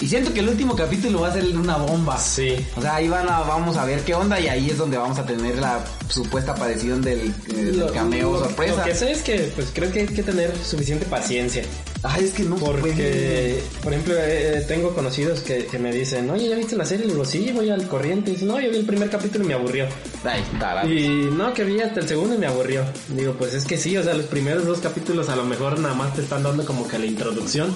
y 0.00 0.06
siento 0.08 0.32
que 0.34 0.40
el 0.40 0.48
último 0.48 0.74
capítulo 0.76 1.20
va 1.20 1.28
a 1.28 1.32
ser 1.32 1.44
una 1.56 1.76
bomba. 1.76 2.18
Sí. 2.18 2.54
O 2.76 2.80
sea, 2.82 2.96
ahí 2.96 3.08
van 3.08 3.28
a, 3.28 3.40
vamos 3.40 3.76
a 3.76 3.84
ver 3.84 4.00
qué 4.00 4.14
onda 4.14 4.38
y 4.40 4.48
ahí 4.48 4.70
es 4.70 4.76
donde 4.78 4.96
vamos 4.98 5.18
a 5.18 5.24
tener 5.24 5.56
la 5.58 5.84
supuesta 6.08 6.52
aparición 6.52 7.00
del, 7.00 7.20
eh, 7.48 7.54
del 7.54 7.90
cameo 7.92 8.32
lo- 8.32 8.38
sorpresa. 8.44 8.76
Lo 8.76 8.84
que 8.84 8.94
sé 8.94 9.12
es 9.12 9.22
que 9.22 9.52
pues 9.54 9.68
creo 9.72 9.90
que 9.92 10.00
hay 10.00 10.06
que 10.06 10.22
tener 10.22 10.52
suficiente 10.58 11.06
paciencia. 11.06 11.62
Ay, 12.02 12.24
es 12.24 12.32
que 12.32 12.42
no 12.42 12.56
Porque, 12.56 13.62
por 13.82 13.92
ejemplo, 13.94 14.14
eh, 14.18 14.62
tengo 14.68 14.94
conocidos 14.94 15.40
que, 15.40 15.64
que 15.64 15.78
me 15.78 15.90
dicen, 15.90 16.28
oye, 16.28 16.50
¿ya 16.50 16.56
viste 16.56 16.76
la 16.76 16.84
serie? 16.84 17.06
Le 17.06 17.12
digo, 17.12 17.24
sí, 17.24 17.50
voy 17.54 17.70
al 17.70 17.88
corriente. 17.88 18.30
Y 18.30 18.34
dicen, 18.34 18.48
no, 18.48 18.60
yo 18.60 18.70
vi 18.70 18.76
el 18.76 18.84
primer 18.84 19.08
capítulo 19.08 19.44
y 19.44 19.48
me 19.48 19.54
aburrió. 19.54 19.86
Ay. 20.22 20.42
Y 20.86 21.08
no, 21.32 21.54
que 21.54 21.64
vi 21.64 21.80
hasta 21.80 22.00
el 22.00 22.08
segundo 22.08 22.34
y 22.34 22.38
me 22.38 22.46
aburrió. 22.46 22.84
Digo, 23.08 23.32
pues 23.38 23.54
es 23.54 23.64
que 23.64 23.78
sí, 23.78 23.96
o 23.96 24.02
sea, 24.02 24.12
los 24.12 24.26
primeros 24.26 24.66
dos 24.66 24.80
capítulos 24.80 25.30
a 25.30 25.36
lo 25.36 25.44
mejor 25.44 25.78
nada 25.78 25.94
más 25.94 26.12
te 26.14 26.20
están 26.20 26.42
dando 26.42 26.66
como 26.66 26.86
que 26.86 26.98
la 26.98 27.06
introducción. 27.06 27.74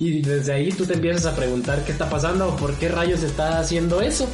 Y 0.00 0.22
desde 0.22 0.52
ahí 0.54 0.72
tú 0.72 0.86
te 0.86 0.94
empiezas 0.94 1.26
a 1.26 1.36
preguntar 1.36 1.84
qué 1.84 1.92
está 1.92 2.08
pasando 2.10 2.48
o 2.48 2.56
por 2.56 2.74
qué 2.74 2.88
rayos 2.88 3.22
está 3.22 3.58
haciendo 3.60 4.00
eso. 4.00 4.26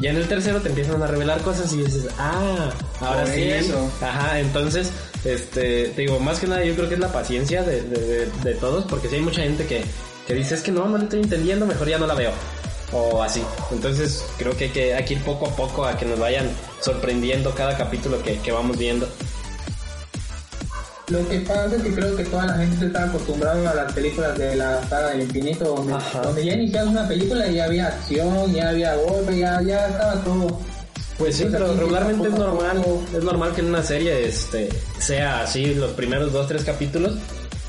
Ya 0.00 0.10
en 0.10 0.16
el 0.16 0.28
tercero 0.28 0.60
te 0.60 0.68
empiezan 0.68 1.02
a 1.02 1.06
revelar 1.06 1.40
cosas 1.40 1.72
y 1.72 1.78
dices, 1.78 2.08
ah, 2.18 2.70
ahora 3.00 3.22
Por 3.22 3.32
sí. 3.32 3.42
eso. 3.44 3.90
Ajá, 4.02 4.40
entonces, 4.40 4.90
este, 5.24 5.88
te 5.88 6.02
digo, 6.02 6.18
más 6.20 6.38
que 6.38 6.46
nada 6.48 6.62
yo 6.64 6.74
creo 6.74 6.88
que 6.88 6.94
es 6.94 7.00
la 7.00 7.10
paciencia 7.12 7.62
de, 7.62 7.80
de, 7.82 8.00
de- 8.00 8.26
de 8.44 8.54
todos, 8.56 8.84
porque 8.84 9.08
si 9.08 9.14
hay 9.14 9.22
mucha 9.22 9.40
gente 9.40 9.64
que, 9.64 9.82
que 10.26 10.34
dice, 10.34 10.54
es 10.54 10.60
que 10.62 10.70
no, 10.70 10.86
no 10.86 10.98
le 10.98 11.04
estoy 11.04 11.20
entendiendo, 11.20 11.64
mejor 11.64 11.88
ya 11.88 11.96
no 11.98 12.06
la 12.06 12.14
veo. 12.14 12.32
O 12.92 13.22
así. 13.22 13.42
Entonces, 13.72 14.22
creo 14.38 14.54
que 14.56 14.64
hay 14.64 14.70
que, 14.70 14.94
hay 14.94 15.04
que 15.04 15.14
ir 15.14 15.22
poco 15.22 15.46
a 15.46 15.56
poco 15.56 15.86
a 15.86 15.96
que 15.96 16.04
nos 16.04 16.18
vayan 16.18 16.50
sorprendiendo 16.82 17.52
cada 17.54 17.76
capítulo 17.78 18.22
que, 18.22 18.38
que 18.40 18.52
vamos 18.52 18.76
viendo. 18.76 19.08
Lo 21.08 21.28
que 21.28 21.38
pasa 21.40 21.76
es 21.76 21.82
que 21.82 21.94
creo 21.94 22.16
que 22.16 22.24
toda 22.24 22.46
la 22.46 22.54
gente 22.54 22.86
está 22.86 23.04
acostumbrada 23.04 23.70
a 23.70 23.74
las 23.74 23.92
películas 23.92 24.36
de 24.36 24.56
la 24.56 24.82
saga 24.88 25.10
del 25.10 25.22
infinito, 25.22 25.64
donde, 25.76 26.44
ya 26.44 26.54
iniciabas 26.54 26.90
una 26.90 27.06
película 27.06 27.46
y 27.46 27.54
ya 27.54 27.64
había 27.66 27.86
acción, 27.86 28.52
ya 28.52 28.70
había 28.70 28.96
golpe, 28.96 29.38
ya, 29.38 29.62
ya 29.62 29.86
estaba 29.88 30.14
todo. 30.24 30.58
Pues 31.16 31.36
sí, 31.36 31.44
Entonces, 31.44 31.68
pero 31.70 31.80
regularmente 31.80 32.28
es 32.28 32.34
normal, 32.34 32.76
poco- 32.78 33.04
es 33.16 33.22
normal 33.24 33.52
que 33.54 33.60
en 33.60 33.66
una 33.68 33.82
serie 33.84 34.26
este 34.26 34.68
sea 34.98 35.42
así 35.42 35.74
los 35.74 35.92
primeros 35.92 36.32
dos, 36.32 36.48
tres 36.48 36.64
capítulos, 36.64 37.14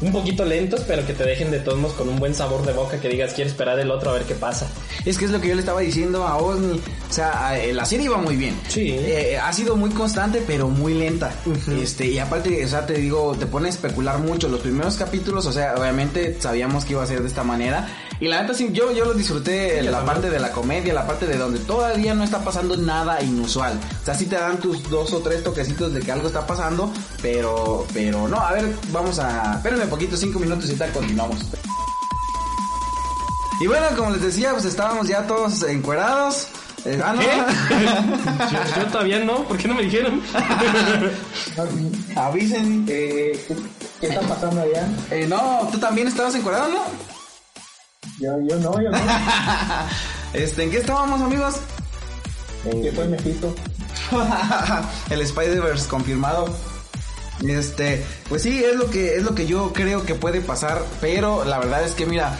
un 0.01 0.11
poquito 0.11 0.45
lentos, 0.45 0.81
pero 0.87 1.05
que 1.05 1.13
te 1.13 1.23
dejen 1.23 1.51
de 1.51 1.59
todos 1.59 1.77
modos 1.79 1.95
con 1.95 2.09
un 2.09 2.19
buen 2.19 2.35
sabor 2.35 2.65
de 2.65 2.73
boca, 2.73 2.99
que 2.99 3.09
digas 3.09 3.33
quiero 3.33 3.49
esperar 3.49 3.79
el 3.79 3.89
otro 3.89 4.11
a 4.11 4.13
ver 4.13 4.23
qué 4.23 4.35
pasa. 4.35 4.67
Es 5.05 5.17
que 5.17 5.25
es 5.25 5.31
lo 5.31 5.41
que 5.41 5.47
yo 5.47 5.55
le 5.55 5.61
estaba 5.61 5.81
diciendo 5.81 6.25
a 6.25 6.37
Osni. 6.37 6.79
O 7.09 7.13
sea, 7.13 7.57
la 7.73 7.85
serie 7.85 8.05
iba 8.05 8.17
muy 8.17 8.35
bien. 8.35 8.59
Sí. 8.67 8.89
Eh, 8.91 9.37
ha 9.41 9.51
sido 9.53 9.75
muy 9.75 9.89
constante, 9.91 10.43
pero 10.45 10.67
muy 10.69 10.93
lenta. 10.93 11.31
Este, 11.81 12.07
y 12.07 12.19
aparte, 12.19 12.63
o 12.63 12.67
sea, 12.67 12.85
te 12.85 12.93
digo, 12.93 13.35
te 13.39 13.45
pone 13.45 13.67
a 13.67 13.69
especular 13.69 14.19
mucho. 14.19 14.49
Los 14.49 14.59
primeros 14.59 14.97
capítulos, 14.97 15.45
o 15.45 15.51
sea, 15.51 15.75
obviamente 15.75 16.37
sabíamos 16.39 16.85
que 16.85 16.93
iba 16.93 17.03
a 17.03 17.07
ser 17.07 17.21
de 17.21 17.27
esta 17.27 17.43
manera. 17.43 17.87
Y 18.19 18.27
la 18.27 18.41
neta, 18.41 18.53
sí, 18.55 18.69
yo, 18.71 18.91
yo 18.91 19.05
lo 19.05 19.13
disfruté 19.13 19.79
Sí, 19.79 19.85
la 19.85 19.91
también. 19.91 20.05
parte 20.15 20.29
de 20.31 20.39
la 20.39 20.51
comedia, 20.51 20.93
la 20.93 21.05
parte 21.05 21.27
de 21.27 21.37
donde 21.37 21.59
todavía 21.59 22.15
no 22.15 22.23
está 22.23 22.43
pasando 22.43 22.75
nada 22.75 23.21
inusual. 23.21 23.79
O 24.01 24.05
sea, 24.05 24.15
sí 24.15 24.25
te 24.25 24.35
dan 24.35 24.57
tus 24.59 24.89
dos 24.89 25.13
o 25.13 25.19
tres 25.19 25.43
toquecitos 25.43 25.93
de 25.93 25.99
que 25.99 26.11
algo 26.11 26.27
está 26.27 26.47
pasando, 26.47 26.91
pero, 27.21 27.85
pero 27.93 28.27
no, 28.27 28.39
a 28.39 28.53
ver, 28.53 28.75
vamos 28.91 29.19
a, 29.19 29.55
espérenme 29.57 29.83
un 29.83 29.89
poquito, 29.91 30.17
cinco 30.17 30.39
minutos 30.39 30.67
y 30.69 30.73
tal, 30.75 30.91
continuamos. 30.91 31.37
Y 33.59 33.67
bueno, 33.67 33.85
como 33.95 34.11
les 34.11 34.21
decía, 34.21 34.51
pues 34.51 34.65
estábamos 34.65 35.07
ya 35.07 35.25
todos 35.27 35.61
encuerados. 35.63 36.47
Eh, 36.85 36.99
ah, 37.03 37.13
no. 37.13 37.21
yo, 38.51 38.81
yo 38.81 38.85
todavía 38.91 39.19
no, 39.19 39.43
¿por 39.47 39.57
qué 39.57 39.67
no 39.67 39.73
me 39.75 39.83
dijeron? 39.83 40.21
Avisen. 42.15 42.85
Eh, 42.87 43.45
¿Qué 43.99 44.07
está 44.07 44.21
pasando 44.21 44.61
allá? 44.61 44.87
Eh, 45.11 45.25
no, 45.27 45.67
tú 45.71 45.79
también 45.79 46.07
estabas 46.07 46.35
encuadrado, 46.35 46.69
¿no? 46.69 47.16
Yo, 48.19 48.39
yo 48.47 48.57
no, 48.57 48.81
yo 48.81 48.89
no. 48.89 48.97
Este, 50.33 50.63
¿en 50.63 50.71
qué 50.71 50.77
estábamos, 50.77 51.21
amigos? 51.21 51.55
que 52.63 52.91
fue 52.91 53.07
Mephisto. 53.07 53.55
el 55.09 55.21
Spider-Verse 55.21 55.87
confirmado. 55.87 56.47
Este, 57.47 58.03
pues 58.29 58.41
sí, 58.41 58.63
es 58.63 58.75
lo 58.75 58.89
que 58.89 59.15
es 59.15 59.23
lo 59.23 59.35
que 59.35 59.45
yo 59.45 59.71
creo 59.71 60.03
que 60.05 60.15
puede 60.15 60.41
pasar, 60.41 60.83
pero 60.99 61.45
la 61.45 61.59
verdad 61.59 61.83
es 61.83 61.93
que 61.93 62.05
mira, 62.05 62.35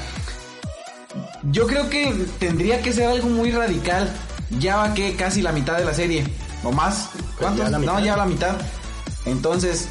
yo 1.51 1.68
creo 1.68 1.89
que 1.89 2.13
tendría 2.39 2.82
que 2.82 2.93
ser 2.93 3.07
algo 3.07 3.30
muy 3.30 3.51
radical. 3.51 4.11
Ya 4.59 4.78
va 4.78 4.93
que 4.93 5.15
casi 5.15 5.41
la 5.41 5.51
mitad 5.51 5.78
de 5.78 5.86
la 5.86 5.93
serie 5.93 6.26
o 6.63 6.72
más. 6.72 7.09
¿Cuántos? 7.38 7.70
ya 7.70 7.78
no, 7.78 7.99
ya 7.99 8.18
la 8.18 8.26
mitad. 8.26 8.55
Entonces, 9.26 9.88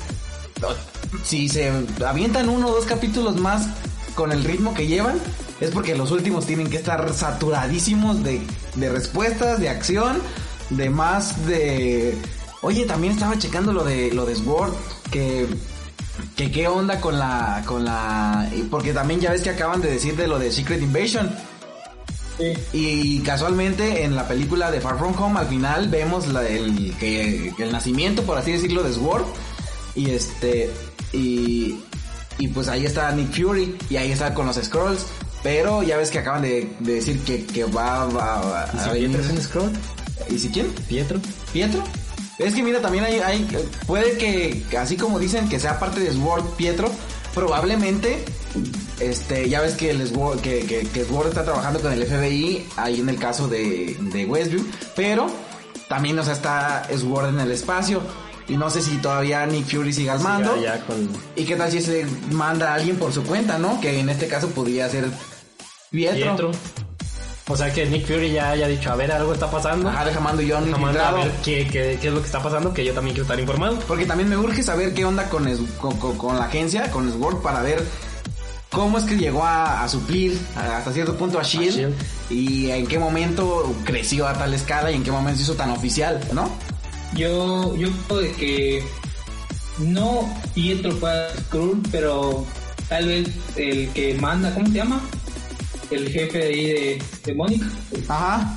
si 1.25 1.49
se 1.49 1.71
avientan 2.05 2.49
uno 2.49 2.69
o 2.69 2.73
dos 2.73 2.87
capítulos 2.87 3.37
más 3.37 3.69
con 4.15 4.33
el 4.33 4.45
ritmo 4.45 4.75
que 4.75 4.87
llevan, 4.87 5.21
es 5.61 5.71
porque 5.71 5.95
los 5.97 6.11
últimos 6.11 6.47
tienen 6.47 6.69
que 6.69 6.77
estar 6.77 7.13
saturadísimos 7.13 8.23
de, 8.23 8.41
de 8.75 8.91
respuestas, 8.91 9.59
de 9.61 9.69
acción, 9.69 10.19
de 10.71 10.91
más 10.91 11.47
de... 11.47 12.17
Oye, 12.63 12.85
también 12.87 13.13
estaba 13.13 13.39
checando 13.39 13.73
lo 13.73 13.85
de 13.85 14.13
lo 14.13 14.25
de 14.27 14.35
Sword, 14.35 14.73
que 15.11 15.47
que 16.35 16.51
qué 16.51 16.67
onda 16.67 17.01
con 17.01 17.19
la 17.19 17.63
con 17.67 17.85
la 17.85 18.51
porque 18.71 18.93
también 18.95 19.21
ya 19.21 19.31
ves 19.31 19.43
que 19.43 19.51
acaban 19.51 19.81
de 19.83 19.91
decir 19.91 20.17
de 20.17 20.27
lo 20.27 20.39
de 20.39 20.51
Secret 20.51 20.83
Invasion. 20.83 21.31
Sí. 22.39 22.53
Y 22.73 23.21
casualmente 23.21 24.05
en 24.05 24.17
la 24.17 24.27
película 24.27 24.71
de 24.71 24.81
Far 24.81 24.99
From 24.99 25.15
Home 25.21 25.39
al 25.41 25.47
final 25.47 25.89
vemos 25.89 26.27
la- 26.29 26.47
el, 26.47 26.95
que 26.99 27.53
el 27.59 27.73
nacimiento, 27.73 28.23
por 28.25 28.37
así 28.39 28.53
decirlo, 28.53 28.83
de 28.83 28.93
Sword. 28.93 29.25
Y 29.95 30.11
este. 30.11 30.71
Y. 31.13 31.77
Y 32.39 32.49
pues 32.49 32.69
ahí 32.69 32.85
está 32.85 33.11
Nick 33.13 33.33
Fury. 33.33 33.77
Y 33.89 33.97
ahí 33.97 34.11
está 34.13 34.35
con 34.35 34.47
los 34.47 34.57
Scrolls. 34.57 35.07
Pero 35.47 35.83
ya 35.85 35.97
ves 35.97 36.11
que 36.11 36.19
acaban 36.19 36.43
de, 36.43 36.69
de 36.81 36.95
decir 36.95 37.21
que, 37.21 37.45
que 37.47 37.63
va, 37.65 38.07
va- 38.07 38.41
va 38.41 38.69
¿Y 38.75 38.79
a 38.79 38.83
si 38.85 38.91
venir- 38.91 39.11
Pietro 39.13 39.23
es 39.23 39.31
un 39.31 39.41
Skrull? 39.43 39.73
¿Y 40.29 40.39
si 40.41 40.49
quién? 40.49 40.67
¿Pietro? 40.89 41.21
¿Pietro? 41.53 41.85
Es 42.39 42.53
que 42.53 42.63
mira, 42.65 42.81
también 42.81 43.05
hay, 43.05 43.21
hay 43.21 43.47
puede 43.87 44.19
que, 44.19 44.65
así 44.77 44.97
como 44.97 45.21
dicen 45.21 45.49
que 45.49 45.61
sea 45.61 45.79
parte 45.79 46.01
de 46.01 46.13
Sword 46.13 46.45
Pietro, 46.57 46.91
probablemente, 47.33 48.25
este, 48.99 49.49
ya 49.49 49.61
ves 49.61 49.75
que 49.75 49.91
el 49.91 50.07
Sword, 50.09 50.41
que, 50.41 50.61
que, 50.67 50.81
que 50.89 51.05
Sword 51.05 51.29
está 51.29 51.45
trabajando 51.45 51.81
con 51.81 51.93
el 51.93 52.05
FBI, 52.05 52.67
ahí 52.77 53.01
en 53.01 53.09
el 53.09 53.17
caso 53.19 53.47
de, 53.47 53.97
de 54.01 54.25
Westview, 54.27 54.67
pero 54.97 55.29
también, 55.89 56.19
o 56.19 56.25
sea, 56.25 56.33
está 56.35 56.89
Sword 56.99 57.29
en 57.29 57.41
el 57.41 57.53
espacio, 57.53 58.03
y 58.49 58.57
no 58.57 58.69
sé 58.71 58.83
si 58.83 58.97
todavía 58.99 59.47
Nick 59.47 59.67
Fury 59.75 59.93
siga 59.93 60.15
al 60.15 60.21
mando, 60.21 60.57
Ya, 60.57 60.77
ya 60.79 60.87
con... 60.87 61.09
y 61.37 61.45
qué 61.45 61.57
tal 61.57 61.71
si 61.71 61.81
se 61.81 62.05
manda 62.33 62.73
a 62.73 62.75
alguien 62.75 62.97
por 62.97 63.13
su 63.13 63.23
cuenta, 63.23 63.59
¿no? 63.59 63.81
Que 63.81 64.01
en 64.01 64.09
este 64.09 64.27
caso 64.29 64.49
podría 64.49 64.89
ser 64.89 65.07
Pietro. 65.97 66.37
Pietro. 66.51 66.51
O 67.49 67.57
sea 67.57 67.73
que 67.73 67.87
Nick 67.87 68.07
Fury 68.07 68.33
ya 68.33 68.51
haya 68.51 68.67
dicho, 68.67 68.91
a 68.91 68.97
ver, 68.97 69.13
algo 69.13 69.33
está 69.33 69.49
pasando. 69.51 69.89
Ajá, 69.89 70.05
deja 70.05 70.19
mando 70.19 70.43
yo 70.43 70.59
a 70.59 70.61
mandar 70.63 71.15
a 71.15 71.19
ver 71.19 71.31
qué, 71.45 71.65
qué, 71.71 71.97
qué 72.01 72.09
es 72.09 72.13
lo 72.13 72.19
que 72.21 72.27
está 72.27 72.43
pasando, 72.43 72.75
que 72.75 72.85
yo 72.85 72.93
también 72.93 73.15
quiero 73.15 73.23
estar 73.25 73.39
informado. 73.39 73.79
Porque 73.87 74.05
también 74.05 74.29
me 74.29 74.37
urge 74.37 74.63
saber 74.65 74.93
qué 74.95 75.05
onda 75.05 75.29
con, 75.29 75.47
es- 75.47 75.61
con, 75.81 75.97
con- 75.99 76.19
con 76.19 76.37
la 76.39 76.47
agencia, 76.47 76.91
con 76.91 77.09
Sword, 77.13 77.43
para 77.43 77.63
ver 77.63 77.85
cómo 78.73 78.99
es 78.99 79.05
que 79.05 79.17
llegó 79.17 79.45
a, 79.45 79.85
a 79.85 79.89
suplir 79.89 80.37
a- 80.57 80.79
hasta 80.79 80.93
cierto 80.93 81.17
punto 81.17 81.39
a 81.39 81.45
Shield, 81.45 81.77
Shield. 81.77 81.95
y 82.31 82.71
en 82.73 82.85
qué 82.89 82.99
momento 82.99 83.73
creció 83.85 84.27
a 84.27 84.33
tal 84.35 84.53
escala 84.53 84.91
y 84.91 84.97
en 84.97 85.05
qué 85.05 85.13
momento 85.13 85.37
se 85.39 85.45
hizo 85.45 85.55
tan 85.55 85.71
oficial, 85.71 86.21
¿no? 86.33 86.51
Yo, 87.15 87.77
yo 87.77 87.89
creo 88.09 88.21
de 88.23 88.33
que 88.33 88.85
no 89.79 90.29
Pietro 90.53 90.91
fue 90.97 91.13
Skrull, 91.47 91.81
pero 91.93 92.45
tal 92.89 93.07
vez 93.07 93.29
el 93.55 93.89
que 93.91 94.15
manda, 94.15 94.53
¿cómo 94.53 94.67
se 94.67 94.73
llama? 94.73 95.01
El 95.91 96.09
jefe 96.09 96.39
de 96.39 96.45
ahí 96.45 96.67
de, 96.67 97.03
de 97.25 97.35
Mónica. 97.35 97.67
Ajá. 98.09 98.55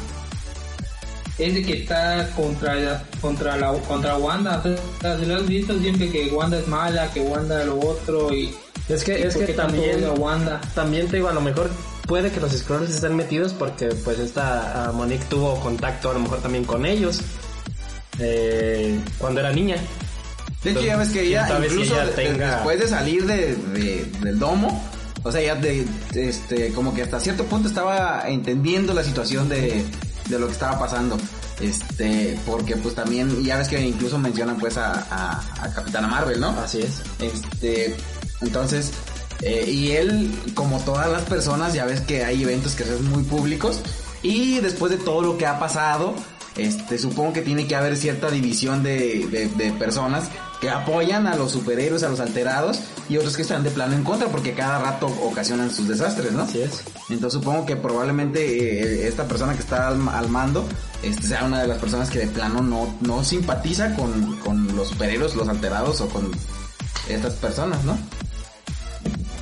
Es 1.38 1.56
el 1.56 1.66
que 1.66 1.82
está 1.82 2.30
contra 2.36 3.02
contra 3.22 3.56
la 3.56 3.72
contra 3.74 4.18
Wanda. 4.18 4.62
O 4.66 5.02
sea, 5.02 5.16
lo 5.16 5.36
has 5.38 5.48
visto 5.48 5.80
siempre 5.80 6.10
que 6.10 6.30
Wanda 6.32 6.60
es 6.60 6.68
mala, 6.68 7.10
que 7.14 7.22
Wanda 7.22 7.64
lo 7.64 7.80
otro 7.80 8.34
y 8.34 8.54
Es 8.90 9.04
que, 9.04 9.26
es 9.26 9.36
¿por 9.36 9.46
que 9.46 9.54
también, 9.54 10.04
Wanda. 10.18 10.60
también 10.76 11.08
te 11.08 11.18
digo, 11.18 11.30
a 11.30 11.34
lo 11.34 11.42
mejor 11.42 11.70
puede 12.08 12.32
que 12.32 12.40
los 12.40 12.52
Skrulls 12.52 12.90
estén 12.90 13.16
metidos 13.16 13.54
porque 13.54 13.88
pues 14.04 14.20
esta 14.20 14.88
ah, 14.88 14.92
Monique 14.92 15.24
tuvo 15.30 15.60
contacto 15.60 16.10
a 16.10 16.14
lo 16.14 16.20
mejor 16.20 16.42
también 16.42 16.66
con 16.66 16.86
ellos 16.86 17.22
eh, 18.20 19.00
cuando 19.18 19.40
era 19.40 19.54
niña. 19.54 19.78
De 20.64 20.72
hecho, 20.72 20.82
ya 20.82 20.98
ves 20.98 21.10
que 21.10 21.22
ella, 21.22 21.48
incluso 21.64 21.96
después 21.96 22.80
de 22.80 22.88
salir 22.88 23.26
de, 23.26 23.56
del 24.22 24.38
domo, 24.38 24.84
o 25.24 25.32
sea, 25.32 25.42
ya 25.42 25.56
de, 25.56 25.86
este, 26.14 26.72
como 26.72 26.94
que 26.94 27.04
hasta 27.04 27.20
cierto 27.20 27.46
punto 27.46 27.68
estaba 27.68 28.24
entendiendo 28.28 28.94
la 28.94 29.04
situación 29.04 29.50
de, 29.50 29.86
de 30.28 30.40
lo 30.40 30.48
que 30.48 30.54
estaba 30.54 30.80
pasando. 30.80 31.18
Este, 31.60 32.40
porque 32.46 32.78
pues 32.78 32.96
también, 32.96 33.44
ya 33.44 33.58
ves 33.58 33.68
que 33.68 33.82
incluso 33.82 34.18
mencionan 34.18 34.58
pues 34.58 34.78
a, 34.78 35.42
a, 35.62 35.74
Capitana 35.74 36.08
Marvel, 36.08 36.40
¿no? 36.40 36.50
Así 36.52 36.82
es. 36.82 37.02
Este, 37.20 37.96
entonces, 38.42 38.92
eh, 39.42 39.66
y 39.70 39.92
él, 39.92 40.32
como 40.54 40.80
todas 40.80 41.12
las 41.12 41.24
personas, 41.24 41.74
ya 41.74 41.86
ves 41.86 42.02
que 42.02 42.24
hay 42.24 42.44
eventos 42.44 42.76
que 42.76 42.86
son 42.86 43.10
muy 43.10 43.24
públicos. 43.24 43.82
Y 44.22 44.60
después 44.60 44.92
de 44.92 44.98
todo 44.98 45.22
lo 45.22 45.38
que 45.38 45.46
ha 45.46 45.60
pasado, 45.60 46.14
este, 46.56 46.98
supongo 46.98 47.34
que 47.34 47.42
tiene 47.42 47.68
que 47.68 47.76
haber 47.76 47.98
cierta 47.98 48.30
división 48.30 48.84
de, 48.84 49.28
de, 49.28 49.48
de 49.50 49.72
personas 49.74 50.30
que 50.60 50.70
apoyan 50.70 51.26
a 51.28 51.36
los 51.36 51.52
superhéroes, 51.52 52.04
a 52.04 52.10
los 52.10 52.20
alterados, 52.20 52.80
y 53.08 53.18
otros 53.18 53.36
que 53.36 53.44
están 53.44 53.64
de 53.64 53.72
plano 53.72 53.96
en 53.96 54.04
contra, 54.04 54.28
porque 54.28 54.54
cada 54.54 54.80
rato 54.80 55.08
ocasionan 55.24 55.72
sus 55.72 55.88
desastres, 55.88 56.34
¿no? 56.34 56.44
Así 56.44 56.62
es. 56.62 56.82
Entonces 57.10 57.40
supongo 57.40 57.66
que 57.66 57.76
probablemente 57.76 58.42
eh, 58.42 59.08
esta 59.08 59.28
persona 59.28 59.54
que 59.54 59.60
está 59.60 59.88
al, 59.88 60.30
mando 60.30 60.68
este, 61.02 61.28
sea 61.28 61.46
una 61.46 61.62
de 61.62 61.68
las 61.68 61.78
personas 61.78 62.10
que 62.10 62.20
de 62.20 62.28
plano 62.28 62.62
no, 62.62 62.94
no 63.02 63.24
simpatiza 63.24 63.96
con, 63.96 64.38
con 64.40 64.76
los 64.76 64.90
superhéroes, 64.90 65.36
los 65.36 65.48
alterados 65.48 66.02
o 66.02 66.10
con 66.10 66.30
estas 67.08 67.34
personas, 67.36 67.84
¿no? 67.84 67.98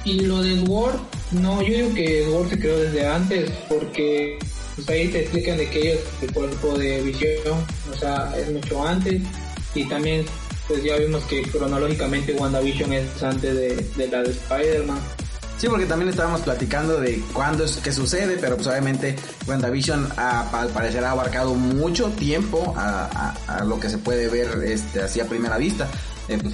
Y 0.05 0.21
lo 0.21 0.41
de 0.41 0.61
Word, 0.61 0.99
no, 1.31 1.61
yo 1.61 1.73
digo 1.73 1.93
que 1.93 2.29
Word 2.29 2.49
se 2.49 2.59
creó 2.59 2.77
desde 2.77 3.05
antes, 3.07 3.51
porque 3.67 4.39
pues 4.75 4.87
ahí 4.89 5.07
te 5.09 5.21
explican 5.21 5.57
de 5.57 5.69
que 5.69 5.91
ellos, 5.91 5.99
el 6.21 6.31
cuerpo 6.31 6.77
de 6.77 7.01
visión, 7.01 7.57
o 7.91 7.97
sea, 7.97 8.31
es 8.37 8.49
mucho 8.49 8.87
antes, 8.87 9.21
y 9.75 9.83
también 9.89 10.23
pues 10.67 10.83
ya 10.83 10.97
vimos 10.97 11.23
que 11.23 11.41
cronológicamente 11.43 12.33
WandaVision 12.33 12.93
es 12.93 13.23
antes 13.23 13.55
de, 13.55 14.07
la 14.11 14.23
de 14.23 14.31
Spider-Man. 14.31 14.99
Sí, 15.57 15.67
porque 15.67 15.85
también 15.85 16.09
estábamos 16.09 16.41
platicando 16.41 16.99
de 16.99 17.19
cuándo 17.33 17.63
es 17.63 17.77
que 17.77 17.91
sucede, 17.91 18.37
pero 18.39 18.57
pues 18.57 18.67
obviamente 18.67 19.15
WandaVision 19.47 20.07
al 20.15 20.69
parecer 20.69 21.03
ha 21.03 21.11
abarcado 21.11 21.55
mucho 21.55 22.09
tiempo 22.11 22.75
a, 22.77 23.63
lo 23.65 23.79
que 23.79 23.89
se 23.89 23.97
puede 23.97 24.27
ver 24.27 24.63
este, 24.65 25.01
así 25.01 25.19
a 25.19 25.25
primera 25.25 25.57
vista. 25.57 25.87
Eh, 26.27 26.37
pues 26.41 26.53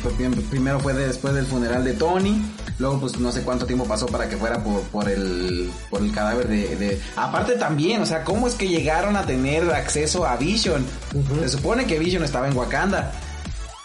primero 0.51 0.79
fue 0.79 0.93
después 0.93 1.33
del 1.33 1.47
funeral 1.47 1.83
de 1.83 1.93
Tony, 1.93 2.39
luego 2.77 2.99
pues 2.99 3.17
no 3.17 3.31
sé 3.31 3.41
cuánto 3.41 3.65
tiempo 3.65 3.85
pasó 3.85 4.05
para 4.05 4.29
que 4.29 4.37
fuera 4.37 4.63
por, 4.63 4.83
por 4.83 5.09
el 5.09 5.71
por 5.89 6.03
el 6.03 6.11
cadáver 6.11 6.47
de, 6.47 7.01
aparte 7.15 7.53
también, 7.53 7.99
o 7.99 8.05
sea, 8.05 8.23
cómo 8.23 8.47
es 8.47 8.53
que 8.53 8.67
llegaron 8.67 9.17
a 9.17 9.25
tener 9.25 9.69
acceso 9.71 10.27
a 10.27 10.37
Vision. 10.37 10.85
Se 11.41 11.49
supone 11.49 11.87
que 11.87 11.97
Vision 11.97 12.23
estaba 12.23 12.47
en 12.47 12.55
Wakanda 12.55 13.11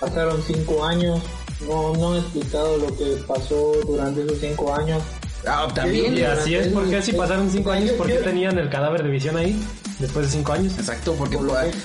pasaron 0.01 0.43
cinco 0.47 0.85
años, 0.85 1.21
no, 1.67 1.95
no 1.95 2.13
han 2.13 2.21
explicado 2.21 2.77
lo 2.77 2.87
que 2.97 3.23
pasó 3.27 3.73
durante 3.87 4.23
esos 4.23 4.39
cinco 4.39 4.75
años. 4.75 5.03
Ah, 5.47 5.69
también. 5.75 6.17
Y 6.17 6.23
así 6.23 6.55
es, 6.55 6.69
porque 6.69 7.01
si 7.03 7.13
pasaron 7.13 7.51
cinco 7.51 7.71
años, 7.71 7.93
¿por 7.93 8.07
qué 8.07 8.15
tenían 8.15 8.59
el 8.59 8.69
cadáver 8.69 9.03
de 9.03 9.11
visión 9.11 9.37
ahí? 9.37 9.61
Después 9.99 10.27
de 10.27 10.33
cinco 10.33 10.53
años. 10.53 10.75
Exacto, 10.79 11.15
porque, 11.15 11.39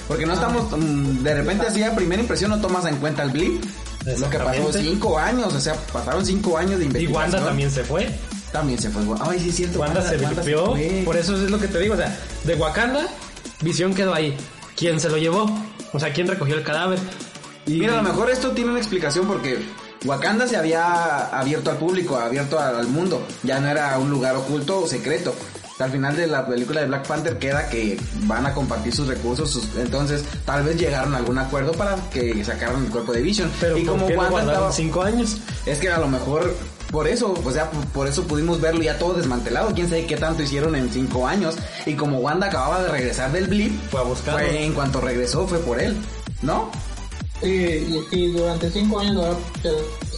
porque 0.08 0.26
no 0.26 0.34
estamos, 0.34 0.72
mm, 0.72 1.24
de 1.24 1.34
repente 1.34 1.68
así 1.68 1.84
a 1.84 1.96
primera 1.96 2.22
impresión 2.22 2.52
no 2.52 2.62
tomas 2.62 2.86
en 2.86 2.98
cuenta 2.98 3.24
el 3.24 3.32
blip. 3.32 3.64
Lo 4.06 4.30
que 4.30 4.38
pasó 4.38 4.74
cinco 4.74 5.18
años, 5.18 5.54
o 5.54 5.60
sea, 5.60 5.76
pasaron 5.92 6.26
cinco 6.26 6.58
años 6.58 6.80
de 6.80 6.86
investigación. 6.86 7.12
Y 7.12 7.34
Wanda 7.34 7.46
también 7.46 7.72
se 7.72 7.84
fue. 7.84 8.10
También 8.52 8.78
se 8.78 8.90
fue. 8.90 9.04
Ay, 9.22 9.40
sí 9.40 9.50
es 9.50 9.56
cierto. 9.56 9.80
Wanda, 9.80 10.02
se 10.08 10.18
blipeó. 10.18 10.76
Por 11.06 11.18
eso 11.18 11.36
es 11.36 11.50
lo 11.50 11.58
que 11.58 11.68
te 11.68 11.80
digo, 11.80 11.94
o 11.94 11.98
sea, 11.98 12.16
de 12.44 12.56
Wakanda, 12.56 13.08
Visión 13.62 13.94
quedó 13.96 14.14
ahí. 14.14 14.36
¿Quién 14.76 15.00
se 15.00 15.10
lo 15.10 15.18
llevó? 15.18 15.50
O 15.94 16.00
sea, 16.00 16.12
¿quién 16.12 16.28
recogió 16.28 16.56
el 16.56 16.64
cadáver? 16.64 17.00
Mira, 17.66 17.94
a 17.94 17.98
lo 17.98 18.04
mejor 18.04 18.30
esto 18.30 18.52
tiene 18.52 18.72
una 18.72 18.80
explicación 18.80 19.28
porque 19.28 19.60
Wakanda 20.06 20.48
se 20.48 20.58
había 20.58 21.28
abierto 21.28 21.72
al 21.72 21.78
público, 21.78 22.18
abierto 22.18 22.60
al 22.60 22.88
mundo. 22.88 23.26
Ya 23.44 23.60
no 23.60 23.68
era 23.68 23.98
un 23.98 24.10
lugar 24.10 24.36
oculto 24.36 24.82
o 24.82 24.88
secreto. 24.88 25.34
Al 25.80 25.92
final 25.92 26.16
de 26.16 26.28
la 26.28 26.46
película 26.46 26.82
de 26.82 26.88
Black 26.88 27.08
Panther 27.08 27.38
queda 27.40 27.68
que 27.68 28.00
van 28.26 28.46
a 28.46 28.54
compartir 28.54 28.94
sus 28.94 29.08
recursos, 29.08 29.68
entonces 29.76 30.24
tal 30.46 30.64
vez 30.64 30.80
llegaron 30.80 31.14
a 31.16 31.18
algún 31.18 31.38
acuerdo 31.40 31.72
para 31.74 31.96
que 32.12 32.44
sacaran 32.46 32.86
el 32.86 32.92
cuerpo 32.92 33.12
de 33.12 33.22
Vision. 33.22 33.52
Pero 33.60 33.78
y 33.78 33.84
como 33.84 34.06
Wanda 34.06 34.40
estaba 34.40 34.72
cinco 34.72 35.02
años, 35.02 35.38
es 35.66 35.80
que 35.80 35.90
a 35.90 35.98
lo 35.98 36.08
mejor 36.08 36.56
por 36.92 37.08
eso, 37.08 37.34
o 37.44 37.52
sea, 37.52 37.72
por 37.92 38.08
eso 38.08 38.24
pudimos 38.26 38.62
verlo 38.62 38.84
ya 38.84 39.00
todo 39.00 39.16
desmantelado. 39.16 39.74
Quién 39.74 39.90
sabe 39.90 40.06
qué 40.06 40.16
tanto 40.16 40.44
hicieron 40.44 40.76
en 40.76 40.92
cinco 40.92 41.28
años. 41.28 41.56
Y 41.88 41.96
como 41.96 42.20
Wanda 42.20 42.48
acababa 42.48 42.84
de 42.84 42.90
regresar 42.90 43.32
del 43.32 43.48
blip, 43.48 43.74
fue 43.90 44.00
a 44.00 44.04
buscarlo. 44.04 44.40
Fue, 44.40 44.64
en 44.64 44.74
cuanto 44.74 45.02
regresó 45.02 45.48
fue 45.48 45.58
por 45.58 45.82
él, 45.82 45.98
¿no? 46.44 46.70
Sí, 47.42 48.04
y, 48.12 48.28
durante 48.28 48.72
cinco 48.72 49.00
años 49.00 49.38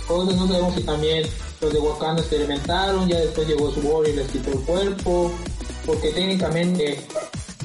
cosas 0.08 0.36
no 0.36 0.48
sabemos 0.48 0.76
si 0.76 0.84
también 0.84 1.28
los 1.62 1.74
de 1.74 1.80
Wakanda 1.80 2.22
experimentaron, 2.22 3.08
ya 3.08 3.20
después 3.20 3.48
llegó 3.48 3.72
su 3.72 4.04
y 4.08 4.14
les 4.14 4.28
quitó 4.30 4.52
el 4.52 4.60
cuerpo, 4.60 5.32
porque 5.86 6.12
técnicamente 6.12 7.00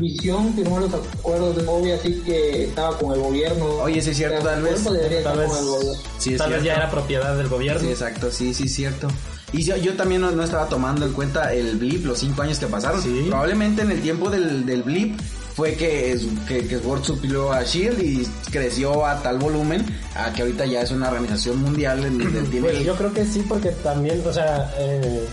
Visión 0.01 0.55
firmó 0.55 0.81
los 0.81 0.93
acuerdos 0.95 1.57
de 1.57 1.63
novia, 1.65 1.97
así 1.97 2.23
que 2.25 2.65
estaba 2.65 2.97
con 2.99 3.13
el 3.13 3.21
gobierno. 3.21 3.67
Oye, 3.83 4.01
sí 4.01 4.11
es 4.11 4.17
cierto, 4.17 4.43
tal 4.43 4.63
vez. 4.63 4.83
Tal, 4.83 4.97
vez, 5.39 6.39
tal 6.39 6.53
vez 6.53 6.63
ya 6.63 6.75
era 6.75 6.91
propiedad 6.91 7.37
del 7.37 7.49
gobierno. 7.49 7.83
Sí, 7.83 7.89
exacto, 7.89 8.31
sí, 8.31 8.55
sí 8.55 8.65
es 8.65 8.75
cierto. 8.75 9.09
Y 9.53 9.65
yo, 9.65 9.77
yo 9.77 9.95
también 9.95 10.23
no, 10.23 10.43
estaba 10.43 10.69
tomando 10.69 11.05
en 11.05 11.13
cuenta 11.13 11.53
el 11.53 11.77
blip, 11.77 12.07
los 12.07 12.19
cinco 12.21 12.43
años 12.43 12.59
que 12.59 12.67
pasaron. 12.67 13.03
Probablemente 13.29 13.83
en 13.83 13.91
el 13.91 14.01
tiempo 14.01 14.31
del, 14.31 14.65
del 14.65 14.83
blip 14.83 15.21
fue 15.61 15.75
que, 15.75 16.19
que, 16.49 16.67
que 16.67 16.79
Sword 16.79 17.05
suplió 17.05 17.53
a 17.53 17.63
Shield 17.63 18.01
y 18.03 18.27
creció 18.51 19.05
a 19.05 19.23
tal 19.23 19.39
volumen 19.39 19.85
a 20.15 20.33
que 20.33 20.41
ahorita 20.41 20.65
ya 20.65 20.81
es 20.81 20.91
una 20.91 21.09
organización 21.09 21.61
mundial 21.61 22.03
en 22.03 22.19
donde 22.19 22.41
tiene... 22.51 22.71
Pues 22.71 22.83
yo 22.83 22.97
creo 22.97 23.13
que 23.13 23.27
sí, 23.27 23.45
porque 23.47 23.69
también, 23.73 24.23
o 24.27 24.33
sea, 24.33 24.73
eh, 24.79 25.29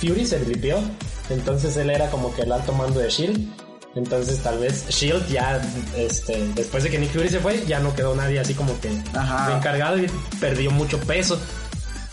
Fury 0.00 0.26
se 0.26 0.40
gripió, 0.40 0.80
entonces 1.28 1.76
él 1.76 1.88
era 1.88 2.10
como 2.10 2.34
que 2.34 2.42
el 2.42 2.50
alto 2.50 2.72
mando 2.72 2.98
de 2.98 3.10
Shield. 3.10 3.48
Entonces 3.94 4.40
tal 4.40 4.58
vez 4.58 4.88
Shield 4.88 5.28
ya, 5.28 5.62
este, 5.96 6.48
después 6.56 6.82
de 6.82 6.90
que 6.90 6.98
Nick 6.98 7.12
Fury 7.12 7.28
se 7.28 7.38
fue, 7.38 7.64
ya 7.64 7.78
no 7.78 7.94
quedó 7.94 8.16
nadie 8.16 8.40
así 8.40 8.54
como 8.54 8.76
que 8.80 8.88
encargado 8.88 9.98
y 9.98 10.10
perdió 10.40 10.72
mucho 10.72 10.98
peso. 10.98 11.38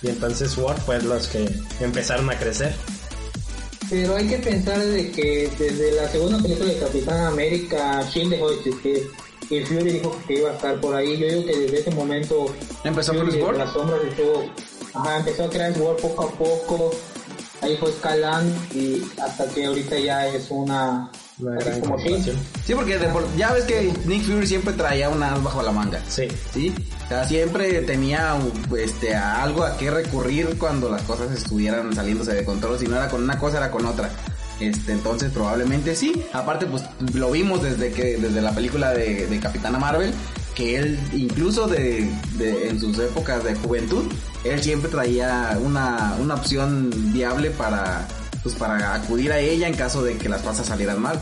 Y 0.03 0.09
entonces 0.09 0.51
Sword 0.51 0.77
fue 0.77 1.01
los 1.01 1.27
que 1.27 1.49
empezaron 1.79 2.29
a 2.29 2.37
crecer. 2.37 2.75
Pero 3.89 4.15
hay 4.15 4.27
que 4.27 4.37
pensar 4.37 4.79
de 4.79 5.11
que 5.11 5.49
desde 5.57 5.93
la 5.93 6.09
segunda 6.09 6.39
película 6.39 6.73
de 6.73 6.79
Capitán 6.79 7.25
América, 7.25 8.01
Shield 8.09 8.31
dejó 8.31 8.49
de 8.49 8.55
existir. 8.57 9.11
Y 9.49 9.61
Fury 9.61 9.91
dijo 9.93 10.17
que 10.27 10.39
iba 10.39 10.49
a 10.49 10.53
estar 10.53 10.79
por 10.81 10.93
ahí. 10.93 11.17
Yo 11.17 11.27
digo 11.27 11.45
que 11.45 11.57
desde 11.57 11.79
ese 11.79 11.91
momento 11.91 12.53
empezó 12.83 13.13
Fury, 13.13 13.39
Sword. 13.39 13.57
Las 13.57 13.71
sombras 13.71 14.01
ajá, 14.93 15.17
empezó 15.19 15.45
a 15.45 15.49
crear 15.49 15.73
Sword 15.73 16.01
poco 16.01 16.23
a 16.23 16.31
poco. 16.31 16.91
Ahí 17.61 17.77
fue 17.77 17.89
escalando 17.89 18.55
y 18.73 19.03
hasta 19.21 19.47
que 19.49 19.65
ahorita 19.65 19.97
ya 19.99 20.27
es 20.27 20.51
una 20.51 21.09
como 21.37 21.97
Sí, 21.99 22.73
porque 22.73 22.99
ya 23.37 23.53
ves 23.53 23.65
que 23.65 23.93
Nick 24.05 24.23
Fury 24.23 24.47
siempre 24.47 24.73
traía 24.73 25.09
una 25.09 25.35
bajo 25.35 25.61
la 25.61 25.71
manga. 25.71 26.01
Sí. 26.07 26.27
Sí. 26.53 26.73
O 27.05 27.07
sea, 27.07 27.25
siempre 27.25 27.81
tenía 27.83 28.35
este 28.77 29.15
algo 29.15 29.63
a 29.63 29.77
qué 29.77 29.91
recurrir 29.91 30.57
cuando 30.57 30.89
las 30.89 31.03
cosas 31.03 31.31
estuvieran 31.31 31.93
saliéndose 31.93 32.33
de 32.33 32.43
control. 32.43 32.79
Si 32.79 32.87
no 32.87 32.95
era 32.95 33.07
con 33.07 33.23
una 33.23 33.37
cosa, 33.37 33.57
era 33.57 33.71
con 33.71 33.85
otra. 33.85 34.09
Este, 34.59 34.91
entonces 34.91 35.31
probablemente 35.31 35.95
sí. 35.95 36.25
Aparte, 36.33 36.65
pues 36.65 36.83
lo 37.13 37.31
vimos 37.31 37.61
desde 37.61 37.91
que, 37.91 38.17
desde 38.17 38.41
la 38.41 38.53
película 38.53 38.91
de, 38.93 39.27
de 39.27 39.39
Capitana 39.39 39.77
Marvel, 39.77 40.11
que 40.55 40.77
él, 40.77 40.99
incluso 41.13 41.67
de, 41.67 42.09
de, 42.37 42.69
en 42.69 42.79
sus 42.79 42.97
épocas 42.97 43.43
de 43.43 43.53
juventud, 43.53 44.05
él 44.43 44.61
siempre 44.63 44.89
traía 44.89 45.55
una, 45.61 46.15
una 46.19 46.33
opción 46.33 46.89
viable 47.13 47.51
para 47.51 48.07
pues 48.43 48.55
para 48.55 48.93
acudir 48.93 49.31
a 49.31 49.39
ella 49.39 49.67
en 49.67 49.75
caso 49.75 50.03
de 50.03 50.17
que 50.17 50.29
las 50.29 50.41
cosas 50.41 50.67
salieran 50.67 51.01
mal. 51.01 51.21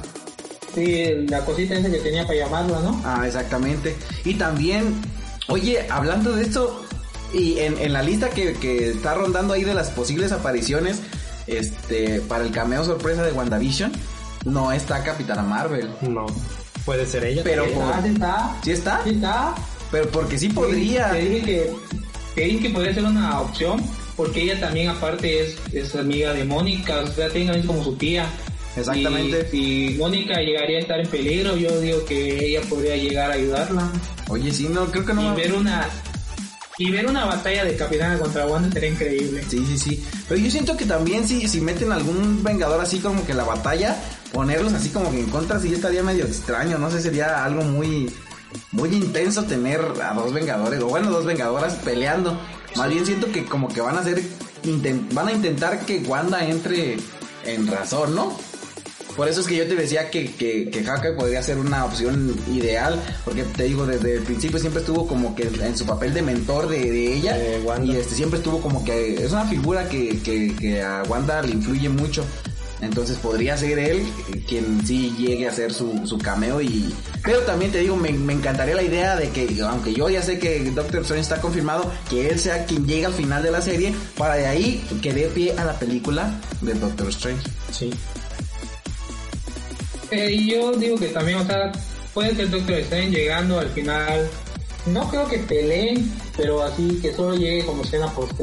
Sí, 0.73 1.25
la 1.29 1.43
cosita 1.45 1.75
esa 1.75 1.89
que 1.89 1.99
tenía 1.99 2.23
para 2.23 2.39
llamarla, 2.39 2.79
¿no? 2.81 3.01
Ah, 3.05 3.23
exactamente. 3.25 3.95
Y 4.25 4.33
también, 4.33 4.93
oye, 5.47 5.87
hablando 5.89 6.35
de 6.35 6.43
esto, 6.43 6.85
y 7.33 7.59
en, 7.59 7.77
en 7.79 7.93
la 7.93 8.03
lista 8.03 8.29
que, 8.29 8.53
que, 8.53 8.89
está 8.89 9.13
rondando 9.13 9.53
ahí 9.53 9.63
de 9.63 9.73
las 9.73 9.89
posibles 9.89 10.33
apariciones, 10.33 11.01
este, 11.47 12.19
para 12.21 12.43
el 12.43 12.51
cameo 12.51 12.83
sorpresa 12.83 13.23
de 13.23 13.31
WandaVision, 13.31 13.91
no 14.43 14.71
está 14.71 15.01
Capitana 15.03 15.43
Marvel. 15.43 15.89
No, 16.01 16.25
puede 16.83 17.05
ser 17.05 17.23
ella. 17.23 17.41
Pero 17.43 17.65
ah, 17.81 18.01
está. 18.05 18.57
¿Sí 18.61 18.71
está? 18.71 19.01
Sí 19.03 19.11
está. 19.11 19.55
Pero 19.91 20.09
porque 20.09 20.37
sí 20.37 20.49
podría. 20.49 21.11
Te 21.11 21.19
dije 21.19 21.45
que, 21.45 21.73
te 22.35 22.41
dije 22.41 22.67
que 22.67 22.69
podría 22.71 22.93
ser 22.93 23.05
una 23.05 23.39
opción 23.39 23.81
porque 24.15 24.43
ella 24.43 24.59
también 24.59 24.89
aparte 24.89 25.43
es, 25.43 25.57
es 25.73 25.95
amiga 25.95 26.33
de 26.33 26.45
Mónica, 26.45 27.01
o 27.01 27.07
sea, 27.07 27.29
tiene 27.29 27.63
como 27.65 27.83
su 27.83 27.95
tía. 27.95 28.27
Exactamente. 28.75 29.47
Y 29.53 29.89
si 29.89 29.97
Mónica 29.97 30.39
llegaría 30.41 30.77
a 30.77 30.81
estar 30.81 30.99
en 30.99 31.07
peligro, 31.07 31.55
yo 31.55 31.79
digo 31.79 32.03
que 32.05 32.45
ella 32.45 32.61
podría 32.67 32.95
llegar 32.97 33.31
a 33.31 33.35
ayudarla. 33.35 33.89
Oye, 34.29 34.51
sí, 34.51 34.67
no, 34.69 34.85
creo 34.91 35.05
que 35.05 35.13
no. 35.13 35.33
Y 35.33 35.35
ver 35.35 35.53
una 35.53 35.87
y 36.77 36.91
ver 36.91 37.07
una 37.07 37.23
batalla 37.23 37.63
de 37.63 37.77
Capitana 37.77 38.19
contra 38.19 38.45
Wanda 38.47 38.69
sería 38.71 38.89
increíble. 38.89 39.43
Sí, 39.47 39.65
sí, 39.65 39.77
sí. 39.77 40.03
Pero 40.27 40.41
yo 40.41 40.51
siento 40.51 40.75
que 40.75 40.85
también 40.85 41.25
si, 41.25 41.47
si 41.47 41.61
meten 41.61 41.91
algún 41.91 42.43
Vengador 42.43 42.81
así 42.81 42.99
como 42.99 43.25
que 43.25 43.33
la 43.33 43.45
batalla, 43.45 43.95
ponerlos 44.33 44.73
así 44.73 44.89
como 44.89 45.09
que 45.09 45.21
en 45.21 45.29
contra 45.29 45.57
sí 45.59 45.73
estaría 45.73 46.03
medio 46.03 46.25
extraño, 46.25 46.77
no 46.77 46.91
sé, 46.91 47.01
sería 47.01 47.45
algo 47.45 47.63
muy 47.63 48.11
muy 48.71 48.89
intenso 48.89 49.43
tener 49.43 49.81
a 50.01 50.13
dos 50.13 50.33
vengadores, 50.33 50.81
o 50.81 50.87
bueno, 50.87 51.09
dos 51.09 51.25
vengadoras 51.25 51.75
peleando. 51.75 52.39
Más 52.75 52.89
bien 52.89 53.05
siento 53.05 53.31
que 53.31 53.45
como 53.45 53.67
que 53.67 53.81
van 53.81 53.97
a 53.97 54.01
hacer, 54.01 54.21
van 55.13 55.27
a 55.27 55.31
intentar 55.31 55.85
que 55.85 55.99
Wanda 55.99 56.45
entre 56.45 56.97
en 57.45 57.67
razón, 57.67 58.15
¿no? 58.15 58.37
Por 59.15 59.29
eso 59.29 59.39
es 59.39 59.47
que 59.47 59.55
yo 59.55 59.65
te 59.65 59.75
decía 59.75 60.09
que, 60.11 60.33
que, 60.33 60.69
que 60.69 60.83
Hawkeye 60.83 61.13
podría 61.13 61.41
ser 61.41 61.57
una 61.57 61.85
opción 61.85 62.35
ideal, 62.51 63.01
porque 63.23 63.43
te 63.43 63.63
digo, 63.63 63.85
desde 63.85 64.15
el 64.15 64.23
principio 64.23 64.59
siempre 64.59 64.81
estuvo 64.81 65.07
como 65.07 65.35
que 65.35 65.43
en 65.43 65.77
su 65.77 65.85
papel 65.85 66.13
de 66.13 66.21
mentor 66.21 66.67
de, 66.67 67.13
ella, 67.13 67.37
y 67.81 67.95
este 67.95 68.13
siempre 68.13 68.39
estuvo 68.39 68.59
como 68.59 68.83
que 68.83 69.23
es 69.23 69.31
una 69.31 69.45
figura 69.45 69.87
que, 69.87 70.19
que, 70.21 70.53
que 70.53 70.81
a 70.81 71.03
Wanda 71.07 71.41
le 71.43 71.51
influye 71.51 71.87
mucho. 71.87 72.25
Entonces 72.81 73.17
podría 73.17 73.57
ser 73.57 73.79
él 73.79 74.05
quien 74.47 74.85
sí 74.85 75.15
llegue 75.17 75.47
a 75.47 75.51
hacer 75.51 75.73
su, 75.73 76.05
su 76.05 76.17
cameo 76.17 76.61
y... 76.61 76.93
Pero 77.23 77.39
también 77.41 77.71
te 77.71 77.79
digo, 77.79 77.95
me, 77.95 78.11
me, 78.11 78.33
encantaría 78.33 78.75
la 78.75 78.83
idea 78.83 79.15
de 79.15 79.29
que, 79.29 79.47
aunque 79.61 79.93
yo 79.93 80.09
ya 80.09 80.21
sé 80.21 80.39
que 80.39 80.59
Doctor 80.71 81.01
Strange 81.01 81.21
está 81.21 81.41
confirmado, 81.41 81.91
que 82.09 82.29
él 82.29 82.39
sea 82.39 82.65
quien 82.65 82.85
llegue 82.85 83.05
al 83.05 83.13
final 83.13 83.41
de 83.41 83.51
la 83.51 83.61
serie 83.61 83.95
para 84.17 84.35
de 84.35 84.47
ahí 84.47 84.85
que 85.01 85.13
dé 85.13 85.27
pie 85.27 85.55
a 85.57 85.63
la 85.63 85.79
película 85.79 86.39
de 86.61 86.73
Doctor 86.73 87.09
Strange. 87.09 87.43
Sí. 87.71 87.91
Eh, 90.11 90.31
y 90.31 90.51
yo 90.51 90.73
digo 90.73 90.97
que 90.97 91.07
también, 91.07 91.39
o 91.39 91.45
sea, 91.45 91.71
puede 92.13 92.35
ser 92.35 92.49
Doctor 92.49 92.75
Strange 92.79 93.11
llegando 93.11 93.59
al 93.59 93.69
final. 93.69 94.29
No 94.85 95.09
creo 95.09 95.27
que 95.27 95.39
peleen, 95.39 96.11
pero 96.37 96.61
así 96.63 96.99
que 97.01 97.13
solo 97.13 97.35
llegue 97.35 97.65
como 97.65 97.83
escena 97.83 98.11
post 98.13 98.33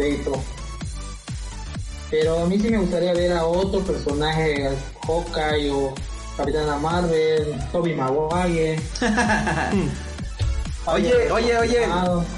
Pero 2.12 2.40
a 2.40 2.46
mí 2.46 2.58
sí 2.58 2.68
me 2.68 2.76
gustaría 2.76 3.14
ver 3.14 3.32
a 3.32 3.46
otro 3.46 3.80
personaje, 3.80 4.68
Hawkeye 5.06 5.70
o 5.70 5.94
Capitana 6.36 6.76
Marvel, 6.76 7.56
Toby 7.72 7.94
Maguire. 7.94 8.78
oye, 10.86 11.32
oye, 11.32 11.56
oye. 11.56 11.84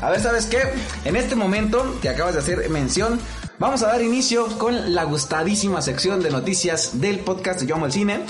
A 0.01 0.11
ver, 0.11 0.21
¿sabes 0.21 0.47
qué? 0.47 0.63
En 1.05 1.17
este 1.17 1.35
momento 1.35 1.97
que 2.01 2.09
acabas 2.09 2.35
de 2.35 2.41
hacer 2.41 2.71
mención, 2.71 3.19
vamos 3.59 3.83
a 3.83 3.89
dar 3.89 4.01
inicio 4.01 4.47
con 4.59 4.95
la 4.95 5.03
gustadísima 5.03 5.83
sección 5.83 6.23
de 6.23 6.31
noticias 6.31 7.01
del 7.01 7.19
podcast 7.19 7.59
de 7.61 7.67
Yo 7.67 7.75
Amo 7.75 7.87
el 7.87 7.93
Cine. 7.93 8.21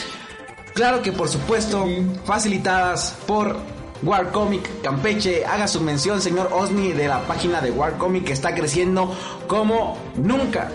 Claro 0.73 1.03
que 1.03 1.13
por 1.13 1.29
supuesto, 1.29 1.87
facilitadas 2.25 3.17
por 3.27 3.59
War 4.03 4.33
Comic 4.33 4.81
Campeche. 4.81 5.45
Haga 5.45 5.69
su 5.69 5.83
mención, 5.83 6.23
señor 6.23 6.49
Osni, 6.55 6.93
de 6.93 7.07
la 7.07 7.21
página 7.27 7.61
de 7.61 7.71
War 7.71 7.99
Comic 7.99 8.25
que 8.25 8.33
está 8.33 8.55
creciendo 8.55 9.15
como 9.47 9.99
nunca. 10.17 10.71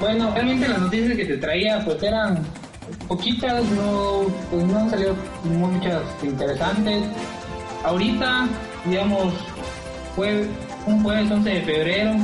Bueno, 0.00 0.30
realmente 0.32 0.68
las 0.68 0.80
noticias 0.80 1.16
que 1.16 1.24
te 1.24 1.36
traía 1.38 1.84
pues 1.84 2.00
eran 2.02 2.44
poquitas, 3.08 3.64
no, 3.64 4.26
pues 4.50 4.64
no 4.64 4.78
han 4.78 4.90
salido 4.90 5.16
muchas 5.44 6.02
interesantes. 6.22 7.04
Ahorita, 7.84 8.48
digamos, 8.84 9.34
fue 10.14 10.46
un 10.86 11.02
jueves 11.02 11.30
11 11.30 11.50
de 11.50 11.62
febrero, 11.62 12.16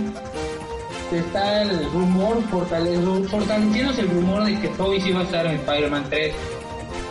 está 1.12 1.62
el 1.62 1.84
rumor, 1.92 2.42
fortaleciéndose 2.48 4.00
el 4.00 4.10
rumor 4.10 4.44
de 4.44 4.58
que 4.60 4.68
Toby 4.68 5.00
sí 5.00 5.12
va 5.12 5.20
a 5.20 5.24
estar 5.24 5.46
en 5.46 5.56
Spider-Man 5.56 6.04
3. 6.10 6.34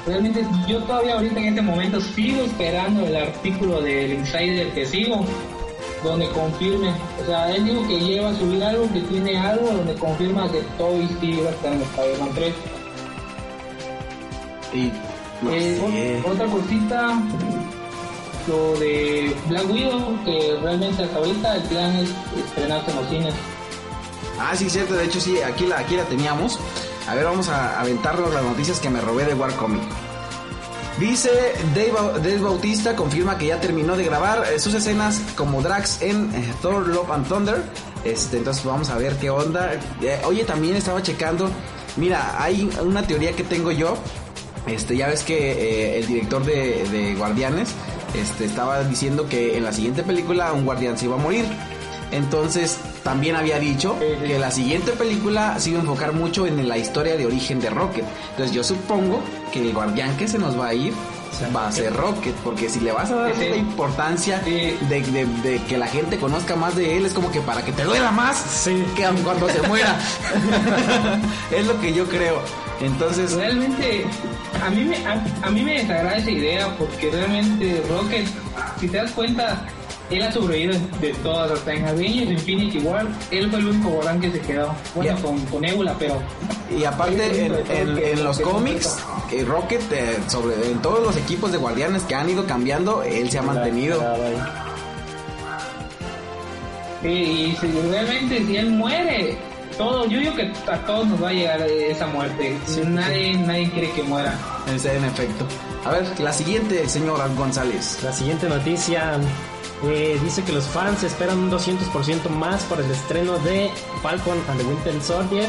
Realmente 0.06 0.46
yo 0.68 0.84
todavía 0.84 1.16
ahorita 1.16 1.40
en 1.40 1.46
este 1.46 1.62
momento 1.62 2.02
sigo 2.02 2.44
esperando 2.44 3.06
el 3.06 3.16
artículo 3.16 3.82
del 3.82 4.14
Insider 4.14 4.74
que 4.74 4.86
sigo, 4.86 5.26
donde 6.04 6.30
confirme, 6.30 6.94
o 7.22 7.26
sea, 7.26 7.56
él 7.56 7.66
dijo 7.66 7.88
que 7.88 8.00
lleva 8.00 8.30
a 8.30 8.36
subir 8.36 8.64
algo, 8.64 8.92
que 8.92 9.02
tiene 9.02 9.38
algo 9.38 9.72
donde 9.72 9.94
confirma 9.96 10.52
que 10.52 10.62
Toby 10.78 11.08
sí 11.20 11.40
va 11.42 11.50
a 11.50 11.54
estar 11.54 11.74
en 11.74 11.82
Spider-Man 11.82 12.30
3. 12.36 12.54
Y 14.74 14.92
eh, 15.52 16.24
otra 16.26 16.46
cosita, 16.48 17.22
lo 18.48 18.80
de 18.80 19.36
Black 19.48 19.70
Widow, 19.70 20.24
que 20.26 20.58
realmente 20.62 21.04
hasta 21.04 21.18
ahorita 21.18 21.56
el 21.56 21.64
plan 21.64 21.96
es 21.96 22.10
estrenarse 22.46 22.92
en 22.92 22.98
los 22.98 23.10
cines. 23.10 23.34
Ah, 24.40 24.56
sí, 24.56 24.70
cierto. 24.70 24.96
De 24.96 25.06
hecho, 25.06 25.20
sí, 25.20 25.40
aquí 25.42 25.66
la, 25.68 25.80
aquí 25.80 25.96
la 25.96 26.04
teníamos. 26.06 26.60
A 27.08 27.16
ver, 27.16 27.26
vamos 27.26 27.50
a 27.50 27.80
aventarnos 27.80 28.34
las 28.34 28.44
noticias 28.44 28.80
que 28.80 28.90
me 28.90 29.02
robé 29.02 29.26
de 29.26 29.34
War 29.34 29.54
Comic. 29.56 29.84
Dice 31.00 31.32
Dave, 31.74 32.40
Bautista, 32.40 32.96
confirma 32.96 33.38
que 33.38 33.48
ya 33.48 33.60
terminó 33.60 33.98
de 33.98 34.04
grabar 34.04 34.44
eh, 34.54 34.60
sus 34.60 34.76
escenas 34.76 35.22
como 35.36 35.62
Drax 35.62 36.02
en 36.04 36.34
eh, 36.36 36.54
Thor 36.62 36.88
Love 36.88 37.10
and 37.12 37.28
Thunder. 37.28 37.64
Este, 38.06 38.38
entonces 38.38 38.64
vamos 38.64 38.90
a 38.90 38.98
ver 38.98 39.16
qué 39.18 39.30
onda. 39.32 39.74
Eh, 40.02 40.22
oye, 40.26 40.44
también 40.44 40.76
estaba 40.76 41.02
checando. 41.02 41.50
Mira, 41.98 42.42
hay 42.42 42.70
una 42.84 43.06
teoría 43.08 43.32
que 43.34 43.44
tengo 43.44 43.72
yo. 43.72 43.98
Este, 44.68 44.96
ya 44.96 45.08
ves 45.08 45.24
que 45.24 46.00
el 46.00 46.08
director 46.08 46.46
de, 46.46 47.16
Guardianes 47.18 47.70
este, 48.14 48.46
estaba 48.46 48.84
diciendo 48.84 49.28
que 49.28 49.58
en 49.58 49.64
la 49.64 49.74
siguiente 49.74 50.04
película 50.04 50.54
un 50.54 50.64
guardián 50.64 50.98
se 50.98 51.06
iba 51.06 51.16
a 51.16 51.20
morir. 51.20 51.46
Entonces, 52.12 52.78
también 53.04 53.36
había 53.36 53.60
dicho 53.60 53.98
que 54.00 54.40
la 54.40 54.50
siguiente 54.50 54.94
película 54.94 55.60
se 55.60 55.72
iba 55.72 55.80
a 55.80 55.82
enfocar 55.82 56.14
mucho 56.14 56.48
en 56.48 56.68
la 56.68 56.78
historia 56.78 57.18
de 57.18 57.26
origen 57.26 57.60
de 57.60 57.70
Rocket. 57.70 58.06
Entonces, 58.32 58.56
yo 58.56 58.64
supongo 58.64 59.22
que 59.52 59.62
el 59.62 59.74
guardián 59.74 60.16
que 60.18 60.28
se 60.28 60.40
nos 60.40 60.60
va 60.60 60.68
a 60.68 60.74
ir 60.74 60.94
va 61.56 61.68
a 61.68 61.72
ser 61.72 61.94
Rocket, 61.94 62.34
porque 62.44 62.70
si 62.70 62.80
le 62.80 62.92
vas 62.92 63.12
a 63.12 63.16
dar 63.16 63.38
la 63.38 63.56
importancia 63.56 64.40
de, 64.40 65.62
que 65.68 65.78
la 65.78 65.88
gente 65.88 66.18
conozca 66.18 66.56
más 66.56 66.76
de 66.76 66.98
él, 66.98 67.06
es 67.06 67.14
como 67.14 67.32
que 67.32 67.42
para 67.42 67.64
que 67.64 67.72
te 67.72 67.84
duela 67.84 68.12
más 68.12 68.68
que 68.96 69.04
cuando 69.24 69.50
se 69.50 69.62
muera. 69.64 70.00
es 71.52 71.68
lo 71.68 71.80
que 71.82 71.94
yo 71.94 72.06
creo. 72.08 72.42
Entonces, 72.80 73.34
realmente 73.34 74.06
a 74.66 74.70
mí 74.70 74.84
me 74.84 74.98
a 75.06 75.50
mí 75.50 75.62
me 75.62 75.74
desagrada 75.74 76.18
esa 76.18 76.32
idea 76.32 76.76
porque 76.78 77.10
realmente 77.12 77.84
Rocket, 77.90 78.28
si 78.80 78.88
te 78.88 78.98
das 78.98 79.12
cuenta, 79.12 79.66
él 80.18 80.24
ha 80.24 80.32
sobrevivido 80.32 80.80
de 81.00 81.14
todas, 81.24 81.52
hasta 81.52 81.74
en 81.74 81.86
Avengers 81.86 82.32
Infinity 82.32 82.80
War, 82.80 83.06
él 83.32 83.50
fue 83.50 83.60
el 83.60 83.68
único 83.68 83.90
Guardián 83.90 84.22
que 84.22 84.32
se 84.32 84.40
quedó, 84.42 84.76
bueno, 84.96 85.22
con, 85.22 85.40
con 85.46 85.62
Nebula, 85.62 85.96
pero... 85.98 86.22
Y 86.76 86.84
aparte, 86.86 87.46
en, 87.70 88.24
los 88.24 88.40
cómics, 88.40 88.98
Rocket, 89.46 89.82
eh, 89.92 90.18
sobre, 90.28 90.56
en 90.72 90.82
todos 90.82 91.04
los 91.04 91.18
equipos 91.18 91.52
de 91.52 91.58
guardianes 91.58 92.04
que 92.04 92.16
han 92.16 92.30
ido 92.30 92.46
cambiando, 92.46 93.04
él 93.04 93.30
se 93.30 93.40
ha 93.40 93.42
mantenido. 93.42 94.02
y 97.04 97.56
si 97.60 97.68
realmente 97.90 98.46
si 98.46 98.58
él 98.58 98.72
muere, 98.72 99.38
todo, 99.78 100.06
yo 100.06 100.20
digo 100.20 100.36
que 100.36 100.52
a 100.72 100.78
todos 100.86 101.08
nos 101.08 101.24
va 101.24 101.30
a 101.30 101.34
llegar 101.34 101.62
esa 101.62 102.08
muerte. 102.08 102.58
nadie, 102.86 103.38
nadie 103.38 103.70
quiere 103.72 103.92
que 103.92 104.04
muera. 104.04 104.38
En 104.68 104.76
efecto. 104.76 105.46
A 105.86 105.92
ver, 105.92 106.20
la 106.20 106.32
siguiente, 106.32 106.88
señor 106.88 107.20
González. 107.36 108.00
La 108.04 108.14
siguiente 108.14 108.48
noticia 108.48 109.20
eh, 109.86 110.18
dice 110.24 110.44
que 110.44 110.54
los 110.54 110.66
fans 110.66 111.04
esperan 111.04 111.38
un 111.40 111.52
200% 111.52 112.30
más 112.30 112.64
por 112.64 112.80
el 112.80 112.90
estreno 112.90 113.38
de 113.40 113.70
Falcon 114.02 114.38
and 114.50 114.60
the 114.60 114.66
Winter 114.66 115.02
Soldier 115.02 115.48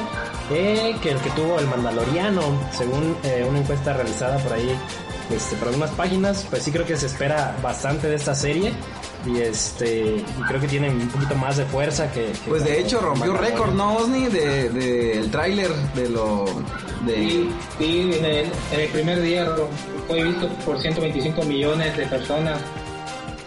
eh, 0.51 0.97
que 1.03 1.11
el 1.11 1.19
que 1.19 1.31
tuvo 1.31 1.59
el 1.59 1.67
Mandaloriano, 1.67 2.43
según 2.73 3.17
eh, 3.23 3.47
una 3.49 3.61
encuesta 3.61 3.93
realizada 3.93 4.39
por 4.39 4.53
ahí 4.53 4.77
este, 5.31 5.57
por 5.57 5.69
algunas 5.69 5.91
páginas, 5.93 6.47
pues 6.51 6.63
sí 6.63 6.71
creo 6.71 6.85
que 6.85 6.97
se 6.97 7.07
espera 7.07 7.57
bastante 7.63 8.09
de 8.09 8.17
esta 8.17 8.35
serie 8.35 8.73
y 9.25 9.41
este 9.41 10.17
y 10.17 10.43
creo 10.49 10.61
que 10.61 10.69
tiene 10.69 10.91
un 10.91 11.09
poquito 11.09 11.35
más 11.37 11.57
de 11.57 11.65
fuerza 11.65 12.13
que, 12.13 12.33
pues 12.47 12.63
de 12.63 12.79
hecho 12.79 13.01
rompió 13.01 13.33
récord 13.33 13.73
no 13.73 13.97
Osni 13.97 14.27
de, 14.27 14.69
de 14.69 15.19
el 15.19 15.31
tráiler 15.31 15.73
de 15.95 16.11
lo 16.11 16.45
de 17.07 17.15
sí, 17.15 17.51
sí 17.79 18.11
en, 18.19 18.25
el, 18.25 18.47
en 18.73 18.81
el 18.81 18.89
primer 18.91 19.23
día 19.23 19.49
fue 20.07 20.25
visto 20.25 20.47
por 20.67 20.79
125 20.79 21.43
millones 21.45 21.97
de 21.97 22.05
personas 22.05 22.59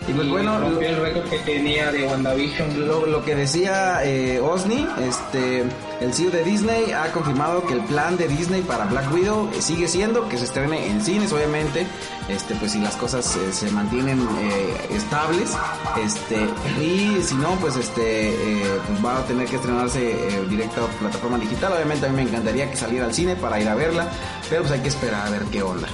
y 0.08 0.14
pues 0.14 0.30
bueno, 0.30 0.60
rompió 0.60 0.88
el 0.88 1.02
récord 1.02 1.30
que 1.30 1.40
tenía 1.40 1.92
de 1.92 2.06
WandaVision. 2.06 2.88
Lo, 2.88 3.06
lo 3.06 3.24
que 3.26 3.36
decía 3.36 4.04
eh, 4.06 4.40
Osni, 4.40 4.88
este, 5.02 5.66
el 6.00 6.14
CEO 6.14 6.32
de 6.32 6.44
Disney 6.44 6.92
ha 6.92 7.12
confirmado 7.12 7.66
que 7.66 7.74
el 7.74 7.82
plan 7.82 8.16
de 8.18 8.28
Disney 8.28 8.62
para 8.62 8.86
Black 8.86 9.12
Widow 9.14 9.50
sigue 9.60 9.88
siendo 9.88 10.30
que 10.30 10.38
se 10.38 10.46
estrene 10.46 10.88
en 10.88 11.02
cines, 11.02 11.34
obviamente, 11.34 11.86
este, 12.30 12.56
pues 12.56 12.72
si 12.72 12.80
las 12.80 12.96
cosas 12.96 13.36
eh, 13.36 13.52
se 13.52 13.70
mantienen 13.72 14.20
eh, 14.22 14.88
estables, 14.92 15.58
este, 16.04 16.38
y 16.82 17.22
si 17.22 17.36
no, 17.36 17.50
pues 17.60 17.76
este, 17.76 18.30
eh, 18.30 18.80
pues 18.88 19.06
va 19.06 19.20
a 19.20 19.26
tener 19.26 19.48
que 19.48 19.58
estrenarse 19.58 20.16
directo 20.50 20.86
a 20.86 21.00
plataforma 21.00 21.38
digital. 21.38 21.74
Obviamente 21.74 22.06
a 22.06 22.10
mí 22.10 22.16
me 22.16 22.22
encantaría 22.22 22.70
que 22.70 22.78
saliera 22.78 23.06
al 23.06 23.14
cine 23.14 23.36
para 23.36 23.60
ir 23.60 23.68
a 23.68 23.76
verla, 23.76 24.08
pero 24.50 24.62
pues 24.62 24.74
hay 24.74 24.80
que 24.80 24.90
esperar 24.90 25.28
a 25.28 25.30
ver 25.32 25.44
qué 25.52 25.64
onda. 25.64 25.88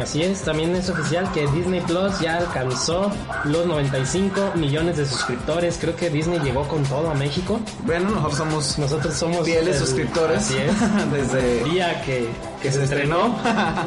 Así 0.00 0.22
es, 0.22 0.42
también 0.42 0.74
es 0.76 0.88
oficial 0.88 1.30
que 1.32 1.46
Disney 1.48 1.80
Plus 1.80 2.20
ya 2.20 2.36
alcanzó 2.36 3.10
los 3.44 3.66
95 3.66 4.52
millones 4.54 4.96
de 4.96 5.06
suscriptores. 5.06 5.76
Creo 5.80 5.96
que 5.96 6.08
Disney 6.08 6.38
llegó 6.40 6.66
con 6.68 6.84
todo 6.84 7.10
a 7.10 7.14
México. 7.14 7.60
Bueno, 7.84 8.10
nosotros 8.10 8.36
somos 8.36 8.78
nosotros 8.78 9.14
somos 9.14 9.44
fieles 9.44 9.78
suscriptores. 9.78 10.38
Así 10.38 10.56
es, 10.56 11.12
desde 11.12 11.62
el 11.62 11.70
día 11.70 12.02
que, 12.02 12.28
que 12.62 12.70
se 12.70 12.84
estrenó. 12.84 13.36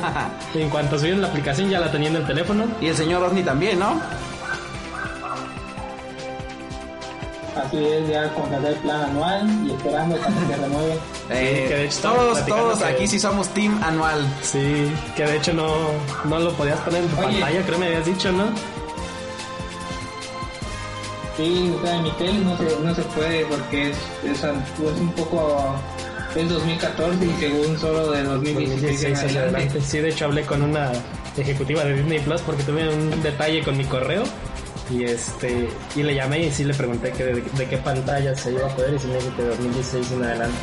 en 0.53 0.69
cuanto 0.69 0.97
subieron 0.97 1.21
la 1.21 1.29
aplicación 1.29 1.69
ya 1.69 1.79
la 1.79 1.91
tenían 1.91 2.15
en 2.15 2.21
el 2.21 2.27
teléfono. 2.27 2.65
Y 2.81 2.87
el 2.87 2.95
señor 2.95 3.23
Osni 3.23 3.43
también, 3.43 3.79
¿no? 3.79 4.01
Así 7.65 7.77
es, 7.85 8.07
ya 8.09 8.33
contratar 8.33 8.71
el 8.71 8.77
plan 8.79 9.01
anual 9.01 9.67
y 9.67 9.71
esperando 9.71 10.15
hasta 10.15 10.27
que 10.27 10.45
se 10.47 10.61
renueve. 10.61 10.99
Eh, 11.33 11.65
que 11.69 11.75
de 11.75 11.83
hecho 11.85 11.95
estamos 11.95 12.17
todos, 12.19 12.45
todos 12.45 12.79
que- 12.79 12.85
aquí 12.85 13.07
sí 13.07 13.17
somos 13.17 13.47
team 13.49 13.81
anual. 13.83 14.25
Sí, 14.41 14.91
que 15.15 15.23
de 15.25 15.37
hecho 15.37 15.53
no, 15.53 15.67
no 16.25 16.39
lo 16.39 16.51
podías 16.53 16.77
poner 16.81 17.03
en 17.03 17.09
tu 17.09 17.15
Oye. 17.21 17.39
pantalla, 17.39 17.65
creo 17.65 17.79
me 17.79 17.85
habías 17.87 18.05
dicho, 18.05 18.31
¿no? 18.33 18.45
Sí, 21.37 21.73
o 21.77 21.81
sea, 21.85 21.95
en 21.95 22.03
mi 22.03 22.11
tele 22.11 22.39
no 22.39 22.57
se, 22.57 22.63
no 22.83 22.93
se 22.93 23.01
puede 23.03 23.45
porque 23.45 23.91
es, 23.91 23.97
es, 24.25 24.43
es 24.43 24.99
un 24.99 25.11
poco... 25.13 25.75
Es 26.35 26.47
2014 26.49 27.25
y 27.25 27.39
según 27.41 27.77
solo 27.79 28.11
de 28.11 28.23
2016 28.23 28.57
en 28.57 28.69
2016 28.81 29.13
hacia 29.17 29.27
adelante. 29.41 29.57
adelante. 29.67 29.81
Sí, 29.81 29.97
de 29.99 30.09
hecho 30.09 30.25
hablé 30.25 30.43
con 30.43 30.61
una 30.61 30.91
ejecutiva 31.37 31.83
de 31.83 31.93
Disney 31.95 32.19
Plus 32.19 32.41
porque 32.41 32.63
tuve 32.63 32.87
un 32.87 33.21
detalle 33.21 33.61
con 33.63 33.75
mi 33.77 33.83
correo 33.83 34.23
y 34.91 35.03
este 35.03 35.69
y 35.95 36.03
le 36.03 36.15
llamé 36.15 36.45
y 36.45 36.51
sí 36.51 36.63
le 36.63 36.73
pregunté 36.73 37.11
que 37.11 37.23
de, 37.23 37.67
qué 37.67 37.77
pantalla 37.77 38.35
se 38.35 38.51
iba 38.51 38.67
a 38.67 38.75
poder 38.75 38.93
y 38.95 38.99
sí 38.99 39.07
me 39.07 39.15
dijo 39.15 39.35
que 39.35 39.43
de 39.43 39.49
2016 39.49 40.11
en 40.11 40.23
adelante. 40.23 40.57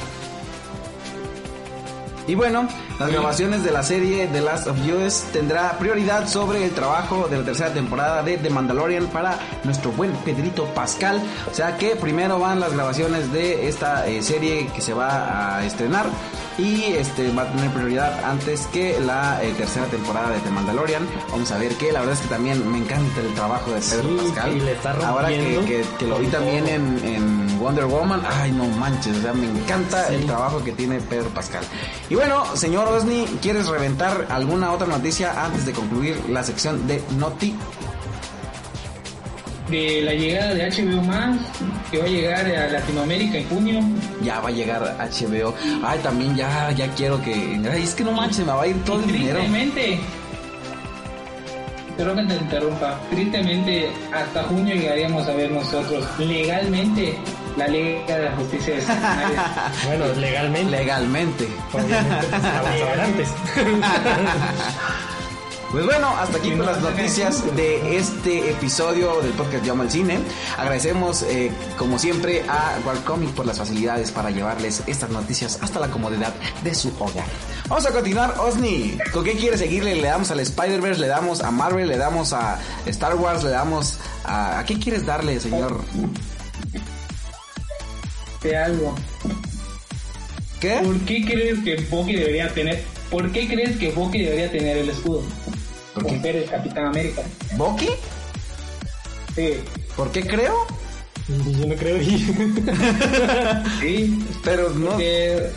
Y 2.29 2.35
bueno, 2.35 2.69
las 3.01 3.11
grabaciones 3.11 3.65
de 3.65 3.71
la 3.73 3.83
serie 3.83 4.27
The 4.27 4.43
Last 4.43 4.67
of 4.69 4.77
Us 4.87 5.23
tendrá 5.33 5.73
prioridad 5.79 6.29
sobre 6.29 6.63
el 6.65 6.73
trabajo 6.73 7.27
de 7.29 7.39
la 7.39 7.45
tercera 7.45 7.73
temporada 7.73 8.23
de 8.23 8.37
The 8.37 8.51
Mandalorian 8.51 9.07
para 9.07 9.39
nuestro 9.65 9.91
buen 9.93 10.13
Pedrito 10.27 10.67
Pascal. 10.75 11.23
O 11.51 11.55
sea 11.55 11.79
que 11.79 11.97
primero 11.97 12.39
van 12.39 12.61
las 12.61 12.75
grabaciones 12.75 13.33
de 13.33 13.67
esta 13.67 14.07
eh, 14.07 14.23
serie 14.23 14.67
que 14.75 14.83
se 14.83 14.93
va 14.93 15.57
a 15.57 15.65
estrenar 15.65 16.05
y 16.59 16.83
este 16.85 17.33
va 17.33 17.43
a 17.45 17.47
tener 17.53 17.71
prioridad 17.71 18.23
antes 18.25 18.67
que 18.67 19.01
la 19.01 19.43
eh, 19.43 19.55
tercera 19.57 19.87
temporada 19.87 20.29
de 20.31 20.41
The 20.41 20.51
Mandalorian. 20.51 21.07
Vamos 21.31 21.51
a 21.51 21.57
ver 21.57 21.73
que 21.77 21.93
la 21.93 22.01
verdad 22.01 22.15
es 22.17 22.21
que 22.21 22.29
también 22.29 22.71
me 22.71 22.77
encanta 22.79 23.21
el 23.21 23.33
trabajo 23.35 23.71
de 23.71 23.81
Pedro 23.81 24.09
Sí, 24.09 24.17
Pascal. 24.35 24.55
y 24.57 24.61
le 24.61 24.73
está 24.73 24.91
Ahora 25.09 25.29
que, 25.29 25.37
rompiendo 25.39 25.65
que- 25.67 25.85
que 25.99 26.07
lo 26.07 26.19
vi 26.19 26.27
también 26.27 26.69
en 26.69 27.48
Wonder 27.59 27.87
Woman, 27.87 28.23
ay 28.27 28.53
no 28.53 28.65
manches, 28.67 29.17
o 29.19 29.23
sea, 29.23 29.33
me 29.33 29.47
encanta 29.47 30.07
Sí. 30.09 30.15
el 30.15 30.27
trabajo 30.27 30.63
que 30.65 30.73
tiene 30.73 31.01
Pedro 31.01 31.29
Pascal. 31.31 31.63
Y 32.09 32.15
bueno, 32.15 32.45
señor 32.57 32.89
Osni, 32.89 33.27
¿quieres 33.43 33.67
reventar 33.69 34.27
alguna 34.31 34.73
otra 34.73 34.87
noticia 34.87 35.45
antes 35.45 35.67
de 35.67 35.73
concluir 35.73 36.19
la 36.29 36.43
sección 36.43 36.87
de 36.87 37.03
Noti? 37.19 37.55
De 39.69 40.01
la 40.01 40.15
llegada 40.15 40.55
de 40.55 40.63
HBO 40.71 41.03
Max, 41.03 41.39
que 41.91 41.99
va 41.99 42.05
a 42.05 42.09
llegar 42.09 42.47
a 42.47 42.69
Latinoamérica 42.69 43.37
en 43.37 43.49
junio. 43.51 43.81
Ya 44.23 44.41
va 44.41 44.49
a 44.49 44.53
llegar 44.53 44.97
HBO. 44.99 45.55
Ay, 45.85 45.99
también 46.03 46.35
ya, 46.35 46.71
ya 46.71 46.89
quiero 46.95 47.21
que. 47.23 47.61
Ay, 47.71 47.83
es 47.83 47.95
que 47.95 48.03
no 48.03 48.13
manches, 48.13 48.47
me 48.47 48.53
va 48.53 48.63
a 48.63 48.67
ir 48.67 48.83
todo 48.85 49.01
el 49.01 49.13
dinero. 49.13 49.39
Tristemente, 49.41 50.01
Perdón 51.99 52.29
que 52.29 52.35
te 52.35 52.41
interrumpa. 52.41 53.01
Tristemente, 53.11 53.91
hasta 54.15 54.45
junio 54.45 54.73
llegaríamos 54.75 55.27
a 55.29 55.33
ver 55.35 55.51
nosotros 55.51 56.05
legalmente 56.19 57.19
la 57.59 57.67
Liga 57.67 58.17
de 58.17 58.25
la 58.25 58.37
Justicia 58.37 58.75
de 58.75 58.81
Snyder. 58.83 59.41
Bueno, 59.87 60.07
legalmente, 60.15 60.71
Legalmente. 60.71 61.49
obviamente, 61.73 62.27
pues, 62.31 62.43
vamos 62.43 62.83
a 62.83 62.85
ver 62.85 63.01
antes. 63.01 63.29
Pues 65.71 65.85
bueno, 65.85 66.09
hasta 66.17 66.39
aquí 66.39 66.53
con 66.53 66.65
las 66.65 66.81
no, 66.81 66.89
noticias 66.89 67.45
no. 67.45 67.53
de 67.53 67.99
este 67.99 68.53
episodio 68.53 69.21
del 69.21 69.33
podcast 69.33 69.63
Llama 69.67 69.83
al 69.83 69.91
Cine. 69.91 70.19
Agradecemos, 70.57 71.23
eh, 71.25 71.53
como 71.77 71.99
siempre, 71.99 72.43
a 72.49 72.79
Warcomic 72.87 73.33
por 73.33 73.45
las 73.45 73.59
facilidades 73.59 74.11
para 74.11 74.31
llevarles 74.31 74.83
estas 74.87 75.11
noticias 75.11 75.59
hasta 75.61 75.79
la 75.79 75.89
comodidad 75.89 76.33
de 76.65 76.75
su 76.75 76.89
hogar. 76.99 77.27
Vamos 77.69 77.85
a 77.85 77.93
continuar, 77.93 78.35
Osni. 78.39 78.97
¿Con 79.13 79.25
qué 79.25 79.33
quiere 79.33 79.59
seguirle? 79.59 79.95
Le 79.97 80.09
damos 80.09 80.31
al 80.31 80.41
Spider-Verse, 80.41 81.03
le 81.03 81.09
damos 81.09 81.43
a 81.43 81.51
Marvel, 81.51 81.87
le 81.87 81.99
damos 81.99 82.33
a 82.33 82.59
Star 82.87 83.17
Wars, 83.17 83.45
le 83.45 83.51
damos 83.51 83.99
a... 84.25 84.61
¿A 84.61 84.65
qué 84.65 84.79
quieres 84.79 85.05
darle, 85.05 85.39
señor? 85.39 85.83
De 88.43 88.57
algo. 88.57 88.95
¿Qué? 90.61 90.81
¿Por 90.83 90.99
qué 91.01 91.25
crees 91.25 91.59
que 91.61 91.77
Bucky 91.91 92.15
debería 92.17 92.49
tener? 92.53 92.83
¿Por 93.11 93.31
qué 93.33 93.47
crees 93.49 93.77
que 93.79 93.91
Bucky 93.93 94.23
debería 94.23 94.51
tener 94.51 94.77
el 94.77 94.89
escudo? 94.91 95.23
¿Por 95.95 96.07
qué? 96.07 96.21
ser 96.21 96.37
el 96.37 96.45
Capitán 96.49 96.87
América. 96.87 97.23
¿Bucky? 97.57 97.89
Sí. 99.35 99.55
¿Por 99.97 100.11
qué 100.13 100.23
creo? 100.27 100.55
Yo 101.29 101.67
no 101.67 101.75
creo. 101.75 101.99
Sí. 103.81 104.19
Pero 104.45 104.71
no... 104.71 104.91
Porque 104.91 105.53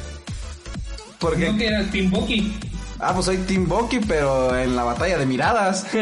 ¿Por 1.20 1.38
no 1.40 1.52
que 1.54 1.58
qué? 1.58 1.68
eras 1.68 1.92
Team 1.92 2.10
Bucky. 2.10 2.54
Ah, 3.02 3.14
pues 3.14 3.26
soy 3.26 3.38
Team 3.38 3.68
Bucky, 3.68 4.00
pero 4.00 4.56
en 4.56 4.76
la 4.76 4.84
batalla 4.84 5.18
de 5.18 5.26
miradas. 5.26 5.86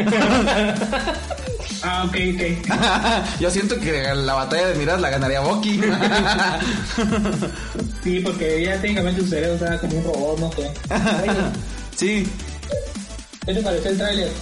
Ah, 1.82 2.04
ok, 2.04 2.14
ok. 2.34 3.38
Yo 3.40 3.50
siento 3.50 3.78
que 3.80 4.14
la 4.14 4.34
batalla 4.34 4.68
de 4.68 4.74
miradas 4.74 5.00
la 5.00 5.08
ganaría 5.08 5.40
Bucky. 5.40 5.80
Sí, 8.04 8.20
porque 8.20 8.64
ya 8.64 8.80
técnicamente 8.80 9.22
su 9.22 9.28
cerebro 9.28 9.54
estaba 9.54 9.78
como 9.78 9.96
un 9.96 10.04
robot, 10.04 10.38
no 10.40 10.52
sé. 10.52 10.70
Sí. 11.96 12.26
¿Qué 13.46 13.54
te 13.54 13.62
pareció 13.62 13.90
el 13.90 13.98
tráiler? 13.98 14.32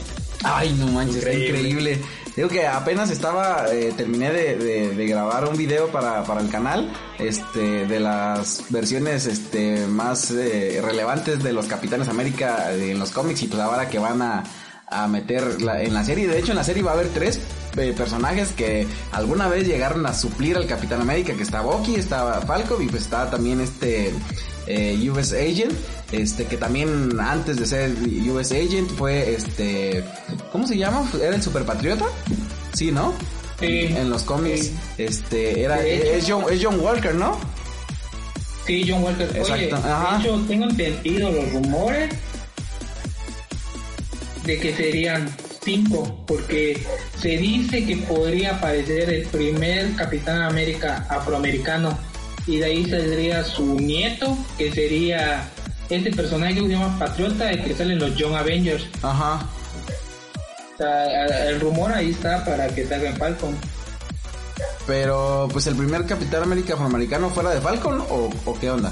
Ay, 0.43 0.75
no 0.79 0.87
manches, 0.89 1.17
está 1.17 1.33
Increíble. 1.33 2.01
Digo 2.39 2.49
que 2.49 2.69
apenas 2.69 3.11
estaba, 3.11 3.67
eh, 3.73 3.93
terminé 3.97 4.31
de, 4.31 5.07
grabar 5.09 5.49
un 5.49 5.57
video 5.57 5.89
para, 5.89 6.23
para 6.23 6.41
el 6.41 6.49
canal, 6.49 6.89
este, 7.19 7.85
de 7.85 7.99
las 7.99 8.63
versiones, 8.69 9.27
este, 9.27 9.89
más 9.89 10.31
eh, 10.31 10.81
relevantes 10.81 11.43
de 11.43 11.53
los 11.53 11.67
Capitanes 11.67 12.07
América 12.07 12.73
en 12.73 12.97
los 12.97 13.11
cómics 13.11 13.43
y 13.43 13.49
pues 13.49 13.61
ahora 13.61 13.89
que 13.89 13.99
van 13.99 14.23
a, 14.23 14.45
a 14.87 15.09
meter 15.09 15.57
en 15.59 15.93
la 15.93 16.05
serie. 16.05 16.29
De 16.29 16.39
hecho, 16.39 16.53
en 16.53 16.59
la 16.59 16.63
serie 16.63 16.85
va 16.85 16.93
a 16.93 16.95
haber 16.95 17.09
tres 17.09 17.41
eh, 17.77 17.93
personajes 17.97 18.53
que 18.53 18.87
alguna 19.11 19.49
vez 19.49 19.67
llegaron 19.67 20.07
a 20.07 20.15
suplir 20.15 20.57
al 20.57 20.69
Capitán 20.69 21.01
América, 21.01 21.35
que 21.35 21.43
está 21.43 21.63
Bucky, 21.63 21.97
está 21.97 22.41
Falcon 22.43 22.81
y 22.81 22.87
pues 22.87 23.03
está 23.03 23.29
también 23.29 23.61
este 23.61 24.13
US 25.11 25.33
Agent, 25.33 25.73
este 26.13 26.47
que 26.47 26.57
también 26.57 27.19
antes 27.21 27.57
de 27.59 27.67
ser 27.67 27.91
US 28.31 28.51
Agent 28.53 28.91
fue 28.97 29.35
este, 29.35 30.03
¿cómo 30.53 30.67
se 30.67 30.77
llama? 30.79 31.09
¿Era 31.23 31.37
el 31.37 31.43
Super 31.43 31.65
Patriota? 31.65 32.07
Sí, 32.73 32.91
¿no? 32.93 33.13
Sí. 33.61 33.87
En 33.97 34.09
los 34.09 34.23
cómics, 34.23 34.67
Sí. 34.67 34.75
este, 34.99 35.63
era, 35.63 35.85
es 35.85 36.25
John, 36.29 36.45
es 36.51 36.61
John 36.65 36.79
Walker, 36.81 37.15
¿no? 37.15 37.39
Sí, 38.67 38.85
John 38.89 39.03
Walker. 39.03 39.29
Oye, 39.31 39.41
Exacto, 39.41 39.77
ajá. 39.77 40.19
de 40.19 40.23
hecho, 40.25 40.45
tengo 40.47 40.65
entendido 40.67 41.31
los 41.33 41.53
rumores 41.53 42.11
de 44.45 44.59
que 44.61 44.75
serían 44.75 45.29
cinco, 45.65 46.25
porque 46.27 46.83
se 47.21 47.37
dice 47.37 47.85
que 47.85 47.97
podría 47.99 48.55
aparecer 48.57 49.11
el 49.11 49.27
primer 49.27 49.95
Capitán 49.97 50.43
América 50.43 51.07
afroamericano, 51.11 51.99
y 52.47 52.59
de 52.59 52.65
ahí 52.65 52.89
saldría 52.89 53.45
su 53.45 53.75
nieto, 53.75 54.39
que 54.57 54.73
sería 54.73 55.51
este 55.91 56.11
personaje 56.13 56.55
que 56.55 56.61
se 56.63 56.69
llama 56.69 56.99
Patriota, 56.99 57.51
el 57.51 57.65
que 57.65 57.75
sale 57.75 57.95
en 57.95 57.99
los 58.01 58.15
Young 58.17 58.35
Avengers. 58.35 58.87
Ajá. 59.03 59.41
O 60.75 60.77
sea, 60.79 61.27
el 61.49 61.61
rumor 61.61 61.93
ahí 61.93 62.11
está 62.11 62.45
para 62.45 62.69
que 62.69 62.87
salga 62.87 63.11
en 63.11 63.17
Falcon. 63.17 63.57
Pero, 64.87 65.49
pues 65.53 65.67
el 65.67 65.77
primer 65.77 66.07
Capitán 66.07 66.43
América 66.45 66.75
afroamericano 66.75 67.29
fuera 67.31 67.51
de 67.51 67.61
Falcon 67.61 68.01
o, 68.01 68.31
o 68.45 68.59
qué 68.59 68.71
onda? 68.71 68.91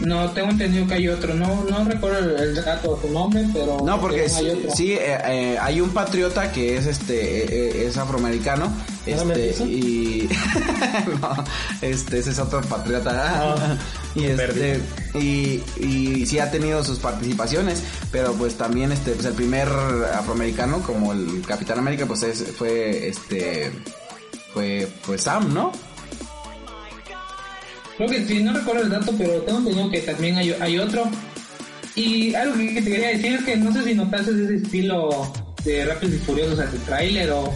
No, 0.00 0.28
tengo 0.30 0.50
entendido 0.50 0.86
que 0.86 0.94
hay 0.94 1.08
otro, 1.08 1.32
no, 1.34 1.64
no 1.70 1.84
recuerdo 1.84 2.18
el, 2.18 2.40
el 2.40 2.54
dato 2.64 2.92
o 2.92 3.00
su 3.00 3.08
nombre, 3.12 3.46
pero 3.52 3.78
No, 3.84 4.00
porque 4.00 4.22
hay 4.22 4.28
sí, 4.28 4.48
otro. 4.50 4.70
sí, 4.74 4.92
eh, 4.94 5.18
eh, 5.26 5.58
hay 5.60 5.80
un 5.80 5.90
patriota 5.90 6.50
que 6.50 6.76
es 6.76 6.86
este 6.86 7.14
eh, 7.44 7.46
eh, 7.82 7.86
es 7.86 7.96
afroamericano 7.96 8.72
¿Era 9.06 9.22
este 9.22 9.62
y 9.64 10.28
no, 11.20 11.44
este 11.82 12.18
ese 12.18 12.30
es 12.30 12.38
otro 12.38 12.60
patriota 12.62 13.12
Ah, 13.54 13.76
y 14.16 14.24
este 14.24 14.80
y, 15.14 15.62
y 15.78 16.26
sí 16.26 16.38
ha 16.38 16.50
tenido 16.50 16.82
sus 16.82 16.98
participaciones 16.98 17.82
pero 18.10 18.32
pues 18.32 18.54
también 18.54 18.90
este 18.92 19.12
pues 19.12 19.26
el 19.26 19.34
primer 19.34 19.68
afroamericano 20.14 20.82
como 20.82 21.12
el 21.12 21.42
Capitán 21.46 21.78
América 21.78 22.06
pues 22.06 22.22
es, 22.22 22.42
fue 22.56 23.08
este 23.08 23.70
fue 24.52 24.88
pues 25.04 25.22
Sam 25.22 25.52
no 25.52 25.72
Creo 27.96 28.10
que 28.10 28.26
sí, 28.26 28.42
no 28.42 28.52
recuerdo 28.52 28.82
el 28.82 28.90
dato, 28.90 29.12
pero 29.16 29.40
tengo 29.42 29.58
entendido 29.58 29.90
que 29.90 30.00
también 30.00 30.36
hay, 30.36 30.54
hay 30.60 30.78
otro. 30.78 31.04
Y 31.94 32.34
algo 32.34 32.54
que 32.58 32.82
te 32.82 32.90
quería 32.90 33.08
decir 33.08 33.32
es 33.34 33.44
que 33.44 33.56
no 33.56 33.72
sé 33.72 33.84
si 33.84 33.94
notaste 33.94 34.32
ese 34.32 34.56
estilo 34.56 35.32
de 35.64 35.86
Rápidos 35.86 36.16
y 36.16 36.18
Furiosos 36.18 36.58
al 36.58 36.70
tráiler 36.84 37.30
o, 37.30 37.54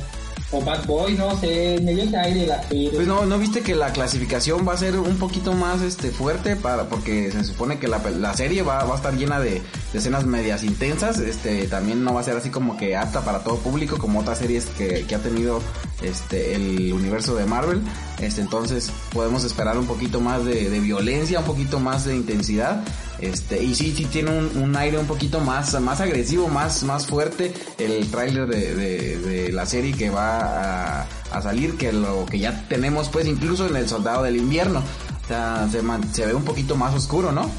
o 0.53 0.61
Bad 0.62 0.86
Boy, 0.86 1.14
no 1.14 1.38
sé, 1.38 1.78
me 1.82 1.92
ese 1.92 2.16
aire 2.16 2.46
la. 2.46 2.61
Pues 2.62 3.07
no, 3.07 3.24
¿no 3.24 3.38
viste 3.38 3.61
que 3.61 3.74
la 3.74 3.92
clasificación 3.92 4.66
va 4.66 4.72
a 4.72 4.76
ser 4.76 4.98
un 4.98 5.16
poquito 5.16 5.53
más 5.53 5.80
este 5.82 6.11
fuerte 6.11 6.57
para 6.57 6.88
porque 6.88 7.30
se 7.30 7.44
supone 7.44 7.78
que 7.78 7.88
la, 7.88 7.98
la 8.11 8.34
serie 8.34 8.62
va, 8.62 8.84
va 8.84 8.94
a 8.94 8.96
estar 8.96 9.14
llena 9.14 9.38
de, 9.38 9.62
de 9.92 9.98
escenas 9.98 10.26
medias 10.26 10.64
intensas, 10.64 11.18
este 11.18 11.66
también 11.68 12.03
no 12.03 12.14
va 12.14 12.20
a 12.20 12.24
ser 12.24 12.36
así 12.36 12.51
como 12.51 12.76
que 12.76 12.96
apta 12.96 13.24
para 13.24 13.44
todo 13.44 13.57
público 13.57 13.98
como 13.98 14.20
otras 14.20 14.38
series 14.38 14.66
que, 14.66 15.05
que 15.07 15.14
ha 15.14 15.20
tenido 15.20 15.61
este 16.03 16.55
el 16.55 16.92
universo 16.92 17.34
de 17.34 17.46
Marvel. 17.46 17.82
Este, 18.20 18.40
entonces 18.40 18.92
podemos 19.12 19.44
esperar 19.44 19.78
un 19.78 19.86
poquito 19.86 20.20
más 20.20 20.44
de, 20.44 20.68
violencia, 20.80 21.40
un 21.40 21.44
poquito 21.44 21.80
más 21.80 22.05
de 22.05 22.16
intensidad. 22.16 22.82
Este, 23.21 23.62
y 23.62 23.75
sí, 23.75 23.93
sí 23.95 24.07
tiene 24.07 24.31
un, 24.31 24.75
aire 24.77 24.99
un 24.99 25.07
poquito 25.07 25.41
más, 25.41 25.79
más 25.81 26.01
agresivo, 26.01 26.49
más, 26.49 26.83
más 26.85 27.07
fuerte 27.07 27.53
el 27.79 28.11
tráiler 28.11 28.47
de, 28.47 29.51
la 29.53 29.66
serie 29.66 29.93
que 29.93 30.09
va 30.11 31.03
a, 31.03 31.43
salir 31.43 31.77
que 31.77 31.93
lo 31.93 32.25
que 32.27 32.39
ya 32.39 32.66
tenemos 32.68 33.09
pues 33.09 33.27
incluso 33.27 33.66
en 33.66 33.77
el 33.77 33.89
Soldado 33.89 34.23
del 34.23 34.37
Invierno. 34.37 34.83
O 35.25 35.29
sea, 35.29 35.68
se, 35.71 35.81
se 36.12 36.27
ve 36.27 36.35
un 36.35 36.45
poquito 36.45 36.77
más 36.77 36.95
oscuro, 36.95 37.31
¿no? 37.31 37.51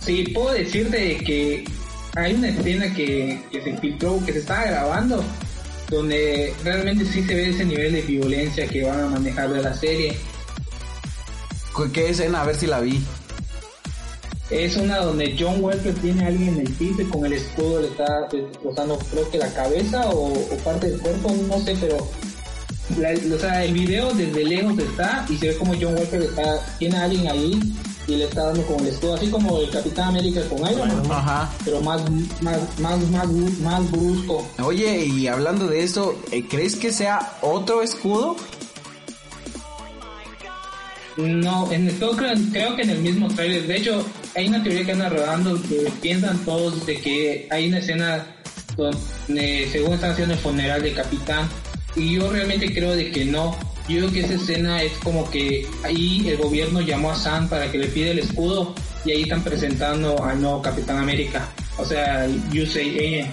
Sí, 0.00 0.24
puedo 0.34 0.52
decirte 0.54 1.18
que 1.18 1.64
hay 2.16 2.34
una 2.34 2.48
escena 2.48 2.92
que, 2.94 3.40
se 3.52 3.76
filtró, 3.76 4.24
que 4.24 4.32
se 4.32 4.38
estaba 4.38 4.64
grabando, 4.64 5.22
donde 5.90 6.54
realmente 6.64 7.04
sí 7.04 7.22
se 7.22 7.34
ve 7.34 7.50
ese 7.50 7.64
nivel 7.64 7.92
de 7.92 8.02
violencia 8.02 8.66
que 8.66 8.84
van 8.84 9.00
a 9.00 9.06
manejar 9.08 9.52
de 9.52 9.62
la 9.62 9.74
serie. 9.74 10.16
¿Qué 11.92 12.08
escena? 12.10 12.42
A 12.42 12.46
ver 12.46 12.56
si 12.56 12.66
la 12.66 12.80
vi. 12.80 13.00
Es 14.50 14.76
una 14.76 14.98
donde 14.98 15.36
John 15.38 15.62
Walker 15.62 15.94
tiene 15.94 16.24
a 16.24 16.28
alguien 16.28 16.54
en 16.54 16.66
el 16.66 16.72
piso 16.72 17.02
y 17.02 17.04
con 17.04 17.26
el 17.26 17.34
escudo 17.34 17.82
le 17.82 17.88
está 17.88 18.28
destrozando 18.32 18.98
creo 19.10 19.30
que 19.30 19.38
la 19.38 19.52
cabeza 19.52 20.08
o, 20.08 20.32
parte 20.64 20.90
del 20.90 21.00
cuerpo, 21.00 21.34
no 21.48 21.60
sé, 21.60 21.76
pero 21.78 21.96
o 21.98 23.38
sea, 23.38 23.64
el 23.64 23.74
video 23.74 24.10
desde 24.14 24.44
lejos 24.44 24.78
está 24.78 25.26
y 25.28 25.36
se 25.36 25.48
ve 25.48 25.56
como 25.58 25.74
John 25.74 25.94
Walker 25.94 26.22
está, 26.22 26.64
tiene 26.78 26.96
a 26.96 27.04
alguien 27.04 27.28
ahí 27.28 27.60
y 28.06 28.16
le 28.16 28.24
está 28.24 28.46
dando 28.46 28.62
con 28.62 28.80
el 28.80 28.86
escudo, 28.86 29.14
así 29.14 29.28
como 29.28 29.58
el 29.58 29.68
Capitán 29.68 30.08
América 30.08 30.40
con 30.48 30.58
Iron 30.60 30.88
Man, 30.88 31.06
Ajá. 31.10 31.50
pero 31.62 31.82
más, 31.82 32.00
más, 32.40 32.58
más, 32.80 32.98
más, 33.10 33.28
más 33.60 33.90
brusco. 33.90 34.48
Oye, 34.64 35.04
y 35.04 35.28
hablando 35.28 35.66
de 35.66 35.82
eso, 35.82 36.18
eh, 36.32 36.42
¿crees 36.48 36.74
que 36.76 36.90
sea 36.90 37.36
otro 37.42 37.82
escudo? 37.82 38.36
No, 41.18 41.70
en 41.72 41.88
creo, 41.88 42.14
creo 42.52 42.76
que 42.76 42.82
en 42.82 42.90
el 42.90 43.00
mismo 43.00 43.28
trailer. 43.28 43.66
De 43.66 43.76
hecho, 43.76 44.04
hay 44.34 44.48
una 44.48 44.62
teoría 44.62 44.84
que 44.84 44.92
anda 44.92 45.08
rodando 45.08 45.60
que 45.62 45.90
piensan 46.00 46.38
todos 46.44 46.84
de 46.86 47.00
que 47.00 47.48
hay 47.50 47.68
una 47.68 47.78
escena 47.78 48.26
donde, 48.76 49.68
según 49.72 49.94
están 49.94 50.12
haciendo 50.12 50.34
el 50.34 50.40
funeral 50.40 50.82
de 50.82 50.92
Capitán, 50.92 51.48
y 51.96 52.14
yo 52.14 52.30
realmente 52.30 52.72
creo 52.72 52.94
de 52.94 53.10
que 53.10 53.24
no, 53.24 53.56
yo 53.88 53.98
creo 53.98 54.12
que 54.12 54.20
esa 54.20 54.34
escena 54.34 54.82
es 54.82 54.92
como 54.98 55.28
que 55.30 55.66
ahí 55.82 56.28
el 56.28 56.36
gobierno 56.36 56.80
llamó 56.80 57.10
a 57.10 57.16
Sam 57.16 57.48
para 57.48 57.72
que 57.72 57.78
le 57.78 57.88
pida 57.88 58.10
el 58.10 58.18
escudo 58.18 58.74
y 59.04 59.12
ahí 59.12 59.22
están 59.22 59.42
presentando 59.42 60.22
al 60.22 60.40
nuevo 60.40 60.60
Capitán 60.60 60.98
América. 60.98 61.48
O 61.78 61.84
sea, 61.84 62.28
USAA. 62.52 63.26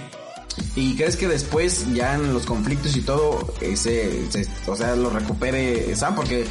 ¿Y 0.77 0.95
crees 0.95 1.17
que 1.17 1.27
después, 1.27 1.85
ya 1.93 2.15
en 2.15 2.33
los 2.33 2.45
conflictos 2.45 2.95
y 2.95 3.01
todo, 3.01 3.53
ese, 3.59 4.23
o 4.65 4.75
sea, 4.75 4.95
lo 4.95 5.09
recupere 5.09 5.93
Sam? 5.95 6.15
Porque 6.15 6.45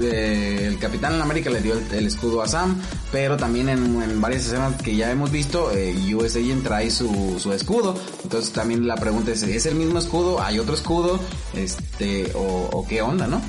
eh, 0.00 0.66
el 0.66 0.78
Capitán 0.78 1.20
América 1.20 1.50
le 1.50 1.60
dio 1.60 1.74
el, 1.92 2.06
escudo 2.06 2.42
a 2.42 2.48
Sam, 2.48 2.80
pero 3.12 3.36
también 3.36 3.68
en, 3.68 4.20
varias 4.20 4.46
escenas 4.46 4.80
que 4.82 4.96
ya 4.96 5.10
hemos 5.10 5.30
visto, 5.30 5.70
eh, 5.72 5.94
USA 6.14 6.40
trae 6.62 6.90
su, 6.90 7.38
su 7.38 7.52
escudo. 7.52 7.94
Entonces 8.22 8.52
también 8.52 8.86
la 8.86 8.96
pregunta 8.96 9.32
es, 9.32 9.42
¿es 9.42 9.66
el 9.66 9.74
mismo 9.74 9.98
escudo? 9.98 10.40
¿Hay 10.40 10.58
otro 10.58 10.74
escudo? 10.74 11.20
Este, 11.54 12.32
o, 12.34 12.68
o 12.72 12.86
qué 12.86 13.02
onda, 13.02 13.26
¿no? 13.26 13.40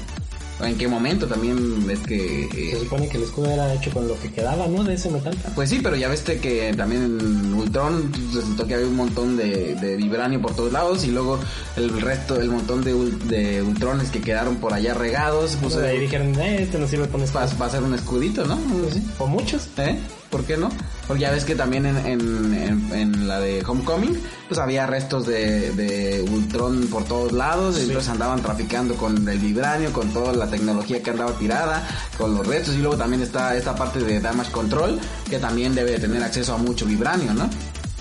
¿En 0.63 0.77
qué 0.77 0.87
momento 0.87 1.27
también 1.27 1.85
ves 1.85 1.99
que... 1.99 2.45
Eh, 2.45 2.71
Se 2.71 2.79
supone 2.79 3.07
que 3.07 3.17
el 3.17 3.23
escudo 3.23 3.49
era 3.51 3.73
hecho 3.73 3.91
con 3.91 4.07
lo 4.07 4.19
que 4.19 4.31
quedaba, 4.31 4.67
¿no? 4.67 4.83
De 4.83 4.93
ese 4.93 5.09
metal. 5.09 5.35
Pues 5.55 5.69
sí, 5.69 5.79
pero 5.81 5.95
ya 5.95 6.09
viste 6.09 6.39
que 6.39 6.73
también 6.75 7.03
en 7.19 7.53
Ultron 7.53 8.11
resultó 8.33 8.65
que 8.67 8.75
había 8.75 8.87
un 8.87 8.95
montón 8.95 9.37
de, 9.37 9.75
de 9.75 9.95
vibranio 9.95 10.41
por 10.41 10.55
todos 10.55 10.71
lados 10.71 11.03
y 11.05 11.11
luego 11.11 11.39
el 11.75 12.01
resto, 12.01 12.39
el 12.39 12.49
montón 12.49 12.83
de, 12.83 12.93
de 13.27 13.61
Ultrones 13.61 14.09
que 14.09 14.21
quedaron 14.21 14.57
por 14.57 14.73
allá 14.73 14.93
regados. 14.93 15.57
Pues, 15.61 15.75
ahí 15.77 15.99
dijeron, 15.99 16.33
eh, 16.39 16.63
este 16.63 16.79
no 16.79 16.87
sirve 16.87 17.07
para 17.07 17.21
Va, 17.25 17.45
va 17.59 17.65
a 17.65 17.69
ser 17.69 17.83
un 17.83 17.93
escudito, 17.93 18.45
¿no? 18.45 18.57
Pues 18.57 18.95
sí, 18.95 19.03
o 19.19 19.27
muchos. 19.27 19.67
¿Eh? 19.77 19.99
¿Por 20.31 20.45
qué 20.45 20.57
no? 20.57 20.69
Porque 21.07 21.21
ya 21.21 21.31
ves 21.31 21.43
que 21.43 21.55
también 21.55 21.85
en, 21.85 21.97
en, 22.07 22.89
en, 22.93 23.27
la 23.27 23.39
de 23.39 23.63
Homecoming, 23.63 24.17
pues 24.47 24.59
había 24.59 24.87
restos 24.87 25.27
de, 25.27 25.71
de 25.71 26.21
Ultron 26.21 26.87
por 26.87 27.03
todos 27.03 27.33
lados, 27.33 27.77
y 27.77 27.81
entonces 27.83 28.09
andaban 28.09 28.41
traficando 28.41 28.95
con 28.95 29.27
el 29.27 29.37
vibranio, 29.37 29.91
con 29.91 30.11
toda 30.13 30.33
la 30.33 30.47
tecnología 30.47 31.03
que 31.03 31.09
andaba 31.11 31.33
tirada, 31.33 31.85
con 32.17 32.33
los 32.33 32.47
restos, 32.47 32.75
y 32.75 32.77
luego 32.79 32.97
también 32.97 33.21
está 33.21 33.55
esta 33.55 33.75
parte 33.75 33.99
de 33.99 34.21
Damage 34.21 34.51
Control, 34.51 34.99
que 35.29 35.37
también 35.37 35.75
debe 35.75 35.99
tener 35.99 36.23
acceso 36.23 36.53
a 36.53 36.57
mucho 36.57 36.85
vibranio, 36.85 37.33
¿no? 37.33 37.49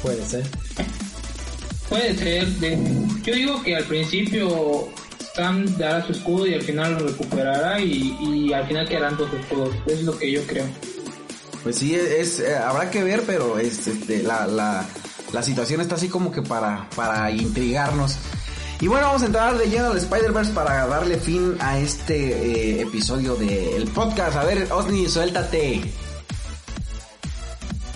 Puede 0.01 0.24
ser. 0.24 0.45
Puede 1.89 2.16
ser. 2.16 2.47
yo 3.24 3.35
digo 3.35 3.62
que 3.64 3.74
al 3.74 3.85
principio 3.85 4.89
Sam 5.35 5.66
dará 5.76 6.07
su 6.07 6.12
escudo 6.12 6.47
y 6.47 6.55
al 6.55 6.62
final 6.62 6.95
lo 6.95 7.09
recuperará 7.09 7.81
y, 7.81 8.16
y 8.22 8.53
al 8.53 8.64
final 8.68 8.89
quedarán 8.89 9.16
dos 9.16 9.33
escudos. 9.35 9.74
Es 9.87 10.05
lo 10.05 10.16
que 10.16 10.31
yo 10.31 10.47
creo. 10.47 10.66
Pues 11.62 11.76
sí, 11.76 11.94
es, 11.94 12.40
eh, 12.40 12.56
habrá 12.56 12.90
que 12.90 13.04
ver, 13.04 13.22
pero 13.26 13.58
es, 13.58 13.86
este, 13.86 14.22
la, 14.22 14.46
la, 14.46 14.86
la 15.32 15.42
situación 15.42 15.80
está 15.80 15.96
así 15.96 16.08
como 16.08 16.32
que 16.32 16.42
para, 16.42 16.88
para 16.96 17.30
intrigarnos. 17.30 18.16
Y 18.80 18.86
bueno, 18.86 19.08
vamos 19.08 19.22
a 19.22 19.26
entrar 19.26 19.58
de 19.58 19.68
lleno 19.68 19.90
al 19.90 19.98
Spider-Verse 19.98 20.52
para 20.52 20.86
darle 20.86 21.18
fin 21.18 21.54
a 21.61 21.78
este 21.78 22.78
eh, 22.78 22.80
episodio 22.80 23.34
del 23.36 23.86
podcast. 23.88 24.36
A 24.36 24.44
ver, 24.44 24.72
Osni, 24.72 25.06
suéltate. 25.06 25.82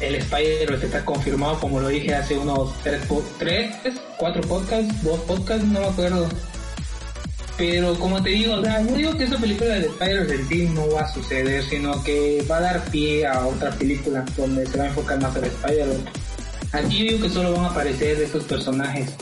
El 0.00 0.16
Spider-Verse 0.16 0.84
está 0.86 1.02
confirmado, 1.02 1.58
como 1.58 1.80
lo 1.80 1.88
dije 1.88 2.14
hace 2.14 2.36
unos 2.36 2.74
tres, 2.82 3.00
tres, 3.38 3.74
cuatro 4.18 4.42
podcasts, 4.42 5.02
dos 5.02 5.20
podcasts, 5.20 5.64
no 5.64 5.80
me 5.80 5.86
acuerdo. 5.86 6.28
Pero 7.56 7.94
como 7.98 8.20
te 8.22 8.30
digo, 8.30 8.54
o 8.54 8.62
sea, 8.62 8.80
no 8.80 8.96
digo 8.96 9.16
que 9.16 9.24
esa 9.24 9.36
película 9.38 9.74
de 9.74 9.86
Spider-Man 9.86 10.74
no 10.74 10.90
va 10.90 11.02
a 11.02 11.12
suceder, 11.12 11.62
sino 11.64 12.02
que 12.02 12.44
va 12.50 12.56
a 12.56 12.60
dar 12.60 12.84
pie 12.90 13.26
a 13.26 13.46
otra 13.46 13.70
película 13.70 14.24
donde 14.36 14.66
se 14.66 14.76
va 14.76 14.84
a 14.84 14.88
enfocar 14.88 15.20
más 15.20 15.36
en 15.36 15.44
Spider-Man. 15.44 16.04
Aquí 16.72 17.08
digo 17.08 17.20
que 17.20 17.30
solo 17.30 17.52
van 17.52 17.66
a 17.66 17.68
aparecer 17.68 18.20
estos 18.20 18.42
personajes. 18.44 19.14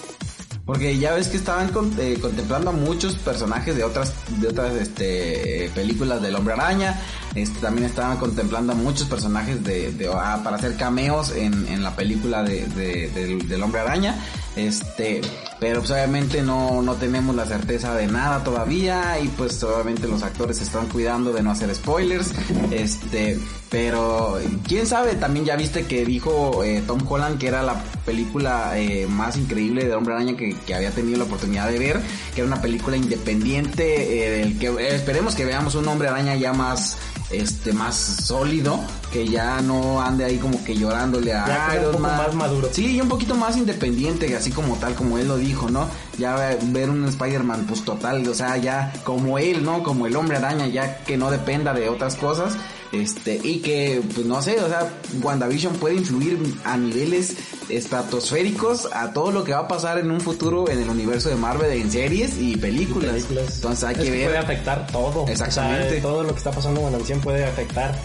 Porque 0.65 0.97
ya 0.97 1.13
ves 1.15 1.29
que 1.29 1.37
estaban 1.37 1.71
eh, 1.99 2.19
contemplando 2.21 2.71
a 2.71 2.73
muchos 2.73 3.17
personajes 3.17 3.77
de 3.77 3.83
otras 3.83 4.15
de 4.41 4.49
otras 4.49 4.75
este, 4.77 5.71
películas 5.75 6.23
del 6.23 6.37
Hombre 6.37 6.55
Araña. 6.55 7.01
Este, 7.35 7.61
también 7.61 7.87
estaban 7.87 8.19
contemplando 8.19 8.75
muchos 8.75 9.09
personajes 9.09 9.65
de, 9.65 10.11
ah, 10.15 10.41
para 10.45 10.57
hacer 10.57 10.77
cameos 10.77 11.33
en, 11.35 11.67
en 11.69 11.83
la 11.83 11.97
película 11.97 12.43
de, 12.43 12.67
del, 12.67 13.49
del 13.49 13.63
Hombre 13.63 13.81
Araña. 13.81 14.17
Este, 14.55 15.23
pero 15.59 15.79
pues 15.79 15.91
obviamente 15.93 16.43
no, 16.43 16.83
no 16.83 16.95
tenemos 16.97 17.35
la 17.35 17.47
certeza 17.47 17.95
de 17.95 18.07
nada 18.07 18.45
todavía 18.45 19.19
y 19.19 19.29
pues 19.29 19.63
obviamente 19.63 20.07
los 20.07 20.23
actores 20.23 20.61
están 20.61 20.89
cuidando 20.89 21.33
de 21.33 21.43
no 21.43 21.51
hacer 21.51 21.75
spoilers. 21.75 22.33
Este, 22.71 23.39
pero 23.71 24.39
quién 24.67 24.87
sabe, 24.87 25.15
también 25.15 25.47
ya 25.47 25.57
viste 25.57 25.87
que 25.87 26.05
dijo 26.05 26.63
eh, 26.65 26.83
Tom 26.87 27.01
Holland 27.09 27.39
que 27.39 27.47
era 27.47 27.63
la 27.63 27.83
película 28.05 28.79
eh, 28.79 29.07
más 29.07 29.37
increíble 29.39 29.87
de 29.87 29.95
Hombre 29.95 30.15
Araña 30.15 30.37
que, 30.37 30.55
que, 30.67 30.75
había 30.75 30.91
tenido 30.91 31.19
la 31.19 31.25
oportunidad 31.25 31.69
de 31.69 31.79
ver, 31.79 32.01
que 32.35 32.43
era 32.43 32.47
una 32.47 32.61
película 32.61 32.97
independiente, 32.97 34.27
eh, 34.27 34.31
del 34.39 34.59
que 34.59 34.95
esperemos 34.95 35.35
que 35.35 35.47
veamos 35.47 35.75
un 35.75 35.89
Hombre 35.89 36.09
Araña 36.09 36.35
ya 36.35 36.53
más 36.53 36.99
este 37.33 37.73
más 37.73 37.95
sólido, 37.97 38.81
que 39.13 39.27
ya 39.27 39.61
no 39.61 40.01
ande 40.01 40.25
ahí 40.25 40.39
como 40.39 40.63
que 40.65 40.75
llorándole 40.75 41.33
a 41.33 41.75
Iron 41.75 41.87
un 41.87 41.93
poco 41.93 42.05
más 42.05 42.35
maduro. 42.35 42.69
Sí, 42.73 42.97
y 42.97 43.01
un 43.01 43.09
poquito 43.09 43.35
más 43.35 43.57
independiente, 43.57 44.35
así 44.37 44.51
como 44.51 44.77
tal, 44.77 44.95
como 44.95 45.19
él 45.19 45.29
lo 45.29 45.37
dijo, 45.37 45.71
¿no? 45.71 45.89
Ya 46.19 46.57
ver 46.63 46.91
un 46.91 47.05
Spider-Man, 47.07 47.67
pues 47.67 47.85
total, 47.85 48.27
o 48.29 48.35
sea, 48.35 48.57
ya 48.57 48.93
como 49.05 49.39
él, 49.39 49.65
¿no? 49.65 49.83
Como 49.83 50.07
el 50.07 50.17
hombre 50.17 50.37
araña, 50.37 50.67
ya 50.67 50.99
que 50.99 51.17
no 51.17 51.31
dependa 51.31 51.73
de 51.73 51.89
otras 51.89 52.17
cosas. 52.17 52.57
Este, 52.93 53.41
y 53.43 53.61
que, 53.61 54.03
pues 54.15 54.27
no 54.27 54.43
sé, 54.43 54.61
o 54.61 54.69
sea, 54.69 54.93
WandaVision 55.23 55.75
puede 55.77 55.95
influir 55.95 56.39
a 56.65 56.77
niveles 56.77 57.37
estratosféricos 57.71 58.89
a 58.93 59.15
todo 59.15 59.33
lo 59.33 59.45
que 59.45 59.53
va 59.53 59.61
a 59.61 59.69
pasar 59.69 59.99
en 59.99 60.11
un 60.11 60.21
futuro 60.21 60.69
en 60.69 60.79
el 60.79 60.91
universo 60.91 61.31
de 61.31 61.37
Marvel 61.37 61.73
en 61.73 61.91
series 61.91 62.39
y 62.39 62.57
películas. 62.57 63.27
Entonces 63.31 63.85
hay 63.85 63.95
que, 63.95 64.11
ver. 64.11 64.27
Puede 64.27 64.39
afectar 64.39 64.87
todo. 64.89 65.27
Exactamente. 65.27 66.01
todo 66.03 66.23
lo 66.23 66.31
que 66.33 66.39
está 66.39 66.51
pasando 66.51 66.81
en 66.81 66.85
WandaVision 66.85 67.21
puede 67.21 67.45
afectar 67.45 67.99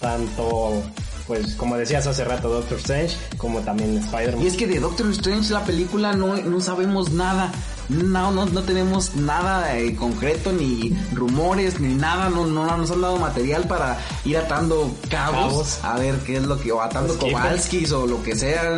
tanto 0.00 0.82
pues 1.26 1.54
como 1.54 1.76
decías 1.76 2.06
hace 2.06 2.24
rato 2.24 2.48
Doctor 2.48 2.78
Strange 2.78 3.16
como 3.36 3.60
también 3.60 3.96
Spider-Man. 3.98 4.42
Y 4.42 4.46
es 4.48 4.56
que 4.56 4.66
de 4.66 4.80
Doctor 4.80 5.10
Strange 5.10 5.52
la 5.52 5.64
película 5.64 6.14
no, 6.14 6.36
no 6.36 6.60
sabemos 6.60 7.12
nada. 7.12 7.52
No, 7.92 8.30
no, 8.30 8.46
no 8.46 8.62
tenemos 8.62 9.14
nada 9.16 9.76
eh, 9.78 9.94
concreto, 9.94 10.52
ni 10.52 10.96
rumores, 11.12 11.78
ni 11.78 11.94
nada, 11.94 12.30
no, 12.30 12.46
no 12.46 12.76
nos 12.76 12.90
han 12.90 13.00
dado 13.00 13.18
material 13.18 13.64
para 13.64 13.98
ir 14.24 14.38
atando 14.38 14.94
cabos, 15.10 15.78
a 15.84 15.98
ver 15.98 16.16
qué 16.20 16.36
es 16.36 16.44
lo 16.44 16.58
que, 16.58 16.72
o 16.72 16.80
atando 16.80 17.14
pues, 17.14 17.32
Kowalskis 17.32 17.92
o 17.92 18.06
lo 18.06 18.22
que 18.22 18.34
sea. 18.34 18.76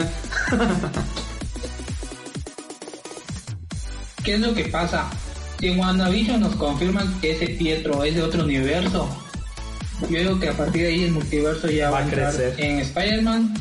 ¿Qué 4.24 4.34
es 4.34 4.40
lo 4.40 4.54
que 4.54 4.64
pasa? 4.64 5.04
Si 5.60 5.68
en 5.68 5.78
WandaVision 5.78 6.40
nos 6.40 6.56
confirman 6.56 7.20
que 7.20 7.32
ese 7.32 7.48
Pietro 7.48 8.02
es 8.04 8.14
de 8.14 8.22
otro 8.22 8.42
universo, 8.42 9.06
yo 10.08 10.18
digo 10.18 10.40
que 10.40 10.48
a 10.48 10.56
partir 10.56 10.82
de 10.82 10.88
ahí 10.88 11.04
el 11.04 11.12
multiverso 11.12 11.68
ya 11.68 11.90
va, 11.90 12.00
a, 12.00 12.06
crecer. 12.06 12.54
en 12.58 12.80
Spider-Man, 12.80 13.54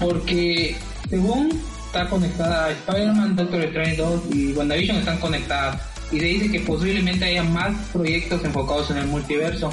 porque 0.00 0.76
según 1.08 1.60
está 1.88 2.08
conectada, 2.08 2.70
Spider-Man, 2.70 3.34
Doctor 3.34 3.64
Strange 3.64 3.96
2 3.96 4.20
y 4.32 4.52
WandaVision 4.52 4.98
están 4.98 5.18
conectadas. 5.18 5.80
Y 6.12 6.20
se 6.20 6.26
dice 6.26 6.50
que 6.50 6.60
posiblemente 6.60 7.24
haya 7.24 7.42
más 7.42 7.74
proyectos 7.92 8.44
enfocados 8.44 8.90
en 8.90 8.98
el 8.98 9.06
multiverso. 9.06 9.70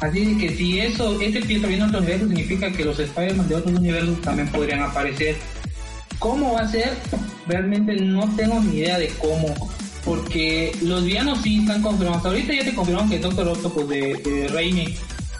Así 0.00 0.36
que 0.38 0.50
si 0.50 0.78
eso, 0.80 1.20
este 1.20 1.40
Pietro 1.40 1.68
viene 1.68 1.84
a 1.84 1.86
otro 1.86 1.98
universo, 1.98 2.28
significa 2.28 2.70
que 2.70 2.84
los 2.84 2.98
Spider-Man 2.98 3.48
de 3.48 3.54
otros 3.56 3.78
universos 3.78 4.20
también 4.20 4.48
podrían 4.48 4.82
aparecer. 4.82 5.36
¿Cómo 6.18 6.52
va 6.52 6.60
a 6.60 6.68
ser? 6.68 6.92
Realmente 7.46 7.94
no 7.96 8.28
tengo 8.36 8.60
ni 8.60 8.78
idea 8.78 8.98
de 8.98 9.08
cómo. 9.18 9.54
Porque 10.04 10.72
los 10.82 11.04
villanos 11.04 11.40
sí 11.42 11.60
están 11.60 11.82
confirmados. 11.82 12.24
Ahorita 12.24 12.54
ya 12.54 12.64
te 12.64 12.74
confirmaron 12.74 13.10
que 13.10 13.18
Doctor 13.18 13.48
Octopus 13.48 13.88
de, 13.88 14.14
de 14.16 14.48
Raimi 14.48 14.94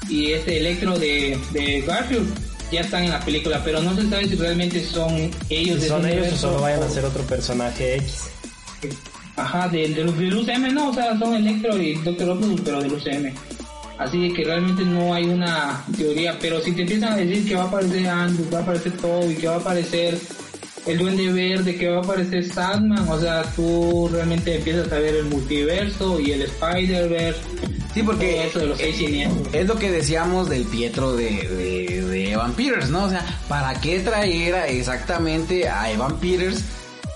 y 0.09 0.33
este 0.33 0.59
Electro 0.59 0.99
de, 0.99 1.39
de 1.53 1.83
Garfield 1.83 2.48
ya 2.71 2.81
están 2.81 3.05
en 3.05 3.11
la 3.11 3.21
película, 3.21 3.63
pero 3.65 3.81
no 3.81 3.95
se 3.95 4.09
sabe 4.09 4.29
si 4.29 4.35
realmente 4.35 4.85
son 4.85 5.31
ellos. 5.49 5.81
Si 5.83 5.89
son 5.89 6.07
ellos 6.07 6.33
o 6.33 6.37
solo 6.37 6.61
vayan 6.61 6.83
a 6.83 6.89
ser 6.89 7.05
otro 7.05 7.23
personaje 7.25 7.97
X. 7.97 8.31
Ajá, 9.37 9.69
del, 9.69 9.95
del, 9.95 10.17
del 10.17 10.35
UCM 10.35 10.75
no, 10.75 10.91
o 10.91 10.95
sea, 10.95 11.17
son 11.19 11.35
Electro 11.35 11.81
y 11.81 11.95
Doctor 11.97 12.31
Octopus, 12.31 12.61
pero 12.63 12.83
del 12.83 12.93
UCM. 12.93 13.33
Así 13.99 14.33
que 14.33 14.45
realmente 14.45 14.85
no 14.85 15.13
hay 15.13 15.25
una 15.25 15.85
teoría, 15.97 16.39
pero 16.41 16.61
si 16.61 16.73
te 16.73 16.83
empiezan 16.83 17.15
a 17.15 17.17
decir 17.17 17.49
que 17.49 17.57
va 17.57 17.65
a 17.65 17.67
aparecer 17.67 18.07
Andrew, 18.07 18.49
va 18.53 18.59
a 18.59 18.63
aparecer 18.63 18.93
Toby, 18.97 19.35
que 19.35 19.49
va 19.49 19.55
a 19.55 19.59
aparecer 19.59 20.19
el 20.89 20.99
Duende 20.99 21.31
Verde, 21.33 21.77
que 21.77 21.89
va 21.89 21.99
a 21.99 22.01
aparecer 22.01 22.45
Sandman, 22.51 23.09
o 23.09 23.21
sea, 23.21 23.43
tú 23.55 24.09
realmente 24.11 24.57
empiezas 24.57 24.91
a 24.91 24.99
ver 24.99 25.17
el 25.17 25.27
multiverso 25.27 26.19
y 26.19 26.33
el 26.33 26.43
Spider-Verse. 26.43 27.41
Sí, 27.93 28.03
porque 28.03 28.47
eso 28.47 28.61
de 28.61 28.67
los 28.67 28.79
seis 28.79 28.97
siniestros. 28.97 29.55
es 29.55 29.67
lo 29.67 29.77
que 29.77 29.91
decíamos 29.91 30.49
del 30.49 30.65
Pietro 30.65 31.15
de, 31.17 31.49
de, 31.49 32.03
de 32.03 32.33
Evan 32.33 32.53
Peters, 32.53 32.91
¿no? 32.91 33.05
O 33.05 33.09
sea, 33.11 33.25
¿para 33.49 33.75
qué 33.81 34.01
traer 34.01 34.55
a 34.55 34.69
exactamente 34.69 35.69
a 35.69 35.91
Evan 35.91 36.19
Peters 36.19 36.63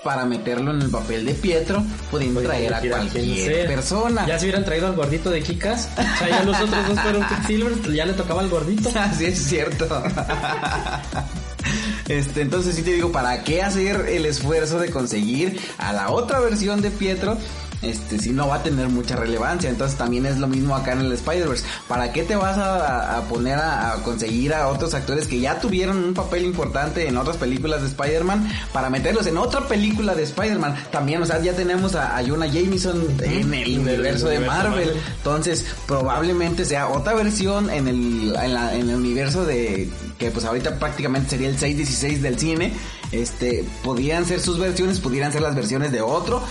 para 0.03 0.25
meterlo 0.25 0.73
en 0.73 0.83
el 0.83 0.91
papel 0.91 1.25
de 1.25 1.35
Pietro, 1.35 1.83
pudiendo 2.11 2.43
traer 2.43 2.75
a 2.75 2.81
cualquier 2.81 3.67
persona? 3.67 4.27
Ya 4.27 4.39
se 4.39 4.47
hubieran 4.47 4.65
traído 4.65 4.89
al 4.89 4.97
gordito 4.97 5.31
de 5.31 5.43
Kikas. 5.43 5.89
O 5.93 6.19
sea, 6.19 6.29
ya 6.29 6.43
los 6.43 6.61
otros 6.61 6.89
dos 6.89 7.01
fueron 7.01 7.27
Quicksilver, 7.27 7.93
ya 7.93 8.05
le 8.05 8.13
tocaba 8.15 8.41
al 8.41 8.49
gordito. 8.49 8.91
Así 8.95 9.27
es 9.27 9.39
cierto. 9.39 9.87
Este, 12.09 12.43
entonces 12.43 12.75
sí 12.75 12.83
te 12.83 12.93
digo, 12.93 13.13
¿para 13.13 13.45
qué 13.45 13.63
hacer 13.63 14.07
el 14.09 14.27
esfuerzo 14.27 14.79
de 14.79 14.91
conseguir 14.91 15.61
a 15.79 15.93
la 15.93 16.11
otra 16.11 16.41
versión 16.41 16.83
de 16.83 16.91
Pietro? 16.91 17.39
Este, 17.83 18.19
si 18.19 18.31
no 18.31 18.47
va 18.49 18.57
a 18.57 18.63
tener 18.63 18.89
mucha 18.89 19.17
relevancia. 19.17 19.69
Entonces 19.69 19.99
también 19.99 20.25
es 20.27 20.39
lo 20.39 20.47
mismo 20.47 20.77
acá 20.77 20.93
en 20.93 21.01
el 21.01 21.13
Spider-Verse. 21.13 21.65
¿Para 21.89 22.13
qué 22.13 22.23
te 22.23 22.37
vas 22.37 22.57
a, 22.57 23.19
a 23.19 23.23
poner 23.23 23.59
a, 23.59 23.93
a 23.95 23.97
conseguir 24.03 24.55
a 24.55 24.69
otros 24.69 24.95
actores 24.95 25.27
que 25.27 25.41
ya 25.41 25.59
tuvieron 25.61 25.97
un 25.97 26.15
papel 26.15 26.45
importante 26.45 27.09
en 27.09 27.17
otras 27.17 27.37
películas 27.39 27.81
de 27.83 27.89
Spider-Man 27.89 28.49
para 28.73 28.89
meterlos 28.89 29.27
en 29.27 29.37
otra 29.37 29.67
película 29.67 30.15
de 30.15 30.23
Spider-Man? 30.23 30.77
También, 30.93 31.21
o 31.23 31.27
sea, 31.27 31.41
ya 31.41 31.55
tenemos 31.55 31.95
a, 31.97 32.17
a 32.17 32.25
Jonah 32.25 32.47
Jameson 32.47 33.05
en 33.21 33.53
el 33.55 33.79
universo 33.81 34.29
de. 34.29 34.39
Marvel. 34.47 34.93
Entonces, 35.17 35.67
probablemente 35.87 36.65
sea 36.65 36.89
otra 36.89 37.15
versión 37.15 37.69
en 37.71 37.89
el, 37.89 38.35
en, 38.41 38.55
la- 38.55 38.75
en 38.75 38.89
el 38.91 38.97
universo 38.97 39.45
de 39.45 39.89
que 40.19 40.31
pues 40.31 40.45
ahorita 40.45 40.79
prácticamente 40.79 41.31
sería 41.31 41.49
el 41.49 41.59
616 41.59 42.23
del 42.23 42.39
cine. 42.39 42.73
Este, 43.13 43.65
podrían 43.85 44.25
ser 44.25 44.41
sus 44.41 44.59
versiones, 44.59 44.99
pudieran 44.99 45.33
ser 45.33 45.43
las 45.43 45.55
versiones 45.55 45.93
de 45.93 46.01
otro, 46.01 46.43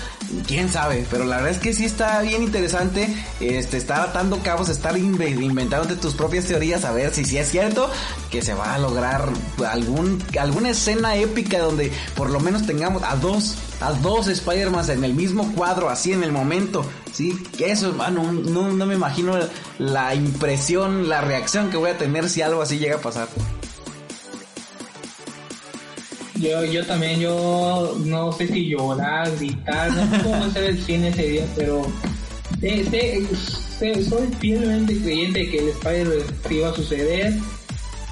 quién 0.48 0.70
sabe, 0.70 1.06
pero 1.10 1.26
la 1.26 1.38
verdad 1.38 1.52
es 1.52 1.58
que 1.58 1.74
sí 1.74 1.86
está 1.86 2.22
bien 2.22 2.44
interesante, 2.44 3.12
este, 3.40 3.78
estar 3.78 4.02
atando 4.02 4.38
cabos, 4.44 4.70
estar 4.70 4.96
inve- 4.96 5.42
inventándote 5.42 5.96
tus 5.96 6.14
propias 6.14 6.46
teorías, 6.46 6.86
a 6.86 6.92
ver 6.92 7.14
si 7.16 7.26
sí 7.26 7.40
es 7.40 7.50
cierto 7.50 7.90
que 8.30 8.44
se 8.44 8.54
va 8.54 8.76
a 8.76 8.78
lograr 8.78 9.28
algún, 9.68 10.24
alguna 10.40 10.70
escena 10.70 11.16
épica 11.16 11.58
donde 11.60 11.92
por 12.16 12.30
lo 12.30 12.40
menos 12.40 12.68
tengamos 12.68 13.02
a 13.02 13.16
dos, 13.16 13.56
a 13.80 13.94
dos 13.94 14.28
Spider-Man 14.28 14.88
en 14.92 15.04
el 15.04 15.16
mismo 15.16 15.52
cuadro, 15.54 15.90
así 15.90 16.14
en 16.14 16.24
el 16.24 16.32
momento, 16.32 16.86
sí, 17.12 17.34
que 17.58 17.72
eso, 17.72 17.92
no, 17.92 18.32
no 18.72 18.86
me 18.86 18.94
imagino 18.94 19.34
la 19.80 20.14
impresión, 20.14 21.10
la 21.10 21.22
reacción 21.22 21.72
que 21.72 21.78
voy 21.78 21.90
a 21.90 21.98
tener 21.98 22.30
si 22.30 22.44
algo 22.44 22.62
así 22.62 22.78
llega 22.78 22.98
a 22.98 23.02
pasar. 23.02 23.28
Yo, 26.42 26.64
yo 26.66 26.84
también, 26.86 27.20
yo 27.20 27.98
no 28.06 28.32
sé 28.32 28.48
si 28.48 28.68
llorar, 28.70 29.30
gritar, 29.38 29.92
no 29.92 30.10
sé 30.18 30.24
cómo 30.24 30.50
ser 30.52 30.64
el 30.64 30.84
cine 30.84 31.10
ese 31.10 31.24
día, 31.28 31.46
pero 31.56 31.86
sé- 32.60 32.84
sé- 32.86 33.28
sé- 33.80 34.04
soy 34.10 34.28
fielmente 34.40 34.98
creyente 35.02 35.40
de 35.40 35.50
que 35.52 35.58
el 35.60 35.70
Spider 35.70 36.26
iba 36.50 36.70
a 36.70 36.74
suceder. 36.76 37.34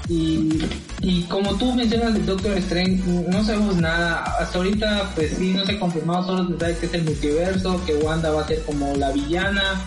Y, 0.07 0.59
y 1.01 1.21
como 1.23 1.55
tú 1.57 1.71
mencionas 1.73 2.13
del 2.15 2.25
Doctor 2.25 2.57
Strange, 2.57 3.03
no 3.05 3.43
sabemos 3.43 3.75
nada. 3.77 4.23
Hasta 4.39 4.57
ahorita, 4.57 5.11
pues 5.15 5.33
sí, 5.37 5.53
no 5.53 5.63
se 5.65 5.73
ha 5.73 5.79
confirmado, 5.79 6.25
solo 6.25 6.47
se 6.49 6.59
sabe 6.59 6.77
que 6.77 6.85
es 6.87 6.93
el 6.95 7.03
multiverso, 7.03 7.85
que 7.85 7.93
Wanda 7.95 8.31
va 8.31 8.41
a 8.41 8.47
ser 8.47 8.61
como 8.63 8.95
la 8.95 9.11
villana. 9.11 9.85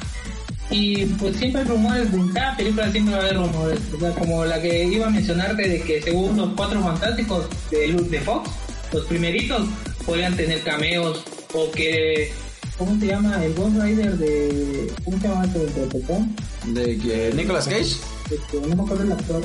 Y 0.72 1.04
pues 1.04 1.36
siempre 1.36 1.60
hay 1.62 1.68
rumores, 1.68 2.12
en 2.12 2.28
cada 2.28 2.56
película 2.56 2.90
siempre 2.90 3.14
va 3.14 3.20
a 3.20 3.24
haber 3.24 3.36
rumores. 3.36 3.80
O 3.94 4.00
sea, 4.00 4.10
como 4.12 4.44
la 4.44 4.60
que 4.60 4.84
iba 4.84 5.06
a 5.06 5.10
mencionarte 5.10 5.68
de 5.68 5.82
que 5.82 6.00
según 6.02 6.36
los 6.36 6.50
cuatro 6.56 6.80
fantásticos 6.82 7.46
de, 7.70 7.88
Lu- 7.88 8.08
de 8.08 8.20
Fox, 8.20 8.50
los 8.92 9.04
primeritos 9.06 9.66
podrían 10.06 10.34
tener 10.36 10.60
cameos 10.62 11.22
o 11.54 11.70
que... 11.70 12.32
¿Cómo 12.78 12.98
se 12.98 13.06
llama? 13.06 13.44
El 13.44 13.54
Ghost 13.54 13.76
Rider 13.80 14.16
de... 14.16 14.90
¿Cómo 15.04 15.20
se 15.20 15.28
llama 15.28 15.44
este 15.44 15.58
de 15.58 15.66
Tepetón? 15.66 16.34
¿De 16.68 16.98
que 16.98 17.32
Nicolas 17.36 17.66
Cage? 17.66 17.96
Este, 18.30 18.66
no 18.66 18.74
me 18.74 18.82
acuerdo 18.82 19.04
el 19.04 19.12
actor. 19.12 19.44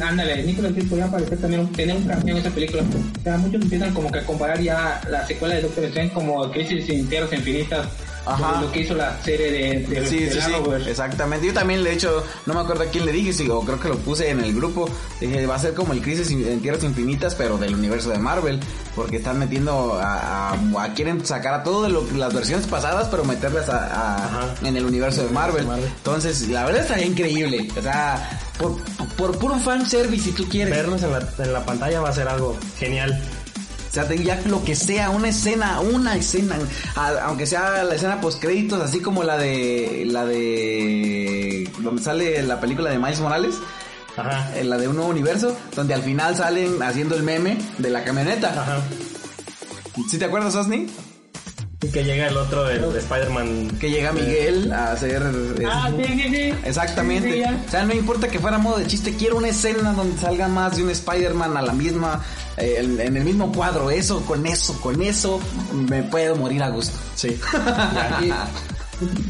Ándale, 0.00 0.42
Nicolas 0.44 0.72
Cage 0.72 0.86
podría 0.86 1.06
aparecer 1.06 1.38
también, 1.38 1.66
tener 1.72 1.96
un 1.96 2.04
cameo 2.04 2.36
en 2.36 2.40
esa 2.40 2.50
película. 2.50 2.82
O 2.82 3.22
sea, 3.22 3.36
muchos 3.36 3.60
empiezan 3.62 3.92
como 3.92 4.10
que 4.10 4.20
a 4.20 4.24
comparar 4.24 4.62
ya 4.62 5.02
la 5.10 5.26
secuela 5.26 5.56
de 5.56 5.62
Doctor 5.62 5.84
Strange 5.84 6.14
como 6.14 6.50
Crisis 6.52 6.88
en 6.88 7.08
Tierras 7.08 7.32
Infinitas. 7.32 7.88
Ajá. 8.26 8.60
Lo 8.60 8.72
que 8.72 8.80
hizo 8.80 8.94
la 8.94 9.16
serie 9.22 9.50
de, 9.50 9.80
de, 9.86 10.06
Sí, 10.08 10.18
de 10.24 10.32
sí, 10.32 10.40
sí, 10.40 10.52
exactamente. 10.90 11.46
Yo 11.46 11.54
también, 11.54 11.84
de 11.84 11.92
hecho, 11.92 12.24
no 12.46 12.54
me 12.54 12.60
acuerdo 12.60 12.82
a 12.82 12.86
quién 12.86 13.06
le 13.06 13.12
dije, 13.12 13.32
sí, 13.32 13.48
o 13.48 13.60
creo 13.60 13.78
que 13.78 13.88
lo 13.88 13.96
puse 13.98 14.28
en 14.30 14.40
el 14.40 14.52
grupo. 14.54 14.88
Dije, 15.20 15.46
va 15.46 15.54
a 15.54 15.58
ser 15.58 15.74
como 15.74 15.92
el 15.92 16.02
Crisis 16.02 16.30
en 16.30 16.60
Tierras 16.60 16.82
Infinitas, 16.82 17.34
pero 17.36 17.56
del 17.56 17.74
universo 17.74 18.10
de 18.10 18.18
Marvel. 18.18 18.60
Porque 18.94 19.18
están 19.18 19.38
metiendo 19.38 19.94
a, 19.94 20.50
a- 20.50 20.82
a- 20.82 20.94
quieren 20.94 21.24
sacar 21.24 21.54
a 21.54 21.62
todas 21.62 21.92
las 22.14 22.34
versiones 22.34 22.66
pasadas, 22.66 23.08
pero 23.10 23.24
meterlas 23.24 23.68
a, 23.68 24.54
en 24.62 24.76
el 24.76 24.84
universo 24.84 25.22
de 25.24 25.30
Marvel. 25.30 25.66
Marvel. 25.66 25.86
Entonces, 25.96 26.48
la 26.48 26.64
verdad 26.64 26.82
está 26.82 27.00
increíble. 27.00 27.68
O 27.78 27.82
sea, 27.82 28.40
por, 28.58 28.76
por 29.16 29.38
puro 29.38 29.56
fanservice, 29.58 30.24
si 30.24 30.32
tú 30.32 30.48
quieres. 30.48 30.74
Vernos 30.74 31.02
en 31.02 31.12
la, 31.12 31.28
en 31.38 31.52
la 31.52 31.64
pantalla 31.64 32.00
va 32.00 32.08
a 32.08 32.12
ser 32.12 32.26
algo 32.28 32.56
genial. 32.78 33.22
O 33.98 34.06
sea, 34.06 34.14
ya 34.14 34.40
lo 34.46 34.62
que 34.62 34.74
sea, 34.76 35.10
una 35.10 35.28
escena, 35.28 35.80
una 35.80 36.16
escena, 36.16 36.56
aunque 37.22 37.46
sea 37.46 37.82
la 37.82 37.94
escena 37.94 38.20
post 38.20 38.40
créditos, 38.42 38.80
así 38.82 39.00
como 39.00 39.22
la 39.22 39.38
de 39.38 40.04
la 40.06 40.26
de 40.26 41.70
donde 41.78 42.02
sale 42.02 42.42
la 42.42 42.60
película 42.60 42.90
de 42.90 42.98
Miles 42.98 43.20
Morales, 43.20 43.54
Ajá. 44.16 44.50
eh, 44.56 44.64
la 44.64 44.76
de 44.76 44.88
un 44.88 44.96
nuevo 44.96 45.10
universo, 45.10 45.56
donde 45.74 45.94
al 45.94 46.02
final 46.02 46.36
salen 46.36 46.82
haciendo 46.82 47.14
el 47.16 47.22
meme 47.22 47.56
de 47.78 47.90
la 47.90 48.04
camioneta. 48.04 48.48
Ajá. 48.50 48.80
¿Sí 50.10 50.18
te 50.18 50.26
acuerdas, 50.26 50.54
Osni? 50.54 50.86
Y 51.82 51.88
que 51.88 52.04
llega 52.04 52.28
el 52.28 52.36
otro, 52.36 52.68
el 52.68 52.92
de 52.92 52.98
Spider-Man. 52.98 53.76
Que 53.78 53.90
llega 53.90 54.10
Miguel 54.12 54.72
a 54.72 54.92
hacer 54.92 55.22
eh, 55.60 55.64
Ah, 55.70 55.90
sí, 55.96 56.04
sí, 56.06 56.28
sí. 56.34 56.54
Exactamente. 56.64 57.32
Sí, 57.32 57.38
ya. 57.40 57.62
o 57.66 57.70
sea, 57.70 57.84
no 57.84 57.94
importa 57.94 58.28
que 58.28 58.38
fuera 58.38 58.58
modo 58.58 58.78
de 58.78 58.86
chiste, 58.86 59.14
quiero 59.16 59.36
una 59.36 59.48
escena 59.48 59.92
donde 59.92 60.18
salga 60.18 60.48
más 60.48 60.76
de 60.76 60.82
un 60.84 60.90
Spider-Man 60.90 61.56
a 61.56 61.62
la 61.62 61.72
misma, 61.72 62.24
eh, 62.56 62.76
en, 62.78 63.00
en 63.00 63.16
el 63.16 63.24
mismo 63.24 63.52
cuadro. 63.52 63.90
Eso, 63.90 64.20
con 64.26 64.46
eso, 64.46 64.80
con 64.80 65.02
eso, 65.02 65.40
me 65.72 66.02
puedo 66.02 66.36
morir 66.36 66.62
a 66.62 66.70
gusto. 66.70 66.98
Sí. 67.14 67.38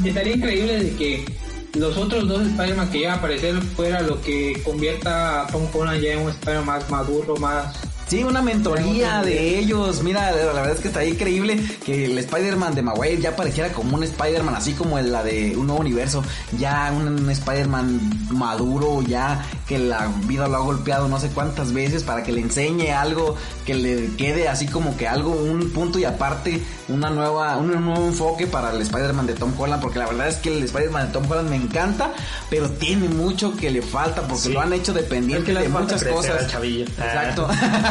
Y 0.04 0.08
estaría 0.08 0.36
increíble 0.36 0.84
de 0.84 0.96
que 0.96 1.36
los 1.74 1.96
otros 1.96 2.26
dos 2.28 2.46
Spider-Man 2.46 2.90
que 2.90 2.98
iban 2.98 3.12
a 3.12 3.16
aparecer 3.16 3.60
fuera 3.60 4.00
lo 4.00 4.20
que 4.22 4.62
convierta 4.64 5.42
a 5.42 5.46
Tom 5.48 5.66
Holland 5.72 6.00
ya 6.00 6.12
en 6.12 6.20
un 6.20 6.30
Spider-Man 6.30 6.66
más 6.66 6.90
maduro, 6.90 7.36
más... 7.36 7.74
Sí, 8.08 8.22
una 8.22 8.40
mentoría 8.40 9.20
de 9.22 9.58
ellos. 9.58 10.04
Mira, 10.04 10.30
la 10.30 10.52
verdad 10.52 10.70
es 10.70 10.78
que 10.80 10.86
está 10.88 11.04
increíble 11.04 11.60
que 11.84 12.04
el 12.04 12.16
Spider-Man 12.18 12.76
de 12.76 12.82
Maguire 12.82 13.20
ya 13.20 13.34
pareciera 13.34 13.72
como 13.72 13.96
un 13.96 14.04
Spider-Man, 14.04 14.54
así 14.54 14.74
como 14.74 14.96
la 15.00 15.24
de 15.24 15.56
un 15.56 15.66
nuevo 15.66 15.80
universo. 15.80 16.22
Ya 16.56 16.92
un, 16.96 17.28
Spider-Man 17.28 18.28
maduro, 18.30 19.02
ya 19.02 19.44
que 19.66 19.78
la 19.80 20.06
vida 20.26 20.46
lo 20.46 20.54
ha 20.56 20.60
golpeado 20.60 21.08
no 21.08 21.18
sé 21.18 21.30
cuántas 21.30 21.72
veces 21.72 22.04
para 22.04 22.22
que 22.22 22.30
le 22.30 22.42
enseñe 22.42 22.92
algo, 22.92 23.34
que 23.64 23.74
le 23.74 24.06
quede 24.16 24.48
así 24.48 24.68
como 24.68 24.96
que 24.96 25.08
algo, 25.08 25.30
un 25.32 25.70
punto 25.72 25.98
y 25.98 26.04
aparte, 26.04 26.62
una 26.88 27.10
nueva, 27.10 27.56
un 27.56 27.66
nuevo 27.72 28.06
enfoque 28.06 28.46
para 28.46 28.70
el 28.72 28.80
Spider-Man 28.82 29.26
de 29.26 29.34
Tom 29.34 29.52
Holland. 29.58 29.82
Porque 29.82 29.98
la 29.98 30.06
verdad 30.06 30.28
es 30.28 30.36
que 30.36 30.56
el 30.56 30.62
Spider-Man 30.62 31.08
de 31.08 31.12
Tom 31.12 31.28
Holland 31.28 31.50
me 31.50 31.56
encanta, 31.56 32.12
pero 32.50 32.70
tiene 32.70 33.08
mucho 33.08 33.56
que 33.56 33.68
le 33.72 33.82
falta 33.82 34.22
porque 34.22 34.44
Sí. 34.44 34.52
lo 34.52 34.60
han 34.60 34.72
hecho 34.72 34.92
Es 34.92 34.98
dependiente 35.02 35.52
que 35.52 35.58
de 35.58 35.68
muchas 35.68 36.04
cosas. 36.04 36.42
al 36.44 36.46
chavillo. 36.48 36.84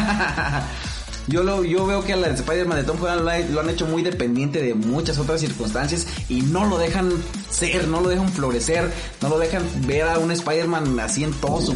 Yo 1.28 1.42
lo, 1.42 1.64
yo 1.64 1.84
veo 1.86 2.04
que 2.04 2.12
a 2.12 2.16
la 2.16 2.28
de 2.28 2.34
Spider-Man 2.34 2.78
de 2.78 2.84
Tom 2.84 3.02
Holland 3.02 3.22
lo, 3.24 3.30
ha- 3.30 3.38
lo 3.40 3.60
han 3.60 3.68
hecho 3.68 3.84
muy 3.84 4.02
dependiente 4.04 4.62
de 4.62 4.74
muchas 4.74 5.18
otras 5.18 5.40
circunstancias 5.40 6.06
y 6.28 6.42
no 6.42 6.66
lo 6.66 6.78
dejan 6.78 7.10
ser, 7.50 7.88
no 7.88 8.00
lo 8.00 8.08
dejan 8.08 8.28
florecer, 8.28 8.92
no 9.20 9.28
lo 9.30 9.36
dejan 9.36 9.64
ver 9.88 10.02
a 10.02 10.20
un 10.20 10.30
Spider-Man 10.30 11.00
así 11.00 11.24
en 11.24 11.32
todo 11.32 11.60
su 11.60 11.74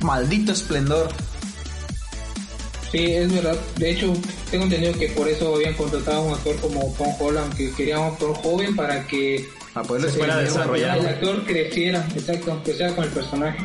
maldito 0.00 0.52
esplendor. 0.52 1.08
Sí, 2.92 3.04
es 3.14 3.32
verdad. 3.34 3.56
De 3.78 3.90
hecho, 3.90 4.12
tengo 4.50 4.64
entendido 4.64 4.92
que 4.94 5.08
por 5.08 5.28
eso 5.28 5.56
habían 5.56 5.74
contratado 5.74 6.18
a 6.18 6.22
un 6.22 6.34
actor 6.34 6.56
como 6.60 6.94
Tom 6.96 7.08
Holland, 7.18 7.54
que 7.56 7.72
quería 7.72 7.98
un 7.98 8.12
actor 8.12 8.32
joven 8.36 8.76
para 8.76 9.04
que 9.08 9.44
Se 10.12 10.18
el 11.00 11.06
actor 11.08 11.44
creciera, 11.44 12.08
exacto, 12.14 12.62
que 12.64 12.74
sea 12.74 12.94
con 12.94 13.04
el 13.04 13.10
personaje. 13.10 13.58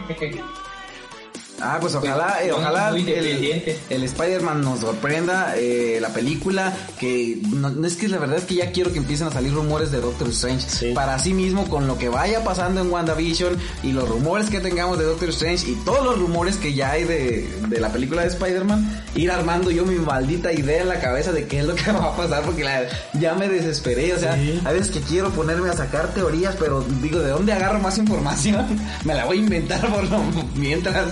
Ah, 1.66 1.78
pues 1.80 1.96
ojalá, 1.96 2.40
eh, 2.42 2.50
Pues, 2.50 2.60
ojalá 2.62 2.92
muy 2.92 3.02
el, 3.10 3.78
el 3.90 4.04
Spider-Man 4.04 4.62
nos 4.62 4.80
sorprenda, 4.82 5.54
eh, 5.58 5.98
la 6.02 6.10
película, 6.10 6.74
que 7.00 7.40
no, 7.50 7.70
no 7.70 7.88
es 7.88 7.96
que 7.96 8.08
la 8.08 8.18
verdad 8.18 8.38
es 8.38 8.44
que 8.46 8.56
ya 8.56 8.72
quiero 8.72 8.92
que 8.92 8.98
empiecen 9.00 9.28
a 9.28 9.32
salir 9.32 9.54
rumores 9.54 9.92
de 9.92 10.02
Doctor 10.02 10.28
Strange, 10.30 10.68
Sí. 10.70 10.92
para 10.94 11.18
sí 11.20 11.34
mismo 11.34 11.68
con 11.70 11.88
lo 11.88 11.98
que 11.98 12.10
vaya 12.10 12.44
pasando 12.44 12.82
en 12.82 12.92
WandaVision 12.92 13.58
y 13.84 13.92
los 13.94 14.08
rumores 14.10 14.50
que 14.50 14.60
tengamos 14.60 14.98
de 15.00 15.06
Doctor 15.06 15.30
Strange 15.30 15.70
y 15.70 15.76
todos 15.86 16.04
los 16.04 16.20
rumores 16.20 16.58
que 16.58 16.74
ya 16.74 16.92
hay 16.92 17.04
de, 17.06 17.48
de 17.70 17.80
la 17.80 17.90
película 17.90 18.22
de 18.24 18.28
Spider-Man, 18.30 19.04
ir 19.16 19.32
armando 19.32 19.72
yo 19.72 19.86
mi 19.86 19.96
maldita 19.96 20.52
idea 20.52 20.82
en 20.82 20.90
la 20.90 21.00
cabeza 21.00 21.32
de 21.32 21.48
qué 21.48 21.60
es 21.60 21.66
lo 21.66 21.76
que 21.76 21.92
va 21.94 22.06
a 22.14 22.18
pasar, 22.18 22.44
porque 22.44 22.64
la- 22.64 22.84
ya 23.14 23.34
me 23.36 23.48
desesperé, 23.48 24.14
o 24.14 24.20
sea, 24.20 24.34
Sí. 24.36 24.60
a 24.66 24.72
veces 24.72 24.92
que 24.92 25.00
quiero 25.02 25.30
ponerme 25.30 25.70
a 25.70 25.74
sacar 25.74 26.14
teorías, 26.14 26.56
pero 26.60 26.84
digo, 27.02 27.20
¿de 27.20 27.30
dónde 27.30 27.54
agarro 27.54 27.80
más 27.80 27.98
información? 27.98 28.66
me 29.06 29.14
la 29.14 29.26
voy 29.26 29.38
a 29.38 29.42
inventar 29.42 29.82
por 29.94 30.04
lo 30.10 30.20
mientras. 30.56 31.08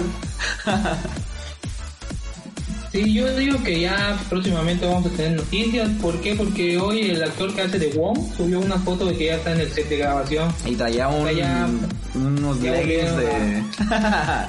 Sí, 2.91 3.13
yo 3.13 3.33
digo 3.37 3.63
que 3.63 3.79
ya 3.79 4.19
próximamente 4.29 4.85
vamos 4.85 5.05
a 5.05 5.09
tener 5.15 5.31
noticias. 5.37 5.87
¿Por 6.01 6.19
qué? 6.19 6.35
Porque 6.35 6.77
hoy 6.77 7.11
el 7.11 7.23
actor 7.23 7.53
que 7.55 7.61
hace 7.61 7.79
de 7.79 7.87
Wong 7.97 8.17
subió 8.35 8.59
una 8.59 8.77
foto 8.79 9.05
de 9.05 9.15
que 9.15 9.27
ya 9.27 9.35
está 9.35 9.53
en 9.53 9.61
el 9.61 9.71
set 9.71 9.87
de 9.87 9.97
grabación. 9.97 10.53
Y 10.65 10.75
traía 10.75 11.07
un, 11.07 11.23
Traía- 11.23 11.69
unos 12.15 12.59
leggings 12.59 13.15
de... 13.17 13.63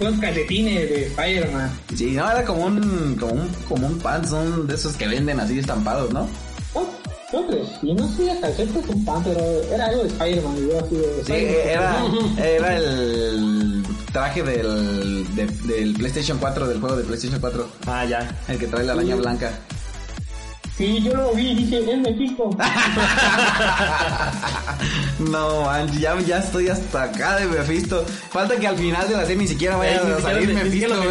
Unos 0.00 0.18
calcetines 0.20 0.90
de 0.90 1.06
Spider-Man. 1.06 1.70
sí, 1.96 2.06
no, 2.12 2.28
era 2.28 2.44
como 2.44 2.66
un, 2.66 3.14
como 3.18 3.32
un, 3.32 3.48
como 3.68 3.86
un 3.86 3.98
pan, 4.00 4.26
son 4.26 4.66
de 4.66 4.74
esos 4.74 4.94
que 4.96 5.06
venden 5.06 5.38
así 5.38 5.60
estampados, 5.60 6.12
¿no? 6.12 6.28
Oh, 6.74 6.84
¿no 7.32 7.46
crees? 7.46 7.68
Y 7.80 7.94
no 7.94 8.08
sé, 8.16 8.36
calcetas 8.40 8.82
un 8.88 9.04
pan, 9.04 9.22
pero 9.22 9.40
era 9.72 9.86
algo 9.86 10.02
de 10.02 10.08
Spider-Man. 10.08 10.56
yo 10.68 10.80
así 10.84 10.94
de 10.96 11.24
Sí, 11.24 11.32
Spider-Man. 11.32 12.38
era, 12.38 12.56
era 12.56 12.76
el 12.76 13.73
traje 14.14 14.42
del, 14.44 15.26
de- 15.34 15.46
del 15.74 15.92
PlayStation 15.94 16.38
4, 16.38 16.68
del 16.68 16.78
juego 16.80 16.94
de 16.96 17.02
PlayStation 17.04 17.40
4, 17.40 17.68
Ah, 17.86 18.04
ya. 18.04 18.30
el 18.48 18.58
que 18.58 18.68
trae 18.68 18.84
la 18.84 18.92
araña 18.92 19.16
blanca. 19.16 19.50
Sí, 20.78 21.02
yo 21.02 21.14
lo 21.14 21.32
vi 21.34 21.54
dije, 21.54 21.78
es 21.92 21.98
México. 22.08 22.56
No, 25.18 25.62
man, 25.62 25.88
ya, 25.98 26.18
ya 26.20 26.38
estoy 26.38 26.68
hasta 26.68 27.04
acá 27.04 27.36
de 27.36 27.46
Mephisto. 27.46 28.04
Falta 28.30 28.56
que 28.56 28.66
al 28.68 28.76
final 28.76 29.08
de 29.08 29.14
la 29.16 29.22
serie 29.22 29.36
ni 29.36 29.48
siquiera 29.48 29.76
vaya 29.76 30.00
Ey, 30.02 30.12
a 30.16 30.20
salir 30.20 30.54
Mephisto. 30.54 30.94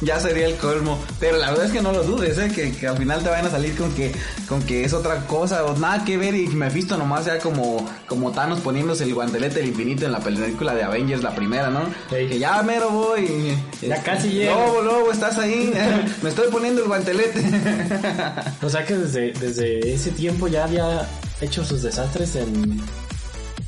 ya 0.00 0.20
sería 0.20 0.46
el 0.46 0.56
colmo. 0.56 0.98
Pero 1.20 1.38
la 1.38 1.50
verdad 1.50 1.66
es 1.66 1.72
que 1.72 1.82
no 1.82 1.92
lo 1.92 2.02
dudes, 2.02 2.38
¿eh? 2.38 2.50
Que, 2.54 2.72
que 2.72 2.88
al 2.88 2.96
final 2.96 3.22
te 3.22 3.30
vayan 3.30 3.46
a 3.46 3.50
salir 3.50 3.76
con 3.76 3.92
que, 3.92 4.12
con 4.48 4.62
que 4.62 4.84
es 4.84 4.92
otra 4.92 5.26
cosa 5.26 5.64
o 5.64 5.76
nada 5.76 6.04
que 6.04 6.16
ver 6.16 6.34
y 6.34 6.46
Mephisto 6.48 6.96
nomás 6.96 7.24
sea 7.24 7.38
como, 7.38 7.88
como 8.06 8.32
Thanos 8.32 8.60
poniéndose 8.60 9.04
el 9.04 9.14
guantelete 9.14 9.60
del 9.60 9.68
infinito 9.68 10.06
en 10.06 10.12
la 10.12 10.20
película 10.20 10.74
de 10.74 10.82
Avengers, 10.82 11.22
la 11.22 11.34
primera, 11.34 11.70
¿no? 11.70 11.82
Ey. 12.14 12.28
Que 12.28 12.38
ya 12.38 12.62
mero 12.62 12.90
voy. 12.90 13.56
Ya 13.82 14.02
casi 14.02 14.30
llego. 14.30 14.54
Lobo, 14.54 14.82
lobo, 14.82 15.12
estás 15.12 15.38
ahí. 15.38 15.72
Me 16.22 16.28
estoy 16.28 16.50
poniendo 16.50 16.82
el 16.82 16.88
guantelete. 16.88 17.44
O 18.62 18.68
sea 18.68 18.84
que 18.84 18.96
desde, 18.96 19.32
desde 19.32 19.92
ese 19.92 20.10
tiempo 20.10 20.48
ya 20.48 20.64
había 20.64 21.06
hecho 21.40 21.64
sus 21.64 21.82
desastres 21.82 22.36
en... 22.36 22.80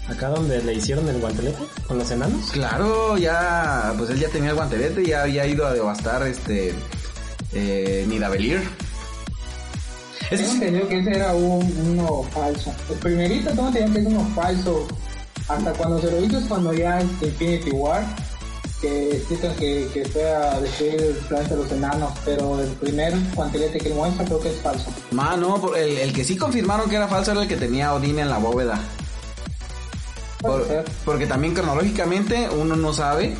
Acá 0.08 0.28
donde 0.30 0.62
le 0.62 0.72
hicieron 0.74 1.06
el 1.08 1.18
guantelete 1.20 1.62
con 1.86 1.98
los 1.98 2.10
enanos. 2.10 2.50
Claro, 2.50 3.18
ya, 3.18 3.92
pues 3.98 4.08
él 4.10 4.18
ya 4.18 4.28
tenía 4.28 4.50
el 4.50 4.56
guantelete, 4.56 5.04
ya 5.04 5.22
había 5.22 5.46
ido 5.46 5.66
a 5.66 5.74
devastar 5.74 6.26
este 6.26 6.74
eh, 7.52 8.06
Nidavellir. 8.08 8.62
Es 10.30 10.40
Tengo 10.40 10.50
que- 10.50 10.54
entendido 10.66 10.88
que 10.88 10.98
ese 11.00 11.10
era 11.16 11.34
un, 11.34 11.74
uno 11.90 12.22
falso. 12.32 12.72
El 12.90 12.96
primerito 12.96 13.50
tengo 13.50 13.68
entendido 13.68 13.92
que 13.94 14.00
es 14.00 14.06
uno 14.06 14.30
falso. 14.34 14.88
Hasta 15.48 15.72
cuando 15.72 16.00
se 16.00 16.10
lo 16.10 16.22
hizo 16.22 16.38
es 16.38 16.44
cuando 16.44 16.72
ya 16.74 17.00
Infinity 17.02 17.70
War, 17.70 18.02
que 18.82 19.16
explican 19.16 19.54
que, 19.56 19.88
que 19.94 20.04
fue 20.06 20.30
a 20.30 20.60
destruir 20.60 20.94
el 21.00 21.14
planeta 21.26 21.54
de 21.54 21.62
los 21.62 21.72
enanos, 21.72 22.12
pero 22.24 22.60
el 22.60 22.68
primer 22.72 23.14
guantelete 23.34 23.78
que 23.78 23.90
muestra 23.90 24.24
creo 24.26 24.40
que 24.40 24.50
es 24.50 24.60
falso. 24.60 24.90
Ma, 25.10 25.36
no, 25.36 25.58
por- 25.60 25.76
el, 25.78 25.96
el 25.98 26.12
que 26.12 26.24
sí 26.24 26.36
confirmaron 26.36 26.88
que 26.90 26.96
era 26.96 27.08
falso 27.08 27.32
era 27.32 27.42
el 27.42 27.48
que 27.48 27.56
tenía 27.56 27.94
Odín 27.94 28.18
en 28.18 28.28
la 28.30 28.38
bóveda. 28.38 28.78
Por- 30.40 30.66
porque 31.04 31.26
también 31.26 31.54
cronológicamente 31.54 32.48
uno 32.50 32.76
no 32.76 32.92
sabe 32.92 33.34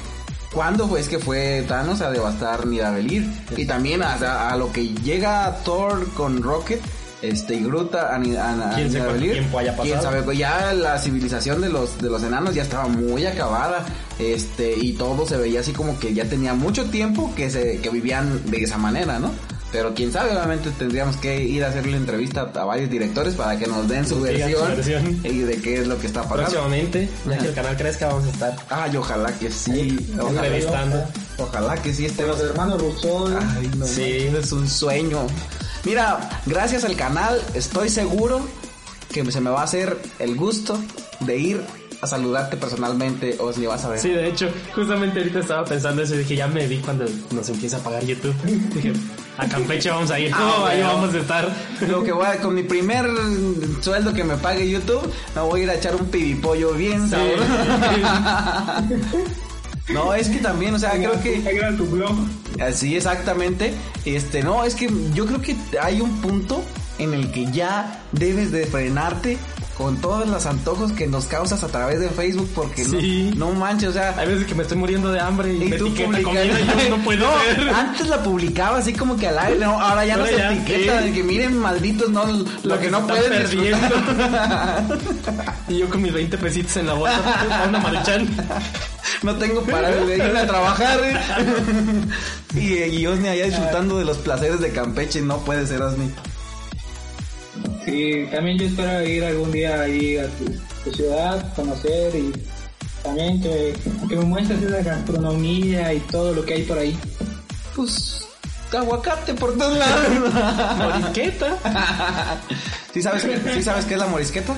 cuándo 0.53 0.89
fue 0.89 1.01
es 1.01 1.09
que 1.09 1.19
fue 1.19 1.65
Thanos 1.69 2.01
a 2.01 2.11
devastar 2.11 2.67
Nidavellir. 2.67 3.29
Y 3.57 3.67
también 3.67 4.03
a, 4.03 4.49
a 4.51 4.57
lo 4.57 4.73
que 4.73 4.89
llega 4.89 5.59
Thor 5.65 6.09
con 6.15 6.43
Rocket. 6.43 6.81
Este, 7.21 7.55
y 7.57 7.65
Gruta 7.65 8.11
a, 8.11 8.15
a- 8.15 8.15
a 8.15 8.21
¿Quién 8.21 8.31
sabe 8.31 8.75
cuánto 8.77 8.93
Nidavellir. 8.93 9.33
tiempo 9.33 9.59
haya 9.59 9.77
¿Quién 9.77 9.97
pasado? 9.97 10.21
sabe? 10.21 10.37
Ya 10.37 10.73
la 10.73 10.99
civilización 11.01 11.61
de 11.61 11.69
los, 11.69 11.99
de 12.01 12.09
los 12.11 12.23
enanos 12.23 12.55
ya 12.55 12.63
estaba 12.63 12.87
muy 12.87 13.27
acabada. 13.27 13.85
Este, 14.21 14.75
y 14.77 14.93
todo 14.93 15.27
se 15.27 15.37
veía 15.37 15.61
así 15.61 15.73
como 15.73 15.99
que 15.99 16.15
ya 16.15 16.25
tenía 16.27 16.55
mucho 16.55 16.85
tiempo 16.91 17.33
que 17.35 17.51
se, 17.51 17.81
que 17.81 17.91
vivían 17.91 18.49
de 18.51 18.63
esa 18.63 18.79
manera, 18.79 19.19
¿no? 19.19 19.33
Pero 19.71 19.93
quién 19.95 20.11
sabe, 20.11 20.31
obviamente 20.33 20.71
tendríamos 20.71 21.17
que 21.19 21.43
ir 21.45 21.63
a 21.63 21.69
hacerle 21.69 21.99
entrevista 21.99 22.51
a 22.55 22.65
varios 22.65 22.89
directores 22.89 23.35
para 23.35 23.59
que 23.59 23.67
nos 23.67 23.87
den 23.87 24.07
su 24.09 24.19
versión, 24.21 24.69
versión. 24.77 25.21
y 25.25 25.41
de 25.41 25.61
qué 25.61 25.81
es 25.81 25.87
lo 25.87 25.99
que 25.99 26.07
está 26.07 26.23
pasando. 26.23 26.43
Próximamente, 26.45 27.09
ya 27.29 27.37
que 27.39 27.47
el 27.49 27.55
canal 27.55 27.77
crezca, 27.77 28.07
vamos 28.09 28.25
a 28.27 28.31
estar 28.31 28.57
Ay, 28.71 28.97
ojalá 28.97 29.31
que 29.39 29.51
sí. 29.51 29.99
Ojalá, 30.19 30.47
entrevistando. 30.47 31.05
ojalá 31.37 31.83
que 31.83 31.93
sí 31.93 32.07
estemos. 32.07 32.39
los 32.39 32.49
hermanos 32.51 32.81
Rousseau. 32.81 33.27
Ay, 33.57 33.71
no, 33.77 33.87
Sí. 33.87 34.03
es 34.35 34.53
un 34.53 34.67
sueño. 34.69 35.27
Mira, 35.85 36.19
gracias 36.47 36.85
al 36.85 36.97
canal, 36.97 37.39
estoy 37.55 37.91
seguro 37.91 38.41
que 39.13 39.31
se 39.31 39.41
me 39.41 39.51
va 39.51 39.61
a 39.61 39.65
hacer 39.65 39.99
el 40.19 40.35
gusto 40.35 40.79
de 41.21 41.37
ir 41.39 41.61
a 42.01 42.07
saludarte 42.07 42.57
personalmente, 42.57 43.37
o 43.41 43.53
si 43.53 43.67
vas 43.67 43.85
a 43.85 43.89
ver. 43.91 43.99
Sí, 43.99 44.11
de 44.11 44.29
hecho, 44.29 44.49
justamente 44.75 45.19
ahorita 45.19 45.41
estaba 45.41 45.65
pensando 45.65 46.03
eso 46.03 46.15
y 46.15 46.19
dije, 46.19 46.37
ya 46.37 46.47
me 46.47 46.67
vi 46.67 46.79
cuando 46.79 47.05
nos 47.33 47.49
empieza 47.49 47.79
a 47.79 47.81
pagar 47.81 48.05
YouTube. 48.05 48.35
Dije, 48.75 48.93
a 49.37 49.47
Campeche 49.49 49.91
vamos 49.91 50.11
a 50.11 50.19
ir. 50.21 50.31
Ah, 50.35 50.39
No, 50.59 50.67
ahí 50.67 50.81
vamos 50.83 51.15
a 51.15 51.19
estar. 51.19 51.49
Lo 51.89 52.03
que 52.05 52.13
voy 52.13 52.27
a, 52.27 52.37
con 52.41 52.55
mi 52.55 52.63
primer 52.63 53.07
sueldo 53.81 54.13
que 54.15 54.23
me 54.25 54.37
pague 54.37 54.69
YouTube, 54.69 55.13
me 55.35 55.41
voy 55.43 55.61
a 55.61 55.65
ir 55.65 55.71
a 55.71 55.75
echar 55.75 55.95
un 55.97 56.07
pibipollo 56.07 56.73
bien 56.75 57.05
Sí. 57.05 57.11
sabroso. 57.11 57.45
No, 59.93 60.13
es 60.13 60.29
que 60.29 60.37
también, 60.39 60.75
o 60.75 60.79
sea, 60.79 60.91
creo 60.93 61.19
que 61.23 61.43
era 61.51 61.75
tu 61.75 61.87
blog. 61.87 62.15
Así 62.61 62.95
exactamente. 62.95 63.73
Este, 64.05 64.43
no, 64.43 64.63
es 64.65 64.75
que 64.75 64.91
yo 65.15 65.25
creo 65.25 65.41
que 65.41 65.57
hay 65.81 66.03
un 66.03 66.21
punto 66.21 66.63
en 66.99 67.15
el 67.15 67.31
que 67.33 67.51
ya 67.53 68.03
debes 68.13 68.53
de 68.53 68.67
frenarte 68.67 69.39
con 69.79 69.97
todos 69.99 70.29
los 70.29 70.45
antojos 70.45 70.91
que 70.93 71.07
nos 71.07 71.27
causas 71.27 71.63
a 71.63 71.69
través 71.69 72.01
de 72.01 72.09
Facebook 72.09 72.51
porque 72.53 72.83
no- 72.85 72.99
Sí. 73.01 73.33
no, 73.37 73.53
manches, 73.53 73.91
o 73.91 73.93
sea, 73.93 74.13
Hay 74.19 74.27
veces 74.27 74.45
que 74.47 74.55
me 74.57 74.63
estoy 74.63 74.77
muriendo 74.77 75.13
de 75.13 75.21
hambre 75.21 75.55
y, 75.55 75.63
y 75.63 75.69
me 75.69 75.77
tú 75.79 75.87
publicas- 75.95 76.23
comida 76.25 76.45
y 76.45 76.49
yo 76.89 76.97
no 76.97 77.05
puedo 77.05 77.25
No, 77.31 77.37
ver. 77.37 77.69
Antes 77.71 78.09
la 78.09 78.21
publicaba 78.23 78.79
así 78.79 78.93
como 78.93 79.17
que 79.17 79.29
al 79.29 79.39
aire, 79.39 79.61
no, 79.65 79.81
ahora 79.81 80.05
ya 80.05 80.17
nos 80.17 80.31
ya, 80.33 80.53
etiqueta 80.53 81.01
de 81.01 81.13
que 81.13 81.23
miren 81.23 81.57
malditos, 81.59 82.11
no, 82.11 82.25
lo, 82.65 82.79
que, 82.81 82.91
no 82.91 83.01
se 83.03 83.07
pueden 83.07 83.31
perdiendo. 83.33 83.87
disfrutar. 83.87 84.85
y 85.69 85.79
yo 85.79 85.89
con 85.89 86.03
mis 86.03 86.13
20 86.13 86.37
pesitos 86.39 86.77
en 86.77 86.87
la 86.89 86.95
bolsa 86.95 87.21
una 87.69 87.79
maruchan. 87.79 88.29
no 89.23 89.35
tengo 89.37 89.63
para 89.63 89.91
irme 89.93 90.39
a 90.41 90.47
trabajar. 90.47 90.99
¿eh? 91.05 91.17
y, 92.55 92.97
y 93.01 93.07
Osni 93.07 93.29
allá 93.29 93.45
disfrutando 93.45 93.97
de 93.99 94.05
los 94.05 94.19
placeres 94.19 94.59
de 94.61 94.73
Campeche, 94.73 95.23
no 95.23 95.39
puede 95.39 95.67
ser 95.69 95.83
Osni. 95.83 96.11
Sí, 97.89 98.29
también 98.31 98.59
yo 98.59 98.67
espero 98.67 99.03
ir 99.03 99.25
algún 99.25 99.51
día 99.51 99.81
ahí 99.81 100.19
a 100.19 100.29
tu, 100.29 100.45
tu 100.85 100.95
ciudad, 100.95 101.55
conocer 101.55 102.15
y 102.15 102.33
también 103.03 103.41
que, 103.41 103.75
que 104.07 104.17
me 104.17 104.25
muestres 104.25 104.61
la 104.63 104.83
gastronomía 104.83 105.95
y 105.95 106.01
todo 106.01 106.35
lo 106.35 106.45
que 106.45 106.55
hay 106.55 106.63
por 106.65 106.79
ahí. 106.79 106.99
Pues 107.75 108.27
aguacate 108.77 109.33
por 109.33 109.57
todos 109.57 109.79
lados. 109.79 110.07
Morisqueta. 110.79 111.57
¿Sí 112.93 113.01
sabes, 113.01 113.27
¿Sí 113.55 113.63
sabes 113.63 113.87
qué 113.87 113.95
es 113.95 114.01
la 114.01 114.07
morisqueta? 114.07 114.55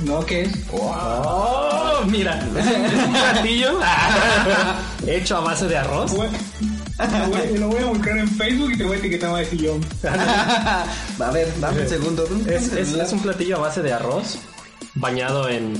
¿No? 0.00 0.24
¿Qué 0.24 0.42
es? 0.42 0.52
Oh, 0.72 2.00
mira, 2.06 2.48
es, 2.56 2.66
es 2.66 3.06
un 3.06 3.12
platillo 3.12 3.78
hecho 5.06 5.36
a 5.36 5.40
base 5.40 5.68
de 5.68 5.76
arroz. 5.76 6.12
Bueno, 6.12 6.38
lo 6.98 7.28
voy, 7.28 7.58
lo 7.58 7.68
voy 7.68 7.82
a 7.82 7.86
buscar 7.86 8.16
en 8.18 8.28
Facebook 8.28 8.72
y 8.72 8.78
te 8.78 8.84
voy 8.84 8.96
a 8.96 8.98
etiquetar 9.00 9.34
a 9.34 9.38
decir 9.38 9.60
yo. 9.60 9.78
A 10.04 11.30
ver, 11.32 11.48
dame 11.60 11.82
un 11.82 11.88
segundo. 11.88 12.28
Es, 12.46 12.72
es- 12.72 12.92
es 12.94 13.12
un 13.12 13.20
platillo 13.20 13.56
a 13.56 13.60
base 13.60 13.82
de 13.82 13.92
arroz 13.92 14.38
bañado 14.94 15.48
en, 15.48 15.74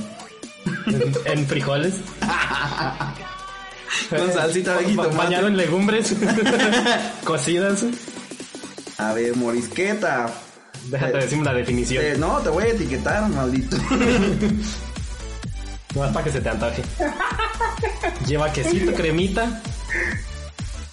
en, 0.87 1.13
en 1.25 1.47
frijoles. 1.47 1.95
Con 4.09 4.31
salsita 4.33 4.71
de 4.75 4.83
Ba- 4.83 4.89
jitomate. 4.89 5.15
Bañado 5.17 5.47
en 5.47 5.57
legumbres 5.57 6.13
cocidas. 7.23 7.85
A 8.97 9.13
ver, 9.13 9.35
morisqueta. 9.35 10.27
Déjate 10.89 11.17
decirme 11.17 11.45
la 11.45 11.53
definición. 11.53 12.03
Eh, 12.03 12.15
no, 12.17 12.37
te 12.39 12.49
voy 12.49 12.63
a 12.65 12.67
etiquetar, 12.67 13.27
maldito. 13.29 13.77
No 15.95 16.05
es 16.05 16.11
para 16.11 16.23
que 16.25 16.31
se 16.31 16.41
te 16.41 16.49
antoje. 16.49 16.83
Lleva 18.27 18.51
quesito, 18.51 18.93
cremita, 18.93 19.61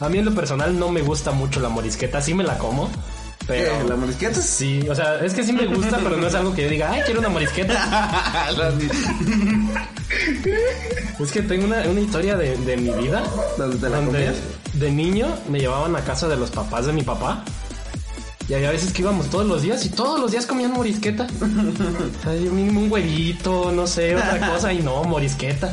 A 0.02 0.08
mí 0.08 0.18
en 0.18 0.24
lo 0.24 0.34
personal 0.34 0.78
no 0.78 0.90
me 0.90 1.00
gusta 1.00 1.32
mucho 1.32 1.60
la 1.60 1.68
morisqueta, 1.68 2.20
sí 2.20 2.34
me 2.34 2.44
la 2.44 2.58
como. 2.58 2.90
Pero... 3.46 3.78
¿Qué? 3.78 3.88
¿La 3.88 3.96
morisqueta? 3.96 4.40
Sí, 4.40 4.80
o 4.88 4.94
sea, 4.94 5.18
es 5.24 5.34
que 5.34 5.42
sí 5.42 5.52
me 5.52 5.66
gusta, 5.66 5.98
pero 6.02 6.16
no 6.16 6.26
es 6.26 6.34
algo 6.34 6.54
que 6.54 6.62
yo 6.62 6.68
diga, 6.68 6.90
ay, 6.92 7.02
quiero 7.04 7.20
una 7.20 7.28
morisqueta. 7.28 8.48
Es 11.18 11.32
que 11.32 11.42
tengo 11.42 11.64
una, 11.64 11.82
una 11.88 12.00
historia 12.00 12.36
de, 12.36 12.56
de 12.56 12.76
mi 12.76 12.90
vida 12.90 13.22
¿Dónde 13.56 13.76
te 13.78 13.88
la 13.88 13.96
donde 13.96 14.32
de 14.74 14.90
niño 14.90 15.26
me 15.48 15.60
llevaban 15.60 15.94
a 15.96 16.00
casa 16.00 16.28
de 16.28 16.36
los 16.36 16.50
papás 16.50 16.86
de 16.86 16.92
mi 16.92 17.02
papá. 17.02 17.44
Y 18.48 18.54
había 18.54 18.70
veces 18.70 18.92
que 18.92 19.02
íbamos 19.02 19.30
todos 19.30 19.46
los 19.46 19.62
días 19.62 19.84
y 19.84 19.88
todos 19.90 20.20
los 20.20 20.32
días 20.32 20.46
comían 20.46 20.72
morisqueta. 20.72 21.26
Ay, 22.26 22.40
mínimo 22.50 22.80
un 22.80 22.92
huevito, 22.92 23.70
no 23.72 23.86
sé, 23.86 24.16
otra 24.16 24.50
cosa, 24.52 24.72
y 24.72 24.82
no, 24.82 25.04
morisqueta. 25.04 25.72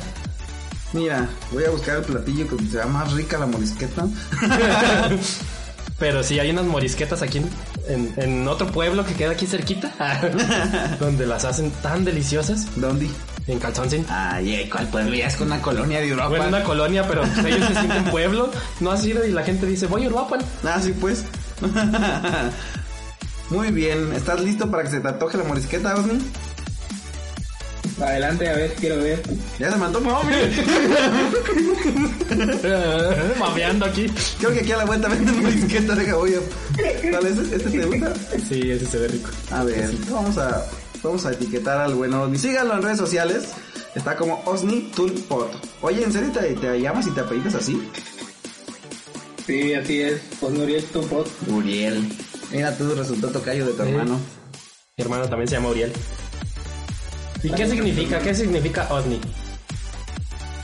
Mira, 0.93 1.29
voy 1.51 1.63
a 1.65 1.69
buscar 1.69 1.97
el 1.97 2.03
platillo 2.03 2.47
que 2.47 2.65
sea 2.65 2.85
más 2.87 3.11
rica 3.13 3.37
la 3.37 3.45
morisqueta. 3.45 4.07
Pero 5.99 6.23
sí, 6.23 6.39
hay 6.39 6.49
unas 6.51 6.65
morisquetas 6.65 7.21
aquí 7.21 7.39
en, 7.39 7.49
en- 7.89 8.13
en 8.17 8.47
otro 8.47 8.67
pueblo 8.67 9.05
que 9.05 9.13
queda 9.15 9.31
aquí 9.31 9.45
cerquita, 9.45 9.91
donde 10.99 11.25
las 11.27 11.43
hacen 11.43 11.71
tan 11.83 12.05
deliciosas 12.05 12.67
¿Dónde? 12.77 13.09
en 13.47 13.59
Calzoncin. 13.59 14.05
Ay, 14.09 14.69
¿cuál 14.71 14.87
pueblo? 14.87 15.13
Ya 15.13 15.27
es 15.27 15.35
con 15.35 15.47
una 15.47 15.61
colonia 15.61 15.99
de 15.99 16.07
Europa. 16.09 16.29
Bueno, 16.29 16.47
una 16.47 16.63
colonia, 16.63 17.05
pero 17.07 17.23
pues, 17.23 17.45
ellos 17.45 17.67
se 17.67 17.73
sienten 17.73 18.05
pueblo, 18.05 18.49
no 18.79 18.91
ha 18.91 18.97
sido 18.97 19.25
y 19.25 19.31
la 19.31 19.43
gente 19.43 19.65
dice, 19.65 19.87
voy 19.87 20.05
a 20.05 20.07
Uruapan. 20.07 20.39
Ah, 20.63 20.79
sí, 20.81 20.93
pues. 20.99 21.25
Muy 23.49 23.71
bien, 23.71 24.13
¿estás 24.13 24.39
listo 24.41 24.69
para 24.69 24.83
que 24.83 24.91
se 24.91 24.99
te 24.99 25.07
antoje 25.07 25.37
la 25.37 25.43
morisqueta, 25.43 25.95
Osni? 25.95 26.19
Adelante, 28.01 28.47
a 28.49 28.53
ver, 28.53 28.73
quiero 28.75 28.97
ver. 28.97 29.21
Ya 29.59 29.71
se 29.71 29.77
me 29.77 29.85
antoja. 29.87 30.21
Mameando 33.39 33.85
aquí. 33.85 34.07
Creo 34.39 34.53
que 34.53 34.59
aquí 34.61 34.71
a 34.71 34.77
la 34.77 34.85
vuelta 34.85 35.07
venden 35.09 35.41
morisqueta, 35.41 35.95
deja 35.95 36.15
voy 36.15 36.35
a... 36.35 36.39
¿Cuál 37.11 37.27
es? 37.27 37.37
¿Este 37.37 37.69
te 37.69 37.85
gusta? 37.85 38.13
Sí, 38.47 38.71
ese 38.71 38.85
se 38.85 38.97
ve 38.99 39.07
rico. 39.09 39.29
A 39.51 39.63
ver, 39.63 39.89
vamos 40.09 40.37
a, 40.37 40.65
vamos 41.03 41.25
a 41.25 41.31
etiquetar 41.33 41.77
al 41.79 41.95
buen 41.95 42.13
Osni. 42.13 42.37
Síganlo 42.37 42.75
en 42.75 42.81
redes 42.83 42.97
sociales. 42.97 43.49
Está 43.95 44.15
como 44.15 44.41
Osni 44.45 44.91
Tulpot. 44.95 45.51
Oye, 45.81 46.03
¿en 46.03 46.13
serio 46.13 46.31
te, 46.31 46.41
te 46.55 46.79
llamas 46.79 47.07
y 47.07 47.11
te 47.11 47.21
apellidas 47.21 47.55
así? 47.55 47.81
Sí, 49.45 49.73
así 49.73 50.01
es. 50.01 50.21
Pues 50.39 50.53
Nuriel 50.53 50.83
Topot. 50.85 51.27
Uriel. 51.47 52.07
Mira, 52.51 52.75
tú 52.77 52.93
resultó 52.95 53.29
tocayo 53.29 53.65
de 53.65 53.73
tu 53.73 53.83
Sí. 53.83 53.89
hermano. 53.89 54.19
Mi 54.95 55.03
hermano 55.03 55.27
también 55.27 55.47
se 55.47 55.55
llama 55.55 55.69
Uriel. 55.69 55.91
¿Y 57.43 57.49
qué 57.51 57.67
significa? 57.67 58.19
¿Qué 58.19 58.33
significa 58.35 58.87
OVNI? 58.91 59.19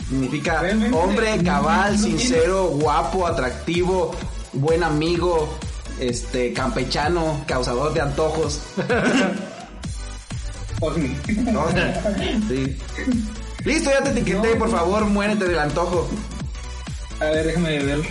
Significa 0.10 0.62
hombre 0.94 1.38
cabal, 1.44 1.98
sincero, 1.98 2.68
guapo, 2.68 3.26
atractivo, 3.26 4.12
buen 4.54 4.84
amigo, 4.84 5.50
este, 6.00 6.54
campechano, 6.54 7.44
causador 7.48 7.94
de 7.94 8.02
antojos. 8.02 8.62
Osni. 10.82 11.16
¿no? 11.52 11.66
Sí. 12.50 12.78
Listo, 13.64 13.90
ya 13.90 14.04
te 14.04 14.10
etiqueté, 14.12 14.56
por 14.56 14.70
favor, 14.70 15.06
muérete 15.06 15.46
del 15.46 15.58
antojo. 15.60 16.08
A 17.20 17.26
ver, 17.26 17.48
déjame 17.48 17.80
ver. 17.80 18.02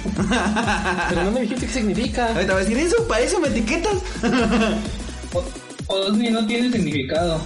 Pero 1.11 1.25
no 1.25 1.31
me 1.31 1.41
dijiste 1.43 1.67
qué 1.67 1.73
significa. 1.73 2.29
Ahorita 2.35 2.55
vas 2.55 2.63
a 2.63 2.65
decir, 2.69 2.79
¿eso? 2.79 3.07
¿Para 3.07 3.21
eso 3.21 3.39
me 3.39 3.49
etiquetas? 3.49 3.93
O- 5.35 5.45
Osni 5.95 6.31
no 6.31 6.47
tiene 6.47 6.71
significado. 6.73 7.41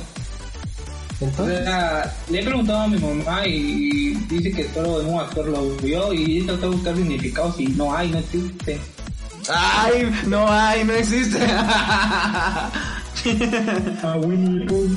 O 1.21 1.31
sea, 1.47 2.15
le 2.31 2.41
he 2.41 2.45
preguntado 2.45 2.83
a 2.83 2.89
mi 2.89 2.99
mamá 2.99 3.45
y 3.45 4.15
dice 4.29 4.53
que 4.53 4.69
solo 4.73 5.01
un 5.01 5.19
actor 5.19 5.49
lo 5.49 5.69
vio 5.77 6.13
y 6.13 6.43
trató 6.43 6.71
de 6.71 6.77
buscar 6.77 6.95
significados 6.97 7.59
y 7.59 7.67
no 7.69 7.93
hay, 7.95 8.11
no 8.11 8.19
existe. 8.19 8.81
Ay, 9.49 10.13
no 10.27 10.51
hay, 10.51 10.85
no 10.85 10.93
existe. 10.93 11.39
A 14.03 14.17
Winnie 14.17 14.65
Pooh. 14.67 14.97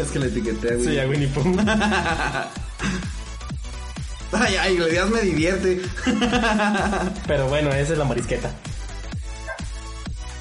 es 0.00 0.10
que 0.12 0.18
le 0.20 0.26
etiqueté, 0.26 0.76
güey. 0.76 0.88
sí, 0.88 0.98
a 1.00 1.08
Winnie 1.08 1.26
Pooh. 1.28 1.56
Ay, 4.32 4.54
ay, 4.60 4.78
le 4.78 4.88
digas 4.88 5.10
me 5.10 5.20
divierte. 5.20 5.82
Pero 7.26 7.48
bueno, 7.48 7.70
esa 7.70 7.92
es 7.92 7.98
la 7.98 8.04
morisqueta. 8.04 8.50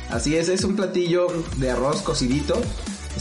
Así 0.09 0.35
es, 0.35 0.49
es 0.49 0.63
un 0.63 0.75
platillo 0.75 1.27
de 1.57 1.71
arroz 1.71 2.01
cocidito. 2.01 2.61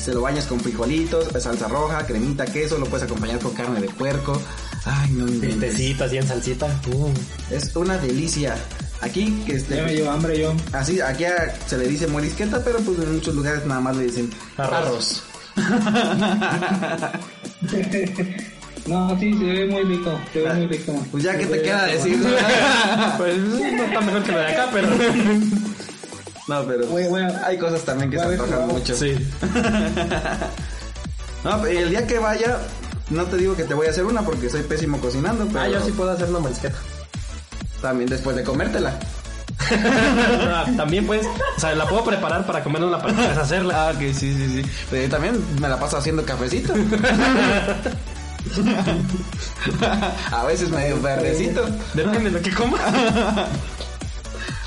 Se 0.02 0.14
lo 0.14 0.22
bañas 0.22 0.46
con 0.46 0.58
frijolitos, 0.60 1.28
salsa 1.42 1.68
roja, 1.68 2.06
cremita, 2.06 2.44
queso, 2.46 2.78
lo 2.78 2.86
puedes 2.86 3.04
acompañar 3.06 3.38
con 3.38 3.52
carne 3.52 3.80
de 3.80 3.88
puerco. 3.88 4.40
Ay, 4.84 5.10
no 5.12 5.28
inventes. 5.28 5.70
Pistecito 5.74 6.04
así 6.04 6.16
en 6.16 6.26
salsita. 6.26 6.66
Mm. 6.68 7.52
Es 7.54 7.76
una 7.76 7.98
delicia. 7.98 8.56
Aquí, 9.02 9.42
que 9.46 9.58
Ya 9.58 9.68
me 9.68 9.82
este, 9.84 9.94
dio 9.94 10.10
hambre 10.10 10.38
yo. 10.40 10.52
así, 10.72 11.00
aquí 11.00 11.24
a- 11.24 11.54
se 11.66 11.78
le 11.78 11.86
dice 11.88 12.06
morisqueta, 12.06 12.62
pero 12.64 12.78
pues 12.80 12.98
en 12.98 13.14
muchos 13.14 13.34
lugares 13.34 13.64
nada 13.66 13.80
más 13.80 13.96
le 13.96 14.04
dicen 14.04 14.30
Arroz. 14.56 15.22
arroz. 15.56 17.10
No, 18.86 19.16
sí, 19.20 19.32
se 19.38 19.44
ve 19.44 19.66
muy 19.66 19.82
rico. 19.84 20.18
Se 20.32 20.40
ve 20.40 20.54
muy 20.54 20.66
rico. 20.66 20.92
Pues 21.10 21.22
ya 21.22 21.36
que 21.36 21.46
te 21.46 21.62
queda 21.62 21.84
decir. 21.86 22.18
Pues 23.18 23.36
no 23.38 23.84
está 23.84 24.00
mejor 24.00 24.22
que 24.24 24.32
lo 24.32 24.38
de 24.38 24.46
acá, 24.46 24.68
pero. 24.72 24.88
No, 26.50 26.64
pero 26.64 26.84
hay 27.46 27.58
cosas 27.58 27.82
también 27.82 28.10
que 28.10 28.18
se 28.18 28.24
antojan 28.24 28.66
mucho. 28.68 28.94
Sí. 28.96 29.14
No, 31.42 31.58
pero 31.62 31.78
el 31.80 31.88
día 31.88 32.06
que 32.06 32.18
vaya, 32.18 32.58
no 33.08 33.24
te 33.24 33.38
digo 33.38 33.56
que 33.56 33.64
te 33.64 33.72
voy 33.72 33.86
a 33.86 33.90
hacer 33.90 34.04
una 34.04 34.20
porque 34.20 34.50
soy 34.50 34.62
pésimo 34.62 35.00
cocinando, 35.00 35.46
pero 35.46 35.60
Ah, 35.60 35.68
yo 35.68 35.80
sí 35.82 35.90
puedo 35.90 36.10
hacer 36.10 36.28
una 36.28 36.40
morisqueta. 36.40 36.76
también 37.80 38.10
después 38.10 38.36
de 38.36 38.44
comértela. 38.44 38.98
Ah, 39.72 40.66
También 40.76 41.06
pues, 41.06 41.26
o 41.26 41.60
sea, 41.60 41.74
la 41.74 41.86
puedo 41.86 42.04
preparar 42.04 42.44
para 42.44 42.62
comerla 42.62 43.00
para 43.00 43.14
después 43.14 43.38
hacerla. 43.38 43.88
Ah, 43.88 43.94
que 43.98 44.12
sí, 44.12 44.34
sí, 44.34 44.62
sí. 44.62 44.70
Pero 44.90 45.02
yo 45.04 45.08
también 45.08 45.42
me 45.60 45.68
la 45.68 45.80
paso 45.80 45.96
haciendo 45.96 46.22
cafecito. 46.26 46.74
a 50.32 50.44
veces 50.44 50.68
medio 50.70 51.00
verdecito. 51.00 51.64
Depende 51.94 52.24
de 52.24 52.30
lo 52.32 52.42
que 52.42 52.50
coma. 52.52 52.76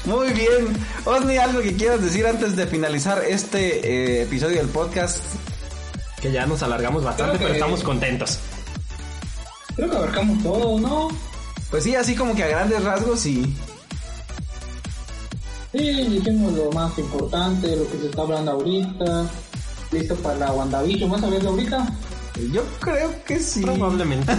Muy 0.05 0.31
bien. 0.34 0.67
Osni, 1.05 1.38
algo 1.38 1.61
que 1.61 1.73
quieras 1.75 2.01
decir 2.01 2.25
antes 2.27 2.55
de 2.55 2.67
finalizar 2.67 3.23
este 3.23 4.19
eh, 4.19 4.23
episodio 4.23 4.57
del 4.57 4.67
podcast. 4.67 5.17
Que 6.21 6.31
ya 6.31 6.45
nos 6.45 6.61
alargamos 6.63 7.03
bastante, 7.03 7.38
que- 7.38 7.43
pero 7.43 7.53
estamos 7.55 7.84
contentos. 7.84 8.39
Creo 9.75 9.89
que 9.89 9.97
abarcamos 9.97 10.43
todo, 10.43 10.80
¿no? 10.80 11.07
Pues 11.71 11.84
sí, 11.84 11.95
así 11.95 12.15
como 12.15 12.35
que 12.35 12.43
a 12.43 12.47
grandes 12.47 12.84
rasgos 12.84 13.19
sí. 13.21 13.55
Sí, 15.71 15.80
dijimos 16.09 16.53
lo 16.53 16.71
más 16.71 16.95
importante, 16.99 17.75
lo 17.75 17.89
que 17.89 17.97
se 17.97 18.05
está 18.07 18.21
hablando 18.21 18.51
ahorita. 18.51 19.25
Listo 19.91 20.15
para 20.17 20.38
la 20.38 20.51
WandaVision, 20.51 21.09
¿vas 21.09 21.23
a 21.23 21.30
verlo 21.30 21.49
ahorita? 21.51 21.88
Yo 22.51 22.63
creo 22.80 23.11
que 23.25 23.39
sí. 23.39 23.61
Probablemente. 23.61 24.31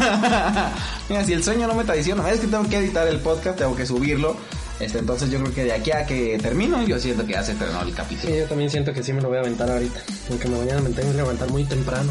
Mira, 1.09 1.24
si 1.24 1.32
el 1.32 1.43
sueño 1.45 1.66
no 1.66 1.74
me 1.74 1.85
traiciona, 1.85 2.28
es 2.31 2.41
que 2.41 2.47
tengo 2.47 2.69
que 2.69 2.78
editar 2.78 3.07
el 3.09 3.19
podcast, 3.20 3.59
tengo 3.59 3.74
que 3.77 3.86
subirlo. 3.86 4.36
Este, 4.81 4.99
entonces 4.99 5.31
yo 5.31 5.39
creo 5.41 5.55
que 5.55 5.65
de 5.65 5.73
aquí 5.73 5.93
a 5.93 6.05
que 6.05 6.39
termino, 6.43 6.83
yo 6.85 6.99
siento 6.99 7.25
que 7.25 7.33
ya 7.35 7.43
se 7.45 7.55
terminó 7.55 7.83
el 7.83 7.95
capítulo. 7.95 8.33
Sí, 8.33 8.39
yo 8.41 8.45
también 8.47 8.71
siento 8.71 8.93
que 8.93 9.03
sí 9.03 9.13
me 9.13 9.21
lo 9.23 9.29
voy 9.29 9.37
a 9.39 9.41
aventar 9.41 9.71
ahorita. 9.71 10.01
Aunque 10.31 10.49
mañana 10.49 10.81
me 10.81 10.91
tengo 10.91 11.11
que 11.13 11.17
levantar 11.17 11.49
muy 11.51 11.65
temprano. 11.65 12.11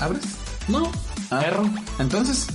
¿Abres? 0.00 0.22
No, 0.68 0.90
Ah. 1.30 1.40
perro. 1.40 1.68
Entonces, 1.98 2.46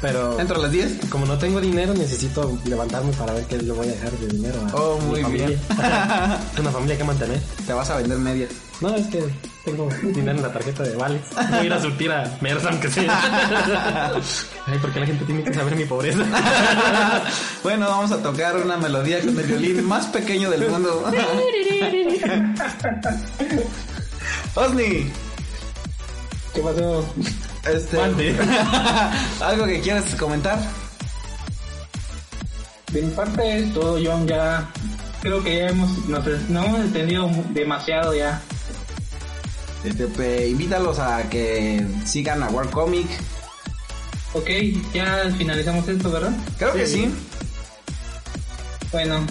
Pero 0.00 0.38
entro 0.40 0.56
a 0.56 0.62
las 0.62 0.72
10. 0.72 1.06
como 1.10 1.26
no 1.26 1.38
tengo 1.38 1.60
dinero, 1.60 1.94
necesito 1.94 2.58
levantarme 2.64 3.12
para 3.12 3.32
ver 3.34 3.44
qué 3.44 3.58
le 3.58 3.72
voy 3.72 3.88
a 3.88 3.90
dejar 3.92 4.10
de 4.12 4.26
dinero 4.28 4.60
a 4.70 4.74
Oh, 4.76 4.98
mi 5.00 5.06
muy 5.08 5.22
familia. 5.22 5.46
bien. 5.46 5.60
Una 6.58 6.70
familia 6.72 6.96
que 6.98 7.04
mantener. 7.04 7.40
Te 7.66 7.72
vas 7.72 7.88
a 7.90 7.96
vender 7.98 8.18
media. 8.18 8.48
No, 8.80 8.94
es 8.94 9.06
que 9.08 9.24
tengo 9.64 9.88
dinero 10.02 10.36
en 10.36 10.42
la 10.42 10.52
tarjeta 10.52 10.84
de 10.84 10.94
vales. 10.94 11.22
Voy 11.34 11.58
a 11.58 11.64
ir 11.64 11.72
a 11.72 11.80
surtir 11.80 12.12
a 12.12 12.38
Mersa, 12.40 12.68
aunque 12.70 12.88
sea. 12.88 14.12
Ay, 14.66 14.78
¿por 14.78 14.92
qué 14.92 15.00
la 15.00 15.06
gente 15.06 15.24
tiene 15.24 15.42
que 15.42 15.52
saber 15.52 15.74
mi 15.74 15.84
pobreza? 15.84 16.24
bueno, 17.62 17.88
vamos 17.88 18.12
a 18.12 18.22
tocar 18.22 18.56
una 18.56 18.76
melodía 18.76 19.20
con 19.20 19.38
el 19.38 19.46
violín 19.46 19.84
más 19.84 20.06
pequeño 20.06 20.50
del 20.50 20.68
mundo. 20.68 21.04
Osni, 24.54 25.10
¿Qué 26.54 26.60
pasó? 26.60 27.04
este, 27.68 27.98
algo 29.40 29.66
que 29.66 29.80
quieras 29.80 30.14
comentar. 30.14 30.58
De 32.92 33.02
mi 33.02 33.10
parte 33.10 33.58
es 33.58 33.74
todo, 33.74 33.98
John, 34.02 34.26
ya 34.26 34.66
creo 35.20 35.42
que 35.42 35.56
ya 35.56 35.68
hemos, 35.68 36.08
nos, 36.08 36.24
no 36.48 36.64
hemos 36.64 36.80
entendido 36.80 37.30
demasiado 37.50 38.14
ya. 38.14 38.40
Este, 39.88 40.06
pe- 40.06 40.48
invítalos 40.48 40.98
a 40.98 41.28
que 41.30 41.84
sigan 42.06 42.42
a 42.42 42.48
War 42.50 42.68
Comic. 42.70 43.06
Ok, 44.34 44.48
ya 44.92 45.32
finalizamos 45.36 45.88
esto, 45.88 46.10
¿verdad? 46.10 46.32
Creo 46.58 46.74
que 46.74 46.86
sí. 46.86 47.12
Bueno, 48.92 49.26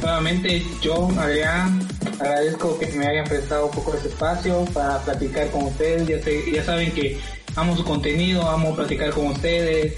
nuevamente 0.00 0.64
yo, 0.80 1.08
Adrián, 1.18 1.86
agradezco 2.18 2.78
que 2.78 2.86
me 2.92 3.06
hayan 3.06 3.26
prestado 3.26 3.66
un 3.66 3.72
poco 3.72 3.92
de 3.92 4.08
espacio 4.08 4.64
para 4.72 4.98
platicar 5.02 5.50
con 5.50 5.64
ustedes. 5.64 6.06
Ya, 6.08 6.22
sé- 6.22 6.50
ya 6.52 6.64
saben 6.64 6.92
que 6.92 7.18
amo 7.56 7.76
su 7.76 7.84
contenido, 7.84 8.48
amo 8.48 8.74
platicar 8.74 9.10
con 9.10 9.28
ustedes. 9.28 9.94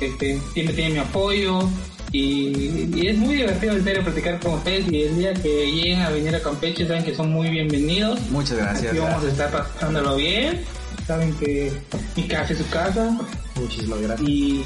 este, 0.00 0.40
siempre 0.52 0.74
tienen 0.74 0.94
mi 0.94 0.98
apoyo 0.98 1.68
y, 2.12 3.08
es 3.08 3.16
muy 3.16 3.36
divertido 3.36 3.72
en 3.72 3.84
serio 3.84 4.04
platicar 4.04 4.38
con 4.38 4.54
ustedes 4.54 4.90
y 4.92 5.02
el 5.02 5.16
día 5.16 5.32
que 5.34 5.70
lleguen 5.70 6.02
a 6.02 6.10
venir 6.10 6.34
a 6.36 6.42
Campeche 6.42 6.86
saben 6.86 7.04
que 7.04 7.14
son 7.14 7.32
muy 7.32 7.48
bienvenidos. 7.48 8.20
Muchas 8.30 8.58
gracias. 8.58 8.92
Aquí 8.92 9.00
vamos 9.00 9.24
a 9.24 9.28
estar 9.28 9.50
pasándolo 9.50 10.16
bien. 10.16 10.60
Saben 11.06 11.34
que 11.34 11.72
mi 12.14 12.28
casa 12.28 12.52
es 12.52 12.58
su 12.58 12.68
casa. 12.68 13.18
Muchísimas 13.56 14.00
gracias. 14.02 14.28
Y, 14.28 14.64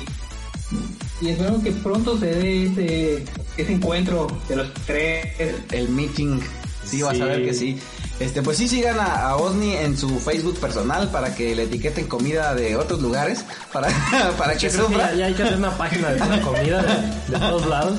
y 1.20 1.28
espero 1.28 1.62
que 1.62 1.70
pronto 1.70 2.18
se 2.18 2.26
dé 2.26 2.64
ese, 2.64 3.24
ese 3.56 3.72
encuentro 3.72 4.26
de 4.48 4.56
los 4.56 4.74
tres. 4.84 5.26
El 5.70 5.88
meeting, 5.90 6.40
sí, 6.84 7.02
vas 7.02 7.20
a 7.20 7.26
ver 7.26 7.44
que 7.44 7.54
sí. 7.54 7.78
Este, 8.18 8.42
pues 8.42 8.56
sí 8.56 8.66
sigan 8.66 8.98
a, 8.98 9.36
Osni 9.36 9.74
en 9.74 9.96
su 9.96 10.18
Facebook 10.18 10.58
personal 10.58 11.10
para 11.10 11.34
que 11.34 11.54
le 11.54 11.64
etiqueten 11.64 12.06
comida 12.06 12.54
de 12.54 12.74
otros 12.74 13.02
lugares 13.02 13.44
para, 13.72 13.88
para 14.38 14.56
que 14.56 14.70
sufra. 14.70 15.12
Ya, 15.14 15.26
hay 15.26 15.34
que 15.34 15.42
hacer 15.42 15.58
una 15.58 15.76
página 15.76 16.12
de 16.12 16.40
comida 16.40 16.82
de, 17.28 17.38
todos 17.38 17.66
lados. 17.66 17.98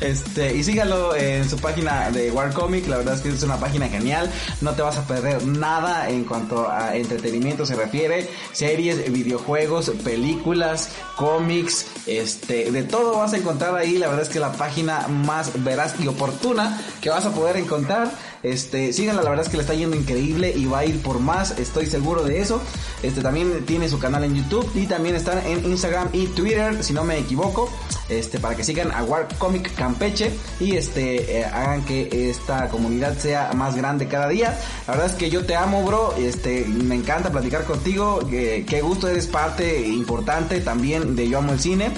Este, 0.00 0.54
y 0.54 0.62
síganlo 0.62 1.16
en 1.16 1.48
su 1.48 1.56
página 1.56 2.10
de 2.10 2.30
War 2.30 2.52
Comic, 2.52 2.86
la 2.86 2.98
verdad 2.98 3.14
es 3.14 3.22
que 3.22 3.30
es 3.30 3.42
una 3.42 3.56
página 3.56 3.88
genial, 3.88 4.30
no 4.60 4.72
te 4.72 4.82
vas 4.82 4.98
a 4.98 5.06
perder 5.06 5.44
nada 5.44 6.10
en 6.10 6.24
cuanto 6.24 6.70
a 6.70 6.94
entretenimiento 6.94 7.66
se 7.66 7.74
refiere, 7.74 8.28
series, 8.52 9.10
videojuegos, 9.10 9.90
películas, 10.04 10.90
cómics, 11.16 11.86
este, 12.06 12.70
de 12.70 12.82
todo 12.84 13.18
vas 13.18 13.32
a 13.32 13.38
encontrar 13.38 13.74
ahí, 13.74 13.98
la 13.98 14.08
verdad 14.08 14.22
es 14.22 14.28
que 14.28 14.38
la 14.38 14.52
página 14.52 15.08
más 15.08 15.64
veraz 15.64 15.94
y 15.98 16.06
oportuna 16.06 16.80
que 17.00 17.10
vas 17.10 17.24
a 17.24 17.32
poder 17.32 17.56
encontrar 17.56 18.10
este, 18.52 18.92
síganla, 18.92 19.22
la 19.22 19.30
verdad 19.30 19.44
es 19.44 19.50
que 19.50 19.56
le 19.56 19.62
está 19.62 19.74
yendo 19.74 19.96
increíble 19.96 20.52
y 20.54 20.66
va 20.66 20.78
a 20.78 20.84
ir 20.84 21.02
por 21.02 21.18
más, 21.18 21.58
estoy 21.58 21.86
seguro 21.86 22.22
de 22.22 22.40
eso. 22.40 22.60
Este 23.02 23.20
también 23.20 23.64
tiene 23.66 23.88
su 23.88 23.98
canal 23.98 24.22
en 24.24 24.36
YouTube 24.36 24.70
y 24.74 24.86
también 24.86 25.16
están 25.16 25.44
en 25.46 25.64
Instagram 25.64 26.10
y 26.12 26.26
Twitter, 26.28 26.82
si 26.84 26.92
no 26.92 27.04
me 27.04 27.18
equivoco. 27.18 27.68
Este, 28.08 28.38
para 28.38 28.54
que 28.54 28.62
sigan 28.62 28.92
a 28.92 29.02
War 29.02 29.26
Comic 29.38 29.74
Campeche 29.74 30.30
y 30.60 30.76
este 30.76 31.40
eh, 31.40 31.44
hagan 31.44 31.84
que 31.84 32.30
esta 32.30 32.68
comunidad 32.68 33.18
sea 33.18 33.52
más 33.52 33.74
grande 33.74 34.06
cada 34.06 34.28
día. 34.28 34.56
La 34.86 34.92
verdad 34.92 35.10
es 35.10 35.16
que 35.16 35.28
yo 35.28 35.44
te 35.44 35.56
amo, 35.56 35.82
bro. 35.84 36.14
Este, 36.16 36.64
me 36.66 36.94
encanta 36.94 37.32
platicar 37.32 37.64
contigo. 37.64 38.20
qué 38.30 38.80
gusto 38.80 39.08
eres 39.08 39.26
parte 39.26 39.88
importante 39.88 40.60
también 40.60 41.16
de 41.16 41.28
Yo 41.28 41.38
Amo 41.38 41.52
el 41.52 41.60
Cine. 41.60 41.90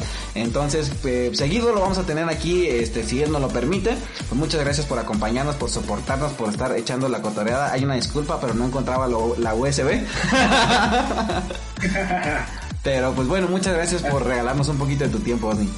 Entonces, 0.43 0.93
eh, 1.05 1.31
seguido 1.35 1.73
lo 1.73 1.81
vamos 1.81 1.99
a 1.99 2.05
tener 2.05 2.29
aquí, 2.29 2.67
este, 2.67 3.05
si 3.05 3.23
él 3.23 3.33
nos 3.33 3.41
lo 3.41 3.49
permite. 3.49 3.97
Pues 4.29 4.33
muchas 4.33 4.61
gracias 4.61 4.87
por 4.87 4.99
acompañarnos, 4.99 5.57
por 5.57 5.71
soportarnos 5.71 6.33
por 6.33 6.51
estar 6.51 6.77
echando 6.77 7.09
la 7.09 7.23
cotoreada. 7.23 7.73
Hay 7.73 7.85
una 7.85 7.95
disculpa, 7.95 8.41
pero 8.41 8.55
no 8.55 8.67
encontraba 8.67 9.09
la 9.09 9.55
USB. 9.55 10.01
pero 12.83 13.13
pues 13.13 13.29
bueno, 13.29 13.49
muchas 13.49 13.75
gracias 13.75 14.03
por 14.03 14.25
regalarnos 14.27 14.69
un 14.69 14.79
poquito 14.79 15.05
de 15.05 15.11
tu 15.11 15.21
tiempo, 15.21 15.49
Osni. 15.49 15.69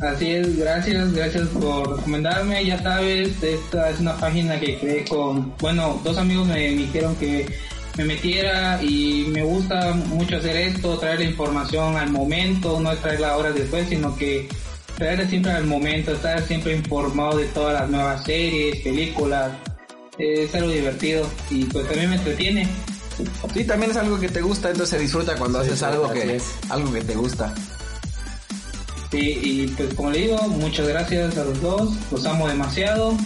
Así 0.00 0.30
es, 0.30 0.58
gracias, 0.58 1.12
gracias 1.12 1.48
por 1.48 1.96
recomendarme. 1.96 2.64
Ya 2.64 2.82
sabes, 2.82 3.42
esta 3.42 3.88
es 3.88 3.98
una 3.98 4.14
página 4.16 4.60
que 4.60 4.78
creé 4.78 5.04
con, 5.04 5.54
bueno, 5.58 5.98
dos 6.04 6.18
amigos 6.18 6.46
me 6.46 6.68
dijeron 6.68 7.16
que 7.16 7.46
me 7.96 8.04
metiera 8.04 8.82
y 8.82 9.26
me 9.30 9.42
gusta 9.42 9.92
mucho 9.92 10.36
hacer 10.36 10.56
esto, 10.56 10.98
traer 10.98 11.20
la 11.20 11.24
información 11.26 11.96
al 11.96 12.10
momento, 12.10 12.78
no 12.80 12.94
traerla 12.96 13.36
horas 13.36 13.54
después, 13.54 13.88
sino 13.88 14.16
que 14.16 14.48
traer 14.96 15.28
siempre 15.28 15.52
al 15.52 15.66
momento, 15.66 16.12
estar 16.12 16.42
siempre 16.46 16.74
informado 16.76 17.38
de 17.38 17.46
todas 17.46 17.80
las 17.80 17.90
nuevas 17.90 18.24
series, 18.24 18.82
películas, 18.82 19.52
es 20.18 20.54
algo 20.54 20.70
divertido 20.70 21.26
y 21.50 21.64
pues 21.64 21.86
también 21.86 22.10
me 22.10 22.16
entretiene. 22.16 22.68
Sí, 23.54 23.64
también 23.64 23.90
es 23.90 23.96
algo 23.96 24.20
que 24.20 24.28
te 24.28 24.42
gusta, 24.42 24.70
entonces 24.70 24.98
se 24.98 25.02
disfruta 25.02 25.34
cuando 25.36 25.60
haces 25.60 25.82
algo 25.82 26.10
que, 26.12 26.40
algo 26.68 26.92
que 26.92 27.00
te 27.02 27.14
gusta. 27.14 27.54
Sí, 29.10 29.38
y 29.42 29.66
pues 29.68 29.94
como 29.94 30.10
le 30.10 30.18
digo, 30.18 30.36
muchas 30.48 30.86
gracias 30.88 31.38
a 31.38 31.44
los 31.44 31.62
dos, 31.62 31.94
los 32.10 32.26
amo 32.26 32.48
demasiado, 32.48 33.16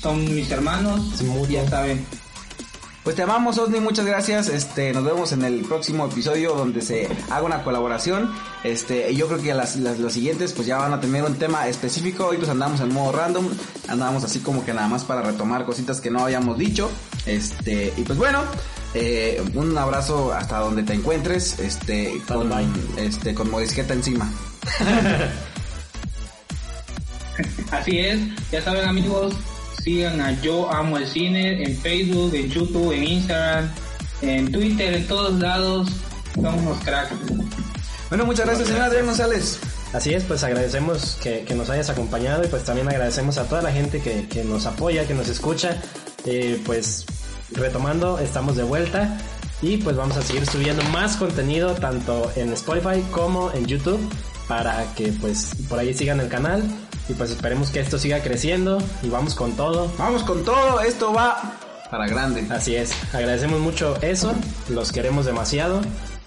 son 0.00 0.34
mis 0.34 0.50
hermanos, 0.50 1.22
ya 1.48 1.68
saben. 1.68 2.04
Pues 3.10 3.16
te 3.16 3.24
amamos, 3.24 3.58
Osni, 3.58 3.80
muchas 3.80 4.06
gracias. 4.06 4.48
Este, 4.48 4.92
nos 4.92 5.02
vemos 5.02 5.32
en 5.32 5.42
el 5.42 5.62
próximo 5.62 6.06
episodio 6.06 6.54
donde 6.54 6.80
se 6.80 7.08
haga 7.28 7.42
una 7.42 7.64
colaboración. 7.64 8.32
Este, 8.62 9.12
yo 9.16 9.26
creo 9.26 9.42
que 9.42 9.52
las, 9.52 9.74
las, 9.74 10.12
siguientes 10.12 10.52
pues 10.52 10.68
ya 10.68 10.78
van 10.78 10.92
a 10.92 11.00
tener 11.00 11.24
un 11.24 11.34
tema 11.34 11.66
específico. 11.66 12.26
Hoy 12.26 12.36
pues 12.36 12.48
andamos 12.48 12.80
en 12.80 12.94
modo 12.94 13.10
random, 13.10 13.48
andamos 13.88 14.22
así 14.22 14.38
como 14.38 14.64
que 14.64 14.72
nada 14.72 14.86
más 14.86 15.02
para 15.02 15.22
retomar 15.22 15.64
cositas 15.64 16.00
que 16.00 16.08
no 16.08 16.20
habíamos 16.20 16.56
dicho. 16.56 16.88
Este, 17.26 17.92
y 17.96 18.02
pues 18.02 18.16
bueno, 18.16 18.44
eh, 18.94 19.42
un 19.54 19.76
abrazo 19.76 20.32
hasta 20.32 20.60
donde 20.60 20.84
te 20.84 20.94
encuentres, 20.94 21.58
este, 21.58 22.22
con, 22.28 22.48
este, 22.96 23.34
con 23.34 23.50
modisqueta 23.50 23.92
encima. 23.92 24.30
Así 27.72 27.98
es, 27.98 28.20
ya 28.52 28.62
saben 28.62 28.88
amigos, 28.88 29.34
Sigan 29.82 30.20
a 30.20 30.40
Yo 30.42 30.70
Amo 30.70 30.98
el 30.98 31.06
Cine 31.06 31.62
en 31.62 31.76
Facebook, 31.76 32.34
en 32.34 32.50
YouTube, 32.50 32.92
en 32.92 33.04
Instagram, 33.04 33.70
en 34.22 34.52
Twitter, 34.52 34.94
en 34.94 35.06
todos 35.06 35.38
lados. 35.38 35.88
Somos 36.34 36.60
unos 36.62 36.78
cracks. 36.84 37.12
Bueno, 38.08 38.26
muchas 38.26 38.46
gracias, 38.46 38.68
señor 38.68 38.82
Adrián 38.82 39.06
González. 39.06 39.58
Así 39.92 40.14
es, 40.14 40.24
pues 40.24 40.44
agradecemos 40.44 41.18
que, 41.22 41.44
nos 41.54 41.70
hayas 41.70 41.90
acompañado 41.90 42.44
y 42.44 42.48
pues 42.48 42.64
también 42.64 42.88
agradecemos 42.88 43.38
a 43.38 43.44
toda 43.44 43.62
la 43.62 43.72
gente 43.72 44.00
que, 44.00 44.44
nos 44.44 44.66
apoya, 44.66 45.06
que 45.06 45.14
nos 45.14 45.28
escucha. 45.28 45.80
Eh, 46.26 46.60
pues 46.66 47.06
retomando, 47.52 48.18
estamos 48.18 48.56
de 48.56 48.62
vuelta 48.62 49.18
y 49.62 49.78
pues 49.78 49.96
vamos 49.96 50.16
a 50.16 50.22
seguir 50.22 50.46
subiendo 50.46 50.82
más 50.84 51.16
contenido 51.16 51.74
tanto 51.74 52.30
en 52.36 52.52
Spotify 52.52 53.02
como 53.10 53.50
en 53.52 53.66
YouTube 53.66 54.00
para 54.46 54.94
que 54.94 55.12
pues 55.12 55.52
por 55.68 55.78
ahí 55.78 55.94
sigan 55.94 56.20
el 56.20 56.28
canal 56.28 56.62
y 57.10 57.14
pues 57.14 57.30
esperemos 57.30 57.70
que 57.70 57.80
esto 57.80 57.98
siga 57.98 58.22
creciendo 58.22 58.78
y 59.02 59.08
vamos 59.08 59.34
con 59.34 59.56
todo. 59.56 59.92
Vamos 59.98 60.22
con 60.22 60.44
todo, 60.44 60.80
esto 60.80 61.12
va 61.12 61.58
para 61.90 62.06
grande. 62.06 62.46
Así 62.50 62.76
es, 62.76 62.92
agradecemos 63.12 63.58
mucho 63.58 64.00
eso, 64.00 64.32
los 64.68 64.92
queremos 64.92 65.26
demasiado 65.26 65.80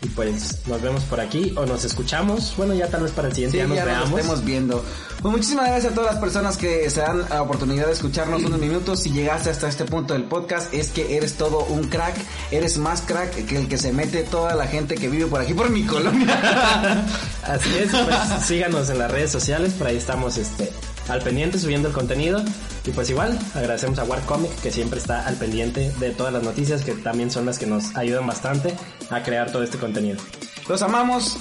y 0.04 0.10
pues 0.10 0.68
nos 0.68 0.82
vemos 0.82 1.04
por 1.04 1.20
aquí 1.22 1.54
o 1.56 1.66
nos 1.66 1.86
escuchamos. 1.86 2.54
Bueno, 2.58 2.74
ya 2.74 2.88
tal 2.88 3.04
vez 3.04 3.12
para 3.12 3.30
el 3.30 3.34
siguiente 3.34 3.58
ya 3.58 3.68
nos 3.68 3.78
ya 3.78 3.86
veamos. 3.86 4.10
Nos 4.10 4.20
estemos 4.20 4.46
viendo. 4.46 4.86
Pues 5.22 5.32
muchísimas 5.32 5.68
gracias 5.68 5.94
a 5.94 5.96
todas 5.96 6.12
las 6.14 6.22
personas 6.22 6.58
que 6.58 6.90
se 6.90 7.00
dan 7.00 7.26
la 7.30 7.42
oportunidad 7.42 7.88
de 7.88 7.94
escucharnos 7.94 8.44
unos 8.44 8.60
minutos. 8.60 9.00
Si 9.00 9.12
llegaste 9.12 9.50
hasta 9.50 9.70
este 9.70 9.86
punto 9.86 10.14
del 10.14 10.26
podcast, 10.26 10.74
es 10.74 10.90
que 10.90 11.16
eres 11.16 11.36
todo 11.36 11.66
un 11.66 11.86
crack. 11.86 12.16
Eres 12.52 12.78
más 12.78 13.02
crack 13.02 13.46
que 13.46 13.58
el 13.58 13.68
que 13.68 13.78
se 13.78 13.94
mete 13.94 14.24
toda 14.24 14.56
la 14.56 14.68
gente 14.68 14.96
que 14.96 15.08
vive 15.08 15.28
por 15.28 15.42
aquí, 15.42 15.54
por 15.54 15.70
mi 15.70 15.84
colonia. 15.84 17.06
Así 17.44 17.70
es, 17.78 17.92
pues 17.92 18.46
síganos 18.46 18.90
en 18.90 19.00
las 19.00 19.10
redes 19.10 19.32
sociales, 19.32 19.74
por 19.74 19.88
ahí 19.88 19.98
estamos 19.98 20.38
este 20.38 20.72
al 21.08 21.22
pendiente 21.22 21.60
subiendo 21.60 21.88
el 21.88 21.94
contenido. 21.94 22.44
Y 22.86 22.92
pues 22.92 23.10
igual, 23.10 23.38
agradecemos 23.56 24.00
a 24.00 24.04
Warcomic 24.04 24.54
que 24.62 24.72
siempre 24.72 25.00
está 25.00 25.26
al 25.28 25.36
pendiente 25.36 25.92
de 26.00 26.12
todas 26.12 26.34
las 26.34 26.44
noticias 26.44 26.84
que 26.84 26.94
también 26.94 27.32
son 27.32 27.46
las 27.46 27.60
que 27.60 27.66
nos 27.66 27.96
ayudan 27.96 28.28
bastante 28.28 28.76
a 29.10 29.24
crear 29.24 29.52
todo 29.52 29.64
este 29.64 29.78
contenido. 29.78 30.18
Los 30.68 30.82
amamos. 30.82 31.38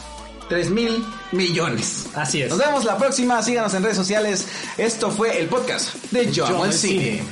3 0.48 0.70
mil 0.70 1.02
millones. 1.30 2.08
Así 2.14 2.42
es. 2.42 2.50
Nos 2.50 2.58
vemos 2.58 2.84
la 2.84 2.98
próxima. 2.98 3.42
Síganos 3.42 3.72
en 3.72 3.84
redes 3.84 3.96
sociales. 3.96 4.46
Esto 4.76 5.10
fue 5.10 5.40
el 5.40 5.48
podcast 5.48 5.94
de 6.10 6.24
el 6.24 6.72
Cine. 6.72 7.22